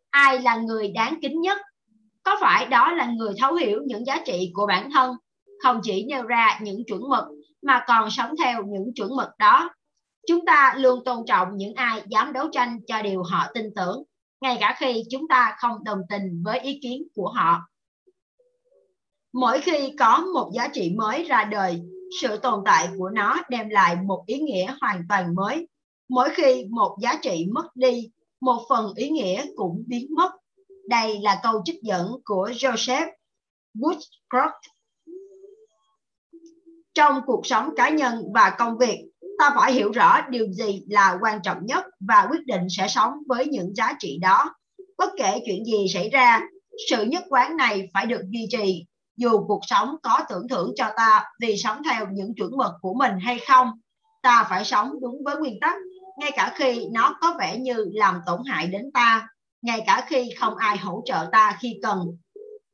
Ai 0.09 0.39
là 0.39 0.55
người 0.55 0.91
đáng 0.91 1.15
kính 1.21 1.41
nhất? 1.41 1.57
Có 2.23 2.37
phải 2.41 2.65
đó 2.65 2.91
là 2.91 3.05
người 3.05 3.33
thấu 3.41 3.53
hiểu 3.53 3.81
những 3.85 4.05
giá 4.05 4.21
trị 4.25 4.51
của 4.53 4.67
bản 4.67 4.89
thân 4.91 5.15
không 5.63 5.79
chỉ 5.83 6.05
nêu 6.05 6.23
ra 6.23 6.59
những 6.61 6.83
chuẩn 6.87 7.01
mực 7.09 7.23
mà 7.61 7.83
còn 7.87 8.09
sống 8.09 8.35
theo 8.43 8.63
những 8.65 8.93
chuẩn 8.95 9.15
mực 9.15 9.29
đó. 9.39 9.69
Chúng 10.27 10.45
ta 10.45 10.75
luôn 10.77 11.03
tôn 11.05 11.25
trọng 11.27 11.47
những 11.57 11.73
ai 11.73 12.03
dám 12.07 12.33
đấu 12.33 12.47
tranh 12.51 12.79
cho 12.87 13.01
điều 13.01 13.23
họ 13.23 13.47
tin 13.53 13.65
tưởng, 13.75 14.03
ngay 14.41 14.57
cả 14.59 14.75
khi 14.79 15.03
chúng 15.11 15.27
ta 15.27 15.55
không 15.59 15.83
đồng 15.83 15.99
tình 16.09 16.43
với 16.45 16.59
ý 16.59 16.79
kiến 16.83 17.03
của 17.15 17.29
họ. 17.29 17.59
Mỗi 19.33 19.61
khi 19.61 19.93
có 19.99 20.25
một 20.33 20.51
giá 20.53 20.67
trị 20.73 20.93
mới 20.97 21.23
ra 21.23 21.43
đời, 21.43 21.81
sự 22.21 22.37
tồn 22.37 22.61
tại 22.65 22.89
của 22.97 23.09
nó 23.09 23.41
đem 23.49 23.69
lại 23.69 23.95
một 23.95 24.23
ý 24.27 24.39
nghĩa 24.39 24.75
hoàn 24.81 25.03
toàn 25.09 25.35
mới. 25.35 25.67
Mỗi 26.09 26.29
khi 26.35 26.65
một 26.69 26.97
giá 27.01 27.19
trị 27.21 27.47
mất 27.51 27.75
đi, 27.75 28.09
một 28.41 28.61
phần 28.69 28.93
ý 28.95 29.09
nghĩa 29.09 29.45
cũng 29.55 29.83
biến 29.87 30.07
mất. 30.15 30.31
Đây 30.87 31.19
là 31.19 31.39
câu 31.43 31.61
trích 31.65 31.83
dẫn 31.83 32.11
của 32.25 32.49
Joseph 32.49 33.07
Woodcroft. 33.77 34.59
Trong 36.93 37.21
cuộc 37.25 37.45
sống 37.45 37.69
cá 37.75 37.89
nhân 37.89 38.23
và 38.33 38.55
công 38.57 38.77
việc, 38.77 38.99
ta 39.39 39.51
phải 39.55 39.73
hiểu 39.73 39.91
rõ 39.91 40.21
điều 40.29 40.51
gì 40.51 40.83
là 40.87 41.17
quan 41.21 41.41
trọng 41.43 41.65
nhất 41.65 41.85
và 41.99 42.27
quyết 42.31 42.45
định 42.45 42.67
sẽ 42.77 42.87
sống 42.87 43.13
với 43.27 43.47
những 43.47 43.75
giá 43.75 43.93
trị 43.99 44.17
đó. 44.21 44.55
Bất 44.97 45.09
kể 45.17 45.41
chuyện 45.45 45.65
gì 45.65 45.85
xảy 45.93 46.09
ra, 46.09 46.41
sự 46.89 47.03
nhất 47.03 47.23
quán 47.29 47.57
này 47.57 47.89
phải 47.93 48.05
được 48.05 48.21
duy 48.29 48.47
trì. 48.51 48.85
Dù 49.17 49.47
cuộc 49.47 49.61
sống 49.61 49.95
có 50.03 50.19
tưởng 50.29 50.47
thưởng 50.47 50.73
cho 50.75 50.85
ta 50.97 51.23
vì 51.41 51.57
sống 51.57 51.81
theo 51.89 52.05
những 52.11 52.33
chuẩn 52.35 52.57
mực 52.57 52.71
của 52.81 52.93
mình 52.93 53.13
hay 53.21 53.39
không 53.47 53.71
ta 54.21 54.47
phải 54.49 54.65
sống 54.65 54.91
đúng 55.01 55.23
với 55.25 55.35
nguyên 55.37 55.59
tắc. 55.61 55.75
Ngay 56.17 56.31
cả 56.35 56.53
khi 56.55 56.85
nó 56.91 57.17
có 57.21 57.35
vẻ 57.39 57.57
như 57.57 57.89
làm 57.93 58.21
tổn 58.25 58.39
hại 58.45 58.67
đến 58.67 58.91
ta 58.93 59.27
ngay 59.61 59.83
cả 59.85 60.05
khi 60.07 60.29
không 60.39 60.55
ai 60.55 60.77
hỗ 60.77 61.01
trợ 61.05 61.29
ta 61.31 61.57
khi 61.61 61.79
cần. 61.83 61.99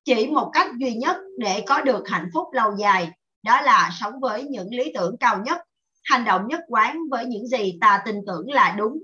Chỉ 0.04 0.28
một 0.28 0.50
cách 0.54 0.68
duy 0.78 0.94
nhất 0.94 1.18
để 1.38 1.64
có 1.68 1.82
được 1.82 2.08
hạnh 2.08 2.30
phúc 2.34 2.48
lâu 2.52 2.76
dài 2.78 3.12
đó 3.46 3.62
là 3.62 3.90
sống 4.00 4.20
với 4.20 4.44
những 4.44 4.76
lý 4.76 4.92
tưởng 4.96 5.18
cao 5.18 5.42
nhất, 5.46 5.58
hành 6.04 6.26
động 6.26 6.48
nhất 6.48 6.60
quán 6.68 7.00
với 7.12 7.26
những 7.26 7.48
gì 7.48 7.78
ta 7.82 8.02
tin 8.06 8.16
tưởng 8.28 8.52
là 8.52 8.76
đúng. 8.78 9.00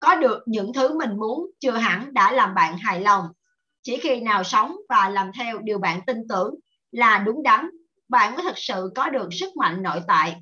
Có 0.00 0.14
được 0.14 0.42
những 0.46 0.72
thứ 0.72 0.98
mình 0.98 1.18
muốn, 1.18 1.50
chưa 1.60 1.72
hẳn 1.72 2.14
đã 2.14 2.32
làm 2.32 2.54
bạn 2.54 2.78
hài 2.78 3.00
lòng. 3.00 3.24
Chỉ 3.82 3.96
khi 3.96 4.20
nào 4.20 4.44
sống 4.44 4.76
và 4.88 5.08
làm 5.08 5.30
theo 5.38 5.58
điều 5.58 5.78
bạn 5.78 6.00
tin 6.06 6.16
tưởng 6.28 6.54
là 6.90 7.18
đúng 7.18 7.42
đắn, 7.42 7.68
bạn 8.08 8.34
mới 8.34 8.44
thực 8.44 8.58
sự 8.58 8.92
có 8.94 9.08
được 9.08 9.28
sức 9.32 9.56
mạnh 9.56 9.82
nội 9.82 10.00
tại. 10.08 10.36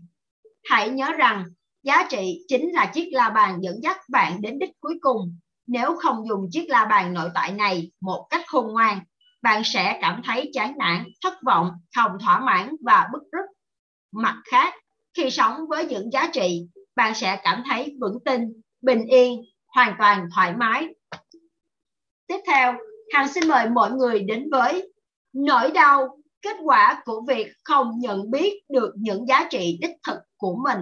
Hãy 0.70 0.91
nhớ 0.91 1.12
rằng, 1.12 1.45
giá 1.82 2.07
trị 2.11 2.45
chính 2.49 2.72
là 2.72 2.91
chiếc 2.95 3.09
la 3.12 3.30
bàn 3.30 3.59
dẫn 3.62 3.82
dắt 3.82 3.97
bạn 4.09 4.41
đến 4.43 4.59
đích 4.59 4.80
cuối 4.80 4.99
cùng. 5.01 5.39
Nếu 5.66 5.97
không 5.97 6.28
dùng 6.28 6.49
chiếc 6.51 6.68
la 6.68 6.84
bàn 6.84 7.14
nội 7.14 7.30
tại 7.34 7.53
này 7.53 7.91
một 8.01 8.26
cách 8.30 8.43
khôn 8.47 8.72
ngoan 8.72 9.01
bạn 9.47 9.63
sẽ 9.65 9.99
cảm 10.01 10.23
thấy 10.25 10.51
chán 10.53 10.75
nản, 10.79 11.05
thất 11.23 11.35
vọng, 11.47 11.71
không 11.97 12.11
thỏa 12.25 12.41
mãn 12.41 12.77
và 12.81 13.09
bức 13.13 13.23
rứt. 13.33 13.45
Mặt 14.13 14.43
khác, 14.51 14.75
khi 15.15 15.31
sống 15.31 15.67
với 15.69 15.87
những 15.87 16.13
giá 16.13 16.31
trị, 16.33 16.67
bạn 16.97 17.15
sẽ 17.15 17.41
cảm 17.43 17.63
thấy 17.69 17.97
vững 18.01 18.19
tin, 18.25 18.43
bình 18.81 19.07
yên, 19.07 19.41
hoàn 19.67 19.95
toàn 19.99 20.29
thoải 20.35 20.55
mái. 20.57 20.87
Tiếp 22.27 22.39
theo, 22.47 22.75
hằng 23.13 23.29
xin 23.29 23.49
mời 23.49 23.71
mọi 23.71 23.91
người 23.91 24.21
đến 24.21 24.49
với 24.51 24.93
nỗi 25.33 25.71
đau, 25.71 26.19
kết 26.43 26.57
quả 26.65 27.03
của 27.05 27.25
việc 27.29 27.53
không 27.65 27.91
nhận 27.99 28.31
biết 28.31 28.63
được 28.69 28.95
những 28.97 29.27
giá 29.27 29.49
trị 29.51 29.79
đích 29.81 29.97
thực 30.07 30.19
của 30.37 30.57
mình. 30.65 30.81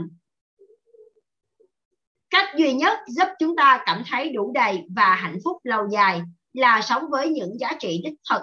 Cách 2.31 2.49
duy 2.57 2.73
nhất 2.73 2.99
giúp 3.07 3.29
chúng 3.39 3.57
ta 3.57 3.83
cảm 3.87 4.03
thấy 4.11 4.33
đủ 4.33 4.53
đầy 4.55 4.83
và 4.97 5.15
hạnh 5.15 5.39
phúc 5.45 5.57
lâu 5.65 5.89
dài 5.93 6.23
là 6.55 6.81
sống 6.83 7.11
với 7.11 7.29
những 7.29 7.59
giá 7.61 7.73
trị 7.79 8.01
đích 8.05 8.15
thực. 8.31 8.43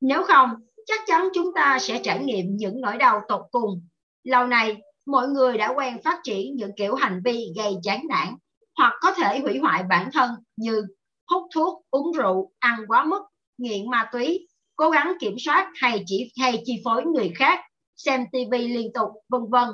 Nếu 0.00 0.22
không, 0.22 0.50
chắc 0.86 1.00
chắn 1.06 1.28
chúng 1.34 1.54
ta 1.54 1.78
sẽ 1.80 2.00
trải 2.02 2.24
nghiệm 2.24 2.56
những 2.56 2.80
nỗi 2.80 2.96
đau 2.96 3.20
tột 3.28 3.42
cùng. 3.50 3.86
Lâu 4.24 4.46
nay, 4.46 4.76
mọi 5.06 5.28
người 5.28 5.58
đã 5.58 5.72
quen 5.76 6.02
phát 6.04 6.20
triển 6.24 6.56
những 6.56 6.70
kiểu 6.76 6.94
hành 6.94 7.20
vi 7.24 7.52
gây 7.56 7.74
chán 7.82 8.02
nản 8.08 8.34
hoặc 8.78 8.94
có 9.00 9.12
thể 9.12 9.38
hủy 9.38 9.58
hoại 9.58 9.82
bản 9.82 10.10
thân 10.12 10.30
như 10.56 10.86
hút 11.30 11.42
thuốc, 11.54 11.82
uống 11.90 12.12
rượu, 12.12 12.50
ăn 12.58 12.80
quá 12.88 13.04
mức, 13.04 13.22
nghiện 13.58 13.90
ma 13.90 14.08
túy, 14.12 14.48
cố 14.76 14.90
gắng 14.90 15.12
kiểm 15.20 15.34
soát 15.38 15.70
hay 15.74 16.02
chỉ, 16.06 16.32
hay 16.38 16.62
chi 16.64 16.82
phối 16.84 17.04
người 17.04 17.32
khác, 17.36 17.60
xem 17.96 18.24
TV 18.32 18.52
liên 18.52 18.92
tục, 18.94 19.08
vân 19.28 19.40
vân. 19.50 19.68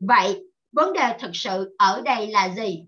Vậy, 0.00 0.42
vấn 0.72 0.92
đề 0.92 1.16
thực 1.20 1.30
sự 1.34 1.74
ở 1.78 2.02
đây 2.04 2.26
là 2.26 2.54
gì? 2.56 2.84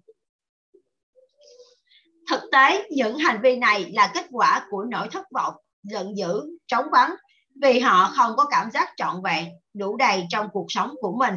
Thực 2.30 2.40
tế 2.52 2.88
những 2.90 3.18
hành 3.18 3.40
vi 3.42 3.56
này 3.56 3.90
là 3.92 4.10
kết 4.14 4.26
quả 4.30 4.66
của 4.70 4.84
nỗi 4.84 5.08
thất 5.10 5.26
vọng 5.34 5.54
giận 5.82 6.16
dữ 6.16 6.42
trống 6.66 6.86
vắng 6.92 7.14
vì 7.62 7.80
họ 7.80 8.12
không 8.16 8.36
có 8.36 8.44
cảm 8.44 8.70
giác 8.70 8.88
trọn 8.96 9.22
vẹn 9.24 9.48
đủ 9.74 9.96
đầy 9.96 10.26
trong 10.28 10.48
cuộc 10.52 10.66
sống 10.68 10.94
của 11.00 11.16
mình. 11.18 11.34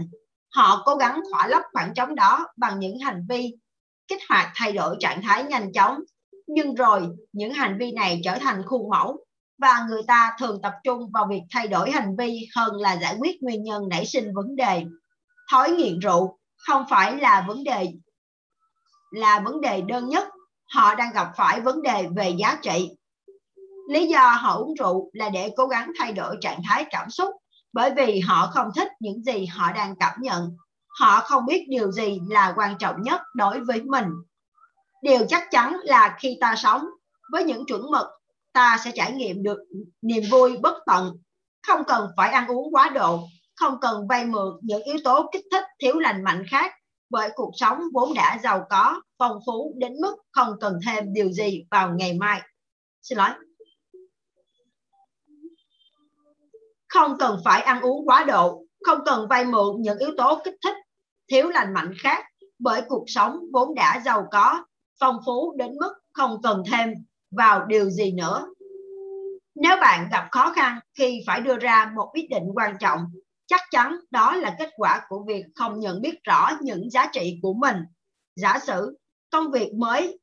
Họ 0.55 0.81
cố 0.85 0.95
gắng 0.95 1.21
khỏa 1.31 1.47
lấp 1.47 1.61
khoảng 1.73 1.93
trống 1.93 2.15
đó 2.15 2.47
bằng 2.57 2.79
những 2.79 2.99
hành 2.99 3.25
vi 3.29 3.53
kích 4.07 4.21
hoạt 4.29 4.51
thay 4.55 4.71
đổi 4.71 4.95
trạng 4.99 5.21
thái 5.21 5.43
nhanh 5.43 5.73
chóng. 5.73 5.99
Nhưng 6.47 6.75
rồi 6.75 7.07
những 7.33 7.53
hành 7.53 7.77
vi 7.79 7.91
này 7.91 8.21
trở 8.23 8.37
thành 8.37 8.61
khuôn 8.65 8.89
mẫu 8.89 9.25
và 9.61 9.85
người 9.89 10.01
ta 10.07 10.35
thường 10.39 10.61
tập 10.63 10.73
trung 10.83 11.11
vào 11.13 11.27
việc 11.29 11.41
thay 11.51 11.67
đổi 11.67 11.91
hành 11.91 12.15
vi 12.17 12.47
hơn 12.55 12.75
là 12.75 12.97
giải 12.97 13.15
quyết 13.19 13.41
nguyên 13.41 13.63
nhân 13.63 13.89
nảy 13.89 14.05
sinh 14.05 14.33
vấn 14.33 14.55
đề. 14.55 14.83
Thói 15.51 15.71
nghiện 15.71 15.99
rượu 15.99 16.37
không 16.57 16.85
phải 16.89 17.17
là 17.17 17.45
vấn 17.47 17.63
đề 17.63 17.87
là 19.11 19.39
vấn 19.39 19.61
đề 19.61 19.81
đơn 19.81 20.09
nhất, 20.09 20.27
họ 20.75 20.95
đang 20.95 21.13
gặp 21.13 21.31
phải 21.37 21.61
vấn 21.61 21.81
đề 21.81 22.07
về 22.15 22.29
giá 22.29 22.59
trị. 22.61 22.89
Lý 23.89 24.07
do 24.07 24.29
họ 24.29 24.57
uống 24.57 24.73
rượu 24.73 25.09
là 25.13 25.29
để 25.29 25.53
cố 25.57 25.67
gắng 25.67 25.91
thay 25.99 26.13
đổi 26.13 26.35
trạng 26.41 26.61
thái 26.67 26.85
cảm 26.89 27.09
xúc, 27.09 27.29
bởi 27.73 27.91
vì 27.95 28.19
họ 28.19 28.49
không 28.53 28.67
thích 28.75 28.87
những 28.99 29.23
gì 29.23 29.45
họ 29.45 29.71
đang 29.71 29.95
cảm 29.99 30.21
nhận. 30.21 30.55
Họ 30.99 31.19
không 31.19 31.45
biết 31.45 31.65
điều 31.69 31.91
gì 31.91 32.19
là 32.29 32.53
quan 32.55 32.77
trọng 32.77 33.01
nhất 33.01 33.21
đối 33.35 33.59
với 33.59 33.81
mình. 33.81 34.05
Điều 35.01 35.19
chắc 35.29 35.51
chắn 35.51 35.77
là 35.83 36.17
khi 36.19 36.37
ta 36.41 36.55
sống 36.55 36.85
với 37.31 37.43
những 37.43 37.65
chuẩn 37.65 37.91
mực, 37.91 38.07
ta 38.53 38.77
sẽ 38.85 38.91
trải 38.95 39.11
nghiệm 39.11 39.43
được 39.43 39.57
niềm 40.01 40.23
vui 40.31 40.57
bất 40.57 40.75
tận 40.85 41.17
không 41.67 41.83
cần 41.87 42.09
phải 42.17 42.29
ăn 42.29 42.47
uống 42.47 42.75
quá 42.75 42.89
độ, 42.89 43.27
không 43.55 43.77
cần 43.81 44.07
vay 44.07 44.25
mượn 44.25 44.59
những 44.61 44.83
yếu 44.83 44.97
tố 45.03 45.29
kích 45.31 45.45
thích 45.51 45.63
thiếu 45.79 45.99
lành 45.99 46.23
mạnh 46.23 46.43
khác 46.49 46.73
bởi 47.11 47.29
cuộc 47.35 47.51
sống 47.53 47.79
vốn 47.93 48.13
đã 48.13 48.39
giàu 48.43 48.65
có, 48.69 49.01
phong 49.17 49.39
phú 49.45 49.73
đến 49.77 49.93
mức 50.01 50.15
không 50.31 50.55
cần 50.59 50.79
thêm 50.87 51.13
điều 51.13 51.31
gì 51.31 51.65
vào 51.71 51.93
ngày 51.95 52.13
mai. 52.13 52.41
Xin 53.01 53.17
lỗi. 53.17 53.29
Không 56.87 57.17
cần 57.19 57.39
phải 57.45 57.61
ăn 57.61 57.81
uống 57.81 58.07
quá 58.07 58.23
độ, 58.23 58.63
không 58.85 58.99
cần 59.05 59.27
vay 59.29 59.45
mượn 59.45 59.81
những 59.81 59.97
yếu 59.97 60.11
tố 60.17 60.41
kích 60.43 60.55
thích, 60.63 60.75
thiếu 61.27 61.49
lành 61.49 61.73
mạnh 61.73 61.93
khác. 61.99 62.25
Bởi 62.59 62.81
cuộc 62.87 63.03
sống 63.07 63.39
vốn 63.53 63.75
đã 63.75 64.01
giàu 64.05 64.27
có, 64.31 64.65
phong 64.99 65.19
phú 65.25 65.55
đến 65.57 65.71
mức 65.79 65.93
không 66.13 66.41
cần 66.43 66.63
thêm 66.71 66.93
vào 67.31 67.65
điều 67.65 67.89
gì 67.89 68.11
nữa. 68.11 68.47
Nếu 69.55 69.77
bạn 69.81 70.07
gặp 70.11 70.27
khó 70.31 70.51
khăn 70.55 70.79
khi 70.97 71.23
phải 71.27 71.41
đưa 71.41 71.57
ra 71.57 71.91
một 71.95 72.09
quyết 72.13 72.27
định 72.29 72.43
quan 72.55 72.77
trọng 72.79 72.99
chắc 73.51 73.61
chắn 73.71 73.97
đó 74.11 74.35
là 74.35 74.55
kết 74.59 74.69
quả 74.75 75.01
của 75.07 75.23
việc 75.27 75.45
không 75.55 75.79
nhận 75.79 76.01
biết 76.01 76.23
rõ 76.23 76.51
những 76.61 76.89
giá 76.89 77.09
trị 77.13 77.39
của 77.41 77.53
mình 77.53 77.77
giả 78.35 78.59
sử, 78.59 78.97
công 79.31 79.51
việc 79.51 79.73
mới, 79.73 80.19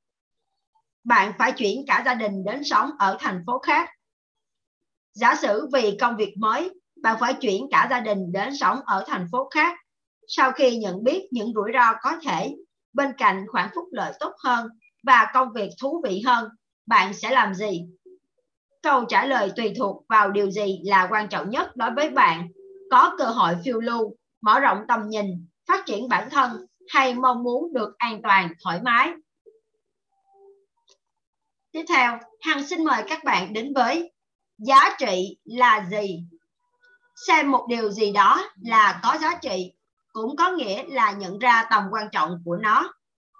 bạn 1.04 1.32
phải 1.38 1.52
chuyển 1.52 1.84
cả 1.86 2.02
gia 2.06 2.14
đình 2.14 2.44
đến 2.44 2.64
sống 2.64 2.90
ở 2.98 3.16
thành 3.20 3.42
phố 3.46 3.58
khác 3.58 3.88
giả 5.14 5.34
sử 5.34 5.68
vì 5.72 5.96
công 6.00 6.16
việc 6.16 6.34
mới, 6.38 6.70
bạn 7.02 7.16
phải 7.20 7.34
chuyển 7.34 7.66
cả 7.70 7.86
gia 7.90 8.00
đình 8.00 8.32
đến 8.32 8.56
sống 8.56 8.80
ở 8.86 9.04
thành 9.06 9.26
phố 9.32 9.48
khác 9.54 9.76
sau 10.28 10.52
khi 10.52 10.76
nhận 10.76 11.04
biết 11.04 11.28
những 11.30 11.52
rủi 11.54 11.70
ro 11.74 11.92
có 12.02 12.16
thể, 12.22 12.54
bên 12.92 13.12
cạnh 13.18 13.44
khoản 13.52 13.68
phúc 13.74 13.84
lợi 13.92 14.12
tốt 14.20 14.32
hơn 14.44 14.68
và 15.02 15.30
công 15.34 15.48
việc 15.54 15.70
thú 15.82 16.02
vị 16.04 16.22
hơn, 16.26 16.48
bạn 16.86 17.14
sẽ 17.14 17.30
làm 17.30 17.54
gì? 17.54 17.86
Câu 18.82 19.04
trả 19.04 19.26
lời 19.26 19.52
tùy 19.56 19.72
thuộc 19.78 20.04
vào 20.08 20.30
điều 20.30 20.50
gì 20.50 20.80
là 20.84 21.08
quan 21.10 21.28
trọng 21.28 21.50
nhất 21.50 21.76
đối 21.76 21.90
với 21.90 22.10
bạn. 22.10 22.48
Có 22.90 23.14
cơ 23.18 23.24
hội 23.24 23.54
phiêu 23.64 23.80
lưu, 23.80 24.16
mở 24.40 24.60
rộng 24.60 24.78
tầm 24.88 25.08
nhìn, 25.08 25.46
phát 25.66 25.86
triển 25.86 26.08
bản 26.08 26.30
thân 26.30 26.66
hay 26.88 27.14
mong 27.14 27.42
muốn 27.42 27.72
được 27.72 27.94
an 27.98 28.20
toàn, 28.22 28.52
thoải 28.64 28.80
mái. 28.82 29.12
Tiếp 31.72 31.84
theo, 31.88 32.18
Hằng 32.40 32.66
xin 32.66 32.84
mời 32.84 33.02
các 33.08 33.24
bạn 33.24 33.52
đến 33.52 33.72
với 33.74 34.12
giá 34.58 34.96
trị 34.98 35.38
là 35.44 35.86
gì? 35.90 36.24
Xem 37.26 37.50
một 37.50 37.66
điều 37.68 37.90
gì 37.90 38.12
đó 38.12 38.50
là 38.62 39.00
có 39.02 39.18
giá 39.20 39.34
trị 39.42 39.72
cũng 40.12 40.36
có 40.36 40.52
nghĩa 40.52 40.84
là 40.88 41.12
nhận 41.12 41.38
ra 41.38 41.64
tầm 41.70 41.84
quan 41.90 42.08
trọng 42.12 42.42
của 42.44 42.56
nó. 42.56 42.92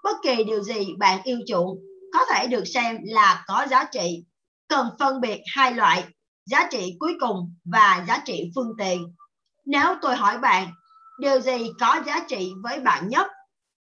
Bất 0.03 0.17
kỳ 0.23 0.43
điều 0.43 0.63
gì 0.63 0.95
bạn 0.97 1.19
yêu 1.23 1.39
chuộng 1.47 1.79
có 2.13 2.19
thể 2.29 2.47
được 2.47 2.63
xem 2.65 2.97
là 3.03 3.43
có 3.47 3.67
giá 3.69 3.83
trị 3.91 4.23
cần 4.67 4.87
phân 4.99 5.21
biệt 5.21 5.41
hai 5.55 5.73
loại 5.73 6.03
giá 6.45 6.67
trị 6.71 6.95
cuối 6.99 7.13
cùng 7.19 7.55
và 7.65 8.05
giá 8.07 8.21
trị 8.25 8.51
phương 8.55 8.71
tiện 8.77 9.15
nếu 9.65 9.95
tôi 10.01 10.15
hỏi 10.15 10.37
bạn, 10.37 10.67
điều 11.19 11.41
gì 11.41 11.71
có 11.79 12.01
giá 12.05 12.25
trị 12.27 12.51
với 12.63 12.79
bạn 12.79 13.07
nhất? 13.07 13.27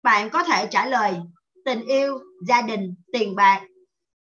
Bạn 0.02 0.30
có 0.30 0.42
thể 0.42 0.68
trả 0.70 0.86
lời, 0.86 1.16
tình 1.64 1.80
yêu, 1.80 2.18
gia 2.46 2.62
đình, 2.62 2.94
tiền 3.12 3.36
bạc. 3.36 3.62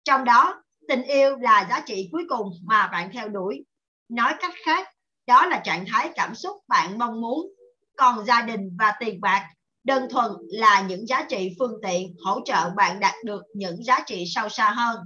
Trong 0.04 0.24
đó, 0.26 0.64
tình 0.88 1.04
yêu 1.04 1.36
là 1.36 1.68
giá 1.70 1.84
trị 1.86 2.10
cuối 2.12 2.26
cùng 2.30 2.50
mà 2.64 2.88
bạn 2.88 3.10
theo 3.14 3.30
đuổi. 3.30 3.66
Nói 4.10 4.34
cách 4.40 4.54
khác, 4.66 4.88
đó 5.28 5.46
là 5.46 5.62
trạng 5.66 5.86
thái 5.88 6.12
cảm 6.16 6.36
xúc 6.36 6.58
bạn 6.68 6.98
mong 6.98 7.22
muốn. 7.22 7.48
Còn 7.98 8.26
gia 8.26 8.42
đình 8.42 8.78
và 8.80 8.94
tiền 9.00 9.22
bạc 9.22 9.48
đơn 9.84 10.08
thuần 10.10 10.32
là 10.50 10.82
những 10.82 11.08
giá 11.08 11.26
trị 11.30 11.56
phương 11.60 11.74
tiện 11.84 12.16
hỗ 12.26 12.42
trợ 12.46 12.70
bạn 12.76 13.00
đạt 13.00 13.14
được 13.26 13.42
những 13.54 13.84
giá 13.84 14.00
trị 14.08 14.24
sâu 14.28 14.50
xa 14.50 14.72
hơn. 14.72 15.00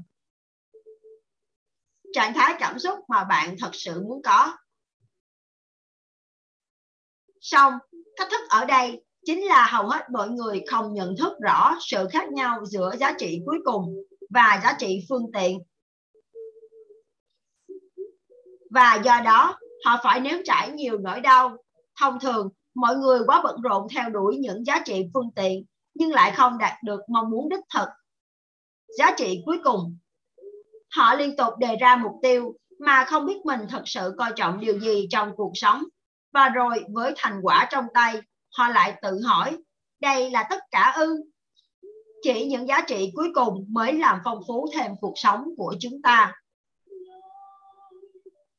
Trạng 2.14 2.34
thái 2.34 2.56
cảm 2.60 2.80
xúc 2.80 3.00
mà 3.08 3.24
bạn 3.24 3.56
thật 3.60 3.70
sự 3.74 4.02
muốn 4.02 4.22
có 4.24 4.58
xong 7.44 7.74
cách 8.16 8.28
thức 8.32 8.42
ở 8.50 8.66
đây 8.66 9.04
chính 9.26 9.46
là 9.46 9.68
hầu 9.72 9.88
hết 9.88 10.10
mọi 10.12 10.30
người 10.30 10.64
không 10.68 10.94
nhận 10.94 11.16
thức 11.18 11.34
rõ 11.42 11.76
sự 11.82 12.08
khác 12.12 12.32
nhau 12.32 12.66
giữa 12.66 12.92
giá 13.00 13.14
trị 13.18 13.40
cuối 13.46 13.58
cùng 13.66 13.96
và 14.30 14.60
giá 14.64 14.76
trị 14.80 15.06
phương 15.10 15.32
tiện 15.34 15.60
và 18.70 19.02
do 19.06 19.22
đó 19.26 19.60
họ 19.86 20.00
phải 20.04 20.20
nếm 20.20 20.36
trải 20.44 20.72
nhiều 20.72 20.98
nỗi 20.98 21.22
đau. 21.22 21.58
Thông 22.00 22.20
thường, 22.20 22.50
mọi 22.76 22.96
người 22.96 23.20
quá 23.26 23.42
bận 23.44 23.62
rộn 23.62 23.88
theo 23.96 24.10
đuổi 24.10 24.38
những 24.38 24.66
giá 24.66 24.82
trị 24.86 25.06
phương 25.14 25.32
tiện 25.36 25.66
nhưng 25.94 26.12
lại 26.12 26.34
không 26.36 26.58
đạt 26.58 26.84
được 26.84 27.02
mong 27.10 27.30
muốn 27.30 27.50
đích 27.50 27.64
thực. 27.74 27.88
Giá 28.98 29.16
trị 29.18 29.42
cuối 29.46 29.58
cùng, 29.64 29.98
họ 30.96 31.16
liên 31.16 31.38
tục 31.38 31.54
đề 31.60 31.76
ra 31.76 31.96
mục 31.96 32.14
tiêu 32.22 32.54
mà 32.80 33.06
không 33.06 33.26
biết 33.26 33.46
mình 33.46 33.60
thật 33.70 33.82
sự 33.86 34.16
coi 34.18 34.32
trọng 34.36 34.60
điều 34.60 34.80
gì 34.80 35.08
trong 35.10 35.36
cuộc 35.36 35.52
sống. 35.54 35.84
Và 36.34 36.50
rồi 36.50 36.84
với 36.90 37.14
thành 37.18 37.40
quả 37.42 37.68
trong 37.72 37.86
tay, 37.94 38.22
họ 38.58 38.68
lại 38.68 38.94
tự 39.02 39.20
hỏi, 39.26 39.58
đây 40.00 40.32
là 40.32 40.48
tất 40.50 40.64
cả 40.72 40.94
ư? 40.96 41.24
Chỉ 42.22 42.46
những 42.46 42.68
giá 42.68 42.82
trị 42.88 43.12
cuối 43.16 43.28
cùng 43.36 43.66
mới 43.70 43.94
làm 43.94 44.20
phong 44.24 44.40
phú 44.48 44.68
thêm 44.74 44.92
cuộc 45.02 45.14
sống 45.16 45.46
của 45.58 45.76
chúng 45.80 46.02
ta. 46.04 46.34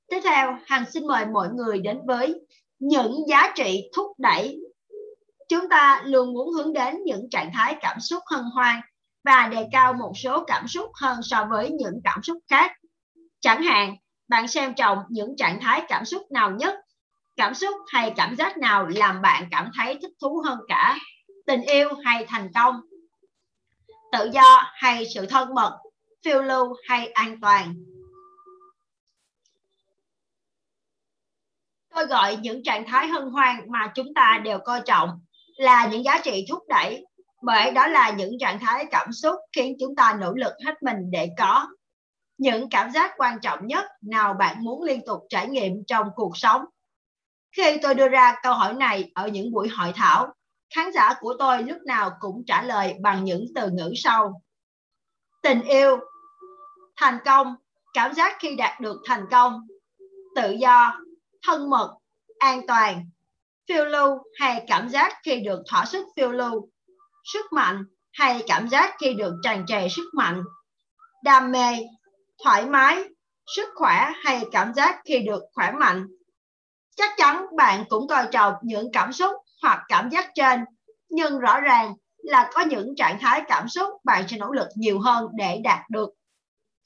Tiếp 0.09 0.20
theo, 0.25 0.59
Hằng 0.66 0.85
xin 0.91 1.07
mời 1.07 1.27
mọi 1.27 1.49
người 1.49 1.79
đến 1.79 2.01
với 2.07 2.41
những 2.79 3.29
giá 3.29 3.53
trị 3.55 3.91
thúc 3.97 4.07
đẩy. 4.18 4.61
Chúng 5.49 5.68
ta 5.68 6.03
luôn 6.05 6.35
muốn 6.35 6.53
hướng 6.53 6.72
đến 6.72 7.03
những 7.05 7.31
trạng 7.31 7.51
thái 7.55 7.77
cảm 7.81 8.01
xúc 8.01 8.22
hân 8.27 8.45
hoan 8.55 8.81
và 9.25 9.49
đề 9.53 9.68
cao 9.72 9.93
một 9.93 10.12
số 10.16 10.45
cảm 10.47 10.68
xúc 10.68 10.91
hơn 10.95 11.18
so 11.22 11.47
với 11.51 11.70
những 11.70 12.01
cảm 12.05 12.22
xúc 12.22 12.39
khác. 12.51 12.72
Chẳng 13.41 13.62
hạn, 13.62 13.97
bạn 14.29 14.49
xem 14.49 14.75
trọng 14.75 14.99
những 15.09 15.37
trạng 15.37 15.61
thái 15.61 15.83
cảm 15.89 16.05
xúc 16.05 16.22
nào 16.31 16.51
nhất? 16.51 16.84
Cảm 17.37 17.55
xúc 17.55 17.74
hay 17.89 18.12
cảm 18.16 18.37
giác 18.37 18.59
nào 18.59 18.87
làm 18.87 19.22
bạn 19.22 19.49
cảm 19.51 19.70
thấy 19.76 19.99
thích 20.03 20.12
thú 20.20 20.43
hơn 20.45 20.59
cả? 20.68 20.99
Tình 21.47 21.62
yêu 21.62 21.89
hay 22.05 22.26
thành 22.28 22.53
công? 22.55 22.80
Tự 24.12 24.30
do 24.32 24.62
hay 24.74 25.07
sự 25.14 25.26
thân 25.26 25.55
mật? 25.55 25.80
Phiêu 26.24 26.43
lưu 26.43 26.74
hay 26.89 27.09
an 27.09 27.41
toàn? 27.41 27.74
Tôi 31.95 32.07
gọi 32.07 32.37
những 32.37 32.62
trạng 32.62 32.85
thái 32.87 33.07
hân 33.07 33.30
hoan 33.30 33.61
mà 33.68 33.93
chúng 33.95 34.14
ta 34.14 34.41
đều 34.45 34.59
coi 34.59 34.80
trọng 34.80 35.20
là 35.57 35.87
những 35.87 36.05
giá 36.05 36.20
trị 36.24 36.47
thúc 36.51 36.62
đẩy, 36.68 37.07
bởi 37.43 37.70
đó 37.70 37.87
là 37.87 38.11
những 38.11 38.39
trạng 38.41 38.59
thái 38.59 38.87
cảm 38.91 39.12
xúc 39.12 39.35
khiến 39.57 39.76
chúng 39.80 39.97
ta 39.97 40.16
nỗ 40.20 40.32
lực 40.32 40.53
hết 40.66 40.82
mình 40.82 41.11
để 41.11 41.28
có 41.39 41.68
những 42.39 42.70
cảm 42.70 42.91
giác 42.91 43.12
quan 43.16 43.41
trọng 43.41 43.66
nhất 43.66 43.85
nào 44.01 44.35
bạn 44.35 44.64
muốn 44.64 44.82
liên 44.82 45.01
tục 45.07 45.26
trải 45.28 45.49
nghiệm 45.49 45.85
trong 45.87 46.09
cuộc 46.14 46.37
sống 46.37 46.64
khi 47.57 47.78
tôi 47.82 47.94
đưa 47.94 48.09
ra 48.09 48.36
câu 48.42 48.55
hỏi 48.55 48.74
này 48.74 49.11
ở 49.14 49.28
những 49.28 49.52
buổi 49.52 49.68
hội 49.68 49.92
thảo 49.96 50.34
khán 50.74 50.92
giả 50.92 51.14
của 51.20 51.34
tôi 51.38 51.62
lúc 51.62 51.78
nào 51.86 52.11
cũng 52.20 52.42
trả 52.46 52.62
lời 52.62 52.94
bằng 53.00 53.24
những 53.24 53.46
từ 53.55 53.70
ngữ 53.70 53.92
sau 53.96 54.42
tình 55.42 55.62
yêu 55.62 55.98
thành 56.96 57.18
công 57.24 57.55
cảm 57.94 58.14
giác 58.14 58.36
khi 58.40 58.57
đạt 58.57 58.80
được 58.80 59.02
thành 59.07 59.26
công 59.30 59.66
tự 60.34 60.50
do 60.50 61.00
thân 61.46 61.70
mật, 61.70 61.96
an 62.38 62.66
toàn, 62.66 63.11
phiêu 63.68 63.84
lưu 63.84 64.18
hay 64.38 64.64
cảm 64.68 64.88
giác 64.88 65.12
khi 65.24 65.40
được 65.40 65.62
thỏa 65.70 65.84
sức 65.84 66.07
phiêu 66.16 66.32
lưu, 66.32 66.68
sức 67.32 67.52
mạnh 67.52 67.84
hay 68.12 68.42
cảm 68.46 68.68
giác 68.68 68.94
khi 69.00 69.14
được 69.14 69.34
tràn 69.42 69.66
trề 69.66 69.88
sức 69.88 70.11
mạnh, 70.14 70.42
đam 71.24 71.52
mê, 71.52 71.76
thoải 72.44 72.66
mái, 72.66 73.05
sức 73.57 73.68
khỏe 73.74 74.11
hay 74.24 74.46
cảm 74.52 74.74
giác 74.74 75.00
khi 75.05 75.18
được 75.18 75.42
khỏe 75.52 75.72
mạnh. 75.72 76.07
Chắc 76.97 77.11
chắn 77.16 77.47
bạn 77.57 77.84
cũng 77.88 78.09
coi 78.09 78.26
trọng 78.32 78.55
những 78.62 78.92
cảm 78.92 79.12
xúc 79.12 79.32
hoặc 79.62 79.80
cảm 79.88 80.11
giác 80.11 80.30
trên, 80.34 80.64
nhưng 81.09 81.38
rõ 81.38 81.61
ràng 81.61 81.95
là 82.16 82.51
có 82.55 82.61
những 82.61 82.97
trạng 82.97 83.18
thái 83.20 83.42
cảm 83.49 83.68
xúc 83.68 83.88
bạn 84.05 84.28
sẽ 84.28 84.36
nỗ 84.36 84.53
lực 84.53 84.68
nhiều 84.74 85.01
hơn 85.01 85.28
để 85.34 85.61
đạt 85.64 85.90
được. 85.90 86.11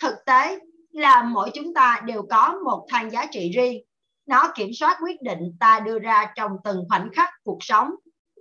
Thực 0.02 0.14
tế 0.26 0.58
là 0.92 1.22
mỗi 1.22 1.50
chúng 1.54 1.74
ta 1.74 2.00
đều 2.04 2.22
có 2.30 2.58
một 2.64 2.86
thang 2.88 3.10
giá 3.10 3.26
trị 3.30 3.50
riêng. 3.54 3.82
Nó 4.26 4.52
kiểm 4.54 4.70
soát 4.72 4.98
quyết 5.02 5.22
định 5.22 5.56
ta 5.60 5.80
đưa 5.80 5.98
ra 5.98 6.32
trong 6.36 6.52
từng 6.64 6.84
khoảnh 6.88 7.08
khắc 7.14 7.30
cuộc 7.44 7.58
sống. 7.60 7.90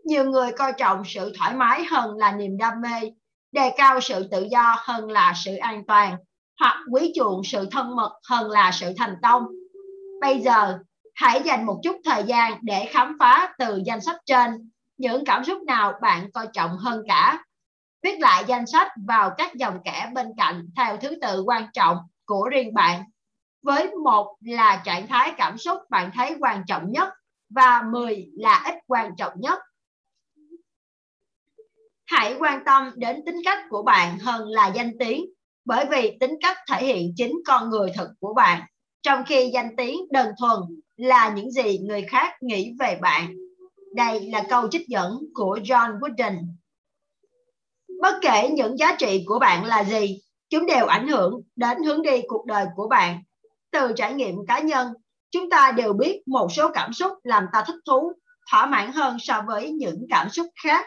Nhiều 0.03 0.23
người 0.23 0.51
coi 0.51 0.73
trọng 0.73 1.03
sự 1.05 1.33
thoải 1.37 1.53
mái 1.53 1.83
hơn 1.83 2.17
là 2.17 2.31
niềm 2.31 2.57
đam 2.57 2.81
mê 2.81 3.11
đề 3.51 3.71
cao 3.77 4.01
sự 4.01 4.27
tự 4.31 4.47
do 4.51 4.75
hơn 4.79 5.11
là 5.11 5.33
sự 5.35 5.55
an 5.55 5.83
toàn 5.87 6.15
hoặc 6.59 6.77
quý 6.91 7.11
chuộng 7.15 7.43
sự 7.43 7.67
thân 7.71 7.95
mật 7.95 8.19
hơn 8.29 8.49
là 8.49 8.71
sự 8.73 8.93
thành 8.97 9.15
công. 9.23 9.45
Bây 10.21 10.39
giờ 10.39 10.77
hãy 11.17 11.41
dành 11.45 11.65
một 11.65 11.79
chút 11.83 11.97
thời 12.05 12.23
gian 12.23 12.59
để 12.61 12.89
khám 12.89 13.17
phá 13.19 13.53
từ 13.59 13.81
danh 13.85 14.01
sách 14.01 14.15
trên. 14.25 14.71
Những 14.97 15.25
cảm 15.25 15.43
xúc 15.43 15.63
nào 15.63 15.93
bạn 16.01 16.31
coi 16.31 16.47
trọng 16.53 16.77
hơn 16.77 17.03
cả? 17.07 17.43
Viết 18.01 18.19
lại 18.19 18.43
danh 18.47 18.67
sách 18.67 18.91
vào 19.07 19.31
các 19.37 19.55
dòng 19.55 19.79
kẻ 19.85 20.11
bên 20.13 20.27
cạnh 20.37 20.69
theo 20.75 20.97
thứ 20.97 21.15
tự 21.21 21.43
quan 21.43 21.67
trọng 21.73 21.97
của 22.25 22.49
riêng 22.49 22.73
bạn. 22.73 23.03
Với 23.61 23.91
một 24.03 24.35
là 24.41 24.81
trạng 24.85 25.07
thái 25.07 25.33
cảm 25.37 25.57
xúc 25.57 25.77
bạn 25.89 26.11
thấy 26.13 26.35
quan 26.39 26.63
trọng 26.67 26.91
nhất 26.91 27.09
và 27.49 27.81
10 27.81 28.29
là 28.33 28.63
ít 28.65 28.75
quan 28.87 29.15
trọng 29.17 29.33
nhất. 29.35 29.59
Hãy 32.05 32.35
quan 32.39 32.63
tâm 32.65 32.91
đến 32.95 33.23
tính 33.25 33.37
cách 33.45 33.59
của 33.69 33.83
bạn 33.83 34.19
hơn 34.19 34.47
là 34.47 34.67
danh 34.67 34.91
tiếng, 34.99 35.25
bởi 35.65 35.85
vì 35.91 36.17
tính 36.19 36.35
cách 36.41 36.57
thể 36.71 36.85
hiện 36.85 37.13
chính 37.15 37.39
con 37.45 37.69
người 37.69 37.91
thật 37.95 38.09
của 38.19 38.33
bạn. 38.33 38.61
Trong 39.01 39.23
khi 39.25 39.49
danh 39.53 39.75
tiếng 39.77 39.99
đơn 40.11 40.27
thuần 40.39 40.59
là 40.97 41.29
những 41.29 41.51
gì 41.51 41.77
người 41.77 42.05
khác 42.09 42.33
nghĩ 42.41 42.73
về 42.79 42.97
bạn. 43.01 43.35
Đây 43.95 44.29
là 44.29 44.43
câu 44.49 44.67
trích 44.71 44.87
dẫn 44.87 45.19
của 45.33 45.59
John 45.63 45.99
Wooden. 45.99 46.37
Bất 48.01 48.15
kể 48.21 48.49
những 48.49 48.77
giá 48.77 48.95
trị 48.99 49.23
của 49.27 49.39
bạn 49.39 49.65
là 49.65 49.83
gì, 49.83 50.21
chúng 50.49 50.65
đều 50.65 50.85
ảnh 50.85 51.07
hưởng 51.07 51.41
đến 51.55 51.83
hướng 51.83 52.01
đi 52.01 52.21
cuộc 52.27 52.45
đời 52.45 52.65
của 52.75 52.87
bạn 52.87 53.23
từ 53.71 53.93
trải 53.95 54.13
nghiệm 54.13 54.35
cá 54.47 54.59
nhân 54.59 54.87
chúng 55.31 55.49
ta 55.49 55.71
đều 55.71 55.93
biết 55.93 56.21
một 56.25 56.47
số 56.51 56.71
cảm 56.73 56.93
xúc 56.93 57.13
làm 57.23 57.45
ta 57.53 57.63
thích 57.67 57.75
thú 57.85 58.13
thỏa 58.51 58.65
mãn 58.65 58.91
hơn 58.91 59.17
so 59.19 59.43
với 59.47 59.71
những 59.71 60.05
cảm 60.09 60.29
xúc 60.29 60.47
khác 60.63 60.85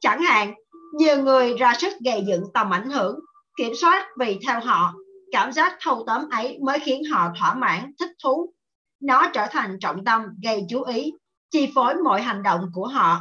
chẳng 0.00 0.22
hạn 0.22 0.54
nhiều 0.94 1.22
người 1.22 1.56
ra 1.56 1.74
sức 1.78 1.92
gây 2.04 2.24
dựng 2.26 2.44
tầm 2.54 2.70
ảnh 2.70 2.90
hưởng 2.90 3.18
kiểm 3.56 3.72
soát 3.74 4.06
vì 4.18 4.38
theo 4.46 4.60
họ 4.60 4.94
cảm 5.32 5.52
giác 5.52 5.76
thâu 5.80 6.04
tóm 6.06 6.28
ấy 6.30 6.58
mới 6.62 6.78
khiến 6.78 7.04
họ 7.04 7.32
thỏa 7.38 7.54
mãn 7.54 7.92
thích 8.00 8.10
thú 8.22 8.52
nó 9.00 9.30
trở 9.34 9.46
thành 9.50 9.78
trọng 9.80 10.04
tâm, 10.04 10.22
gây 10.42 10.66
chú 10.68 10.82
ý, 10.82 11.12
chi 11.50 11.72
phối 11.74 11.94
mọi 11.94 12.22
hành 12.22 12.42
động 12.42 12.70
của 12.72 12.86
họ, 12.86 13.20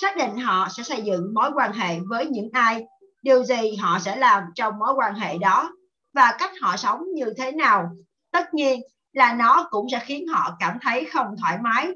xác 0.00 0.16
định 0.16 0.36
họ 0.36 0.68
sẽ 0.76 0.82
xây 0.82 1.02
dựng 1.02 1.34
mối 1.34 1.50
quan 1.54 1.72
hệ 1.72 1.98
với 2.00 2.26
những 2.26 2.48
ai. 2.52 2.84
Điều 3.22 3.44
gì 3.44 3.76
họ 3.76 3.98
sẽ 3.98 4.16
làm 4.16 4.42
trong 4.54 4.78
mối 4.78 4.94
quan 4.96 5.14
hệ 5.14 5.38
đó 5.38 5.70
và 6.14 6.36
cách 6.38 6.50
họ 6.60 6.76
sống 6.76 7.00
như 7.14 7.32
thế 7.36 7.52
nào. 7.52 7.90
Tất 8.30 8.54
nhiên 8.54 8.80
là 9.12 9.34
nó 9.34 9.68
cũng 9.70 9.86
sẽ 9.92 10.00
khiến 10.04 10.26
họ 10.26 10.56
cảm 10.60 10.78
thấy 10.82 11.04
không 11.04 11.26
thoải 11.40 11.58
mái 11.62 11.92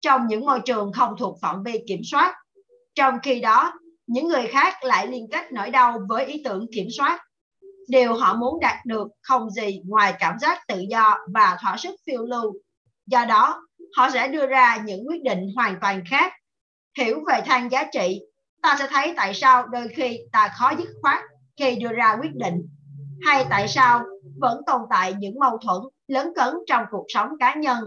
trong 0.00 0.26
những 0.26 0.46
môi 0.46 0.60
trường 0.60 0.92
không 0.92 1.14
thuộc 1.18 1.38
phạm 1.42 1.62
vi 1.62 1.84
kiểm 1.88 2.00
soát. 2.04 2.34
Trong 2.94 3.18
khi 3.22 3.40
đó, 3.40 3.72
những 4.06 4.28
người 4.28 4.46
khác 4.46 4.74
lại 4.84 5.06
liên 5.06 5.26
kết 5.32 5.52
nỗi 5.52 5.70
đau 5.70 6.00
với 6.08 6.26
ý 6.26 6.42
tưởng 6.44 6.66
kiểm 6.74 6.86
soát 6.98 7.20
điều 7.88 8.14
họ 8.14 8.34
muốn 8.34 8.60
đạt 8.60 8.86
được 8.86 9.08
không 9.22 9.50
gì 9.50 9.80
ngoài 9.86 10.14
cảm 10.18 10.38
giác 10.38 10.66
tự 10.68 10.80
do 10.90 11.16
và 11.34 11.56
thỏa 11.60 11.76
sức 11.76 11.94
phiêu 12.06 12.24
lưu 12.24 12.52
do 13.06 13.24
đó 13.24 13.62
họ 13.96 14.10
sẽ 14.10 14.28
đưa 14.28 14.46
ra 14.46 14.76
những 14.76 15.08
quyết 15.08 15.22
định 15.22 15.48
hoàn 15.56 15.76
toàn 15.80 16.02
khác 16.10 16.32
hiểu 16.98 17.20
về 17.28 17.40
thang 17.46 17.70
giá 17.72 17.84
trị 17.92 18.20
ta 18.62 18.76
sẽ 18.78 18.86
thấy 18.90 19.14
tại 19.16 19.34
sao 19.34 19.66
đôi 19.66 19.88
khi 19.88 20.18
ta 20.32 20.48
khó 20.58 20.72
dứt 20.78 20.88
khoát 21.02 21.20
khi 21.56 21.76
đưa 21.76 21.92
ra 21.92 22.16
quyết 22.20 22.34
định 22.34 22.68
hay 23.26 23.46
tại 23.50 23.68
sao 23.68 24.04
vẫn 24.40 24.60
tồn 24.66 24.80
tại 24.90 25.14
những 25.18 25.38
mâu 25.38 25.58
thuẫn 25.58 25.82
lớn 26.08 26.32
cấn 26.36 26.54
trong 26.66 26.84
cuộc 26.90 27.04
sống 27.08 27.28
cá 27.40 27.54
nhân. 27.54 27.78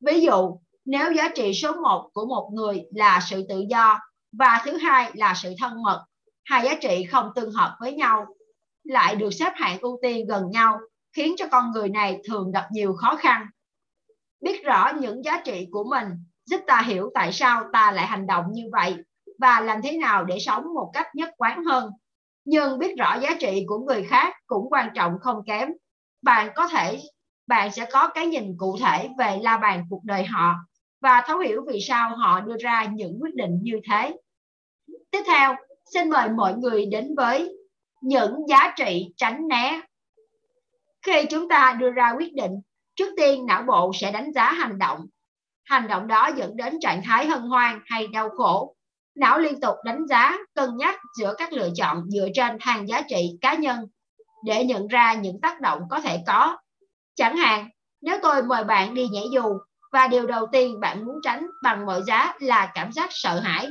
Ví 0.00 0.20
dụ, 0.20 0.58
nếu 0.84 1.12
giá 1.12 1.28
trị 1.34 1.54
số 1.54 1.72
1 1.72 2.10
của 2.12 2.26
một 2.26 2.50
người 2.52 2.84
là 2.94 3.20
sự 3.26 3.46
tự 3.48 3.64
do 3.70 3.98
và 4.32 4.62
thứ 4.64 4.76
hai 4.76 5.10
là 5.14 5.34
sự 5.36 5.54
thân 5.60 5.82
mật, 5.82 6.04
hai 6.44 6.64
giá 6.64 6.74
trị 6.80 7.04
không 7.10 7.30
tương 7.34 7.52
hợp 7.52 7.76
với 7.80 7.92
nhau, 7.92 8.26
lại 8.88 9.16
được 9.16 9.30
xếp 9.30 9.52
hạng 9.54 9.80
ưu 9.80 9.98
tiên 10.02 10.26
gần 10.26 10.50
nhau, 10.50 10.78
khiến 11.12 11.34
cho 11.38 11.46
con 11.50 11.72
người 11.72 11.88
này 11.88 12.20
thường 12.24 12.50
gặp 12.50 12.66
nhiều 12.70 12.94
khó 12.94 13.16
khăn. 13.16 13.46
Biết 14.40 14.64
rõ 14.64 14.92
những 15.00 15.24
giá 15.24 15.40
trị 15.44 15.68
của 15.70 15.84
mình 15.84 16.08
giúp 16.46 16.60
ta 16.66 16.82
hiểu 16.86 17.10
tại 17.14 17.32
sao 17.32 17.64
ta 17.72 17.92
lại 17.92 18.06
hành 18.06 18.26
động 18.26 18.44
như 18.52 18.62
vậy 18.72 18.96
và 19.38 19.60
làm 19.60 19.82
thế 19.82 19.98
nào 19.98 20.24
để 20.24 20.38
sống 20.38 20.74
một 20.74 20.90
cách 20.92 21.14
nhất 21.14 21.30
quán 21.36 21.64
hơn. 21.64 21.90
Nhưng 22.44 22.78
biết 22.78 22.96
rõ 22.98 23.18
giá 23.20 23.36
trị 23.40 23.64
của 23.68 23.78
người 23.78 24.04
khác 24.04 24.34
cũng 24.46 24.66
quan 24.70 24.90
trọng 24.94 25.18
không 25.20 25.42
kém. 25.46 25.68
Bạn 26.22 26.50
có 26.54 26.68
thể 26.68 27.00
bạn 27.46 27.72
sẽ 27.72 27.86
có 27.92 28.08
cái 28.14 28.26
nhìn 28.26 28.56
cụ 28.58 28.76
thể 28.80 29.08
về 29.18 29.38
la 29.42 29.56
bàn 29.58 29.84
cuộc 29.90 30.04
đời 30.04 30.24
họ 30.24 30.54
và 31.00 31.22
thấu 31.26 31.38
hiểu 31.38 31.64
vì 31.72 31.80
sao 31.80 32.16
họ 32.16 32.40
đưa 32.40 32.56
ra 32.60 32.84
những 32.84 33.18
quyết 33.20 33.34
định 33.34 33.58
như 33.62 33.80
thế. 33.90 34.16
Tiếp 35.10 35.22
theo 35.26 35.54
xin 35.94 36.10
mời 36.10 36.28
mọi 36.28 36.54
người 36.54 36.86
đến 36.86 37.14
với 37.16 37.56
những 38.00 38.48
giá 38.48 38.72
trị 38.76 39.12
tránh 39.16 39.48
né. 39.48 39.80
Khi 41.06 41.26
chúng 41.30 41.48
ta 41.48 41.76
đưa 41.80 41.90
ra 41.90 42.12
quyết 42.18 42.34
định, 42.34 42.52
trước 42.96 43.14
tiên 43.16 43.46
não 43.46 43.62
bộ 43.62 43.92
sẽ 43.94 44.12
đánh 44.12 44.32
giá 44.32 44.52
hành 44.52 44.78
động. 44.78 45.06
Hành 45.64 45.88
động 45.88 46.06
đó 46.06 46.30
dẫn 46.36 46.56
đến 46.56 46.78
trạng 46.80 47.02
thái 47.04 47.26
hân 47.26 47.42
hoan 47.42 47.80
hay 47.86 48.06
đau 48.06 48.30
khổ. 48.30 48.74
Não 49.14 49.38
liên 49.38 49.60
tục 49.60 49.74
đánh 49.84 50.06
giá, 50.06 50.38
cân 50.54 50.76
nhắc 50.76 51.00
giữa 51.18 51.34
các 51.38 51.52
lựa 51.52 51.68
chọn 51.74 52.10
dựa 52.10 52.28
trên 52.34 52.56
hàng 52.60 52.88
giá 52.88 53.02
trị 53.08 53.38
cá 53.40 53.54
nhân 53.54 53.86
để 54.44 54.64
nhận 54.64 54.86
ra 54.86 55.14
những 55.14 55.40
tác 55.42 55.60
động 55.60 55.80
có 55.90 56.00
thể 56.00 56.18
có. 56.26 56.56
Chẳng 57.14 57.36
hạn, 57.36 57.68
nếu 58.00 58.18
tôi 58.22 58.42
mời 58.42 58.64
bạn 58.64 58.94
đi 58.94 59.08
nhảy 59.08 59.24
dù 59.32 59.58
và 59.92 60.08
điều 60.08 60.26
đầu 60.26 60.46
tiên 60.52 60.80
bạn 60.80 61.04
muốn 61.04 61.16
tránh 61.22 61.46
bằng 61.62 61.86
mọi 61.86 62.02
giá 62.06 62.34
là 62.38 62.70
cảm 62.74 62.92
giác 62.92 63.08
sợ 63.10 63.40
hãi, 63.40 63.66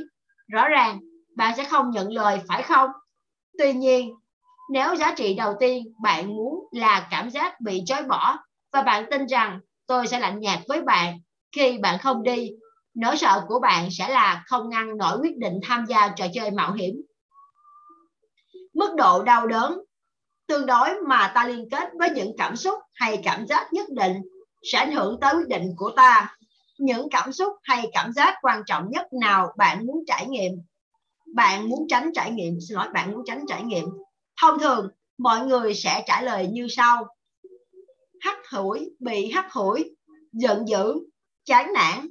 rõ 0.52 0.68
ràng 0.68 1.00
bạn 1.36 1.56
sẽ 1.56 1.64
không 1.64 1.90
nhận 1.90 2.12
lời, 2.12 2.40
phải 2.48 2.62
không? 2.62 2.90
Tuy 3.58 3.72
nhiên, 3.72 4.14
nếu 4.70 4.96
giá 4.96 5.14
trị 5.16 5.34
đầu 5.34 5.54
tiên 5.60 5.94
bạn 6.02 6.36
muốn 6.36 6.68
là 6.72 7.08
cảm 7.10 7.30
giác 7.30 7.60
bị 7.60 7.82
chối 7.86 8.02
bỏ 8.02 8.38
và 8.72 8.82
bạn 8.82 9.04
tin 9.10 9.26
rằng 9.26 9.60
tôi 9.86 10.06
sẽ 10.06 10.20
lạnh 10.20 10.40
nhạt 10.40 10.58
với 10.68 10.82
bạn 10.82 11.20
khi 11.56 11.78
bạn 11.78 11.98
không 12.02 12.22
đi, 12.22 12.50
nỗi 12.94 13.16
sợ 13.16 13.44
của 13.48 13.60
bạn 13.60 13.88
sẽ 13.90 14.08
là 14.08 14.44
không 14.46 14.70
ngăn 14.70 14.96
nổi 14.96 15.18
quyết 15.20 15.36
định 15.38 15.60
tham 15.62 15.86
gia 15.86 16.08
trò 16.08 16.26
chơi 16.34 16.50
mạo 16.50 16.72
hiểm. 16.72 17.02
Mức 18.74 18.94
độ 18.96 19.22
đau 19.22 19.46
đớn 19.46 19.78
tương 20.46 20.66
đối 20.66 20.88
mà 21.08 21.32
ta 21.34 21.46
liên 21.46 21.68
kết 21.70 21.88
với 21.98 22.10
những 22.10 22.32
cảm 22.38 22.56
xúc 22.56 22.78
hay 22.94 23.20
cảm 23.24 23.46
giác 23.46 23.72
nhất 23.72 23.86
định 23.90 24.22
sẽ 24.72 24.78
ảnh 24.78 24.92
hưởng 24.92 25.20
tới 25.20 25.34
quyết 25.34 25.48
định 25.48 25.74
của 25.76 25.90
ta. 25.90 26.36
Những 26.78 27.08
cảm 27.10 27.32
xúc 27.32 27.52
hay 27.62 27.90
cảm 27.92 28.12
giác 28.12 28.34
quan 28.42 28.62
trọng 28.66 28.90
nhất 28.90 29.06
nào 29.20 29.52
bạn 29.56 29.86
muốn 29.86 30.04
trải 30.06 30.26
nghiệm 30.26 30.52
bạn 31.36 31.68
muốn 31.68 31.86
tránh 31.88 32.10
trải 32.14 32.30
nghiệm, 32.30 32.58
xin 32.68 32.76
lỗi, 32.76 32.88
bạn 32.94 33.12
muốn 33.12 33.22
tránh 33.26 33.44
trải 33.48 33.62
nghiệm. 33.62 33.84
Thông 34.40 34.58
thường, 34.58 34.88
mọi 35.18 35.46
người 35.46 35.74
sẽ 35.74 36.04
trả 36.06 36.22
lời 36.22 36.46
như 36.52 36.66
sau. 36.70 37.06
Hắt 38.20 38.38
hủi, 38.52 38.90
bị 38.98 39.30
hắt 39.30 39.52
hủi, 39.52 39.96
giận 40.32 40.68
dữ, 40.68 40.94
chán 41.44 41.72
nản, 41.72 42.06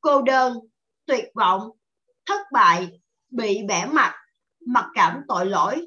cô 0.00 0.22
đơn, 0.22 0.58
tuyệt 1.06 1.24
vọng, 1.34 1.70
thất 2.26 2.40
bại, 2.52 3.00
bị 3.30 3.62
bẻ 3.68 3.86
mặt, 3.92 4.14
mặc 4.66 4.86
cảm 4.94 5.22
tội 5.28 5.46
lỗi. 5.46 5.86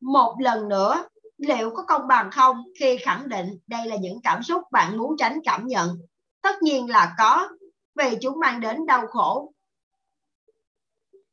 Một 0.00 0.36
lần 0.40 0.68
nữa, 0.68 1.04
liệu 1.38 1.70
có 1.70 1.82
công 1.82 2.08
bằng 2.08 2.30
không 2.30 2.64
khi 2.80 2.96
khẳng 2.96 3.28
định 3.28 3.58
đây 3.66 3.86
là 3.86 3.96
những 3.96 4.20
cảm 4.22 4.42
xúc 4.42 4.62
bạn 4.72 4.98
muốn 4.98 5.16
tránh 5.18 5.38
cảm 5.44 5.66
nhận? 5.66 5.98
Tất 6.42 6.62
nhiên 6.62 6.90
là 6.90 7.14
có, 7.18 7.48
vì 7.94 8.18
chúng 8.20 8.40
mang 8.40 8.60
đến 8.60 8.86
đau 8.86 9.06
khổ 9.06 9.52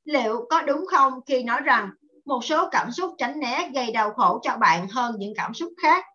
liệu 0.06 0.46
có 0.50 0.62
đúng 0.62 0.86
không 0.92 1.14
khi 1.26 1.44
nói 1.44 1.62
rằng 1.62 1.90
một 2.26 2.40
số 2.44 2.70
cảm 2.70 2.92
xúc 2.92 3.16
tránh 3.18 3.40
né 3.40 3.70
gây 3.74 3.92
đau 3.92 4.12
khổ 4.12 4.40
cho 4.44 4.58
bạn 4.58 4.88
hơn 4.88 5.16
những 5.18 5.34
cảm 5.36 5.54
xúc 5.54 5.74
khác? 5.82 6.06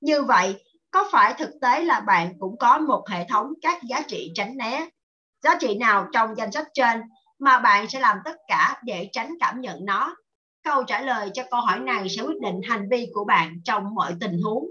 Như 0.00 0.22
vậy, 0.22 0.64
có 0.90 1.08
phải 1.12 1.34
thực 1.34 1.50
tế 1.60 1.84
là 1.84 2.00
bạn 2.00 2.34
cũng 2.38 2.58
có 2.58 2.78
một 2.78 3.08
hệ 3.08 3.26
thống 3.28 3.52
các 3.62 3.82
giá 3.82 4.02
trị 4.08 4.32
tránh 4.34 4.56
né? 4.56 4.88
Giá 5.42 5.56
trị 5.60 5.74
nào 5.74 6.06
trong 6.12 6.34
danh 6.36 6.52
sách 6.52 6.66
trên 6.74 7.02
mà 7.38 7.58
bạn 7.58 7.88
sẽ 7.88 8.00
làm 8.00 8.18
tất 8.24 8.36
cả 8.48 8.80
để 8.84 9.08
tránh 9.12 9.34
cảm 9.40 9.60
nhận 9.60 9.84
nó? 9.84 10.16
Câu 10.64 10.84
trả 10.84 11.00
lời 11.00 11.30
cho 11.34 11.42
câu 11.50 11.60
hỏi 11.60 11.80
này 11.80 12.08
sẽ 12.08 12.22
quyết 12.22 12.40
định 12.40 12.60
hành 12.68 12.88
vi 12.90 13.08
của 13.14 13.24
bạn 13.24 13.60
trong 13.64 13.94
mọi 13.94 14.14
tình 14.20 14.42
huống. 14.44 14.64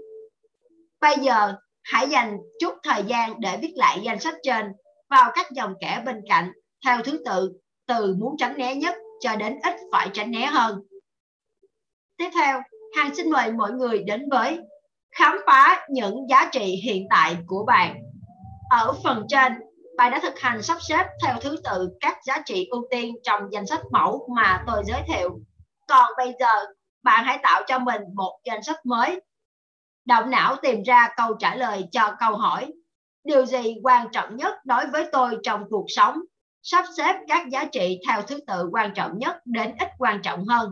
Bây 1.00 1.16
giờ, 1.16 1.54
hãy 1.82 2.08
dành 2.08 2.38
chút 2.60 2.74
thời 2.82 3.02
gian 3.02 3.40
để 3.40 3.58
viết 3.62 3.72
lại 3.76 4.00
danh 4.02 4.20
sách 4.20 4.34
trên 4.42 4.72
vào 5.10 5.30
các 5.34 5.50
dòng 5.50 5.74
kẻ 5.80 6.02
bên 6.06 6.20
cạnh 6.28 6.52
theo 6.84 7.02
thứ 7.02 7.22
tự 7.24 7.52
từ 7.98 8.16
muốn 8.18 8.36
tránh 8.38 8.56
né 8.56 8.74
nhất 8.74 8.94
cho 9.20 9.36
đến 9.36 9.58
ít 9.62 9.74
phải 9.92 10.08
tránh 10.12 10.30
né 10.30 10.46
hơn. 10.46 10.80
Tiếp 12.16 12.30
theo, 12.34 12.60
hàng 12.96 13.14
xin 13.14 13.30
mời 13.30 13.52
mọi 13.52 13.72
người 13.72 14.02
đến 14.02 14.28
với 14.30 14.58
khám 15.10 15.36
phá 15.46 15.86
những 15.90 16.28
giá 16.28 16.48
trị 16.52 16.80
hiện 16.84 17.06
tại 17.10 17.36
của 17.46 17.64
bạn. 17.66 17.96
Ở 18.70 18.94
phần 19.04 19.24
trên, 19.28 19.52
bạn 19.96 20.12
đã 20.12 20.20
thực 20.22 20.38
hành 20.38 20.62
sắp 20.62 20.78
xếp 20.88 21.06
theo 21.24 21.34
thứ 21.40 21.56
tự 21.64 21.90
các 22.00 22.16
giá 22.24 22.42
trị 22.44 22.68
ưu 22.70 22.86
tiên 22.90 23.14
trong 23.22 23.52
danh 23.52 23.66
sách 23.66 23.80
mẫu 23.90 24.28
mà 24.36 24.64
tôi 24.66 24.82
giới 24.86 25.00
thiệu. 25.06 25.38
Còn 25.88 26.12
bây 26.16 26.34
giờ, 26.40 26.66
bạn 27.02 27.24
hãy 27.24 27.38
tạo 27.42 27.62
cho 27.66 27.78
mình 27.78 28.02
một 28.14 28.40
danh 28.44 28.62
sách 28.62 28.86
mới. 28.86 29.20
Động 30.04 30.30
não 30.30 30.56
tìm 30.62 30.82
ra 30.82 31.08
câu 31.16 31.34
trả 31.38 31.54
lời 31.54 31.88
cho 31.92 32.14
câu 32.20 32.36
hỏi. 32.36 32.72
Điều 33.24 33.46
gì 33.46 33.74
quan 33.82 34.08
trọng 34.12 34.36
nhất 34.36 34.54
đối 34.64 34.86
với 34.86 35.06
tôi 35.12 35.38
trong 35.42 35.64
cuộc 35.70 35.86
sống? 35.88 36.20
Sắp 36.62 36.84
xếp 36.96 37.14
các 37.28 37.48
giá 37.48 37.64
trị 37.64 37.98
theo 38.08 38.22
thứ 38.22 38.40
tự 38.46 38.68
quan 38.72 38.94
trọng 38.94 39.18
nhất 39.18 39.36
đến 39.44 39.74
ít 39.78 39.88
quan 39.98 40.22
trọng 40.22 40.44
hơn. 40.44 40.70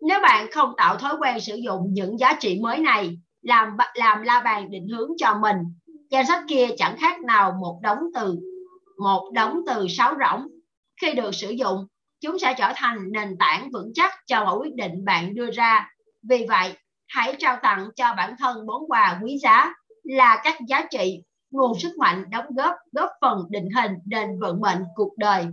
Nếu 0.00 0.20
bạn 0.22 0.46
không 0.52 0.72
tạo 0.76 0.96
thói 0.96 1.14
quen 1.20 1.40
sử 1.40 1.54
dụng 1.54 1.86
những 1.88 2.18
giá 2.18 2.36
trị 2.40 2.60
mới 2.62 2.78
này, 2.78 3.18
làm 3.42 3.76
làm 3.94 4.22
la 4.22 4.40
bàn 4.40 4.70
định 4.70 4.88
hướng 4.88 5.10
cho 5.18 5.38
mình, 5.40 5.56
danh 6.10 6.26
sách 6.26 6.42
kia 6.48 6.66
chẳng 6.78 6.96
khác 6.98 7.20
nào 7.20 7.56
một 7.60 7.80
đống 7.82 7.98
từ, 8.14 8.38
một 8.98 9.30
đống 9.34 9.60
từ 9.66 9.88
sáo 9.88 10.14
rỗng. 10.20 10.48
Khi 11.00 11.12
được 11.12 11.34
sử 11.34 11.50
dụng, 11.50 11.86
chúng 12.20 12.38
sẽ 12.38 12.54
trở 12.58 12.72
thành 12.76 13.12
nền 13.12 13.36
tảng 13.38 13.70
vững 13.72 13.92
chắc 13.94 14.14
cho 14.26 14.44
mọi 14.44 14.58
quyết 14.58 14.74
định 14.74 15.04
bạn 15.04 15.34
đưa 15.34 15.50
ra. 15.50 15.90
Vì 16.28 16.46
vậy, 16.48 16.72
hãy 17.08 17.36
trao 17.38 17.56
tặng 17.62 17.88
cho 17.96 18.14
bản 18.16 18.34
thân 18.38 18.66
món 18.66 18.82
quà 18.88 19.20
quý 19.22 19.38
giá 19.38 19.72
là 20.02 20.40
các 20.44 20.56
giá 20.68 20.86
trị 20.90 21.22
nguồn 21.52 21.78
sức 21.78 21.98
mạnh 21.98 22.24
đóng 22.30 22.46
góp 22.56 22.76
góp 22.92 23.10
phần 23.20 23.46
định 23.50 23.68
hình 23.76 23.92
nền 24.04 24.40
vận 24.40 24.60
mệnh 24.60 24.84
cuộc 24.94 25.12
đời. 25.16 25.46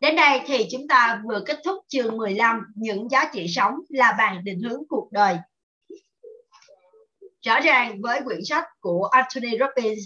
Đến 0.00 0.16
đây 0.16 0.40
thì 0.46 0.66
chúng 0.70 0.88
ta 0.88 1.22
vừa 1.28 1.42
kết 1.46 1.58
thúc 1.64 1.78
chương 1.88 2.16
15 2.16 2.60
những 2.74 3.10
giá 3.10 3.30
trị 3.32 3.46
sống 3.48 3.74
là 3.88 4.14
bàn 4.18 4.44
định 4.44 4.60
hướng 4.60 4.82
cuộc 4.88 5.08
đời. 5.12 5.36
Rõ 7.46 7.60
ràng 7.60 8.00
với 8.02 8.20
quyển 8.24 8.44
sách 8.44 8.64
của 8.80 9.04
Anthony 9.04 9.50
Robbins 9.60 9.98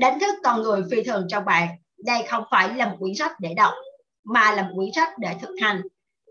đánh 0.00 0.20
thức 0.20 0.34
con 0.44 0.62
người 0.62 0.82
phi 0.90 1.02
thường 1.02 1.26
trong 1.28 1.44
bạn, 1.44 1.68
đây 1.98 2.22
không 2.28 2.44
phải 2.50 2.74
là 2.74 2.88
một 2.88 2.96
quyển 3.00 3.14
sách 3.14 3.32
để 3.40 3.54
đọc 3.54 3.72
mà 4.24 4.52
là 4.52 4.62
một 4.62 4.72
quyển 4.76 4.92
sách 4.94 5.18
để 5.18 5.36
thực 5.40 5.54
hành. 5.60 5.82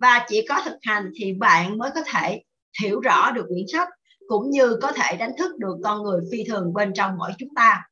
Và 0.01 0.25
chỉ 0.27 0.45
có 0.49 0.61
thực 0.65 0.77
hành 0.81 1.11
thì 1.15 1.33
bạn 1.33 1.77
mới 1.77 1.91
có 1.95 2.01
thể 2.13 2.43
hiểu 2.81 2.99
rõ 2.99 3.31
được 3.31 3.45
quyển 3.49 3.65
sách 3.67 3.87
cũng 4.27 4.49
như 4.49 4.77
có 4.81 4.91
thể 4.91 5.17
đánh 5.17 5.31
thức 5.37 5.57
được 5.57 5.75
con 5.83 6.03
người 6.03 6.21
phi 6.31 6.43
thường 6.47 6.73
bên 6.73 6.93
trong 6.93 7.17
mỗi 7.17 7.31
chúng 7.37 7.55
ta. 7.55 7.83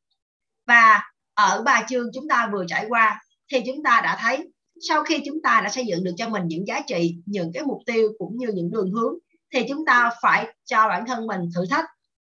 Và 0.68 1.02
ở 1.34 1.62
ba 1.66 1.86
chương 1.90 2.08
chúng 2.14 2.28
ta 2.28 2.50
vừa 2.54 2.66
trải 2.68 2.86
qua 2.90 3.22
thì 3.52 3.62
chúng 3.66 3.84
ta 3.84 4.02
đã 4.04 4.18
thấy 4.22 4.50
sau 4.90 5.04
khi 5.04 5.22
chúng 5.26 5.42
ta 5.42 5.62
đã 5.64 5.70
xây 5.70 5.86
dựng 5.86 6.04
được 6.04 6.14
cho 6.18 6.30
mình 6.30 6.44
những 6.48 6.68
giá 6.68 6.82
trị, 6.88 7.18
những 7.26 7.52
cái 7.54 7.64
mục 7.64 7.80
tiêu 7.86 8.10
cũng 8.18 8.38
như 8.38 8.48
những 8.54 8.72
đường 8.72 8.92
hướng 8.92 9.14
thì 9.54 9.66
chúng 9.70 9.86
ta 9.86 10.12
phải 10.22 10.48
cho 10.66 10.88
bản 10.88 11.06
thân 11.06 11.28
mình 11.28 11.42
thử 11.56 11.66
thách. 11.70 11.86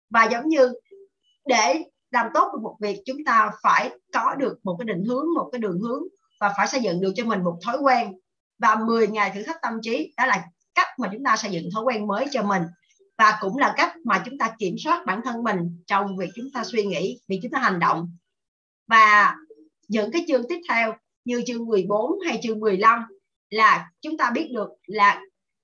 Và 0.09 0.23
giống 0.31 0.47
như 0.47 0.73
để 1.45 1.83
làm 2.11 2.27
tốt 2.33 2.49
được 2.53 2.59
một 2.61 2.75
việc, 2.79 3.01
chúng 3.05 3.17
ta 3.25 3.51
phải 3.63 3.89
có 4.13 4.35
được 4.35 4.59
một 4.63 4.75
cái 4.79 4.85
định 4.85 5.05
hướng, 5.05 5.25
một 5.35 5.49
cái 5.51 5.59
đường 5.59 5.79
hướng 5.81 6.03
và 6.39 6.53
phải 6.57 6.67
xây 6.67 6.81
dựng 6.81 7.01
được 7.01 7.13
cho 7.15 7.25
mình 7.25 7.43
một 7.43 7.59
thói 7.65 7.77
quen. 7.77 8.11
Và 8.59 8.75
10 8.75 9.07
ngày 9.07 9.31
thử 9.35 9.43
thách 9.43 9.61
tâm 9.61 9.73
trí, 9.81 10.13
đó 10.17 10.25
là 10.25 10.43
cách 10.75 10.87
mà 10.97 11.09
chúng 11.13 11.23
ta 11.23 11.37
xây 11.37 11.51
dựng 11.51 11.69
thói 11.73 11.83
quen 11.83 12.07
mới 12.07 12.25
cho 12.31 12.43
mình 12.43 12.63
và 13.21 13.37
cũng 13.41 13.57
là 13.57 13.73
cách 13.77 13.93
mà 14.03 14.23
chúng 14.25 14.37
ta 14.37 14.55
kiểm 14.59 14.75
soát 14.83 15.03
bản 15.05 15.21
thân 15.23 15.43
mình 15.43 15.57
trong 15.87 16.17
việc 16.17 16.29
chúng 16.35 16.45
ta 16.53 16.63
suy 16.63 16.83
nghĩ 16.83 17.19
việc 17.27 17.39
chúng 17.43 17.51
ta 17.51 17.59
hành 17.59 17.79
động. 17.79 18.17
Và 18.87 19.35
những 19.87 20.11
cái 20.11 20.25
chương 20.27 20.47
tiếp 20.49 20.59
theo 20.69 20.93
như 21.25 21.43
chương 21.45 21.65
14 21.65 22.11
hay 22.25 22.39
chương 22.43 22.59
15 22.59 23.03
là 23.49 23.89
chúng 24.01 24.17
ta 24.17 24.31
biết 24.33 24.49
được 24.53 24.69
là 24.85 25.21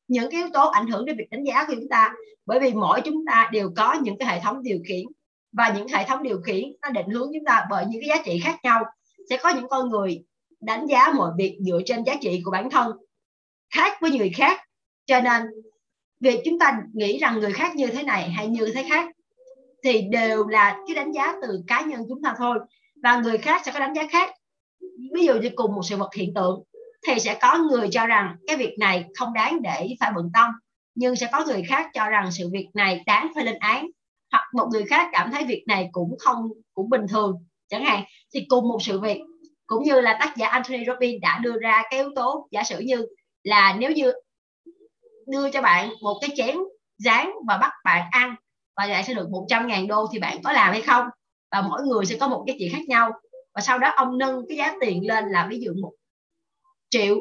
những 0.08 0.32
cái 0.32 0.40
yếu 0.42 0.50
tố 0.54 0.70
ảnh 0.70 0.88
hưởng 0.88 1.06
đến 1.06 1.18
việc 1.18 1.30
đánh 1.32 1.44
giá 1.44 1.66
của 1.68 1.74
chúng 1.76 1.90
ta. 1.90 2.14
Bởi 2.46 2.60
vì 2.60 2.74
mỗi 2.74 3.02
chúng 3.02 3.26
ta 3.28 3.50
đều 3.52 3.72
có 3.76 3.96
những 4.02 4.18
cái 4.18 4.28
hệ 4.28 4.40
thống 4.44 4.64
điều 4.64 4.80
khiển. 4.88 5.06
Và 5.52 5.74
những 5.78 5.88
hệ 5.88 6.06
thống 6.08 6.24
điều 6.24 6.42
khiển 6.42 6.64
nó 6.82 6.90
định 6.90 7.10
hướng 7.10 7.30
chúng 7.34 7.46
ta 7.46 7.66
bởi 7.70 7.86
những 7.86 8.02
cái 8.02 8.10
giá 8.10 8.24
trị 8.26 8.40
khác 8.44 8.60
nhau. 8.64 8.84
Sẽ 9.30 9.38
có 9.38 9.50
những 9.50 9.70
con 9.70 9.90
người 9.90 10.24
đánh 10.60 10.86
giá 10.86 11.14
mọi 11.16 11.32
việc 11.38 11.58
dựa 11.68 11.80
trên 11.86 12.04
giá 12.04 12.16
trị 12.22 12.42
của 12.46 12.52
bản 12.52 12.70
thân 12.70 12.92
khác 13.76 13.98
với 14.02 14.12
người 14.12 14.32
khác. 14.36 14.60
Cho 15.06 15.22
nên 15.22 15.44
việc 16.20 16.42
chúng 16.46 16.60
ta 16.60 16.80
nghĩ 16.94 17.18
rằng 17.18 17.40
người 17.40 17.54
khác 17.54 17.76
như 17.76 17.88
thế 17.88 18.04
này 18.04 18.30
hay 18.30 18.48
như 18.48 18.72
thế 18.76 18.86
khác 18.90 19.10
thì 19.84 20.02
đều 20.02 20.48
là 20.48 20.78
cái 20.88 20.96
đánh 20.96 21.12
giá 21.12 21.36
từ 21.42 21.64
cá 21.68 21.82
nhân 21.82 22.02
chúng 22.10 22.22
ta 22.22 22.36
thôi. 22.38 22.60
Và 23.04 23.18
người 23.18 23.38
khác 23.38 23.62
sẽ 23.66 23.72
có 23.72 23.80
đánh 23.80 23.94
giá 23.94 24.08
khác. 24.12 24.34
Ví 25.14 25.26
dụ 25.26 25.34
như 25.34 25.50
cùng 25.56 25.76
một 25.76 25.82
sự 25.84 25.98
vật 25.98 26.14
hiện 26.16 26.34
tượng 26.34 26.64
thì 27.08 27.20
sẽ 27.20 27.38
có 27.42 27.58
người 27.58 27.88
cho 27.92 28.08
rằng 28.08 28.36
cái 28.48 28.58
việc 28.58 28.76
này 28.80 29.06
không 29.16 29.34
đáng 29.34 29.62
để 29.62 29.96
phải 30.00 30.12
bận 30.16 30.30
tâm, 30.34 30.52
nhưng 30.96 31.16
sẽ 31.16 31.30
có 31.32 31.46
người 31.46 31.64
khác 31.68 31.90
cho 31.94 32.10
rằng 32.10 32.32
sự 32.32 32.50
việc 32.52 32.68
này 32.74 33.04
đáng 33.06 33.32
phải 33.36 33.46
lên 33.46 33.60
án. 33.60 33.88
Hoặc 34.32 34.44
một 34.54 34.68
người 34.72 34.84
khác 34.84 35.10
cảm 35.12 35.32
thấy 35.32 35.44
việc 35.46 35.64
này 35.68 35.90
cũng 35.92 36.16
không, 36.20 36.50
cũng 36.74 36.90
bình 36.90 37.06
thường, 37.10 37.34
chẳng 37.70 37.86
hạn. 37.86 38.04
Thì 38.34 38.46
cùng 38.50 38.68
một 38.68 38.78
sự 38.82 39.00
việc, 39.00 39.22
cũng 39.66 39.84
như 39.84 40.02
là 40.02 40.18
tác 40.20 40.38
giả 40.38 40.48
Anthony 40.48 40.86
Robbins 40.88 41.22
đã 41.22 41.40
đưa 41.44 41.60
ra 41.60 41.84
cái 41.90 42.00
yếu 42.00 42.10
tố 42.16 42.48
giả 42.52 42.64
sử 42.64 42.80
như 42.80 43.06
là 43.44 43.76
nếu 43.80 43.92
như 43.92 44.14
đưa 45.28 45.50
cho 45.52 45.62
bạn 45.62 45.90
một 46.02 46.18
cái 46.22 46.30
chén 46.36 46.58
rán 46.98 47.30
và 47.48 47.58
bắt 47.58 47.72
bạn 47.84 48.08
ăn 48.12 48.36
và 48.78 48.86
lại 48.86 49.04
sẽ 49.04 49.14
được 49.14 49.30
100 49.30 49.68
ngàn 49.68 49.88
đô 49.88 50.08
thì 50.14 50.20
bạn 50.20 50.42
có 50.44 50.52
làm 50.52 50.72
hay 50.72 50.82
không? 50.82 51.06
Và 51.52 51.62
mỗi 51.62 51.84
người 51.84 52.06
sẽ 52.06 52.18
có 52.20 52.28
một 52.28 52.44
cái 52.48 52.56
chuyện 52.60 52.72
khác 52.72 52.88
nhau. 52.88 53.12
Và 53.56 53.62
sau 53.62 53.80
đó 53.80 53.92
ông 53.96 54.18
nâng 54.18 54.42
cái 54.50 54.58
giá 54.58 54.74
tiền 54.82 55.08
lên 55.08 55.26
là 55.26 55.48
ví 55.50 55.60
dụ 55.60 55.72
một 55.82 55.92
triệu 56.90 57.16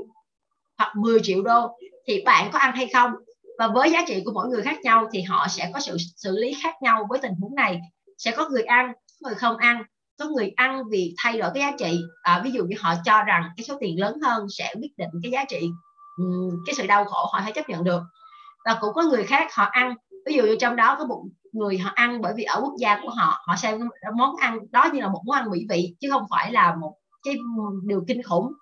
hoặc 0.79 0.97
10 0.97 1.21
triệu 1.23 1.43
đô 1.43 1.77
thì 2.07 2.23
bạn 2.25 2.51
có 2.53 2.59
ăn 2.59 2.77
hay 2.77 2.87
không? 2.87 3.13
Và 3.59 3.69
với 3.69 3.91
giá 3.91 4.05
trị 4.07 4.23
của 4.25 4.33
mỗi 4.33 4.49
người 4.49 4.63
khác 4.63 4.81
nhau 4.83 5.09
thì 5.13 5.23
họ 5.23 5.47
sẽ 5.49 5.71
có 5.75 5.81
sự 5.81 5.97
xử 6.17 6.37
lý 6.37 6.55
khác 6.63 6.75
nhau 6.83 7.07
với 7.09 7.19
tình 7.23 7.33
huống 7.41 7.55
này. 7.55 7.81
Sẽ 8.19 8.31
có 8.37 8.49
người 8.49 8.63
ăn 8.63 8.93
có 8.93 9.29
người 9.29 9.35
không 9.35 9.57
ăn. 9.57 9.83
Có 10.19 10.25
người 10.25 10.53
ăn 10.57 10.83
vì 10.91 11.15
thay 11.19 11.39
đổi 11.39 11.51
cái 11.55 11.63
giá 11.63 11.73
trị. 11.79 12.01
À, 12.23 12.41
ví 12.45 12.51
dụ 12.51 12.65
như 12.65 12.77
họ 12.81 12.95
cho 13.05 13.23
rằng 13.23 13.51
cái 13.57 13.65
số 13.65 13.77
tiền 13.81 14.01
lớn 14.01 14.19
hơn 14.23 14.47
sẽ 14.51 14.75
quyết 14.81 14.97
định 14.97 15.11
cái 15.23 15.33
giá 15.33 15.45
trị 15.45 15.71
Ừ, 16.17 16.25
cái 16.67 16.75
sự 16.75 16.87
đau 16.87 17.05
khổ 17.05 17.31
họ 17.33 17.41
phải 17.43 17.53
chấp 17.53 17.69
nhận 17.69 17.85
được. 17.85 18.03
Và 18.65 18.79
cũng 18.81 18.95
có 18.95 19.03
người 19.03 19.25
khác 19.25 19.49
họ 19.55 19.65
ăn, 19.65 19.95
ví 20.27 20.35
dụ 20.35 20.43
như 20.43 20.57
trong 20.61 20.77
đó 20.77 20.97
có 20.99 21.07
một 21.07 21.25
người 21.53 21.79
họ 21.79 21.91
ăn 21.95 22.23
bởi 22.23 22.35
vì 22.37 22.45
ở 22.45 22.61
quốc 22.63 22.75
gia 22.79 23.01
của 23.03 23.11
họ 23.11 23.43
họ 23.47 23.57
xem 23.57 23.81
món 24.19 24.37
ăn 24.37 24.59
đó 24.73 24.89
như 24.95 25.01
là 25.01 25.09
một 25.09 25.23
món 25.27 25.37
ăn 25.37 25.51
mỹ 25.51 25.67
vị, 25.71 25.97
chứ 26.01 26.09
không 26.13 26.25
phải 26.31 26.53
là 26.53 26.77
một 26.81 26.95
cái 27.25 27.37
điều 27.87 28.05
kinh 28.09 28.23
khủng. 28.23 28.53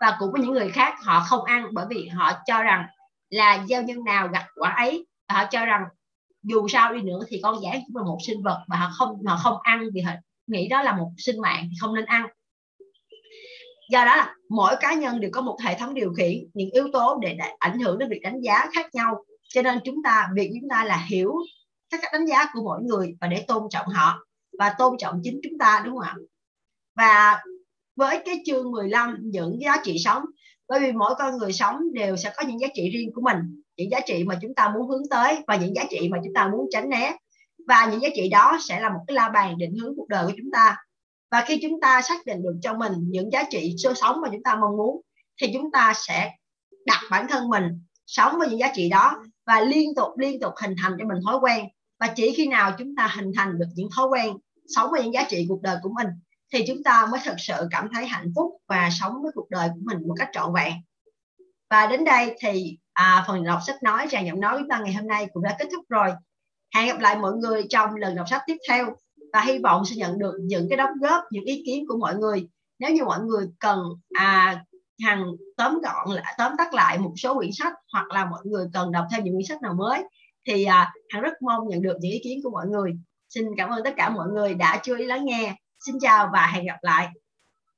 Và 0.00 0.16
cũng 0.20 0.32
có 0.32 0.38
những 0.42 0.52
người 0.52 0.70
khác 0.70 0.94
họ 1.04 1.20
không 1.28 1.44
ăn 1.44 1.66
bởi 1.72 1.86
vì 1.90 2.08
họ 2.08 2.32
cho 2.46 2.62
rằng 2.62 2.86
là 3.30 3.64
gieo 3.68 3.82
nhân 3.82 4.04
nào 4.04 4.28
gặt 4.28 4.46
quả 4.56 4.70
ấy, 4.70 5.06
và 5.28 5.34
họ 5.38 5.44
cho 5.50 5.66
rằng 5.66 5.84
dù 6.42 6.68
sao 6.68 6.94
đi 6.94 7.02
nữa 7.02 7.20
thì 7.28 7.40
con 7.42 7.62
giải 7.62 7.84
cũng 7.88 7.96
là 7.96 8.04
một 8.04 8.18
sinh 8.26 8.42
vật, 8.44 8.64
và 8.68 8.76
họ 8.76 8.90
không 8.98 9.26
họ 9.26 9.36
không 9.36 9.58
ăn 9.62 9.84
vì 9.94 10.00
họ 10.00 10.12
nghĩ 10.46 10.68
đó 10.68 10.82
là 10.82 10.96
một 10.96 11.10
sinh 11.18 11.40
mạng 11.42 11.64
thì 11.70 11.76
không 11.80 11.94
nên 11.94 12.04
ăn 12.06 12.26
do 13.88 14.04
đó 14.04 14.16
là 14.16 14.34
mỗi 14.48 14.74
cá 14.80 14.94
nhân 14.94 15.20
đều 15.20 15.30
có 15.32 15.40
một 15.40 15.58
hệ 15.60 15.78
thống 15.78 15.94
điều 15.94 16.12
khiển, 16.12 16.32
những 16.54 16.70
yếu 16.70 16.88
tố 16.92 17.18
để 17.22 17.36
ảnh 17.58 17.78
hưởng 17.78 17.98
đến 17.98 18.08
việc 18.08 18.20
đánh 18.22 18.40
giá 18.40 18.66
khác 18.74 18.94
nhau. 18.94 19.24
Cho 19.48 19.62
nên 19.62 19.78
chúng 19.84 20.02
ta, 20.02 20.28
việc 20.34 20.50
chúng 20.60 20.68
ta 20.68 20.84
là 20.84 21.06
hiểu 21.08 21.32
các 21.90 22.00
cách 22.02 22.12
đánh 22.12 22.26
giá 22.26 22.50
của 22.52 22.62
mỗi 22.64 22.82
người 22.82 23.16
và 23.20 23.26
để 23.26 23.44
tôn 23.48 23.62
trọng 23.70 23.86
họ 23.86 24.18
và 24.58 24.74
tôn 24.78 24.96
trọng 24.98 25.20
chính 25.24 25.40
chúng 25.42 25.58
ta, 25.58 25.82
đúng 25.84 25.98
không 25.98 26.06
ạ? 26.06 26.14
Và 26.96 27.42
với 27.96 28.22
cái 28.24 28.42
chương 28.46 28.70
15 28.70 29.16
những 29.22 29.60
giá 29.60 29.76
trị 29.84 29.96
sống, 29.98 30.24
bởi 30.68 30.80
vì 30.80 30.92
mỗi 30.92 31.14
con 31.18 31.38
người 31.38 31.52
sống 31.52 31.76
đều 31.92 32.16
sẽ 32.16 32.32
có 32.36 32.42
những 32.42 32.60
giá 32.60 32.68
trị 32.74 32.90
riêng 32.90 33.10
của 33.14 33.20
mình, 33.20 33.62
những 33.76 33.90
giá 33.90 34.00
trị 34.06 34.24
mà 34.24 34.38
chúng 34.42 34.54
ta 34.54 34.68
muốn 34.68 34.88
hướng 34.88 35.08
tới 35.10 35.38
và 35.46 35.56
những 35.56 35.74
giá 35.74 35.84
trị 35.90 36.08
mà 36.08 36.18
chúng 36.24 36.34
ta 36.34 36.48
muốn 36.48 36.66
tránh 36.70 36.88
né. 36.88 37.16
Và 37.68 37.88
những 37.90 38.00
giá 38.00 38.08
trị 38.14 38.28
đó 38.28 38.58
sẽ 38.68 38.80
là 38.80 38.88
một 38.88 39.00
cái 39.06 39.14
la 39.14 39.28
bàn 39.28 39.58
định 39.58 39.74
hướng 39.82 39.92
cuộc 39.96 40.08
đời 40.08 40.26
của 40.26 40.32
chúng 40.36 40.50
ta 40.52 40.76
và 41.30 41.44
khi 41.46 41.58
chúng 41.62 41.80
ta 41.80 42.02
xác 42.02 42.26
định 42.26 42.42
được 42.42 42.58
cho 42.62 42.74
mình 42.74 42.92
những 42.98 43.32
giá 43.32 43.42
trị 43.50 43.74
số 43.84 43.94
sống 43.94 44.20
mà 44.20 44.28
chúng 44.32 44.42
ta 44.42 44.54
mong 44.54 44.76
muốn 44.76 45.00
thì 45.40 45.50
chúng 45.52 45.70
ta 45.70 45.92
sẽ 45.96 46.30
đặt 46.86 47.00
bản 47.10 47.26
thân 47.28 47.48
mình 47.48 47.64
sống 48.06 48.38
với 48.38 48.48
những 48.48 48.58
giá 48.58 48.72
trị 48.74 48.88
đó 48.88 49.22
và 49.46 49.60
liên 49.60 49.94
tục 49.94 50.18
liên 50.18 50.40
tục 50.40 50.52
hình 50.62 50.74
thành 50.82 50.96
cho 50.98 51.04
mình 51.04 51.18
thói 51.26 51.38
quen. 51.38 51.64
Và 52.00 52.06
chỉ 52.16 52.34
khi 52.36 52.46
nào 52.46 52.72
chúng 52.78 52.96
ta 52.96 53.12
hình 53.16 53.32
thành 53.36 53.58
được 53.58 53.68
những 53.74 53.88
thói 53.96 54.06
quen 54.08 54.36
sống 54.68 54.90
với 54.90 55.02
những 55.02 55.12
giá 55.12 55.26
trị 55.28 55.46
cuộc 55.48 55.62
đời 55.62 55.76
của 55.82 55.90
mình 55.96 56.06
thì 56.52 56.64
chúng 56.66 56.82
ta 56.82 57.06
mới 57.10 57.20
thực 57.24 57.34
sự 57.38 57.68
cảm 57.70 57.88
thấy 57.94 58.06
hạnh 58.06 58.32
phúc 58.36 58.52
và 58.68 58.88
sống 59.00 59.12
với 59.22 59.32
cuộc 59.34 59.50
đời 59.50 59.68
của 59.68 59.80
mình 59.82 60.08
một 60.08 60.14
cách 60.18 60.28
trọn 60.32 60.54
vẹn. 60.54 60.72
Và 61.70 61.86
đến 61.86 62.04
đây 62.04 62.36
thì 62.40 62.78
à, 62.92 63.24
phần 63.26 63.44
đọc 63.44 63.58
sách 63.66 63.82
nói 63.82 64.06
tràn 64.10 64.26
giọng 64.26 64.40
nói 64.40 64.56
chúng 64.58 64.68
ta 64.68 64.78
ngày 64.78 64.94
hôm 64.94 65.06
nay 65.06 65.26
cũng 65.32 65.42
đã 65.42 65.56
kết 65.58 65.68
thúc 65.72 65.84
rồi. 65.88 66.10
Hẹn 66.74 66.86
gặp 66.86 67.00
lại 67.00 67.16
mọi 67.18 67.32
người 67.32 67.66
trong 67.68 67.94
lần 67.94 68.16
đọc 68.16 68.26
sách 68.30 68.42
tiếp 68.46 68.56
theo 68.68 68.96
và 69.32 69.40
hy 69.40 69.58
vọng 69.58 69.84
sẽ 69.84 69.96
nhận 69.96 70.18
được 70.18 70.34
những 70.40 70.66
cái 70.70 70.76
đóng 70.76 70.90
góp 71.00 71.24
những 71.30 71.44
ý 71.44 71.62
kiến 71.66 71.84
của 71.88 71.96
mọi 71.98 72.16
người. 72.16 72.48
Nếu 72.78 72.90
như 72.90 73.04
mọi 73.04 73.20
người 73.20 73.46
cần 73.60 73.82
à, 74.14 74.64
hằng 75.02 75.24
tóm 75.56 75.78
gọn 75.82 76.16
lại 76.16 76.34
tóm 76.38 76.52
tắt 76.58 76.74
lại 76.74 76.98
một 76.98 77.12
số 77.16 77.34
quyển 77.34 77.50
sách 77.52 77.72
hoặc 77.92 78.06
là 78.10 78.24
mọi 78.24 78.40
người 78.44 78.66
cần 78.72 78.92
đọc 78.92 79.04
thêm 79.12 79.24
những 79.24 79.34
quyển 79.34 79.46
sách 79.46 79.62
nào 79.62 79.74
mới 79.74 80.04
thì 80.46 80.64
à, 80.64 80.92
hằng 81.08 81.22
rất 81.22 81.42
mong 81.42 81.68
nhận 81.68 81.82
được 81.82 81.96
những 82.00 82.12
ý 82.12 82.20
kiến 82.24 82.40
của 82.44 82.50
mọi 82.50 82.66
người. 82.66 82.92
Xin 83.28 83.44
cảm 83.56 83.70
ơn 83.70 83.84
tất 83.84 83.94
cả 83.96 84.10
mọi 84.10 84.28
người 84.28 84.54
đã 84.54 84.80
chú 84.82 84.96
ý 84.96 85.04
lắng 85.04 85.24
nghe. 85.24 85.56
Xin 85.86 85.96
chào 86.00 86.30
và 86.32 86.46
hẹn 86.46 86.66
gặp 86.66 86.78
lại. 86.82 87.08